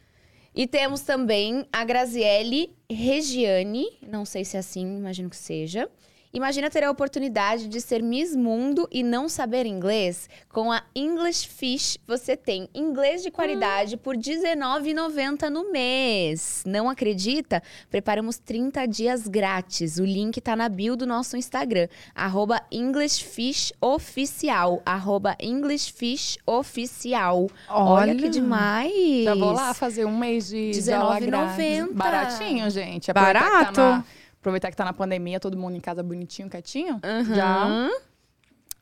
E 0.55 0.67
temos 0.67 1.03
também 1.03 1.67
a 1.73 1.85
Graziele 1.85 2.75
Regiane, 2.91 3.87
não 4.07 4.25
sei 4.25 4.45
se 4.45 4.57
é 4.57 4.61
assim, 4.61 4.97
imagino 4.97 5.31
que 5.31 5.37
seja. 5.37 5.89
Imagina 6.33 6.71
ter 6.71 6.85
a 6.85 6.91
oportunidade 6.93 7.67
de 7.67 7.81
ser 7.81 8.05
Miss 8.05 8.37
Mundo 8.37 8.87
e 8.93 9.03
não 9.03 9.29
saber 9.29 9.67
inglês? 9.67 10.31
Com 10.49 10.71
a 10.71 10.85
English 10.95 11.49
Fish, 11.49 11.99
você 12.07 12.37
tem 12.37 12.69
inglês 12.73 13.25
de 13.25 13.33
qualidade 13.33 13.97
por 13.97 14.15
R$19,90 14.15 15.49
no 15.49 15.73
mês. 15.73 16.63
Não 16.65 16.89
acredita? 16.89 17.61
Preparamos 17.91 18.39
30 18.39 18.87
dias 18.87 19.27
grátis. 19.27 19.99
O 19.99 20.05
link 20.05 20.41
tá 20.41 20.55
na 20.55 20.69
bio 20.69 20.95
do 20.95 21.05
nosso 21.05 21.37
Instagram, 21.37 21.89
arroba 22.15 22.63
EnglishFishOficial, 22.71 24.81
arroba 24.87 25.35
EnglishFishOficial. 25.41 27.51
Olha, 27.69 28.15
que 28.15 28.29
demais! 28.29 29.25
Já 29.25 29.35
vou 29.35 29.51
lá 29.51 29.75
fazer 29.75 30.05
um 30.05 30.17
mês 30.17 30.47
de 30.47 30.71
de 30.71 30.93
aula 30.93 31.19
grátis. 31.19 31.59
R$19,90. 31.59 31.93
Baratinho, 31.93 32.71
gente. 32.71 33.13
Barato. 33.13 34.05
Aproveitar 34.41 34.71
que 34.71 34.77
tá 34.77 34.85
na 34.85 34.93
pandemia, 34.93 35.39
todo 35.39 35.57
mundo 35.57 35.77
em 35.77 35.81
casa 35.81 36.03
bonitinho, 36.03 36.49
quietinho. 36.49 36.99
Já. 37.35 37.91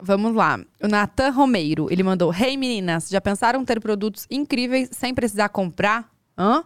Vamos 0.00 0.32
lá. 0.34 0.60
O 0.80 0.86
Natan 0.86 1.30
Romeiro, 1.30 1.88
ele 1.90 2.04
mandou: 2.04 2.32
Hey 2.32 2.56
meninas, 2.56 3.08
já 3.08 3.20
pensaram 3.20 3.64
ter 3.64 3.80
produtos 3.80 4.26
incríveis 4.30 4.88
sem 4.92 5.12
precisar 5.12 5.48
comprar? 5.48 6.08
Hã? 6.38 6.64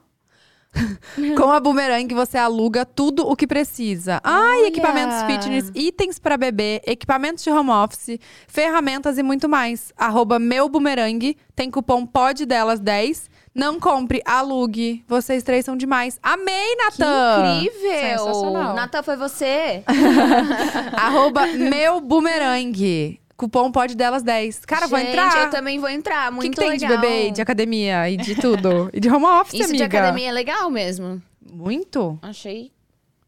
Com 1.37 1.51
a 1.51 1.61
Boomerang 1.61 2.15
você 2.15 2.39
aluga 2.39 2.85
tudo 2.85 3.27
o 3.27 3.37
que 3.37 3.47
precisa. 3.47 4.21
Ai, 4.25 4.59
Olha! 4.61 4.69
equipamentos 4.69 5.23
fitness, 5.23 5.71
itens 5.75 6.19
para 6.19 6.37
bebê, 6.37 6.81
equipamentos 6.87 7.45
de 7.45 7.51
home 7.51 7.71
office, 7.71 8.19
ferramentas 8.47 9.19
e 9.19 9.23
muito 9.23 9.49
mais. 9.49 9.93
Arroba 9.97 10.39
meu 10.39 10.69
Boomerang, 10.69 11.37
tem 11.55 11.71
cupom 11.71 12.07
POD 12.07 12.47
delas 12.47 12.81
10. 12.81 13.31
Não 13.55 13.79
compre, 13.79 14.23
alugue. 14.25 15.05
Vocês 15.07 15.43
três 15.43 15.65
são 15.65 15.77
demais. 15.77 16.19
Amei, 16.23 16.75
Que 16.77 16.85
Natan! 16.85 17.57
incrível! 17.61 18.01
Sensacional. 18.19 18.75
Natan, 18.75 19.03
foi 19.03 19.17
você? 19.17 19.85
Arroba 20.97 21.47
meu 21.47 22.01
Boomerang. 22.01 23.21
Cupom 23.37 23.73
POD 23.73 23.97
delas 23.97 24.23
10. 24.23 24.65
Cara, 24.65 24.87
vou 24.87 24.99
Gente, 24.99 25.09
entrar. 25.11 25.45
eu 25.45 25.51
também 25.51 25.79
vou 25.79 25.89
entrar. 25.89 26.29
O 26.29 26.37
que, 26.37 26.37
Muito 26.37 26.55
que 26.55 26.61
tem 26.61 26.71
legal. 26.71 26.91
de 26.91 26.97
bebê, 26.97 27.31
de 27.31 27.43
academia 27.43 28.09
e 28.09 28.17
de 28.17 28.35
tudo? 28.37 28.89
e 28.93 29.01
de 29.01 29.09
home 29.11 29.25
office, 29.27 29.55
Isso 29.61 29.73
de 29.75 29.83
amiga? 29.83 29.99
academia 29.99 30.29
é 30.29 30.33
legal 30.33 30.71
mesmo. 30.71 31.21
Muito. 31.45 32.19
Achei 32.23 32.71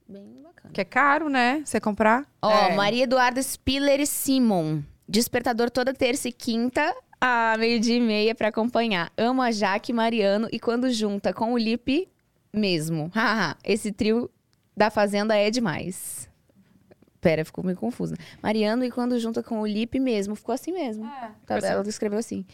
bem 0.08 0.40
bacana. 0.42 0.72
Que 0.72 0.80
é 0.82 0.84
caro, 0.84 1.28
né? 1.28 1.62
Você 1.64 1.80
comprar. 1.80 2.24
Ó, 2.40 2.50
É. 2.50 2.74
Maria 2.76 3.04
Eduarda 3.04 3.42
Spiller 3.42 4.00
e 4.00 4.06
Simon. 4.06 4.82
Despertador 5.08 5.68
toda 5.68 5.92
terça 5.92 6.28
e 6.28 6.32
quinta, 6.32 6.94
a 7.26 7.56
meio-dia 7.56 7.96
e 7.96 8.00
meia 8.00 8.34
pra 8.34 8.48
acompanhar. 8.48 9.10
Amo 9.16 9.40
a 9.40 9.50
Jaque 9.50 9.92
e 9.92 9.94
Mariano 9.94 10.46
e 10.52 10.60
quando 10.60 10.90
junta 10.90 11.32
com 11.32 11.54
o 11.54 11.58
Lipe, 11.58 12.06
mesmo. 12.52 13.10
Haha, 13.16 13.56
Esse 13.64 13.90
trio 13.90 14.30
da 14.76 14.90
Fazenda 14.90 15.34
é 15.34 15.50
demais. 15.50 16.28
Pera, 17.22 17.42
ficou 17.42 17.64
meio 17.64 17.78
confusa. 17.78 18.14
Mariano 18.42 18.84
e 18.84 18.90
quando 18.90 19.18
junta 19.18 19.42
com 19.42 19.62
o 19.62 19.66
Lipe 19.66 19.98
mesmo. 19.98 20.36
Ficou 20.36 20.54
assim 20.54 20.70
mesmo. 20.70 21.04
Tá, 21.46 21.56
assim. 21.56 21.66
ela 21.66 21.88
escreveu 21.88 22.18
assim. 22.18 22.44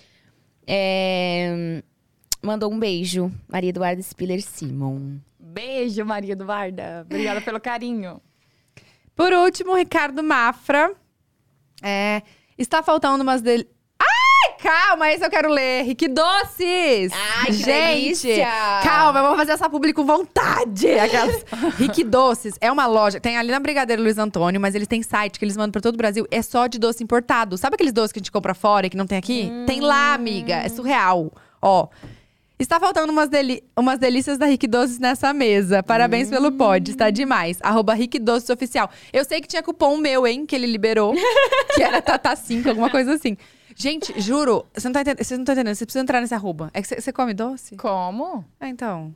É, 0.64 1.82
Mandou 2.40 2.72
um 2.72 2.78
beijo. 2.78 3.28
Maria 3.48 3.70
Eduarda 3.70 4.00
Spiller 4.00 4.40
Simon. 4.40 5.18
Beijo, 5.36 6.04
Maria 6.04 6.34
Eduarda. 6.34 7.02
Obrigada 7.06 7.40
pelo 7.40 7.58
carinho. 7.58 8.22
Por 9.16 9.32
último, 9.32 9.74
Ricardo 9.74 10.22
Mafra. 10.22 10.94
É, 11.82 12.22
está 12.56 12.84
faltando 12.84 13.24
umas 13.24 13.42
dele. 13.42 13.68
Ai, 14.42 14.54
calma, 14.62 15.10
esse 15.12 15.24
eu 15.24 15.30
quero 15.30 15.50
ler. 15.50 15.82
Rick 15.84 16.08
Doces! 16.08 17.12
Ai, 17.42 17.52
Gente, 17.52 17.64
delícia! 18.26 18.48
calma, 18.82 19.20
eu 19.20 19.26
vou 19.28 19.36
fazer 19.36 19.52
essa 19.52 19.68
publi 19.68 19.92
com 19.92 20.04
vontade. 20.04 20.88
Aquelas... 20.98 21.44
Rick 21.78 22.04
Doces 22.04 22.54
é 22.60 22.70
uma 22.70 22.86
loja, 22.86 23.20
tem 23.20 23.36
ali 23.36 23.50
na 23.50 23.60
Brigadeiro 23.60 24.02
Luiz 24.02 24.18
Antônio, 24.18 24.60
mas 24.60 24.74
eles 24.74 24.88
têm 24.88 25.02
site 25.02 25.38
que 25.38 25.44
eles 25.44 25.56
mandam 25.56 25.72
pra 25.72 25.80
todo 25.80 25.94
o 25.94 25.98
Brasil. 25.98 26.26
É 26.30 26.40
só 26.42 26.66
de 26.66 26.78
doce 26.78 27.02
importado. 27.04 27.58
Sabe 27.58 27.74
aqueles 27.74 27.92
doces 27.92 28.12
que 28.12 28.18
a 28.18 28.20
gente 28.20 28.32
compra 28.32 28.54
fora 28.54 28.86
e 28.86 28.90
que 28.90 28.96
não 28.96 29.06
tem 29.06 29.18
aqui? 29.18 29.50
Tem 29.66 29.80
lá, 29.80 30.14
amiga. 30.14 30.54
É 30.54 30.68
surreal. 30.68 31.30
Ó. 31.60 31.88
Está 32.58 32.78
faltando 32.78 33.10
umas, 33.10 33.30
deli- 33.30 33.64
umas 33.74 33.98
delícias 33.98 34.36
da 34.36 34.44
Rick 34.44 34.66
Doces 34.66 34.98
nessa 34.98 35.32
mesa. 35.32 35.82
Parabéns 35.82 36.28
pelo 36.28 36.52
pod, 36.52 36.90
está 36.90 37.08
demais. 37.08 37.58
Arroba 37.62 37.94
Rick 37.94 38.18
Doces 38.18 38.50
Oficial. 38.50 38.90
Eu 39.12 39.24
sei 39.24 39.40
que 39.40 39.48
tinha 39.48 39.62
cupom 39.62 39.96
meu, 39.96 40.26
hein, 40.26 40.44
que 40.44 40.54
ele 40.54 40.66
liberou. 40.66 41.14
que 41.74 41.82
era 41.82 42.02
Tata5, 42.02 42.66
alguma 42.68 42.90
coisa 42.90 43.14
assim. 43.14 43.34
Gente, 43.80 44.20
juro, 44.20 44.66
você 44.74 44.86
não 44.88 44.92
tá 44.92 45.00
entendendo, 45.00 45.24
vocês 45.24 45.38
não 45.38 45.42
estão 45.42 45.54
entendendo. 45.54 45.74
Você 45.74 45.86
precisa 45.86 46.02
entrar 46.02 46.20
nesse 46.20 46.34
arroba. 46.34 46.70
É 46.74 46.82
que 46.82 47.00
você- 47.00 47.12
come 47.12 47.32
doce? 47.32 47.76
Como? 47.76 48.44
Ah, 48.60 48.68
então. 48.68 49.14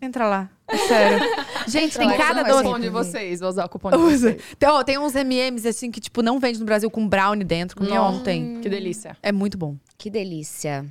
Entra 0.00 0.26
lá. 0.26 0.48
É 0.66 0.76
sério. 0.78 1.18
Gente, 1.68 1.98
tem 1.98 2.06
lá, 2.08 2.16
cada 2.16 2.42
doce. 2.44 2.62
cupom 2.62 2.78
de 2.78 2.88
vocês. 2.88 3.40
Vou 3.40 3.48
usar 3.50 3.66
o 3.66 3.68
cupom 3.68 3.90
de 3.90 3.96
Usa. 3.98 4.30
vocês. 4.30 4.42
Tem, 4.58 4.68
ó, 4.70 4.82
tem 4.82 4.96
uns 4.98 5.14
MMs 5.14 5.66
assim 5.68 5.90
que, 5.90 6.00
tipo, 6.00 6.22
não 6.22 6.38
vende 6.38 6.58
no 6.58 6.64
Brasil 6.64 6.90
com 6.90 7.06
brownie 7.06 7.44
dentro. 7.44 7.76
Comi 7.76 7.92
ontem. 7.98 8.58
Que 8.62 8.70
delícia. 8.70 9.16
É 9.22 9.32
muito 9.32 9.58
bom. 9.58 9.76
Que 9.98 10.08
delícia. 10.08 10.86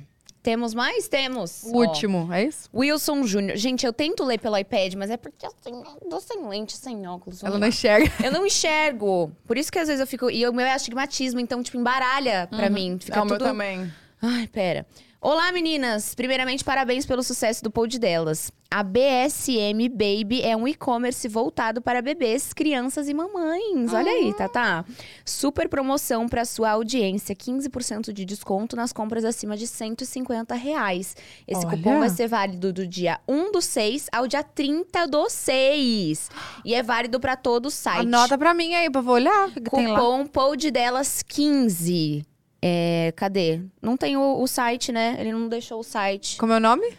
Temos 0.48 0.72
mais? 0.72 1.06
Temos. 1.08 1.62
O 1.64 1.76
último, 1.76 2.32
é 2.32 2.44
isso? 2.44 2.70
Wilson 2.74 3.22
Júnior. 3.24 3.58
Gente, 3.58 3.84
eu 3.84 3.92
tento 3.92 4.24
ler 4.24 4.38
pelo 4.38 4.56
iPad, 4.56 4.94
mas 4.94 5.10
é 5.10 5.18
porque 5.18 5.44
assim, 5.44 5.84
eu 6.00 6.08
tô 6.08 6.18
sem 6.20 6.48
lente, 6.48 6.74
sem 6.74 7.06
óculos. 7.06 7.42
Ela 7.42 7.50
vamos 7.50 7.60
não 7.60 7.66
lá. 7.66 7.68
enxerga. 7.68 8.10
Eu 8.24 8.32
não 8.32 8.46
enxergo. 8.46 9.30
Por 9.46 9.58
isso 9.58 9.70
que 9.70 9.78
às 9.78 9.88
vezes 9.88 10.00
eu 10.00 10.06
fico. 10.06 10.30
E 10.30 10.48
o 10.48 10.52
meu 10.54 10.64
é 10.64 10.72
astigmatismo, 10.72 11.38
então, 11.38 11.62
tipo, 11.62 11.76
embaralha 11.76 12.48
pra 12.50 12.70
mim. 12.70 12.96
Fica 12.98 13.18
é 13.18 13.22
o 13.22 13.26
meu 13.26 13.36
tudo... 13.36 13.46
também. 13.46 13.92
Ai, 14.22 14.46
pera. 14.46 14.86
Olá, 15.20 15.50
meninas! 15.50 16.14
Primeiramente, 16.14 16.62
parabéns 16.62 17.04
pelo 17.04 17.24
sucesso 17.24 17.60
do 17.64 17.72
pod 17.72 17.98
delas. 17.98 18.52
A 18.70 18.84
BSM 18.84 19.88
Baby 19.90 20.42
é 20.42 20.56
um 20.56 20.68
e-commerce 20.68 21.26
voltado 21.26 21.82
para 21.82 22.00
bebês, 22.00 22.52
crianças 22.52 23.08
e 23.08 23.14
mamães. 23.14 23.92
Olha 23.92 24.12
aí, 24.12 24.32
Tatá. 24.32 24.84
Super 25.24 25.68
promoção 25.68 26.28
para 26.28 26.44
sua 26.44 26.70
audiência. 26.70 27.34
15% 27.34 28.12
de 28.12 28.24
desconto 28.24 28.76
nas 28.76 28.92
compras 28.92 29.24
acima 29.24 29.56
de 29.56 29.66
150 29.66 30.54
reais. 30.54 31.16
Esse 31.48 31.66
Olha. 31.66 31.76
cupom 31.76 31.98
vai 31.98 32.10
ser 32.10 32.28
válido 32.28 32.72
do 32.72 32.86
dia 32.86 33.18
1 33.26 33.50
do 33.50 33.60
6 33.60 34.06
ao 34.12 34.28
dia 34.28 34.44
30 34.44 35.04
do 35.06 35.28
6. 35.28 36.30
E 36.64 36.74
é 36.74 36.82
válido 36.82 37.18
para 37.18 37.34
todo 37.34 37.66
o 37.66 37.70
site. 37.72 38.02
Anota 38.02 38.38
pra 38.38 38.54
mim 38.54 38.72
aí, 38.72 38.88
pra 38.88 39.00
eu 39.00 39.04
vou 39.04 39.14
olhar. 39.14 39.50
Que 39.50 39.62
tem 39.62 39.88
lá? 39.88 39.98
Cupom 39.98 40.26
pod 40.26 40.70
delas 40.70 41.24
15. 41.24 42.24
É, 42.60 43.12
cadê? 43.16 43.60
Não 43.80 43.96
tem 43.96 44.16
o, 44.16 44.40
o 44.40 44.46
site, 44.46 44.90
né? 44.90 45.16
Ele 45.18 45.32
não 45.32 45.48
deixou 45.48 45.80
o 45.80 45.84
site. 45.84 46.36
Como 46.38 46.52
é 46.52 46.56
o 46.56 46.60
nome? 46.60 46.92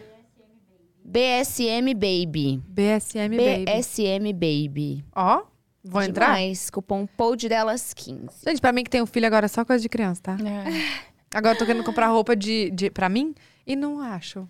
BSM 1.03 1.93
Baby. 1.95 2.61
BSM 2.67 3.35
Baby. 3.35 3.65
BSM 3.65 4.33
Baby. 4.33 5.05
Ó, 5.15 5.43
vou 5.83 6.01
entrar? 6.01 6.27
Demais. 6.27 6.69
Cupom 6.69 7.05
pod 7.05 7.49
delas 7.49 7.93
15. 7.93 8.43
Gente, 8.45 8.61
pra 8.61 8.71
mim 8.71 8.83
que 8.83 8.89
tem 8.89 9.01
um 9.01 9.07
filho 9.07 9.25
agora 9.25 9.45
é 9.45 9.49
só 9.49 9.65
coisa 9.65 9.81
de 9.81 9.89
criança, 9.89 10.21
tá? 10.21 10.37
É. 10.37 11.09
Agora 11.31 11.53
eu 11.53 11.59
tô 11.59 11.65
querendo 11.67 11.83
comprar 11.83 12.07
roupa 12.07 12.35
de, 12.35 12.71
de, 12.71 12.89
pra 12.89 13.07
mim 13.07 13.35
e 13.65 13.75
não 13.75 13.99
acho. 13.99 14.49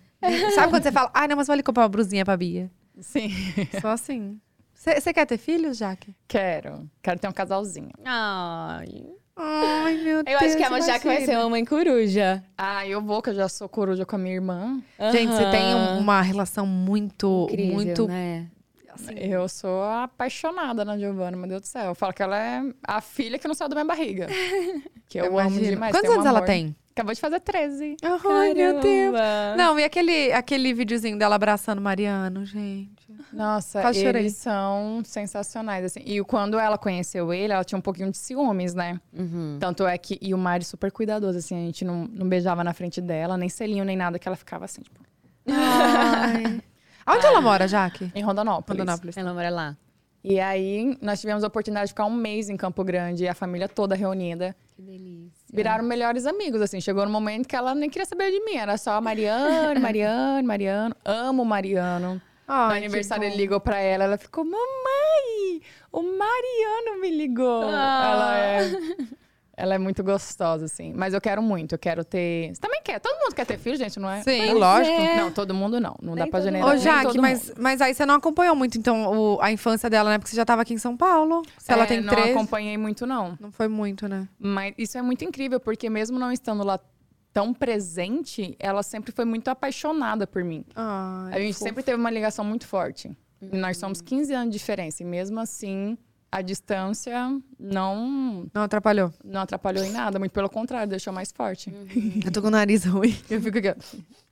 Sabe 0.54 0.70
quando 0.70 0.82
você 0.82 0.90
fala, 0.90 1.10
ai, 1.12 1.28
não, 1.28 1.36
mas 1.36 1.46
vou 1.46 1.52
ali 1.52 1.62
comprar 1.62 1.82
uma 1.82 1.90
brusinha 1.90 2.24
pra 2.24 2.38
Bia? 2.38 2.70
Sim. 3.00 3.30
Só 3.82 3.88
assim. 3.88 4.40
Você 4.72 5.12
quer 5.12 5.26
ter 5.26 5.36
filhos, 5.36 5.76
Jaque? 5.76 6.16
Quero. 6.26 6.88
Quero 7.02 7.20
ter 7.20 7.28
um 7.28 7.32
casalzinho. 7.32 7.90
Ai. 8.02 9.12
Ai, 9.42 9.96
meu 9.98 10.22
Deus. 10.22 10.40
Eu 10.40 10.46
acho 10.46 10.56
que 10.56 10.62
a 10.62 10.80
Jaque 10.80 11.06
vai 11.06 11.24
ser 11.24 11.36
uma 11.36 11.48
mãe 11.50 11.64
coruja. 11.64 12.42
Ah, 12.58 12.86
eu 12.86 13.00
vou, 13.00 13.22
que 13.22 13.30
eu 13.30 13.34
já 13.34 13.48
sou 13.48 13.68
coruja 13.68 14.04
com 14.04 14.16
a 14.16 14.18
minha 14.18 14.34
irmã. 14.34 14.82
Gente, 15.12 15.32
você 15.32 15.50
tem 15.50 15.74
um- 15.74 15.98
uma 15.98 16.20
relação 16.20 16.66
muito, 16.66 17.46
Incrível, 17.50 17.74
muito... 17.74 18.06
né? 18.08 18.46
assim, 18.92 19.14
Eu 19.18 19.48
sou 19.48 19.82
apaixonada 19.84 20.84
na 20.84 20.98
Giovana, 20.98 21.36
meu 21.36 21.48
Deus 21.48 21.62
do 21.62 21.66
céu. 21.66 21.86
Eu 21.86 21.94
falo 21.94 22.12
que 22.12 22.22
ela 22.22 22.38
é 22.38 22.62
a 22.86 23.00
filha 23.00 23.38
que 23.38 23.48
não 23.48 23.54
saiu 23.54 23.68
da 23.68 23.74
minha 23.76 23.84
barriga. 23.86 24.26
Que 25.08 25.18
eu, 25.18 25.24
amo 25.26 25.50
imagino. 25.50 25.66
demais. 25.70 25.92
Quantos 25.92 26.08
um 26.08 26.12
anos 26.14 26.26
ela 26.26 26.38
amor. 26.38 26.46
tem? 26.46 26.76
Acabou 26.92 27.12
de 27.12 27.20
fazer 27.20 27.40
13. 27.40 27.96
Ai, 28.00 28.54
meu 28.54 28.78
Deus. 28.80 29.12
Caramba. 29.16 29.56
Não, 29.56 29.76
e 29.76 29.82
aquele, 29.82 30.32
aquele 30.32 30.72
videozinho 30.72 31.18
dela 31.18 31.34
abraçando 31.34 31.80
Mariano, 31.80 32.44
gente. 32.44 32.99
Nossa, 33.32 33.80
Quase 33.80 34.00
chorei. 34.02 34.22
eles 34.22 34.36
são 34.36 35.02
sensacionais, 35.04 35.84
assim. 35.84 36.00
E 36.04 36.22
quando 36.24 36.58
ela 36.58 36.76
conheceu 36.78 37.32
ele, 37.32 37.52
ela 37.52 37.64
tinha 37.64 37.78
um 37.78 37.82
pouquinho 37.82 38.10
de 38.10 38.16
ciúmes, 38.18 38.74
né? 38.74 39.00
Uhum. 39.12 39.56
Tanto 39.60 39.86
é 39.86 39.96
que... 39.98 40.18
E 40.20 40.34
o 40.34 40.38
Mari 40.38 40.64
super 40.64 40.90
cuidadoso, 40.90 41.38
assim. 41.38 41.54
A 41.56 41.66
gente 41.66 41.84
não, 41.84 42.06
não 42.06 42.28
beijava 42.28 42.62
na 42.64 42.72
frente 42.72 43.00
dela, 43.00 43.36
nem 43.36 43.48
selinho, 43.48 43.84
nem 43.84 43.96
nada. 43.96 44.18
Que 44.18 44.28
ela 44.28 44.36
ficava 44.36 44.64
assim, 44.64 44.82
tipo... 44.82 45.00
Ai. 45.46 46.60
Onde 47.06 47.26
ela 47.26 47.40
mora, 47.40 47.66
Jaque? 47.66 48.10
Em 48.14 48.22
Rondonópolis. 48.22 48.78
Rondonópolis. 48.78 49.16
Ela 49.16 49.34
mora 49.34 49.50
lá. 49.50 49.76
E 50.22 50.38
aí, 50.38 50.96
nós 51.00 51.20
tivemos 51.20 51.42
a 51.42 51.46
oportunidade 51.46 51.86
de 51.86 51.92
ficar 51.92 52.04
um 52.04 52.14
mês 52.14 52.50
em 52.50 52.56
Campo 52.56 52.84
Grande. 52.84 53.24
E 53.24 53.28
a 53.28 53.34
família 53.34 53.68
toda 53.68 53.94
reunida. 53.94 54.54
Que 54.76 54.82
delícia. 54.82 55.30
Viraram 55.52 55.82
melhores 55.82 56.26
amigos, 56.26 56.60
assim. 56.60 56.80
Chegou 56.80 57.04
no 57.04 57.10
momento 57.10 57.48
que 57.48 57.56
ela 57.56 57.74
nem 57.74 57.88
queria 57.88 58.06
saber 58.06 58.30
de 58.30 58.44
mim. 58.44 58.56
Era 58.56 58.76
só 58.76 59.00
Mariano, 59.00 59.80
Mariano, 59.80 60.46
Mariano. 60.46 60.94
Amo 61.04 61.42
o 61.42 61.46
Mariano. 61.46 62.20
Ai, 62.52 62.68
no 62.70 62.76
aniversário 62.86 63.24
ele 63.24 63.36
ligou 63.36 63.60
pra 63.60 63.78
ela, 63.80 64.04
ela 64.04 64.18
ficou, 64.18 64.44
mamãe, 64.44 65.62
o 65.92 66.02
Mariano 66.02 67.00
me 67.00 67.10
ligou. 67.10 67.62
Ah. 67.68 68.10
Ela 68.12 68.38
é. 68.38 68.70
Ela 69.56 69.74
é 69.74 69.78
muito 69.78 70.02
gostosa, 70.02 70.64
assim. 70.64 70.94
Mas 70.96 71.12
eu 71.12 71.20
quero 71.20 71.42
muito, 71.42 71.74
eu 71.74 71.78
quero 71.78 72.02
ter. 72.02 72.48
Você 72.54 72.60
também 72.62 72.80
quer? 72.82 72.98
Todo 72.98 73.18
mundo 73.20 73.34
quer 73.34 73.44
ter 73.44 73.58
filho, 73.58 73.76
gente, 73.76 74.00
não 74.00 74.08
é? 74.10 74.22
Sim, 74.22 74.38
Pois 74.46 74.54
lógico. 74.58 74.96
é. 75.00 75.16
Não, 75.16 75.30
todo 75.30 75.52
mundo 75.52 75.78
não. 75.78 75.94
Não 76.02 76.14
dá 76.14 76.22
Nem 76.22 76.30
pra 76.30 76.40
todo 76.40 76.44
generalizar. 76.46 77.00
Ô, 77.00 77.02
Jaque, 77.08 77.18
mas, 77.20 77.52
mas 77.58 77.80
aí 77.82 77.92
você 77.92 78.06
não 78.06 78.14
acompanhou 78.14 78.56
muito, 78.56 78.78
então, 78.78 79.06
o- 79.34 79.38
a 79.42 79.52
infância 79.52 79.90
dela, 79.90 80.08
né? 80.08 80.16
Porque 80.18 80.30
você 80.30 80.36
já 80.36 80.46
tava 80.46 80.62
aqui 80.62 80.72
em 80.72 80.78
São 80.78 80.96
Paulo. 80.96 81.42
Se 81.58 81.70
ela 81.72 81.82
É, 81.82 81.86
tem 81.86 82.00
não 82.00 82.08
três. 82.14 82.30
acompanhei 82.30 82.78
muito, 82.78 83.06
não. 83.06 83.36
Não 83.38 83.52
foi 83.52 83.68
muito, 83.68 84.08
né? 84.08 84.26
Mas 84.38 84.72
isso 84.78 84.96
é 84.96 85.02
muito 85.02 85.26
incrível, 85.26 85.60
porque 85.60 85.90
mesmo 85.90 86.18
não 86.18 86.32
estando 86.32 86.64
lá 86.64 86.80
tão 87.32 87.52
presente, 87.54 88.56
ela 88.58 88.82
sempre 88.82 89.12
foi 89.12 89.24
muito 89.24 89.48
apaixonada 89.48 90.26
por 90.26 90.42
mim. 90.44 90.64
Ai, 90.74 91.32
A 91.34 91.38
gente 91.40 91.54
fofo. 91.54 91.64
sempre 91.64 91.82
teve 91.82 91.96
uma 91.98 92.10
ligação 92.10 92.44
muito 92.44 92.66
forte. 92.66 93.10
E 93.40 93.56
nós 93.56 93.76
somos 93.78 94.00
15 94.00 94.34
anos 94.34 94.52
de 94.52 94.58
diferença. 94.58 95.02
E 95.02 95.06
mesmo 95.06 95.40
assim, 95.40 95.96
a 96.30 96.42
distância 96.42 97.40
não, 97.58 98.46
Não 98.52 98.62
atrapalhou. 98.62 99.12
não 99.24 99.40
atrapalhou 99.40 99.82
em 99.84 99.90
nada. 99.90 100.18
Muito 100.18 100.32
pelo 100.32 100.48
contrário, 100.50 100.88
deixou 100.88 101.12
mais 101.12 101.32
forte. 101.32 101.72
Eu 102.24 102.30
tô 102.30 102.42
com 102.42 102.48
o 102.48 102.50
nariz 102.50 102.84
ruim. 102.84 103.16
Eu 103.30 103.40
fico 103.40 103.58
aqui. 103.58 103.74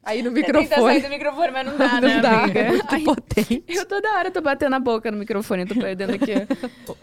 Aí 0.04 0.22
no 0.22 0.30
Tenta 0.34 0.52
sair 0.52 0.62
microfone. 0.62 1.00
do 1.00 1.08
microfone, 1.08 1.50
mas 1.52 1.66
não 1.66 1.78
dá, 1.78 1.88
Não 2.00 2.08
né, 2.08 2.20
dá. 2.20 2.42
amiga? 2.44 2.60
É 2.60 2.68
muito 2.70 2.94
Ai, 2.94 3.02
potente. 3.02 3.64
eu 3.66 3.86
toda 3.86 4.08
hora 4.16 4.30
tô 4.30 4.40
batendo 4.42 4.74
a 4.76 4.80
boca 4.80 5.10
no 5.10 5.16
microfone, 5.18 5.62
eu 5.62 5.68
tô 5.68 5.74
perdendo 5.74 6.12
aqui 6.14 6.32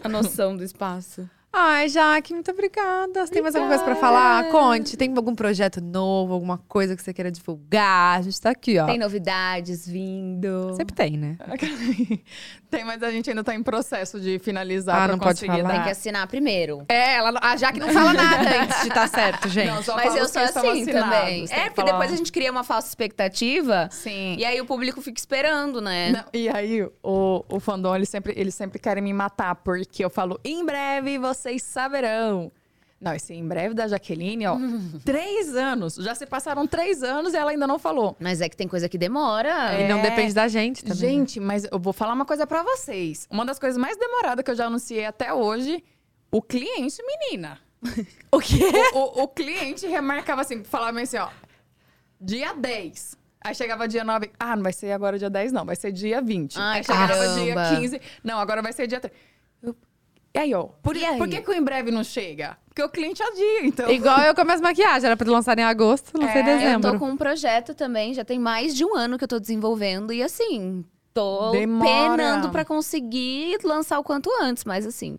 a 0.04 0.08
noção 0.08 0.56
do 0.56 0.62
espaço. 0.62 1.28
Ai, 1.58 1.88
Jaque, 1.88 2.34
muito 2.34 2.50
obrigada. 2.50 3.24
Você 3.24 3.32
tem 3.32 3.40
mais 3.40 3.54
alguma 3.54 3.70
coisa 3.70 3.82
pra 3.82 3.96
falar? 3.96 4.50
Conte. 4.50 4.94
Tem 4.94 5.10
algum 5.16 5.34
projeto 5.34 5.80
novo, 5.80 6.34
alguma 6.34 6.58
coisa 6.58 6.94
que 6.94 7.02
você 7.02 7.14
queira 7.14 7.30
divulgar? 7.32 8.18
A 8.18 8.20
gente 8.20 8.38
tá 8.38 8.50
aqui, 8.50 8.78
ó. 8.78 8.84
Tem 8.84 8.98
novidades 8.98 9.88
vindo. 9.88 10.74
Sempre 10.76 10.94
tem, 10.94 11.16
né? 11.16 11.38
Tem, 12.70 12.84
mas 12.84 13.02
a 13.02 13.10
gente 13.10 13.30
ainda 13.30 13.44
tá 13.44 13.54
em 13.54 13.62
processo 13.62 14.18
de 14.20 14.38
finalizar 14.38 14.96
Ah, 14.96 15.04
pra 15.04 15.12
não 15.12 15.18
pode 15.18 15.44
falar? 15.46 15.70
Tem 15.70 15.82
que 15.84 15.90
assinar 15.90 16.26
primeiro. 16.26 16.84
É, 16.88 17.14
ela, 17.16 17.38
a 17.42 17.56
Jaque 17.56 17.78
não 17.78 17.88
fala 17.90 18.12
nada 18.12 18.62
antes 18.62 18.82
de 18.82 18.88
estar 18.88 19.08
certo, 19.08 19.48
gente. 19.48 19.66
Não, 19.66 19.96
Mas 19.96 20.16
eu 20.16 20.28
sou 20.28 20.42
assim 20.42 20.86
também. 20.86 21.44
É, 21.44 21.46
que 21.46 21.70
porque 21.70 21.90
falar- 21.90 21.92
depois 21.92 22.12
a 22.12 22.16
gente 22.16 22.32
cria 22.32 22.50
uma 22.50 22.64
falsa 22.64 22.88
expectativa. 22.88 23.88
Sim. 23.90 24.36
E 24.38 24.44
aí 24.44 24.60
o 24.60 24.66
público 24.66 25.00
fica 25.00 25.18
esperando, 25.18 25.80
né? 25.80 26.10
Não, 26.10 26.24
e 26.32 26.48
aí, 26.48 26.82
o, 27.02 27.44
o 27.48 27.60
fandom, 27.60 27.94
eles 27.94 28.08
sempre, 28.08 28.32
eles 28.36 28.54
sempre 28.54 28.78
querem 28.78 29.02
me 29.02 29.12
matar, 29.12 29.54
porque 29.56 30.04
eu 30.04 30.10
falo, 30.10 30.40
em 30.44 30.64
breve 30.64 31.18
vocês 31.18 31.62
saberão. 31.62 32.50
Não, 33.00 33.12
esse 33.14 33.34
em 33.34 33.46
breve 33.46 33.74
da 33.74 33.86
Jaqueline, 33.86 34.46
ó, 34.46 34.56
três 35.04 35.54
anos. 35.54 35.96
Já 35.96 36.14
se 36.14 36.24
passaram 36.26 36.66
três 36.66 37.02
anos 37.02 37.34
e 37.34 37.36
ela 37.36 37.50
ainda 37.50 37.66
não 37.66 37.78
falou. 37.78 38.16
Mas 38.18 38.40
é 38.40 38.48
que 38.48 38.56
tem 38.56 38.66
coisa 38.66 38.88
que 38.88 38.96
demora. 38.96 39.78
E 39.80 39.86
não 39.88 39.98
É. 39.98 40.02
depende 40.02 40.32
da 40.32 40.48
gente 40.48 40.82
também. 40.82 40.96
né? 40.96 41.08
Gente, 41.08 41.38
mas 41.40 41.66
eu 41.70 41.78
vou 41.78 41.92
falar 41.92 42.14
uma 42.14 42.24
coisa 42.24 42.46
pra 42.46 42.62
vocês. 42.62 43.26
Uma 43.30 43.44
das 43.44 43.58
coisas 43.58 43.76
mais 43.76 43.98
demoradas 43.98 44.42
que 44.44 44.50
eu 44.50 44.54
já 44.56 44.66
anunciei 44.66 45.04
até 45.04 45.32
hoje, 45.32 45.84
o 46.30 46.40
cliente, 46.40 46.96
menina. 47.02 47.58
O 48.32 48.40
quê? 48.40 48.58
O, 48.94 48.98
o- 48.98 49.22
o 49.24 49.28
cliente 49.28 49.86
remarcava 49.86 50.40
assim, 50.42 50.64
falava 50.64 51.00
assim, 51.00 51.18
ó, 51.18 51.28
dia 52.20 52.52
10. 52.54 53.16
Aí 53.42 53.54
chegava 53.54 53.86
dia 53.86 54.02
9, 54.02 54.30
ah, 54.40 54.56
não 54.56 54.62
vai 54.62 54.72
ser 54.72 54.90
agora 54.90 55.18
dia 55.18 55.30
10, 55.30 55.52
não, 55.52 55.64
vai 55.64 55.76
ser 55.76 55.92
dia 55.92 56.20
20. 56.20 56.56
Ai, 56.58 56.78
aí 56.78 56.84
chegava 56.84 57.06
caramba. 57.12 57.34
dia 57.70 57.76
15, 57.80 58.00
não, 58.24 58.38
agora 58.40 58.60
vai 58.60 58.72
ser 58.72 58.86
dia 58.88 58.98
3. 59.00 59.14
Eu- 60.36 60.42
E 60.42 60.44
aí, 60.44 60.54
ó, 60.54 60.64
por, 60.82 60.96
E 60.96 61.04
aí? 61.04 61.16
por 61.18 61.28
que, 61.28 61.40
que 61.40 61.50
o 61.50 61.54
em 61.54 61.62
breve 61.62 61.90
não 61.90 62.04
chega? 62.04 62.56
Porque 62.68 62.82
o 62.82 62.88
cliente 62.90 63.22
adia, 63.22 63.64
então. 63.66 63.90
Igual 63.90 64.18
eu 64.20 64.34
com 64.34 64.42
as 64.50 64.60
maquiagens. 64.60 65.04
Era 65.04 65.16
pra 65.16 65.30
lançar 65.30 65.58
em 65.58 65.62
agosto, 65.64 66.12
lancei 66.18 66.42
em 66.42 66.44
É, 66.46 66.52
Eu 66.54 66.58
dezembro. 66.58 66.92
tô 66.92 66.98
com 66.98 67.08
um 67.10 67.16
projeto 67.16 67.74
também, 67.74 68.12
já 68.12 68.24
tem 68.24 68.38
mais 68.38 68.74
de 68.74 68.84
um 68.84 68.94
ano 68.94 69.16
que 69.16 69.24
eu 69.24 69.28
tô 69.28 69.38
desenvolvendo. 69.40 70.12
E 70.12 70.22
assim, 70.22 70.84
tô 71.14 71.52
Demora. 71.52 71.88
penando 71.90 72.50
pra 72.50 72.64
conseguir 72.66 73.56
lançar 73.64 73.98
o 73.98 74.04
quanto 74.04 74.30
antes. 74.42 74.64
Mas 74.64 74.84
assim, 74.86 75.18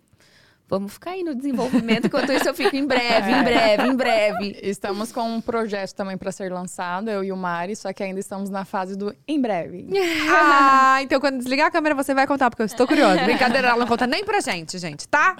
vamos 0.68 0.92
ficar 0.92 1.12
aí 1.12 1.22
no 1.24 1.34
desenvolvimento. 1.34 2.06
Enquanto 2.06 2.30
isso, 2.32 2.48
eu 2.48 2.54
fico 2.54 2.76
em 2.76 2.86
breve, 2.86 3.30
em 3.30 3.42
breve, 3.42 3.82
em 3.88 3.96
breve. 3.96 4.58
Estamos 4.62 5.10
com 5.10 5.22
um 5.22 5.40
projeto 5.40 5.92
também 5.94 6.16
pra 6.18 6.30
ser 6.30 6.52
lançado, 6.52 7.08
eu 7.10 7.24
e 7.24 7.32
o 7.32 7.36
Mari, 7.36 7.74
só 7.74 7.92
que 7.92 8.02
ainda 8.02 8.20
estamos 8.20 8.50
na 8.50 8.64
fase 8.64 8.96
do 8.96 9.14
em 9.26 9.40
breve. 9.40 9.86
Ah, 10.30 11.02
então 11.02 11.20
quando 11.20 11.38
desligar 11.38 11.66
a 11.68 11.70
câmera 11.70 11.94
você 11.94 12.12
vai 12.14 12.26
contar, 12.26 12.50
porque 12.50 12.62
eu 12.62 12.66
estou 12.66 12.86
curiosa. 12.86 13.22
Brincadeira, 13.24 13.68
ela 13.68 13.78
não 13.78 13.86
conta 13.86 14.06
nem 14.06 14.24
pra 14.24 14.40
gente, 14.40 14.78
gente, 14.78 15.06
tá? 15.08 15.36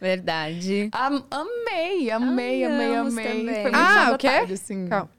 Verdade. 0.00 0.88
Am- 0.92 1.24
amei, 1.30 2.10
amei, 2.10 2.64
amei, 2.64 2.96
amei. 2.96 3.62
Foi 3.62 3.70
Ah, 3.74 4.10
o 4.14 4.18
quê? 4.18 4.28
tarde, 4.28 4.52
assim. 4.54 4.86
Calma. 4.88 5.10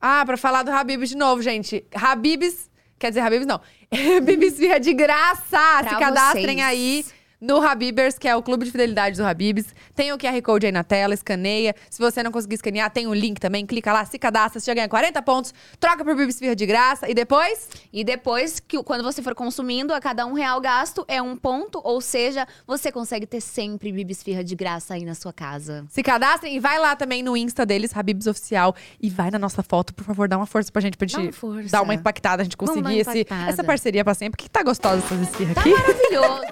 Ah, 0.00 0.24
pra 0.24 0.36
falar 0.36 0.62
do 0.62 0.70
Habibs 0.70 1.08
de 1.10 1.16
novo, 1.16 1.42
gente. 1.42 1.84
Habibs, 1.94 2.70
quer 2.98 3.08
dizer, 3.10 3.20
Habibs 3.20 3.46
não. 3.46 3.60
Habibs 4.16 4.58
Via 4.58 4.78
de 4.78 4.94
graça. 4.94 5.58
Se 5.82 5.88
Pra 5.88 5.98
cadastrem 5.98 6.56
vocês. 6.56 6.60
aí 6.60 7.04
no 7.40 7.60
Habibers, 7.60 8.18
que 8.18 8.26
é 8.26 8.34
o 8.34 8.42
clube 8.42 8.64
de 8.64 8.70
fidelidade 8.70 9.16
do 9.16 9.24
Habibs. 9.24 9.66
Tem 9.94 10.12
o 10.12 10.18
QR 10.18 10.40
Code 10.42 10.66
aí 10.66 10.72
na 10.72 10.82
tela, 10.82 11.14
escaneia. 11.14 11.74
Se 11.88 11.98
você 12.00 12.22
não 12.22 12.32
conseguir 12.32 12.56
escanear, 12.56 12.90
tem 12.90 13.06
o 13.06 13.14
link 13.14 13.38
também. 13.38 13.64
Clica 13.64 13.92
lá, 13.92 14.04
se 14.04 14.18
cadastra, 14.18 14.58
você 14.60 14.66
já 14.66 14.74
ganha 14.74 14.88
40 14.88 15.22
pontos. 15.22 15.54
Troca 15.78 16.04
por 16.04 16.16
Bibis 16.16 16.38
Firra 16.38 16.56
de 16.56 16.66
graça. 16.66 17.08
E 17.08 17.14
depois? 17.14 17.68
E 17.92 18.02
depois, 18.02 18.58
que 18.60 18.82
quando 18.82 19.04
você 19.04 19.22
for 19.22 19.34
consumindo, 19.34 19.94
a 19.94 20.00
cada 20.00 20.26
um 20.26 20.32
real 20.32 20.60
gasto 20.60 21.04
é 21.06 21.22
um 21.22 21.36
ponto. 21.36 21.80
Ou 21.84 22.00
seja, 22.00 22.46
você 22.66 22.90
consegue 22.90 23.26
ter 23.26 23.40
sempre 23.40 23.92
Bibis 23.92 24.22
Firra 24.22 24.42
de 24.42 24.54
graça 24.56 24.94
aí 24.94 25.04
na 25.04 25.14
sua 25.14 25.32
casa. 25.32 25.84
Se 25.88 26.02
cadastrem 26.02 26.56
e 26.56 26.58
vai 26.60 26.78
lá 26.78 26.96
também 26.96 27.22
no 27.22 27.36
Insta 27.36 27.64
deles, 27.64 27.96
Habibs 27.96 28.26
Oficial. 28.26 28.74
E 29.00 29.08
vai 29.08 29.30
na 29.30 29.38
nossa 29.38 29.62
foto, 29.62 29.94
por 29.94 30.04
favor, 30.04 30.28
dá 30.28 30.36
uma 30.36 30.46
força 30.46 30.72
pra 30.72 30.82
gente, 30.82 30.96
pra 30.96 31.06
Dá 31.06 31.12
gente 31.18 31.26
uma 31.26 31.32
força. 31.32 31.68
dar 31.70 31.82
uma 31.82 31.94
impactada, 31.94 32.42
a 32.42 32.44
gente 32.44 32.56
conseguir 32.56 32.98
esse, 32.98 33.26
essa 33.48 33.62
parceria 33.62 34.04
pra 34.04 34.14
sempre. 34.14 34.42
Que 34.42 34.50
tá 34.50 34.62
gostosa 34.62 34.98
essas 35.04 35.20
esfirras 35.20 35.54
Tá 35.54 35.60
aqui. 35.60 35.70
maravilhoso. 35.70 36.42